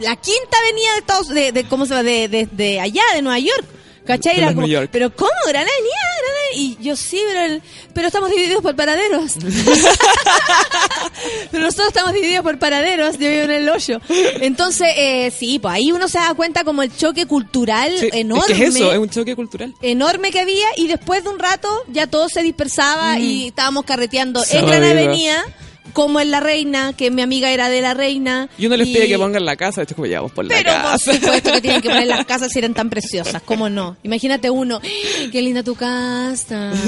la 0.00 0.16
quinta 0.16 0.58
avenida 0.58 0.92
de 0.92 0.98
Estados 0.98 1.28
de, 1.28 1.52
de 1.52 1.64
¿cómo 1.64 1.86
se 1.86 1.90
llama? 1.90 2.02
De, 2.04 2.28
de, 2.28 2.46
de 2.50 2.80
allá, 2.80 3.02
de 3.14 3.22
Nueva 3.22 3.38
York. 3.38 3.64
¿Cachai? 4.06 4.38
Era 4.38 4.54
como, 4.54 4.66
pero 4.90 5.14
¿cómo? 5.14 5.30
Gran 5.46 5.62
Avenida, 5.62 6.00
Gran 6.18 6.34
Avenida. 6.34 6.80
Y 6.80 6.82
yo 6.82 6.96
sí, 6.96 7.20
pero, 7.28 7.40
el- 7.42 7.62
pero 7.94 8.06
estamos 8.08 8.30
divididos 8.30 8.62
por 8.62 8.74
paraderos. 8.74 9.34
pero 11.50 11.64
nosotros 11.64 11.88
estamos 11.88 12.12
divididos 12.12 12.42
por 12.42 12.58
paraderos, 12.58 13.18
yo 13.18 13.28
vivo 13.28 13.42
en 13.44 13.50
el 13.50 13.68
hoyo. 13.68 14.00
Entonces, 14.40 14.88
eh, 14.96 15.32
sí, 15.36 15.58
pues 15.58 15.74
ahí 15.74 15.92
uno 15.92 16.08
se 16.08 16.18
da 16.18 16.34
cuenta 16.34 16.64
como 16.64 16.82
el 16.82 16.94
choque 16.96 17.26
cultural 17.26 17.92
Sí, 17.98 18.08
enorme 18.12 18.52
Es 18.52 18.58
que 18.58 18.64
es 18.66 18.76
eso, 18.76 18.92
es 18.92 18.98
un 18.98 19.10
choque 19.10 19.36
cultural. 19.36 19.74
enorme 19.82 20.30
que 20.30 20.40
había 20.40 20.66
y 20.76 20.86
después 20.88 21.22
de 21.24 21.30
un 21.30 21.38
rato 21.38 21.68
ya 21.88 22.06
todo 22.06 22.28
se 22.28 22.42
dispersaba 22.42 23.18
y 23.18 23.48
estábamos 23.48 23.84
carreteando 23.84 24.42
en 24.50 24.66
Gran. 24.66 24.82
Avenida 24.84 25.44
como 25.92 26.20
en 26.20 26.30
La 26.30 26.40
Reina, 26.40 26.92
que 26.96 27.10
mi 27.10 27.22
amiga 27.22 27.50
era 27.50 27.68
de 27.68 27.80
La 27.80 27.94
Reina. 27.94 28.48
Y 28.58 28.66
uno 28.66 28.76
les 28.76 28.88
pide 28.88 29.08
que 29.08 29.18
pongan 29.18 29.44
la 29.44 29.56
casa, 29.56 29.82
esto 29.82 29.92
es 29.92 29.96
como 29.96 30.06
ya 30.06 30.18
vamos 30.18 30.32
por 30.32 30.44
la 30.44 30.54
Pero 30.54 30.72
por 30.72 30.82
casa. 30.82 31.12
supuesto 31.14 31.52
que 31.52 31.60
tienen 31.60 31.80
que 31.82 31.88
poner 31.88 32.06
las 32.06 32.24
casas 32.26 32.52
si 32.52 32.58
eran 32.60 32.74
tan 32.74 32.90
preciosas, 32.90 33.42
¿cómo 33.42 33.68
no? 33.68 33.96
Imagínate 34.02 34.50
uno, 34.50 34.80
¡Ah, 34.82 35.26
qué 35.32 35.42
linda 35.42 35.62
tu 35.62 35.74
casa. 35.74 36.72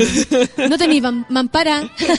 No 0.69 0.79
tenía 0.79 1.11
mampara. 1.29 1.91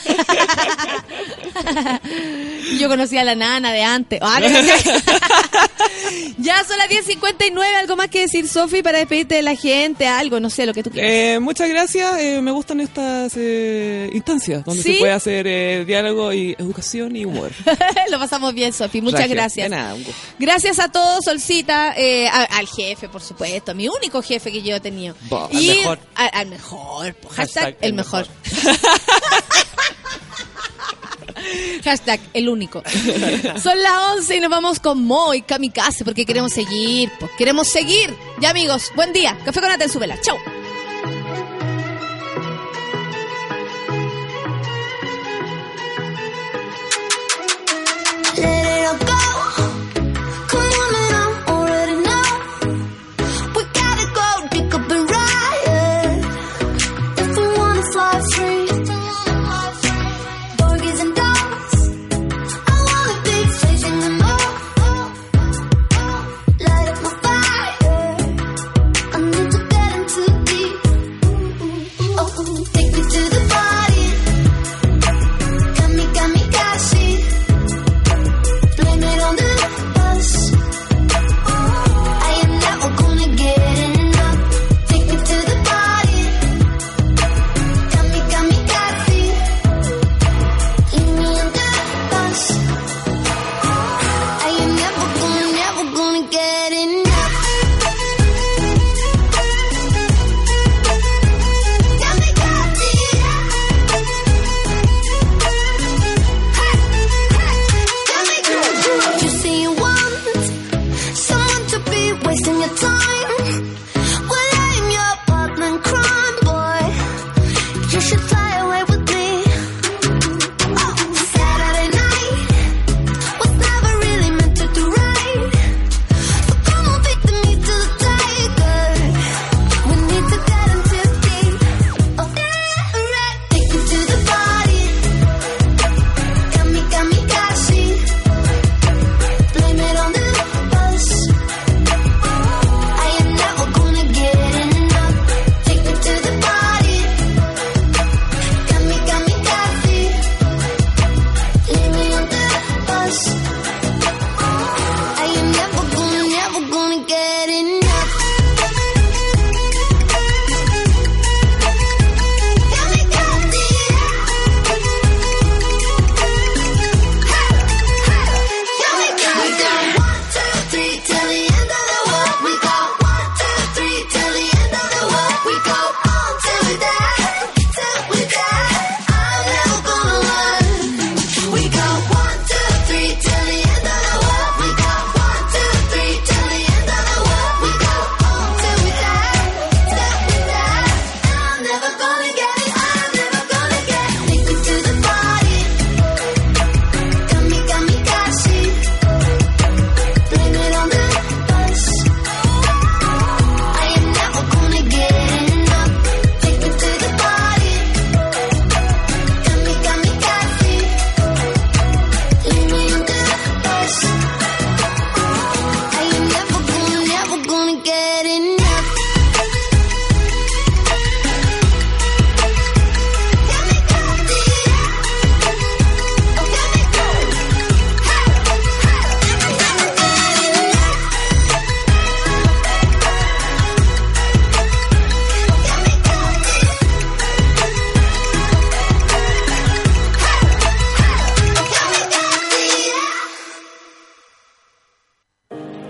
Yo 2.79 2.87
conocía 2.89 3.21
a 3.21 3.23
la 3.23 3.35
nana 3.35 3.71
de 3.71 3.83
antes. 3.83 4.19
Ah, 4.21 4.39
¿te 4.41 4.51
cachai? 4.51 5.01
ya 6.37 6.63
son 6.63 6.77
las 6.77 6.89
10.59, 6.89 7.61
algo 7.79 7.95
más 7.95 8.07
que 8.09 8.21
decir, 8.21 8.47
Sofi, 8.47 8.81
para 8.81 8.97
despedirte 8.99 9.35
de 9.35 9.41
la 9.43 9.55
gente, 9.55 10.07
algo, 10.07 10.39
no 10.39 10.49
sé, 10.49 10.65
lo 10.65 10.73
que 10.73 10.83
tú 10.83 10.89
quieras. 10.89 11.11
Eh, 11.11 11.39
muchas 11.39 11.69
gracias, 11.69 12.19
eh, 12.19 12.41
me 12.41 12.51
gustan 12.51 12.79
estas 12.81 13.33
eh, 13.37 14.09
instancias 14.13 14.63
donde 14.65 14.83
¿Sí? 14.83 14.93
se 14.93 14.99
puede 14.99 15.13
hacer 15.13 15.47
eh, 15.47 15.85
diálogo 15.85 16.33
y 16.33 16.55
educación 16.63 17.15
y 17.15 17.25
humor. 17.25 17.51
Lo 18.11 18.19
pasamos 18.19 18.53
bien, 18.53 18.73
Sofi. 18.73 19.01
Muchas 19.01 19.27
gracias. 19.29 19.69
De 19.69 19.75
nada, 19.75 19.93
un 19.93 20.03
gusto. 20.03 20.19
Gracias 20.39 20.79
a 20.79 20.89
todos, 20.89 21.25
Solcita, 21.25 21.93
eh, 21.97 22.27
a- 22.27 22.43
al 22.43 22.67
jefe, 22.67 23.09
por 23.09 23.21
supuesto, 23.21 23.71
a 23.71 23.73
mi 23.73 23.87
único 23.87 24.21
jefe 24.21 24.51
que 24.51 24.61
yo 24.61 24.75
he 24.75 24.79
tenido. 24.79 25.15
Bah, 25.29 25.47
al 25.51 25.61
y 25.61 25.67
mejor. 25.67 25.99
a- 26.15 26.25
al 26.25 26.47
mejor. 26.47 27.15
Hashtag, 27.29 27.35
Hashtag 27.35 27.77
el 27.81 27.93
mejor. 27.93 28.27
Hashtag 31.83 32.19
el 32.33 32.47
único. 32.49 32.81
Son 33.61 33.77
las 33.81 33.93
11 34.17 34.37
y 34.37 34.39
nos 34.39 34.49
vamos 34.49 34.79
con 34.79 35.03
Mo 35.03 35.33
y 35.33 35.41
Kamikaze 35.41 36.05
porque 36.05 36.25
queremos 36.25 36.53
seguir. 36.53 37.11
Queremos 37.37 37.67
seguir. 37.67 38.15
Ya, 38.39 38.51
amigos, 38.51 38.91
buen 38.95 39.11
día. 39.13 39.37
Café 39.43 39.59
con 39.59 39.69
Nata 39.69 39.83
en 39.83 39.89
su 39.91 39.99
vela. 39.99 40.19
Chau. 40.21 40.37